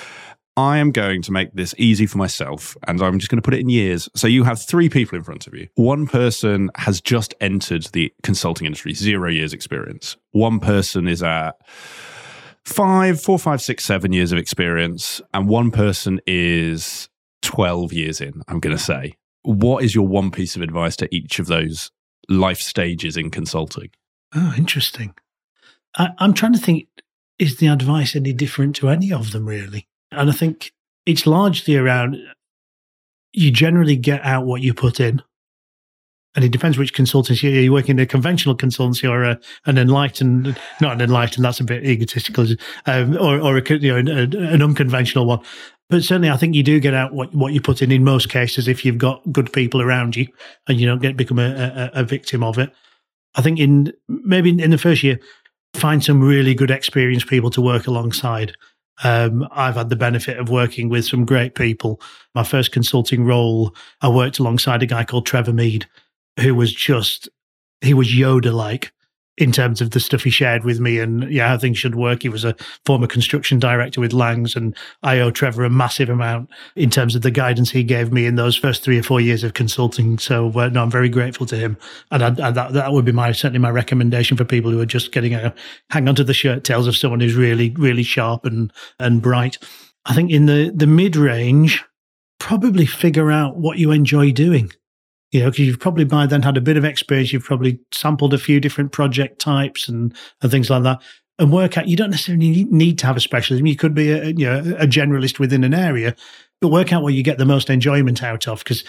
I 0.56 0.78
am 0.78 0.90
going 0.90 1.20
to 1.22 1.32
make 1.32 1.52
this 1.52 1.74
easy 1.76 2.06
for 2.06 2.16
myself 2.16 2.76
and 2.86 3.00
I'm 3.02 3.18
just 3.18 3.30
going 3.30 3.36
to 3.36 3.42
put 3.42 3.52
it 3.52 3.60
in 3.60 3.68
years. 3.68 4.08
So 4.14 4.26
you 4.26 4.44
have 4.44 4.60
three 4.60 4.88
people 4.88 5.18
in 5.18 5.22
front 5.22 5.46
of 5.46 5.54
you. 5.54 5.68
One 5.74 6.06
person 6.06 6.70
has 6.76 7.00
just 7.02 7.34
entered 7.42 7.84
the 7.92 8.12
consulting 8.22 8.66
industry, 8.66 8.94
zero 8.94 9.30
years 9.30 9.52
experience. 9.52 10.16
One 10.32 10.58
person 10.58 11.08
is 11.08 11.22
at 11.22 11.56
five, 12.64 13.20
four, 13.20 13.38
five, 13.38 13.60
six, 13.60 13.84
seven 13.84 14.14
years 14.14 14.32
of 14.32 14.38
experience. 14.38 15.20
And 15.34 15.46
one 15.46 15.70
person 15.70 16.20
is 16.26 17.10
12 17.42 17.92
years 17.92 18.20
in, 18.22 18.42
I'm 18.48 18.60
going 18.60 18.76
to 18.76 18.82
say. 18.82 19.14
What 19.42 19.84
is 19.84 19.94
your 19.94 20.08
one 20.08 20.30
piece 20.30 20.56
of 20.56 20.62
advice 20.62 20.96
to 20.96 21.14
each 21.14 21.38
of 21.38 21.48
those 21.48 21.90
life 22.30 22.60
stages 22.60 23.18
in 23.18 23.30
consulting? 23.30 23.90
Oh, 24.35 24.55
interesting. 24.57 25.15
I, 25.97 26.11
I'm 26.19 26.35
trying 26.35 26.53
to 26.53 26.59
think 26.59 26.89
is 27.39 27.57
the 27.57 27.66
advice 27.66 28.16
any 28.16 28.32
different 28.32 28.77
to 28.77 28.89
any 28.89 29.12
of 29.12 29.32
them, 29.32 29.47
really? 29.47 29.86
And 30.11 30.31
I 30.31 30.32
think 30.32 30.73
it's 31.05 31.27
largely 31.27 31.77
around 31.77 32.16
you 33.32 33.51
generally 33.51 33.97
get 33.97 34.24
out 34.24 34.47
what 34.47 34.62
you 34.62 34.73
put 34.73 34.98
in. 34.98 35.23
And 36.35 36.44
it 36.44 36.53
depends 36.53 36.77
which 36.77 36.94
consultancy 36.94 37.62
you're 37.62 37.73
working 37.73 37.98
in 37.98 38.01
a 38.01 38.07
conventional 38.07 38.57
consultancy 38.57 39.09
or 39.09 39.23
a, 39.23 39.40
an 39.65 39.78
enlightened, 39.78 40.59
not 40.82 40.93
an 40.93 41.01
enlightened, 41.01 41.44
that's 41.44 41.61
a 41.61 41.65
bit 41.65 41.85
egotistical, 41.85 42.47
um, 42.85 43.16
or, 43.16 43.40
or 43.40 43.57
a, 43.57 43.78
you 43.78 43.93
know, 43.93 43.97
an, 43.97 44.35
an 44.35 44.62
unconventional 44.62 45.24
one. 45.24 45.40
But 45.89 46.03
certainly, 46.03 46.31
I 46.31 46.36
think 46.36 46.55
you 46.55 46.62
do 46.62 46.81
get 46.81 46.94
out 46.94 47.15
what, 47.15 47.35
what 47.35 47.53
you 47.53 47.61
put 47.61 47.81
in 47.81 47.93
in 47.93 48.05
most 48.05 48.28
cases 48.28 48.69
if 48.69 48.85
you've 48.85 48.98
got 48.98 49.23
good 49.32 49.53
people 49.53 49.81
around 49.81 50.16
you 50.16 50.27
and 50.66 50.78
you 50.81 50.86
don't 50.86 51.01
get 51.01 51.16
become 51.16 51.39
a, 51.39 51.90
a, 51.94 52.01
a 52.01 52.05
victim 52.05 52.43
of 52.43 52.59
it. 52.59 52.70
I 53.36 53.42
think 53.42 53.60
in 53.60 53.92
maybe 54.08 54.50
in 54.50 54.70
the 54.70 54.78
first 54.78 55.02
year, 55.02 55.20
find 55.74 56.02
some 56.02 56.20
really 56.20 56.54
good 56.54 56.70
experienced 56.70 57.28
people 57.28 57.50
to 57.50 57.60
work 57.60 57.86
alongside. 57.86 58.54
Um, 59.04 59.46
I've 59.52 59.74
had 59.74 59.90
the 59.90 59.96
benefit 59.96 60.38
of 60.38 60.48
working 60.48 60.88
with 60.88 61.04
some 61.04 61.26
great 61.26 61.54
people. 61.54 62.00
My 62.34 62.44
first 62.44 62.72
consulting 62.72 63.24
role, 63.24 63.74
I 64.00 64.08
worked 64.08 64.38
alongside 64.38 64.82
a 64.82 64.86
guy 64.86 65.04
called 65.04 65.26
Trevor 65.26 65.52
Mead, 65.52 65.86
who 66.40 66.54
was 66.54 66.72
just, 66.72 67.28
he 67.82 67.92
was 67.92 68.08
Yoda 68.08 68.54
like 68.54 68.92
in 69.38 69.52
terms 69.52 69.80
of 69.80 69.90
the 69.90 70.00
stuff 70.00 70.24
he 70.24 70.30
shared 70.30 70.64
with 70.64 70.80
me 70.80 70.98
and 70.98 71.30
yeah, 71.30 71.48
how 71.48 71.58
things 71.58 71.78
should 71.78 71.94
work. 71.94 72.22
He 72.22 72.28
was 72.28 72.44
a 72.44 72.56
former 72.84 73.06
construction 73.06 73.58
director 73.58 74.00
with 74.00 74.12
Langs, 74.12 74.56
and 74.56 74.74
I 75.02 75.20
owe 75.20 75.30
Trevor 75.30 75.64
a 75.64 75.70
massive 75.70 76.08
amount 76.08 76.50
in 76.74 76.90
terms 76.90 77.14
of 77.14 77.22
the 77.22 77.30
guidance 77.30 77.70
he 77.70 77.84
gave 77.84 78.12
me 78.12 78.26
in 78.26 78.36
those 78.36 78.56
first 78.56 78.82
three 78.82 78.98
or 78.98 79.02
four 79.02 79.20
years 79.20 79.44
of 79.44 79.54
consulting. 79.54 80.18
So 80.18 80.50
uh, 80.58 80.68
no, 80.68 80.82
I'm 80.82 80.90
very 80.90 81.08
grateful 81.08 81.46
to 81.46 81.56
him, 81.56 81.76
and 82.10 82.22
I, 82.22 82.50
that 82.50 82.72
that 82.72 82.92
would 82.92 83.04
be 83.04 83.12
my 83.12 83.32
certainly 83.32 83.58
my 83.58 83.70
recommendation 83.70 84.36
for 84.36 84.44
people 84.44 84.70
who 84.70 84.80
are 84.80 84.86
just 84.86 85.12
getting 85.12 85.34
a 85.34 85.54
hang 85.90 86.08
on 86.08 86.14
to 86.14 86.24
the 86.24 86.34
shirt 86.34 86.64
tails 86.64 86.86
of 86.86 86.96
someone 86.96 87.20
who's 87.20 87.34
really 87.34 87.70
really 87.76 88.02
sharp 88.02 88.44
and 88.44 88.72
and 88.98 89.20
bright. 89.20 89.58
I 90.06 90.14
think 90.14 90.30
in 90.30 90.46
the 90.46 90.72
the 90.74 90.86
mid 90.86 91.16
range, 91.16 91.84
probably 92.38 92.86
figure 92.86 93.30
out 93.30 93.56
what 93.56 93.78
you 93.78 93.90
enjoy 93.90 94.32
doing 94.32 94.72
you 95.32 95.40
know, 95.40 95.51
because 95.51 95.66
you've 95.66 95.81
probably 95.81 96.05
by 96.05 96.27
then 96.27 96.43
had 96.43 96.57
a 96.57 96.61
bit 96.61 96.77
of 96.77 96.85
experience. 96.85 97.32
You've 97.32 97.44
probably 97.44 97.81
sampled 97.93 98.35
a 98.35 98.39
few 98.39 98.61
different 98.61 98.93
project 98.93 99.40
types 99.40 99.89
and, 99.89 100.15
and 100.40 100.51
things 100.51 100.70
like 100.70 100.82
that. 100.85 101.03
And 101.39 101.53
work 101.53 101.77
out, 101.77 101.89
you 101.89 101.97
don't 101.97 102.11
necessarily 102.11 102.65
need 102.65 102.98
to 102.98 103.07
have 103.07 103.16
a 103.16 103.20
specialism. 103.20 103.66
You 103.66 103.77
could 103.77 103.94
be 103.94 104.11
a, 104.11 104.27
you 104.27 104.47
know, 104.47 104.59
a 104.78 104.86
generalist 104.86 105.39
within 105.39 105.65
an 105.65 105.74
area, 105.74 106.15
but 106.61 106.69
work 106.69 106.93
out 106.93 107.03
what 107.03 107.12
you 107.12 107.23
get 107.23 107.39
the 107.39 107.44
most 107.44 107.69
enjoyment 107.69 108.23
out 108.23 108.48
of. 108.48 108.61
Because 108.61 108.85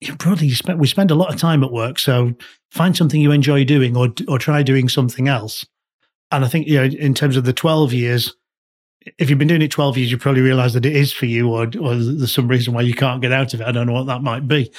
you 0.00 0.16
probably 0.16 0.50
spend, 0.50 0.80
we 0.80 0.88
spend 0.88 1.10
a 1.10 1.14
lot 1.14 1.32
of 1.32 1.40
time 1.40 1.62
at 1.62 1.70
work. 1.70 1.98
So 1.98 2.32
find 2.70 2.96
something 2.96 3.20
you 3.20 3.30
enjoy 3.30 3.64
doing 3.64 3.96
or, 3.96 4.08
or 4.26 4.38
try 4.38 4.62
doing 4.62 4.88
something 4.88 5.28
else. 5.28 5.64
And 6.32 6.44
I 6.44 6.48
think, 6.48 6.66
you 6.66 6.76
know, 6.76 6.84
in 6.84 7.14
terms 7.14 7.36
of 7.36 7.44
the 7.44 7.52
12 7.52 7.92
years, 7.92 8.34
if 9.18 9.30
you've 9.30 9.38
been 9.38 9.48
doing 9.48 9.62
it 9.62 9.70
12 9.70 9.98
years, 9.98 10.10
you 10.10 10.18
probably 10.18 10.42
realize 10.42 10.74
that 10.74 10.84
it 10.84 10.96
is 10.96 11.12
for 11.12 11.26
you 11.26 11.48
or, 11.48 11.64
or 11.80 11.94
there's 11.94 12.34
some 12.34 12.48
reason 12.48 12.74
why 12.74 12.80
you 12.80 12.94
can't 12.94 13.22
get 13.22 13.32
out 13.32 13.54
of 13.54 13.60
it. 13.60 13.66
I 13.66 13.70
don't 13.70 13.86
know 13.86 13.92
what 13.92 14.06
that 14.06 14.22
might 14.22 14.48
be. 14.48 14.72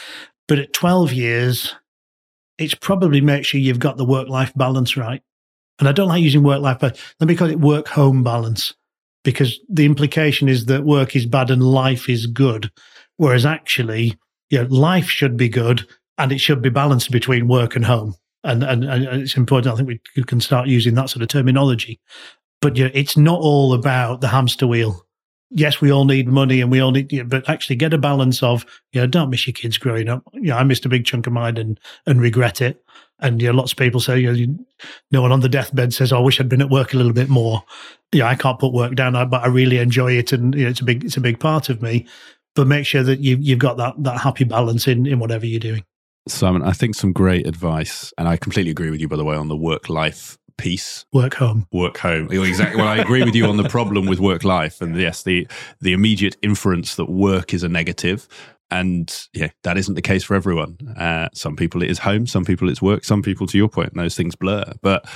But 0.47 0.59
at 0.59 0.73
12 0.73 1.13
years, 1.13 1.75
it's 2.57 2.75
probably 2.75 3.21
make 3.21 3.45
sure 3.45 3.59
you've 3.59 3.79
got 3.79 3.97
the 3.97 4.05
work 4.05 4.29
life 4.29 4.51
balance 4.55 4.97
right. 4.97 5.21
And 5.79 5.87
I 5.87 5.91
don't 5.91 6.07
like 6.07 6.23
using 6.23 6.43
work 6.43 6.61
life, 6.61 6.79
but 6.79 6.99
let 7.19 7.27
me 7.27 7.35
call 7.35 7.49
it 7.49 7.59
work 7.59 7.87
home 7.87 8.23
balance 8.23 8.73
because 9.23 9.59
the 9.69 9.85
implication 9.85 10.49
is 10.49 10.65
that 10.65 10.85
work 10.85 11.15
is 11.15 11.25
bad 11.25 11.51
and 11.51 11.61
life 11.61 12.09
is 12.09 12.25
good. 12.25 12.71
Whereas 13.17 13.45
actually, 13.45 14.17
you 14.49 14.61
know, 14.61 14.67
life 14.69 15.09
should 15.09 15.37
be 15.37 15.49
good 15.49 15.85
and 16.17 16.31
it 16.31 16.39
should 16.39 16.61
be 16.61 16.69
balanced 16.69 17.11
between 17.11 17.47
work 17.47 17.75
and 17.75 17.85
home. 17.85 18.15
And, 18.43 18.63
and, 18.63 18.83
and 18.85 19.03
it's 19.21 19.37
important. 19.37 19.73
I 19.73 19.77
think 19.77 20.01
we 20.15 20.23
can 20.23 20.39
start 20.39 20.67
using 20.67 20.95
that 20.95 21.09
sort 21.09 21.21
of 21.21 21.29
terminology. 21.29 21.99
But 22.61 22.75
you 22.75 22.85
know, 22.85 22.91
it's 22.93 23.17
not 23.17 23.39
all 23.39 23.73
about 23.73 24.21
the 24.21 24.29
hamster 24.29 24.65
wheel 24.65 25.05
yes, 25.49 25.81
we 25.81 25.91
all 25.91 26.05
need 26.05 26.27
money 26.27 26.61
and 26.61 26.71
we 26.71 26.79
all 26.79 26.91
need, 26.91 27.11
you 27.11 27.23
know, 27.23 27.29
but 27.29 27.49
actually 27.49 27.75
get 27.75 27.93
a 27.93 27.97
balance 27.97 28.43
of, 28.43 28.65
you 28.91 29.01
know, 29.01 29.07
don't 29.07 29.29
miss 29.29 29.47
your 29.47 29.53
kids 29.53 29.77
growing 29.77 30.09
up. 30.09 30.23
You 30.33 30.49
know, 30.49 30.57
I 30.57 30.63
missed 30.63 30.85
a 30.85 30.89
big 30.89 31.05
chunk 31.05 31.27
of 31.27 31.33
mine 31.33 31.57
and, 31.57 31.79
and 32.05 32.21
regret 32.21 32.61
it. 32.61 32.83
And, 33.19 33.41
you 33.41 33.47
know, 33.47 33.57
lots 33.57 33.71
of 33.71 33.77
people 33.77 33.99
say, 33.99 34.19
you 34.19 34.27
know, 34.27 34.33
you, 34.33 34.65
no 35.11 35.21
one 35.21 35.31
on 35.31 35.39
the 35.39 35.49
deathbed 35.49 35.93
says, 35.93 36.11
oh, 36.11 36.17
I 36.17 36.21
wish 36.21 36.39
I'd 36.39 36.49
been 36.49 36.61
at 36.61 36.69
work 36.69 36.93
a 36.93 36.97
little 36.97 37.13
bit 37.13 37.29
more. 37.29 37.63
Yeah, 38.11 38.27
I 38.27 38.35
can't 38.35 38.59
put 38.59 38.73
work 38.73 38.95
down, 38.95 39.13
but 39.29 39.41
I 39.41 39.47
really 39.47 39.77
enjoy 39.77 40.13
it. 40.13 40.31
And, 40.31 40.53
you 40.53 40.65
know, 40.65 40.69
it's 40.69 40.81
a 40.81 40.85
big, 40.85 41.03
it's 41.03 41.17
a 41.17 41.21
big 41.21 41.39
part 41.39 41.69
of 41.69 41.81
me. 41.81 42.05
But 42.55 42.67
make 42.67 42.85
sure 42.85 43.03
that 43.03 43.19
you, 43.19 43.37
you've 43.39 43.59
got 43.59 43.77
that, 43.77 43.95
that 44.03 44.19
happy 44.19 44.43
balance 44.43 44.87
in, 44.87 45.05
in 45.05 45.19
whatever 45.19 45.45
you're 45.45 45.59
doing. 45.59 45.83
Simon, 46.27 46.61
I 46.61 46.73
think 46.73 46.95
some 46.95 47.13
great 47.13 47.47
advice. 47.47 48.13
And 48.17 48.27
I 48.27 48.37
completely 48.37 48.71
agree 48.71 48.91
with 48.91 48.99
you, 48.99 49.07
by 49.07 49.15
the 49.15 49.23
way, 49.23 49.35
on 49.35 49.47
the 49.47 49.55
work 49.55 49.89
life 49.89 50.37
piece. 50.57 51.05
Work 51.13 51.35
home. 51.35 51.67
Work 51.71 51.97
home. 51.97 52.31
Exactly. 52.31 52.77
well, 52.77 52.87
I 52.87 52.97
agree 52.97 53.23
with 53.23 53.35
you 53.35 53.45
on 53.45 53.57
the 53.57 53.69
problem 53.69 54.05
with 54.05 54.19
work 54.19 54.43
life, 54.43 54.81
and 54.81 54.95
yes, 54.95 55.23
the 55.23 55.47
the 55.81 55.93
immediate 55.93 56.35
inference 56.41 56.95
that 56.95 57.09
work 57.09 57.53
is 57.53 57.63
a 57.63 57.69
negative. 57.69 58.27
And 58.69 59.27
yeah, 59.33 59.49
that 59.63 59.77
isn't 59.77 59.95
the 59.95 60.01
case 60.01 60.25
for 60.25 60.35
everyone. 60.35 60.77
Uh, 60.97 61.29
some 61.33 61.55
people 61.55 61.81
it 61.81 61.89
is 61.89 61.99
home, 61.99 62.27
some 62.27 62.43
people 62.43 62.69
it's 62.69 62.81
work, 62.81 63.05
some 63.05 63.21
people, 63.21 63.47
to 63.47 63.57
your 63.57 63.69
point, 63.69 63.93
those 63.93 64.15
things 64.15 64.35
blur. 64.35 64.73
But 64.81 65.07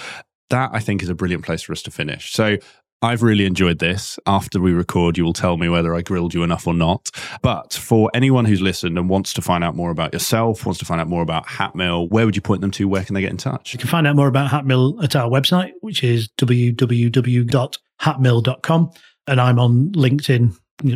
that 0.51 0.69
I 0.73 0.79
think 0.79 1.01
is 1.01 1.09
a 1.09 1.15
brilliant 1.15 1.43
place 1.43 1.61
for 1.61 1.73
us 1.73 1.81
to 1.83 1.91
finish. 1.91 2.31
So 2.31 2.57
I've 3.03 3.23
really 3.23 3.45
enjoyed 3.45 3.79
this. 3.79 4.19
After 4.27 4.59
we 4.59 4.73
record, 4.73 5.17
you 5.17 5.23
will 5.23 5.33
tell 5.33 5.57
me 5.57 5.67
whether 5.69 5.95
I 5.95 6.01
grilled 6.01 6.35
you 6.35 6.43
enough 6.43 6.67
or 6.67 6.75
not. 6.75 7.09
But 7.41 7.73
for 7.73 8.11
anyone 8.13 8.45
who's 8.45 8.61
listened 8.61 8.95
and 8.97 9.09
wants 9.09 9.33
to 9.33 9.41
find 9.41 9.63
out 9.63 9.75
more 9.75 9.89
about 9.89 10.13
yourself, 10.13 10.63
wants 10.65 10.77
to 10.79 10.85
find 10.85 11.01
out 11.01 11.07
more 11.07 11.23
about 11.23 11.47
Hatmill, 11.47 12.11
where 12.11 12.27
would 12.27 12.35
you 12.35 12.43
point 12.43 12.61
them 12.61 12.69
to? 12.71 12.87
Where 12.87 13.03
can 13.03 13.15
they 13.15 13.21
get 13.21 13.31
in 13.31 13.37
touch? 13.37 13.73
You 13.73 13.79
can 13.79 13.89
find 13.89 14.05
out 14.05 14.15
more 14.15 14.27
about 14.27 14.51
Hatmill 14.51 15.03
at 15.03 15.15
our 15.15 15.27
website, 15.29 15.71
which 15.81 16.03
is 16.03 16.29
www.hatmill.com. 16.37 18.91
And 19.27 19.41
I'm 19.41 19.59
on 19.59 19.91
LinkedIn, 19.93 20.55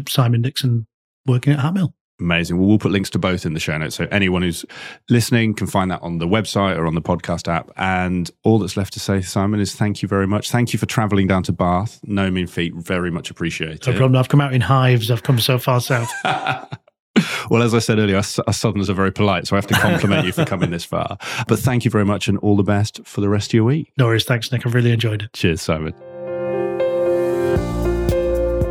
Simon 0.10 0.41
Dixon, 0.44 0.86
working 1.26 1.53
at 1.53 1.60
Hatmill. 1.60 1.94
Amazing. 2.20 2.58
Well, 2.58 2.70
we'll 2.70 2.80
put 2.80 2.92
links 2.92 3.10
to 3.12 3.20
both 3.20 3.46
in 3.46 3.54
the 3.54 3.60
show 3.60 3.78
notes. 3.78 3.96
So 3.96 4.08
anyone 4.10 4.42
who's 4.42 4.66
listening 5.10 5.54
can 5.54 5.68
find 5.68 5.92
that 5.92 6.02
on 6.02 6.20
the 6.20 6.28
website 6.28 6.78
or 6.78 6.88
on 6.88 6.96
the 6.96 7.02
podcast 7.02 7.50
app. 7.52 7.72
And 7.76 8.32
all 8.44 8.58
that's 8.58 8.78
left 8.78 8.94
to 8.94 9.02
say, 9.02 9.22
Simon, 9.22 9.60
is 9.60 9.76
thank 9.76 10.02
you 10.02 10.08
very 10.08 10.28
much. 10.28 10.50
Thank 10.50 10.72
you 10.72 10.80
for 10.80 10.86
traveling 10.86 11.28
down 11.28 11.44
to 11.44 11.52
Bath. 11.52 12.00
No 12.04 12.32
mean 12.32 12.48
feat. 12.48 12.74
Very 12.76 13.12
much 13.12 13.30
appreciated. 13.30 13.86
No 13.86 13.94
problem. 13.94 14.16
I've 14.16 14.30
come 14.30 14.40
out 14.40 14.54
in 14.54 14.62
hives. 14.62 15.12
I've 15.12 15.24
come 15.24 15.40
so 15.40 15.58
far 15.58 15.82
south. 15.82 16.10
well, 17.50 17.62
as 17.62 17.74
I 17.74 17.80
said 17.80 18.00
earlier, 18.00 18.16
us, 18.16 18.40
us 18.48 18.58
Southerners 18.58 18.90
are 18.90 18.94
very 18.94 19.12
polite, 19.12 19.48
so 19.48 19.58
I 19.58 19.58
have 19.58 19.68
to 19.68 19.74
compliment 19.74 20.26
you 20.26 20.32
for 20.32 20.46
coming 20.48 20.72
this 20.72 20.86
far. 20.86 21.18
But 21.50 21.60
thank 21.60 21.84
you 21.84 21.92
very 21.92 22.06
much 22.06 22.30
and 22.30 22.38
all 22.38 22.56
the 22.56 22.64
best 22.64 23.06
for 23.06 23.20
the 23.20 23.30
rest 23.30 23.50
of 23.50 23.56
your 23.56 23.66
week. 23.66 23.92
No 23.98 24.06
worries. 24.06 24.24
Thanks, 24.24 24.52
Nick. 24.54 24.66
I've 24.66 24.74
really 24.74 24.92
enjoyed 24.92 25.24
it. 25.24 25.34
Cheers, 25.34 25.62
Simon. 25.62 25.94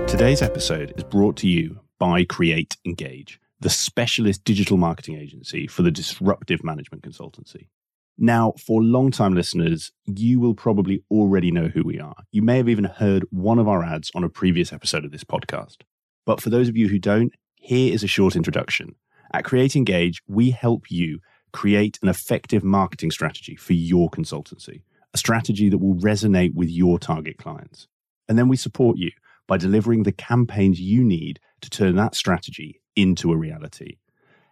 Today's 0.06 0.40
episode 0.40 0.94
is 0.96 1.04
brought 1.04 1.36
to 1.38 1.48
you 1.48 1.80
by 1.98 2.24
Create 2.24 2.76
Engage, 2.84 3.40
the 3.60 3.70
specialist 3.70 4.44
digital 4.44 4.76
marketing 4.76 5.16
agency 5.16 5.66
for 5.66 5.82
the 5.82 5.90
disruptive 5.90 6.62
management 6.64 7.02
consultancy. 7.02 7.68
Now, 8.16 8.52
for 8.64 8.82
long-time 8.82 9.34
listeners, 9.34 9.90
you 10.06 10.38
will 10.38 10.54
probably 10.54 11.02
already 11.10 11.50
know 11.50 11.66
who 11.68 11.82
we 11.82 11.98
are. 11.98 12.14
You 12.30 12.42
may 12.42 12.58
have 12.58 12.68
even 12.68 12.84
heard 12.84 13.24
one 13.30 13.58
of 13.58 13.66
our 13.66 13.82
ads 13.82 14.10
on 14.14 14.22
a 14.22 14.28
previous 14.28 14.72
episode 14.72 15.04
of 15.04 15.10
this 15.10 15.24
podcast. 15.24 15.78
But 16.24 16.40
for 16.40 16.50
those 16.50 16.68
of 16.68 16.76
you 16.76 16.88
who 16.88 16.98
don't, 16.98 17.32
here 17.56 17.92
is 17.92 18.04
a 18.04 18.08
short 18.08 18.36
introduction. 18.36 18.94
At 19.32 19.44
Create 19.44 19.74
Engage, 19.74 20.22
we 20.28 20.50
help 20.50 20.90
you 20.90 21.18
create 21.52 21.98
an 22.02 22.08
effective 22.08 22.62
marketing 22.62 23.10
strategy 23.10 23.56
for 23.56 23.72
your 23.72 24.10
consultancy, 24.10 24.82
a 25.12 25.18
strategy 25.18 25.68
that 25.68 25.78
will 25.78 25.96
resonate 25.96 26.54
with 26.54 26.68
your 26.68 26.98
target 26.98 27.38
clients. 27.38 27.88
And 28.28 28.38
then 28.38 28.48
we 28.48 28.56
support 28.56 28.96
you 28.96 29.10
by 29.46 29.56
delivering 29.56 30.02
the 30.02 30.12
campaigns 30.12 30.80
you 30.80 31.04
need 31.04 31.40
to 31.60 31.70
turn 31.70 31.96
that 31.96 32.14
strategy 32.14 32.80
into 32.96 33.32
a 33.32 33.36
reality, 33.36 33.98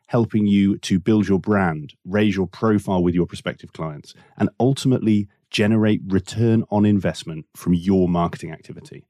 helping 0.08 0.46
you 0.46 0.78
to 0.78 0.98
build 0.98 1.28
your 1.28 1.38
brand, 1.38 1.94
raise 2.04 2.36
your 2.36 2.46
profile 2.46 3.02
with 3.02 3.14
your 3.14 3.26
prospective 3.26 3.72
clients, 3.72 4.14
and 4.36 4.50
ultimately 4.60 5.28
generate 5.50 6.00
return 6.06 6.64
on 6.70 6.84
investment 6.84 7.46
from 7.54 7.74
your 7.74 8.08
marketing 8.08 8.50
activity. 8.50 9.04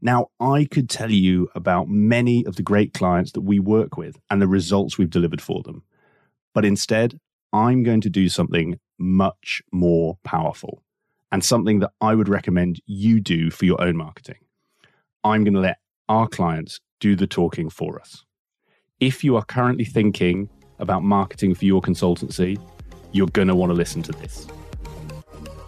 Now, 0.00 0.28
I 0.40 0.66
could 0.70 0.90
tell 0.90 1.10
you 1.10 1.48
about 1.54 1.88
many 1.88 2.44
of 2.44 2.56
the 2.56 2.62
great 2.62 2.92
clients 2.92 3.32
that 3.32 3.40
we 3.40 3.58
work 3.58 3.96
with 3.96 4.18
and 4.30 4.40
the 4.42 4.48
results 4.48 4.98
we've 4.98 5.10
delivered 5.10 5.40
for 5.40 5.62
them. 5.62 5.82
But 6.54 6.64
instead, 6.64 7.18
I'm 7.52 7.82
going 7.82 8.02
to 8.02 8.10
do 8.10 8.28
something 8.28 8.78
much 8.98 9.62
more 9.72 10.18
powerful 10.24 10.82
and 11.32 11.44
something 11.44 11.80
that 11.80 11.92
I 12.00 12.14
would 12.14 12.28
recommend 12.28 12.80
you 12.86 13.20
do 13.20 13.50
for 13.50 13.64
your 13.64 13.80
own 13.82 13.96
marketing. 13.96 14.36
I'm 15.26 15.42
going 15.42 15.54
to 15.54 15.60
let 15.60 15.78
our 16.08 16.28
clients 16.28 16.78
do 17.00 17.16
the 17.16 17.26
talking 17.26 17.68
for 17.68 18.00
us. 18.00 18.24
If 19.00 19.24
you 19.24 19.36
are 19.36 19.44
currently 19.44 19.84
thinking 19.84 20.48
about 20.78 21.02
marketing 21.02 21.56
for 21.56 21.64
your 21.64 21.82
consultancy, 21.82 22.60
you're 23.10 23.26
going 23.28 23.48
to 23.48 23.54
want 23.56 23.70
to 23.70 23.74
listen 23.74 24.02
to 24.02 24.12
this. 24.12 24.46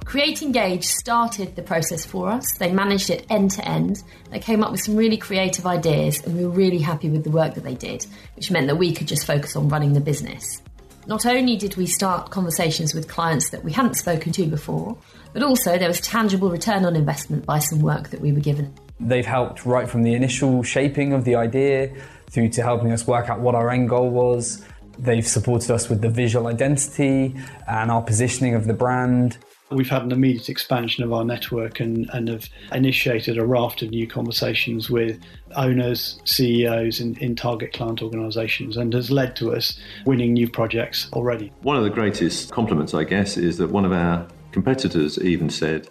Create 0.04 0.42
Engage 0.42 0.84
started 0.84 1.56
the 1.56 1.62
process 1.62 2.06
for 2.06 2.28
us. 2.28 2.56
They 2.58 2.72
managed 2.72 3.10
it 3.10 3.26
end 3.30 3.50
to 3.52 3.68
end. 3.68 4.02
They 4.30 4.38
came 4.38 4.62
up 4.62 4.70
with 4.70 4.80
some 4.80 4.94
really 4.94 5.16
creative 5.16 5.66
ideas, 5.66 6.24
and 6.24 6.36
we 6.36 6.44
were 6.44 6.50
really 6.50 6.78
happy 6.78 7.10
with 7.10 7.24
the 7.24 7.30
work 7.30 7.54
that 7.54 7.64
they 7.64 7.74
did, 7.74 8.06
which 8.36 8.52
meant 8.52 8.68
that 8.68 8.76
we 8.76 8.92
could 8.92 9.08
just 9.08 9.26
focus 9.26 9.56
on 9.56 9.68
running 9.68 9.92
the 9.92 10.00
business. 10.00 10.62
Not 11.06 11.26
only 11.26 11.56
did 11.56 11.76
we 11.76 11.86
start 11.86 12.30
conversations 12.30 12.94
with 12.94 13.08
clients 13.08 13.50
that 13.50 13.64
we 13.64 13.72
hadn't 13.72 13.94
spoken 13.94 14.30
to 14.32 14.46
before, 14.46 14.96
but 15.32 15.42
also 15.42 15.76
there 15.76 15.88
was 15.88 16.00
tangible 16.00 16.48
return 16.48 16.84
on 16.84 16.94
investment 16.94 17.44
by 17.44 17.58
some 17.58 17.80
work 17.80 18.10
that 18.10 18.20
we 18.20 18.32
were 18.32 18.40
given. 18.40 18.72
They've 19.00 19.26
helped 19.26 19.64
right 19.64 19.88
from 19.88 20.02
the 20.02 20.14
initial 20.14 20.62
shaping 20.62 21.12
of 21.12 21.24
the 21.24 21.36
idea 21.36 21.92
through 22.30 22.48
to 22.50 22.62
helping 22.62 22.92
us 22.92 23.06
work 23.06 23.28
out 23.28 23.40
what 23.40 23.54
our 23.54 23.70
end 23.70 23.88
goal 23.88 24.10
was. 24.10 24.64
They've 24.98 25.26
supported 25.26 25.70
us 25.70 25.88
with 25.88 26.00
the 26.00 26.10
visual 26.10 26.48
identity 26.48 27.36
and 27.68 27.90
our 27.90 28.02
positioning 28.02 28.54
of 28.54 28.66
the 28.66 28.74
brand. 28.74 29.38
We've 29.70 29.88
had 29.88 30.02
an 30.02 30.12
immediate 30.12 30.48
expansion 30.48 31.04
of 31.04 31.12
our 31.12 31.24
network 31.24 31.78
and, 31.78 32.08
and 32.12 32.28
have 32.28 32.48
initiated 32.72 33.36
a 33.36 33.46
raft 33.46 33.82
of 33.82 33.90
new 33.90 34.06
conversations 34.06 34.88
with 34.88 35.20
owners, 35.56 36.20
CEOs 36.24 37.00
in, 37.00 37.16
in 37.18 37.36
target 37.36 37.74
client 37.74 38.02
organisations 38.02 38.76
and 38.78 38.92
has 38.94 39.10
led 39.10 39.36
to 39.36 39.54
us 39.54 39.78
winning 40.06 40.32
new 40.32 40.48
projects 40.48 41.08
already. 41.12 41.52
One 41.62 41.76
of 41.76 41.84
the 41.84 41.90
greatest 41.90 42.50
compliments, 42.50 42.94
I 42.94 43.04
guess, 43.04 43.36
is 43.36 43.58
that 43.58 43.68
one 43.68 43.84
of 43.84 43.92
our 43.92 44.26
competitors 44.52 45.18
even 45.18 45.50
said 45.50 45.88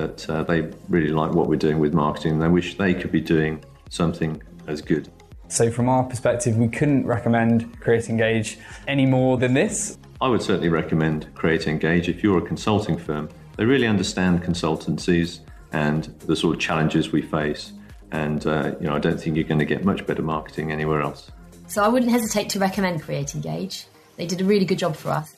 that 0.00 0.30
uh, 0.30 0.42
they 0.44 0.70
really 0.88 1.12
like 1.12 1.32
what 1.32 1.46
we're 1.48 1.56
doing 1.56 1.78
with 1.78 1.92
marketing 1.92 2.32
and 2.32 2.42
they 2.42 2.48
wish 2.48 2.76
they 2.76 2.94
could 2.94 3.12
be 3.12 3.20
doing 3.20 3.62
something 3.90 4.42
as 4.66 4.80
good. 4.80 5.10
So, 5.48 5.70
from 5.70 5.88
our 5.88 6.04
perspective, 6.04 6.56
we 6.56 6.68
couldn't 6.68 7.06
recommend 7.06 7.80
Create 7.80 8.08
Engage 8.08 8.58
any 8.86 9.04
more 9.04 9.36
than 9.36 9.54
this. 9.54 9.98
I 10.20 10.28
would 10.28 10.42
certainly 10.42 10.68
recommend 10.68 11.34
Create 11.34 11.66
Engage 11.66 12.08
if 12.08 12.22
you're 12.22 12.38
a 12.38 12.42
consulting 12.42 12.96
firm. 12.96 13.28
They 13.56 13.64
really 13.64 13.86
understand 13.86 14.42
consultancies 14.42 15.40
and 15.72 16.04
the 16.20 16.36
sort 16.36 16.54
of 16.54 16.60
challenges 16.60 17.12
we 17.12 17.20
face. 17.20 17.72
And 18.12 18.46
uh, 18.46 18.74
you 18.80 18.86
know, 18.86 18.94
I 18.94 18.98
don't 18.98 19.20
think 19.20 19.36
you're 19.36 19.44
going 19.44 19.58
to 19.58 19.64
get 19.64 19.84
much 19.84 20.06
better 20.06 20.22
marketing 20.22 20.72
anywhere 20.72 21.02
else. 21.02 21.30
So 21.66 21.82
I 21.82 21.88
wouldn't 21.88 22.10
hesitate 22.10 22.48
to 22.50 22.58
recommend 22.58 23.02
Create 23.02 23.34
Engage. 23.34 23.86
They 24.16 24.26
did 24.26 24.40
a 24.40 24.44
really 24.44 24.64
good 24.64 24.78
job 24.78 24.96
for 24.96 25.10
us. 25.10 25.34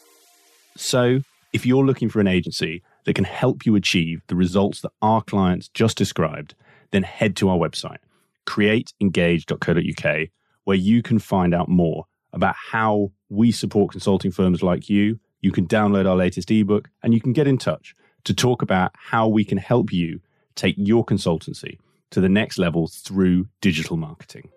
So, 0.76 1.20
if 1.52 1.66
you're 1.66 1.84
looking 1.84 2.08
for 2.08 2.20
an 2.20 2.26
agency 2.28 2.82
that 3.04 3.14
can 3.14 3.24
help 3.24 3.66
you 3.66 3.74
achieve 3.74 4.22
the 4.28 4.36
results 4.36 4.80
that 4.80 4.92
our 5.00 5.22
clients 5.22 5.68
just 5.68 5.96
described, 5.96 6.54
then 6.90 7.02
head 7.02 7.36
to 7.36 7.48
our 7.48 7.58
website, 7.58 7.98
createengage.co.uk, 8.46 10.28
where 10.64 10.76
you 10.76 11.02
can 11.02 11.18
find 11.18 11.54
out 11.54 11.68
more 11.68 12.06
about 12.32 12.54
how 12.56 13.12
we 13.28 13.50
support 13.50 13.92
consulting 13.92 14.30
firms 14.30 14.62
like 14.62 14.88
you. 14.88 15.18
You 15.40 15.52
can 15.52 15.66
download 15.66 16.08
our 16.08 16.16
latest 16.16 16.50
ebook 16.50 16.88
and 17.02 17.12
you 17.12 17.20
can 17.20 17.32
get 17.32 17.48
in 17.48 17.58
touch 17.58 17.94
to 18.24 18.34
talk 18.34 18.62
about 18.62 18.92
how 18.94 19.26
we 19.28 19.44
can 19.44 19.58
help 19.58 19.92
you 19.92 20.20
take 20.54 20.76
your 20.78 21.04
consultancy 21.04 21.78
to 22.10 22.20
the 22.20 22.28
next 22.28 22.58
level 22.58 22.86
through 22.86 23.48
digital 23.60 23.96
marketing. 23.96 24.48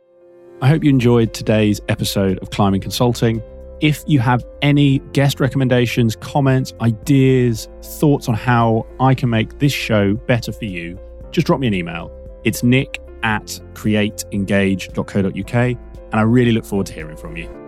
I 0.61 0.67
hope 0.67 0.83
you 0.83 0.89
enjoyed 0.89 1.33
today's 1.33 1.81
episode 1.89 2.37
of 2.39 2.49
Climb 2.49 2.75
in 2.75 2.81
Consulting. 2.81 3.41
If 3.81 4.03
you 4.07 4.19
have 4.19 4.45
any 4.61 4.99
guest 5.11 5.39
recommendations, 5.39 6.15
comments, 6.15 6.73
ideas, 6.81 7.67
thoughts 7.81 8.29
on 8.29 8.35
how 8.35 8.85
I 8.99 9.13
can 9.13 9.29
make 9.29 9.59
this 9.59 9.73
show 9.73 10.13
better 10.13 10.51
for 10.51 10.65
you, 10.65 10.99
just 11.31 11.45
drop 11.47 11.59
me 11.59 11.67
an 11.67 11.73
email. 11.73 12.11
It's 12.45 12.63
nick 12.63 13.01
at 13.23 13.59
createengage.co.uk, 13.73 15.55
and 15.55 16.13
I 16.13 16.21
really 16.21 16.51
look 16.51 16.65
forward 16.65 16.87
to 16.87 16.93
hearing 16.93 17.17
from 17.17 17.35
you. 17.35 17.64